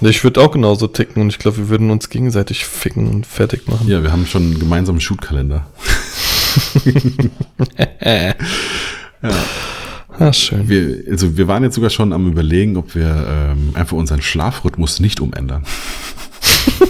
Ich 0.00 0.24
würde 0.24 0.40
auch 0.40 0.50
genauso 0.50 0.88
ticken 0.88 1.22
und 1.22 1.28
ich 1.28 1.38
glaube, 1.38 1.58
wir 1.58 1.68
würden 1.68 1.90
uns 1.90 2.08
gegenseitig 2.08 2.64
ficken 2.64 3.08
und 3.08 3.26
fertig 3.26 3.68
machen. 3.68 3.88
Ja, 3.88 4.02
wir 4.02 4.10
haben 4.10 4.26
schon 4.26 4.42
einen 4.42 4.58
gemeinsamen 4.58 5.00
Shootkalender. 5.00 5.66
Ah, 10.18 10.32
schön. 10.32 10.68
Wir, 10.68 11.04
also 11.08 11.36
wir 11.36 11.46
waren 11.46 11.62
jetzt 11.62 11.76
sogar 11.76 11.90
schon 11.90 12.12
am 12.12 12.26
überlegen, 12.26 12.76
ob 12.76 12.96
wir 12.96 13.26
ähm, 13.28 13.70
einfach 13.74 13.96
unseren 13.96 14.22
Schlafrhythmus 14.22 14.98
nicht 14.98 15.20
umändern. 15.20 15.64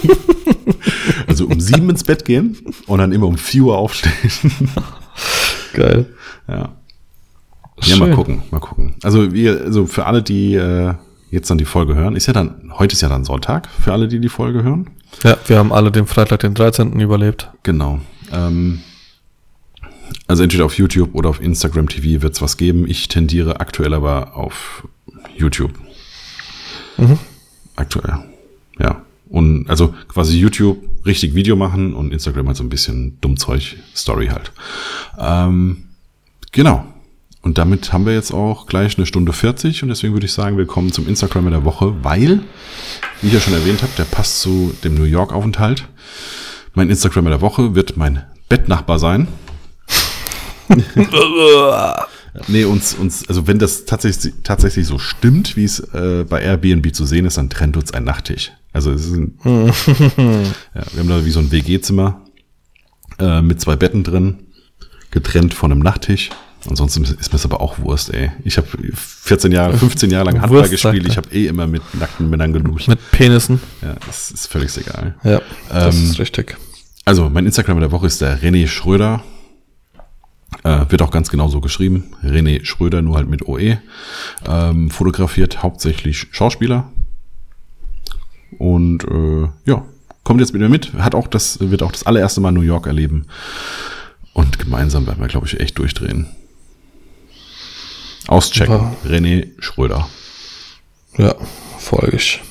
also 1.27 1.45
um 1.45 1.59
sieben 1.59 1.89
ins 1.89 2.03
Bett 2.03 2.25
gehen 2.25 2.57
und 2.87 2.99
dann 2.99 3.11
immer 3.11 3.27
um 3.27 3.37
vier 3.37 3.63
Uhr 3.63 3.77
aufstehen. 3.77 4.13
Geil. 5.73 6.05
ja. 6.47 6.75
Ja, 7.81 7.97
mal 7.97 8.05
Schön. 8.07 8.15
gucken, 8.15 8.43
mal 8.51 8.59
gucken. 8.59 8.95
Also 9.03 9.33
wir, 9.33 9.61
also 9.61 9.87
für 9.87 10.05
alle, 10.05 10.21
die 10.21 10.53
äh, 10.53 10.93
jetzt 11.31 11.49
dann 11.49 11.57
die 11.57 11.65
Folge 11.65 11.95
hören, 11.95 12.15
ist 12.15 12.27
ja 12.27 12.33
dann, 12.33 12.71
heute 12.77 12.93
ist 12.93 13.01
ja 13.01 13.09
dann 13.09 13.25
Sonntag, 13.25 13.67
für 13.67 13.91
alle, 13.91 14.07
die 14.07 14.19
die 14.19 14.29
Folge 14.29 14.63
hören. 14.63 14.91
Ja, 15.23 15.37
wir 15.47 15.57
haben 15.57 15.73
alle 15.73 15.91
den 15.91 16.05
Freitag, 16.07 16.41
den 16.41 16.53
13. 16.53 16.99
überlebt. 16.99 17.49
Genau. 17.63 17.99
Ähm, 18.31 18.81
also 20.27 20.43
entweder 20.43 20.65
auf 20.65 20.77
YouTube 20.77 21.13
oder 21.13 21.29
auf 21.29 21.41
Instagram 21.41 21.89
TV 21.89 22.21
wird 22.21 22.35
es 22.35 22.41
was 22.41 22.57
geben. 22.57 22.87
Ich 22.87 23.07
tendiere 23.07 23.59
aktuell 23.59 23.93
aber 23.93 24.37
auf 24.37 24.87
YouTube. 25.35 25.73
Aktuell. 27.75 28.19
Ja. 28.79 29.01
Und 29.33 29.67
also 29.67 29.95
quasi 30.09 30.37
YouTube 30.37 30.77
richtig 31.07 31.33
Video 31.33 31.55
machen 31.55 31.95
und 31.95 32.13
Instagram 32.13 32.45
halt 32.45 32.57
so 32.57 32.63
ein 32.63 32.69
bisschen 32.69 33.19
Dummzeug, 33.19 33.77
Story 33.95 34.27
halt. 34.27 34.51
Ähm, 35.17 35.85
genau. 36.51 36.85
Und 37.41 37.57
damit 37.57 37.91
haben 37.91 38.05
wir 38.05 38.13
jetzt 38.13 38.31
auch 38.31 38.67
gleich 38.67 38.95
eine 38.95 39.07
Stunde 39.07 39.33
40 39.33 39.81
und 39.81 39.89
deswegen 39.89 40.13
würde 40.13 40.27
ich 40.27 40.33
sagen, 40.33 40.55
willkommen 40.55 40.91
zum 40.91 41.07
Instagram 41.07 41.49
der 41.49 41.65
Woche, 41.65 41.95
weil, 42.03 42.41
wie 43.21 43.27
ich 43.27 43.33
ja 43.33 43.39
schon 43.39 43.55
erwähnt 43.55 43.81
habe, 43.81 43.91
der 43.97 44.03
passt 44.03 44.39
zu 44.39 44.71
dem 44.83 44.93
New 44.93 45.05
York 45.05 45.33
Aufenthalt. 45.33 45.87
Mein 46.75 46.91
Instagram 46.91 47.25
der 47.25 47.41
Woche 47.41 47.73
wird 47.73 47.97
mein 47.97 48.23
Bettnachbar 48.49 48.99
sein. 48.99 49.27
nee, 52.49 52.65
uns, 52.65 52.93
uns, 52.93 53.27
also 53.27 53.47
wenn 53.47 53.57
das 53.57 53.85
tatsächlich, 53.85 54.35
tatsächlich 54.43 54.85
so 54.85 54.99
stimmt, 54.99 55.57
wie 55.57 55.63
es 55.63 55.79
äh, 55.79 56.23
bei 56.29 56.39
Airbnb 56.39 56.93
zu 56.93 57.05
sehen 57.05 57.25
ist, 57.25 57.37
dann 57.37 57.49
trennt 57.49 57.77
uns 57.77 57.95
ein 57.95 58.03
Nachttisch. 58.03 58.51
Also 58.73 58.91
es 58.91 59.05
ist 59.05 59.13
ein, 59.13 59.37
ja, 59.45 60.83
wir 60.93 60.99
haben 60.99 61.09
da 61.09 61.23
wie 61.25 61.31
so 61.31 61.39
ein 61.39 61.51
WG-Zimmer 61.51 62.21
äh, 63.19 63.41
mit 63.41 63.61
zwei 63.61 63.75
Betten 63.75 64.03
drin, 64.03 64.47
getrennt 65.11 65.53
von 65.53 65.71
einem 65.71 65.81
Nachttisch. 65.81 66.29
Ansonsten 66.67 67.03
ist 67.03 67.11
mir 67.19 67.29
das 67.29 67.45
aber 67.45 67.59
auch 67.61 67.77
Wurst, 67.79 68.13
ey. 68.13 68.31
Ich 68.45 68.57
habe 68.57 68.67
14 68.95 69.51
Jahre, 69.51 69.77
15 69.77 70.09
Jahre 70.09 70.25
lang 70.25 70.41
Handball 70.41 70.61
Wurst, 70.61 70.71
gespielt. 70.71 71.05
Ich 71.07 71.17
habe 71.17 71.29
eh 71.31 71.47
immer 71.47 71.67
mit 71.67 71.81
nackten 71.93 72.29
Männern 72.29 72.53
geduscht. 72.53 72.87
Mit 72.87 72.99
Penissen. 73.11 73.59
Ja, 73.81 73.95
das 74.07 74.31
ist 74.31 74.47
völlig 74.47 74.75
egal. 74.77 75.15
Ja, 75.23 75.41
das 75.69 75.95
Ähm, 75.95 76.03
ist 76.05 76.19
richtig. 76.19 76.55
Also, 77.05 77.29
mein 77.29 77.45
Instagram 77.45 77.81
der 77.81 77.91
Woche 77.91 78.07
ist 78.07 78.21
der 78.21 78.41
René 78.41 78.65
Schröder. 78.67 79.23
Äh, 80.63 80.85
wird 80.87 81.01
auch 81.01 81.11
ganz 81.11 81.29
genau 81.29 81.49
so 81.49 81.59
geschrieben. 81.59 82.13
René 82.23 82.63
Schröder, 82.63 83.01
nur 83.01 83.17
halt 83.17 83.27
mit 83.29 83.45
OE. 83.45 83.79
Ähm, 84.47 84.89
fotografiert 84.89 85.63
hauptsächlich 85.63 86.27
Schauspieler. 86.31 86.89
Und 88.57 89.03
äh, 89.03 89.47
ja, 89.65 89.83
kommt 90.23 90.39
jetzt 90.39 90.53
mit 90.53 90.61
mir 90.61 90.69
mit. 90.69 90.93
Hat 90.93 91.15
auch 91.15 91.27
das, 91.27 91.59
wird 91.59 91.83
auch 91.83 91.91
das 91.91 92.05
allererste 92.05 92.41
Mal 92.41 92.51
New 92.51 92.61
York 92.61 92.87
erleben. 92.87 93.25
Und 94.33 94.59
gemeinsam 94.59 95.05
werden 95.05 95.21
wir, 95.21 95.27
glaube 95.27 95.47
ich, 95.47 95.59
echt 95.59 95.77
durchdrehen. 95.77 96.27
Auschecken. 98.27 98.79
Wow. 98.79 99.11
René 99.11 99.49
Schröder. 99.59 100.07
Ja, 101.17 101.35
folge 101.77 102.17
ich. 102.17 102.41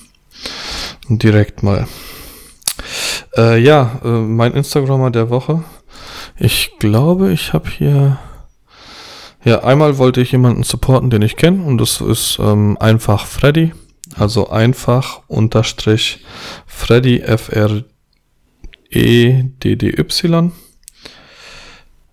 Direkt 1.08 1.62
mal. 1.62 1.88
Äh, 3.36 3.58
ja, 3.60 4.00
äh, 4.04 4.08
mein 4.08 4.52
Instagrammer 4.52 5.10
der 5.10 5.30
Woche 5.30 5.64
Ich 6.38 6.72
glaube, 6.78 7.32
ich 7.32 7.52
habe 7.52 7.68
hier. 7.68 8.18
Ja, 9.44 9.64
einmal 9.64 9.98
wollte 9.98 10.20
ich 10.20 10.30
jemanden 10.30 10.62
supporten, 10.62 11.10
den 11.10 11.22
ich 11.22 11.36
kenne, 11.36 11.64
und 11.64 11.78
das 11.78 12.00
ist 12.00 12.38
ähm, 12.40 12.76
einfach 12.78 13.26
Freddy. 13.26 13.72
Also 14.16 14.50
einfach 14.50 15.20
unterstrich 15.28 16.24
Freddy 16.66 17.20
F 17.20 17.48
R 17.52 17.82
E 18.90 19.42
D 19.62 19.76
D 19.76 19.92
Y. 19.98 20.52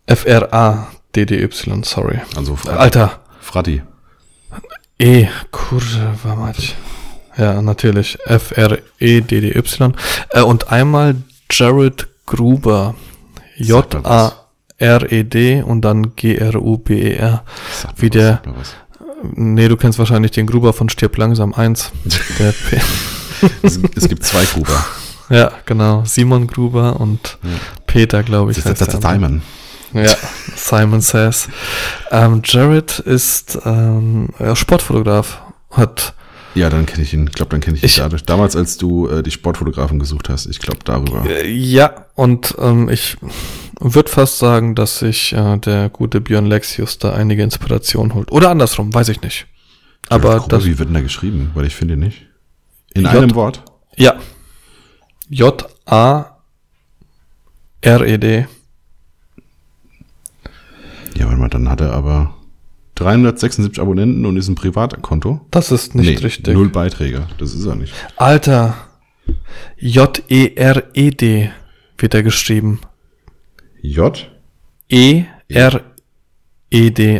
F 0.05 0.25
R 0.25 0.53
A 0.53 0.87
D 1.15 1.25
D 1.25 1.43
Y, 1.43 1.83
sorry. 1.83 2.19
Also 2.35 2.55
Freddy. 2.55 2.77
Alter, 2.77 3.19
Fraddy. 3.41 3.81
E, 5.01 5.27
kurwa 5.51 6.35
mać. 6.35 6.75
Ja, 7.37 7.61
natürlich. 7.61 8.17
F-R-E-D-D-Y. 8.25 9.93
Äh, 10.33 10.41
und 10.41 10.71
einmal 10.73 11.15
Jared 11.49 12.07
Gruber. 12.25 12.95
Sagt 13.57 13.93
mir 13.93 14.03
was. 14.03 14.35
J-A-R-E-D 14.79 15.61
und 15.63 15.81
dann 15.81 16.15
G-R-U-B-E-R. 16.17 17.43
Sagt 17.81 18.01
mir 18.01 18.01
Wie 18.01 18.07
was, 18.09 18.11
der- 18.13 18.31
sagt 18.33 18.45
mir 18.47 18.55
was. 18.57 18.73
Nee, 19.33 19.67
du 19.67 19.77
kennst 19.77 19.99
wahrscheinlich 19.99 20.31
den 20.31 20.47
Gruber 20.47 20.73
von 20.73 20.89
Stirb 20.89 21.17
langsam 21.17 21.53
1. 21.53 21.91
Der 22.39 22.51
P 22.69 22.79
Es, 23.61 23.79
es 23.95 24.07
gibt 24.07 24.23
zwei 24.25 24.45
Gruber. 24.45 24.85
ja, 25.29 25.51
genau. 25.65 26.03
Simon 26.05 26.47
Gruber 26.47 26.99
und 26.99 27.37
Peter, 27.87 28.23
glaube 28.23 28.51
ich. 28.51 28.57
Das 28.57 28.65
ist 28.65 28.71
heißt 28.71 28.81
das 28.93 28.99
der 28.99 29.09
andere. 29.09 29.29
Simon. 29.29 29.41
Ja, 30.05 30.15
Simon 30.55 31.01
Says. 31.01 31.47
Ähm, 32.11 32.41
Jared 32.45 32.99
ist 32.99 33.57
ähm, 33.65 34.29
ja, 34.39 34.55
Sportfotograf. 34.55 35.41
Hat 35.71 36.13
Ja, 36.55 36.69
dann 36.69 36.85
kenne 36.85 37.03
ich 37.03 37.13
ihn. 37.13 37.27
Ich 37.27 37.33
glaube, 37.33 37.51
dann 37.51 37.59
kenne 37.61 37.77
ich 37.77 37.83
ihn 37.83 37.85
Ich- 37.85 37.95
dadurch. 37.97 38.23
Damals, 38.23 38.55
als 38.55 38.77
du 38.77 39.07
äh, 39.07 39.21
die 39.23 39.31
Sportfotografen 39.31 39.99
gesucht 39.99 40.29
hast. 40.29 40.45
Ich 40.47 40.59
glaube, 40.59 40.79
darüber. 40.83 41.25
Äh, 41.29 41.47
Ja, 41.49 42.07
und 42.15 42.55
ähm, 42.59 42.89
ich 42.89 43.17
würde 43.79 44.09
fast 44.09 44.39
sagen, 44.39 44.75
dass 44.75 44.99
sich 44.99 45.31
äh, 45.33 45.57
der 45.57 45.89
gute 45.89 46.19
Björn 46.21 46.45
Lexius 46.47 46.97
da 46.97 47.13
einige 47.13 47.43
Inspiration 47.43 48.13
holt. 48.13 48.31
Oder 48.31 48.49
andersrum, 48.49 48.93
weiß 48.93 49.09
ich 49.09 49.21
nicht. 49.21 49.45
Aber 50.09 50.43
das, 50.49 50.65
wie 50.65 50.77
wird 50.79 50.89
denn 50.89 50.95
da 50.95 51.01
geschrieben? 51.01 51.51
Weil 51.53 51.65
ich 51.65 51.75
finde 51.75 51.93
ihn 51.93 51.99
nicht. 52.01 52.25
In 52.95 53.03
J- 53.03 53.11
einem 53.15 53.35
Wort? 53.35 53.63
ja. 53.95 54.15
J-A-R-E-D. 57.81 58.47
Ja, 61.15 61.25
warte 61.25 61.37
mal, 61.39 61.49
dann 61.49 61.69
hat 61.69 61.81
er 61.81 61.93
aber 61.93 62.35
376 62.99 63.81
Abonnenten 63.81 64.25
und 64.25 64.35
ist 64.37 64.47
ein 64.49 64.55
Privatkonto. 64.55 65.39
Das 65.51 65.71
ist 65.71 65.95
nicht 65.95 66.21
richtig. 66.23 66.53
Null 66.53 66.69
Beiträge. 66.69 67.27
Das 67.37 67.53
ist 67.53 67.65
er 67.65 67.75
nicht. 67.75 67.93
Alter. 68.17 68.75
J-E-R-E-D 69.77 71.51
wird 71.97 72.13
er 72.13 72.23
geschrieben. 72.23 72.81
J? 73.81 74.29
E-R-E-D. 74.89 75.89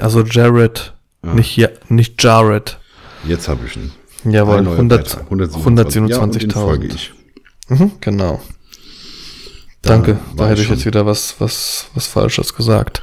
Also 0.01 0.23
Jared. 0.23 0.93
Ah. 1.21 1.33
Nicht, 1.33 1.55
ja, 1.57 1.69
nicht 1.87 2.21
Jared. 2.21 2.77
Jetzt 3.25 3.47
habe 3.47 3.61
ich 3.65 3.75
ihn. 3.75 3.91
Jawohl, 4.25 4.57
Ein 4.57 4.63
neuer 4.65 4.73
100, 4.75 5.03
Beitrag. 5.03 5.23
127. 5.25 6.09
Ja, 6.09 6.17
127.000. 6.17 6.53
folge 6.53 6.87
ich. 6.87 7.13
Mhm, 7.69 7.91
genau. 8.01 8.41
Da 9.81 9.91
Danke, 9.93 10.19
da 10.35 10.49
hätte 10.49 10.59
ich 10.61 10.67
schon. 10.67 10.75
jetzt 10.75 10.85
wieder 10.85 11.05
was, 11.05 11.35
was, 11.39 11.87
was 11.93 12.07
Falsches 12.07 12.53
gesagt. 12.53 13.01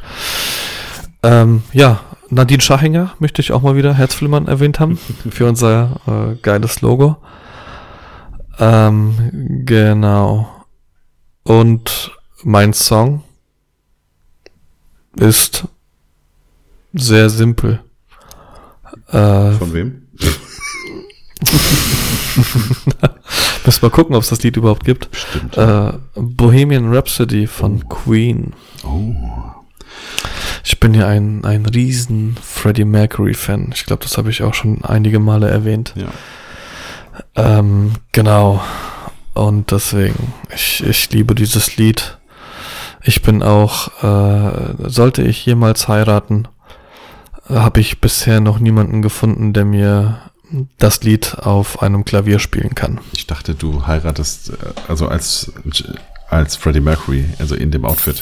Ähm, 1.23 1.63
ja, 1.73 2.01
Nadine 2.29 2.61
Schachinger 2.61 3.15
möchte 3.19 3.41
ich 3.41 3.53
auch 3.53 3.63
mal 3.63 3.77
wieder 3.77 3.95
Herzflimmern 3.95 4.49
erwähnt 4.49 4.81
haben 4.81 4.99
für 5.31 5.47
unser 5.47 6.01
äh, 6.07 6.35
geiles 6.37 6.81
Logo. 6.81 7.17
Ähm, 8.59 9.63
genau. 9.65 10.49
Und 11.45 12.13
mein 12.43 12.73
Song 12.73 13.23
ist 15.17 15.69
sehr 16.93 17.31
simpel. 17.31 17.81
Äh, 19.09 19.53
Von 19.53 19.73
wem? 19.73 20.03
müssen 23.67 23.83
wir 23.83 23.91
gucken, 23.91 24.15
ob 24.15 24.23
es 24.23 24.31
das 24.31 24.43
Lied 24.43 24.57
überhaupt 24.57 24.85
gibt. 24.85 25.09
Stimmt. 25.13 25.57
Äh, 25.57 25.93
Bohemian 26.15 26.95
Rhapsody 26.95 27.47
von 27.47 27.87
Queen. 27.89 28.53
Oh. 28.85 29.15
Ich 30.69 30.81
bin 30.81 30.95
ja 30.95 31.07
ein, 31.07 31.45
ein 31.45 31.65
riesen 31.65 32.37
Freddie 32.43 32.85
Mercury-Fan. 32.85 33.71
Ich 33.73 33.87
glaube, 33.87 34.03
das 34.03 34.19
habe 34.19 34.31
ich 34.31 34.43
auch 34.43 34.53
schon 34.53 34.85
einige 34.85 35.21
Male 35.21 35.49
erwähnt. 35.49 35.95
Ja. 35.95 36.09
Ähm, 37.37 37.93
genau. 38.11 38.61
Und 39.33 39.71
deswegen, 39.71 40.33
ich, 40.53 40.83
ich 40.85 41.09
liebe 41.13 41.37
dieses 41.37 41.77
Lied. 41.77 42.19
Ich 43.05 43.23
bin 43.23 43.45
auch, 43.45 44.03
äh, 44.03 44.89
sollte 44.89 45.23
ich 45.23 45.47
jemals 45.47 45.87
heiraten, 45.87 46.49
habe 47.49 47.79
ich 47.79 48.01
bisher 48.01 48.41
noch 48.41 48.59
niemanden 48.59 49.03
gefunden, 49.03 49.53
der 49.53 49.67
mir 49.67 50.19
das 50.79 51.05
Lied 51.05 51.39
auf 51.39 51.81
einem 51.81 52.05
Klavier 52.05 52.41
spielen 52.41 52.75
kann. 52.75 52.99
Ich 53.13 53.29
dachte, 53.29 53.55
du 53.55 53.87
heiratest, 53.87 54.51
äh, 54.51 54.55
also 54.89 55.07
als, 55.07 55.53
als 56.29 56.57
Freddie 56.57 56.81
Mercury, 56.81 57.27
also 57.39 57.55
in 57.55 57.71
dem 57.71 57.85
Outfit. 57.85 58.21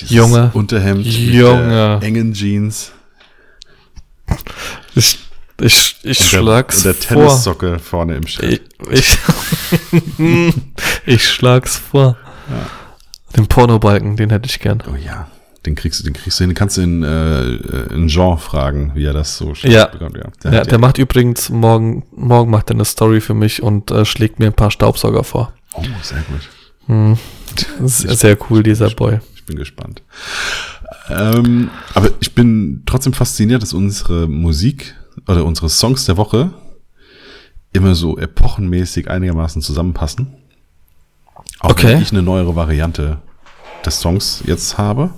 Dieses 0.00 0.16
Junge, 0.16 0.50
Unterhemd, 0.54 1.04
mit 1.04 1.06
Junge. 1.14 1.98
der 2.00 2.00
engen 2.02 2.32
Jeans 2.32 2.92
Ich, 4.94 5.18
ich, 5.60 5.96
ich 6.02 6.20
und 6.20 6.32
der, 6.32 6.38
schlag's 6.40 6.78
und 6.78 6.84
der 6.86 6.94
vor. 6.94 7.16
Tennissocke 7.26 7.78
vorne 7.78 8.16
im 8.16 8.26
Schild. 8.26 8.62
Ich, 8.90 9.18
ich, 10.18 10.54
ich 11.06 11.28
schlag's 11.28 11.76
vor. 11.76 12.16
Den 13.36 13.46
Pornobalken, 13.46 14.16
den 14.16 14.30
hätte 14.30 14.48
ich 14.48 14.58
gern. 14.58 14.82
Oh 14.90 14.96
ja, 14.96 15.28
den 15.66 15.74
kriegst 15.76 16.00
du, 16.00 16.04
den 16.04 16.14
kriegst 16.14 16.40
du 16.40 16.44
hin. 16.44 16.50
Den 16.50 16.56
kannst 16.56 16.76
du 16.78 16.80
in, 16.82 17.02
äh, 17.04 17.44
in 17.94 18.08
Jean 18.08 18.38
fragen, 18.38 18.92
wie 18.94 19.04
er 19.04 19.12
das 19.12 19.36
so 19.36 19.52
Ja. 19.62 19.86
bekommt. 19.86 20.16
Ja, 20.16 20.50
Der, 20.50 20.60
hat 20.60 20.70
der 20.70 20.78
macht 20.78 20.98
übrigens 20.98 21.48
morgen, 21.50 22.04
morgen 22.10 22.50
macht 22.50 22.70
er 22.70 22.74
eine 22.74 22.84
Story 22.84 23.20
für 23.20 23.34
mich 23.34 23.62
und 23.62 23.90
äh, 23.90 24.04
schlägt 24.04 24.38
mir 24.40 24.46
ein 24.46 24.52
paar 24.54 24.70
Staubsauger 24.70 25.22
vor. 25.24 25.52
Oh, 25.74 25.82
sehr 26.02 26.22
gut. 26.22 26.48
Hm. 26.86 27.16
Sehr 27.86 28.36
cool, 28.50 28.62
dieser 28.62 28.90
Boy. 28.90 29.20
Bin 29.50 29.58
gespannt. 29.58 30.02
Ähm, 31.08 31.70
aber 31.94 32.10
ich 32.20 32.34
bin 32.34 32.82
trotzdem 32.86 33.12
fasziniert, 33.12 33.62
dass 33.62 33.72
unsere 33.72 34.28
Musik 34.28 34.94
oder 35.26 35.44
unsere 35.44 35.68
Songs 35.68 36.04
der 36.04 36.16
Woche 36.16 36.52
immer 37.72 37.94
so 37.96 38.16
epochenmäßig 38.16 39.10
einigermaßen 39.10 39.60
zusammenpassen. 39.60 40.34
Auch 41.60 41.70
Okay. 41.70 41.88
wenn 41.94 42.02
ich 42.02 42.12
eine 42.12 42.22
neuere 42.22 42.54
Variante 42.54 43.18
des 43.84 44.00
Songs 44.00 44.42
jetzt 44.46 44.78
habe. 44.78 45.10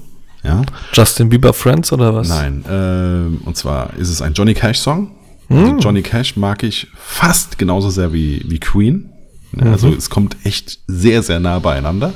Ja. 0.42 0.62
Justin 0.92 1.28
Bieber 1.28 1.52
Friends 1.52 1.92
oder 1.92 2.14
was? 2.14 2.28
Nein. 2.28 2.64
Ähm, 2.68 3.40
und 3.44 3.56
zwar 3.56 3.94
ist 3.98 4.08
es 4.08 4.22
ein 4.22 4.32
Johnny 4.34 4.54
Cash 4.54 4.78
Song. 4.78 5.12
Also 5.50 5.76
Johnny 5.76 6.00
Cash 6.00 6.36
mag 6.36 6.62
ich 6.62 6.86
fast 6.96 7.58
genauso 7.58 7.90
sehr 7.90 8.14
wie, 8.14 8.42
wie 8.48 8.58
Queen. 8.58 9.10
Ja, 9.54 9.72
Also 9.72 9.88
es 9.90 10.08
kommt 10.08 10.36
echt 10.44 10.78
sehr, 10.86 11.22
sehr 11.22 11.38
nah 11.40 11.58
beieinander. 11.58 12.14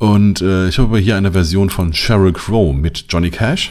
Und 0.00 0.40
äh, 0.40 0.68
ich 0.68 0.78
habe 0.78 0.98
hier 0.98 1.16
eine 1.16 1.32
Version 1.32 1.68
von 1.68 1.92
Sheryl 1.92 2.32
Crow 2.32 2.74
mit 2.74 3.04
Johnny 3.10 3.30
Cash. 3.30 3.70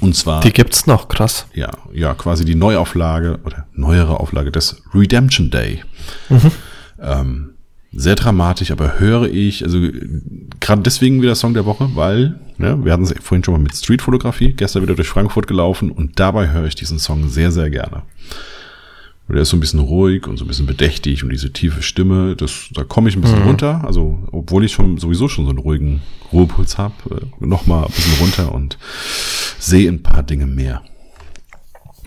Und 0.00 0.16
zwar 0.16 0.40
Die 0.42 0.52
gibt's 0.52 0.88
noch, 0.88 1.06
krass. 1.06 1.46
ja, 1.54 1.70
ja, 1.92 2.14
quasi 2.14 2.44
die 2.44 2.56
Neuauflage 2.56 3.38
oder 3.44 3.66
neuere 3.74 4.18
Auflage 4.18 4.50
des 4.50 4.82
Redemption 4.92 5.50
Day. 5.50 5.82
Ähm, 7.00 7.50
sehr 7.92 8.16
dramatisch, 8.16 8.72
aber 8.72 8.98
höre 8.98 9.28
ich, 9.28 9.62
also 9.64 9.78
gerade 10.58 10.82
deswegen 10.82 11.22
wieder 11.22 11.36
Song 11.36 11.54
der 11.54 11.64
Woche, 11.64 11.90
weil, 11.94 12.40
ne, 12.58 12.84
wir 12.84 12.92
hatten 12.92 13.04
es 13.04 13.14
vorhin 13.22 13.44
schon 13.44 13.54
mal 13.54 13.60
mit 13.62 13.76
Streetfotografie, 13.76 14.52
gestern 14.52 14.82
wieder 14.82 14.96
durch 14.96 15.08
Frankfurt 15.08 15.46
gelaufen 15.46 15.92
und 15.92 16.18
dabei 16.18 16.50
höre 16.50 16.66
ich 16.66 16.74
diesen 16.74 16.98
Song 16.98 17.28
sehr, 17.28 17.52
sehr 17.52 17.70
gerne. 17.70 18.02
Und 19.28 19.34
Der 19.34 19.42
ist 19.42 19.50
so 19.50 19.56
ein 19.56 19.60
bisschen 19.60 19.80
ruhig 19.80 20.26
und 20.26 20.38
so 20.38 20.44
ein 20.44 20.48
bisschen 20.48 20.66
bedächtig 20.66 21.22
und 21.22 21.28
diese 21.30 21.52
tiefe 21.52 21.82
Stimme, 21.82 22.34
das, 22.34 22.68
da 22.72 22.82
komme 22.82 23.10
ich 23.10 23.16
ein 23.16 23.20
bisschen 23.20 23.42
runter. 23.42 23.82
Also, 23.84 24.18
obwohl 24.32 24.64
ich 24.64 24.72
schon 24.72 24.96
sowieso 24.96 25.28
schon 25.28 25.44
so 25.44 25.50
einen 25.50 25.58
ruhigen 25.58 26.00
Ruhepuls 26.32 26.78
habe, 26.78 26.94
äh, 27.10 27.44
nochmal 27.44 27.84
ein 27.84 27.92
bisschen 27.92 28.14
runter 28.20 28.52
und 28.52 28.78
sehe 29.58 29.90
ein 29.90 30.02
paar 30.02 30.22
Dinge 30.22 30.46
mehr. 30.46 30.82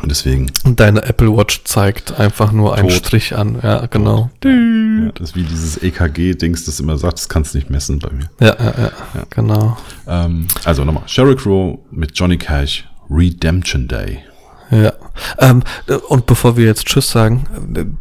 Und 0.02 0.10
deswegen, 0.10 0.52
Und 0.64 0.80
deine 0.80 1.04
Apple 1.04 1.36
Watch 1.38 1.64
zeigt 1.64 2.20
einfach 2.20 2.52
nur 2.52 2.76
einen 2.76 2.90
Tot. 2.90 2.98
Strich 2.98 3.36
an. 3.36 3.60
Ja, 3.62 3.86
genau. 3.86 4.32
ja, 4.44 5.12
das 5.14 5.30
ist 5.30 5.36
wie 5.36 5.44
dieses 5.44 5.78
EKG-Dings, 5.78 6.66
das 6.66 6.80
immer 6.80 6.98
sagt, 6.98 7.20
das 7.20 7.30
kannst 7.30 7.54
du 7.54 7.60
nicht 7.60 7.70
messen 7.70 8.00
bei 8.00 8.10
mir. 8.10 8.30
Ja, 8.40 8.56
ja, 8.60 8.74
ja, 8.80 8.92
genau. 9.30 9.78
Ähm, 10.08 10.48
also 10.64 10.84
nochmal, 10.86 11.04
Sheryl 11.06 11.36
Crow 11.36 11.78
mit 11.92 12.18
Johnny 12.18 12.38
Cash, 12.38 12.88
Redemption 13.12 13.88
Day. 13.88 14.24
Ja. 14.72 14.94
Ähm, 15.40 15.64
und 16.10 16.26
bevor 16.26 16.58
wir 16.58 16.66
jetzt 16.66 16.86
Tschüss 16.86 17.10
sagen, 17.12 17.46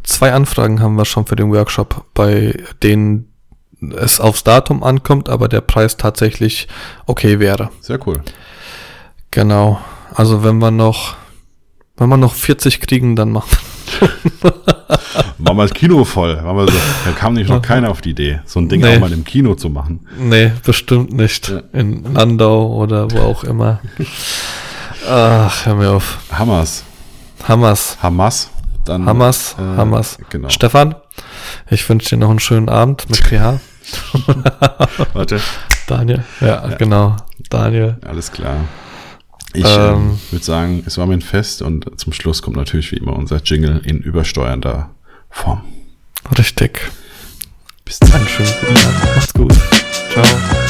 zwei 0.03 0.33
Anfragen 0.33 0.81
haben 0.81 0.95
wir 0.95 1.05
schon 1.05 1.25
für 1.25 1.35
den 1.35 1.51
Workshop, 1.51 2.05
bei 2.13 2.55
denen 2.83 3.27
es 3.97 4.19
aufs 4.19 4.43
Datum 4.43 4.83
ankommt, 4.83 5.27
aber 5.29 5.47
der 5.47 5.61
Preis 5.61 5.97
tatsächlich 5.97 6.67
okay 7.07 7.39
wäre. 7.39 7.69
Sehr 7.81 7.99
cool. 8.07 8.21
Genau. 9.31 9.79
Also 10.13 10.43
wenn 10.43 10.59
wir 10.59 10.71
noch, 10.71 11.15
Wenn 11.97 12.09
wir 12.09 12.17
noch 12.17 12.33
40 12.33 12.81
kriegen, 12.81 13.15
dann 13.15 13.31
machen 13.31 13.57
Machen 15.37 15.57
wir 15.57 15.63
das 15.63 15.73
Kino 15.73 16.03
voll. 16.05 16.35
So, 16.37 16.65
da 17.05 17.11
kam 17.17 17.33
nicht 17.33 17.49
noch 17.49 17.61
keiner 17.61 17.89
auf 17.89 18.01
die 18.01 18.11
Idee, 18.11 18.39
so 18.45 18.59
ein 18.59 18.69
Ding 18.69 18.81
Nee. 18.81 18.95
auch 18.95 18.99
mal 18.99 19.11
im 19.11 19.23
Kino 19.23 19.55
zu 19.55 19.69
machen. 19.69 20.07
Nee, 20.17 20.51
bestimmt 20.63 21.11
nicht. 21.13 21.49
Ja. 21.49 21.61
In 21.73 22.13
Landau 22.13 22.75
oder 22.75 23.11
wo 23.11 23.19
auch 23.19 23.43
immer. 23.43 23.79
Ach, 25.09 25.65
hör 25.65 25.75
mir 25.75 25.89
auf. 25.91 26.19
Hamas. 26.31 26.83
Hamas. 27.47 27.97
Hamas. 28.01 28.49
Dann, 28.85 29.05
Hamas. 29.05 29.55
äh, 29.59 29.61
Hamas. 29.77 30.17
Genau. 30.29 30.49
Stefan, 30.49 30.95
ich 31.69 31.87
wünsche 31.87 32.09
dir 32.09 32.17
noch 32.17 32.29
einen 32.29 32.39
schönen 32.39 32.69
Abend 32.69 33.07
mit 33.09 33.19
PH. 33.19 33.59
Warte. 35.13 35.39
Daniel. 35.87 36.23
Ja, 36.39 36.67
Ja. 36.69 36.75
genau. 36.77 37.15
Daniel. 37.49 37.97
Alles 38.07 38.31
klar. 38.31 38.57
Ich 39.53 39.65
Ähm. 39.65 40.17
äh, 40.29 40.31
würde 40.31 40.45
sagen, 40.45 40.83
es 40.85 40.97
war 40.97 41.05
mir 41.07 41.13
ein 41.15 41.21
Fest 41.21 41.61
und 41.61 41.99
zum 41.99 42.13
Schluss 42.13 42.41
kommt 42.41 42.55
natürlich 42.57 42.91
wie 42.91 42.97
immer 42.97 43.13
unser 43.13 43.41
Jingle 43.43 43.81
in 43.83 43.99
übersteuernder 43.99 44.89
Form. 45.29 45.61
Richtig. 46.37 46.79
Bis 47.85 47.99
dann. 47.99 48.25
Schönen 48.27 48.49
guten 48.61 48.77
Abend. 48.87 49.15
Macht's 49.15 49.33
gut. 49.33 49.53
Ciao. 50.13 50.60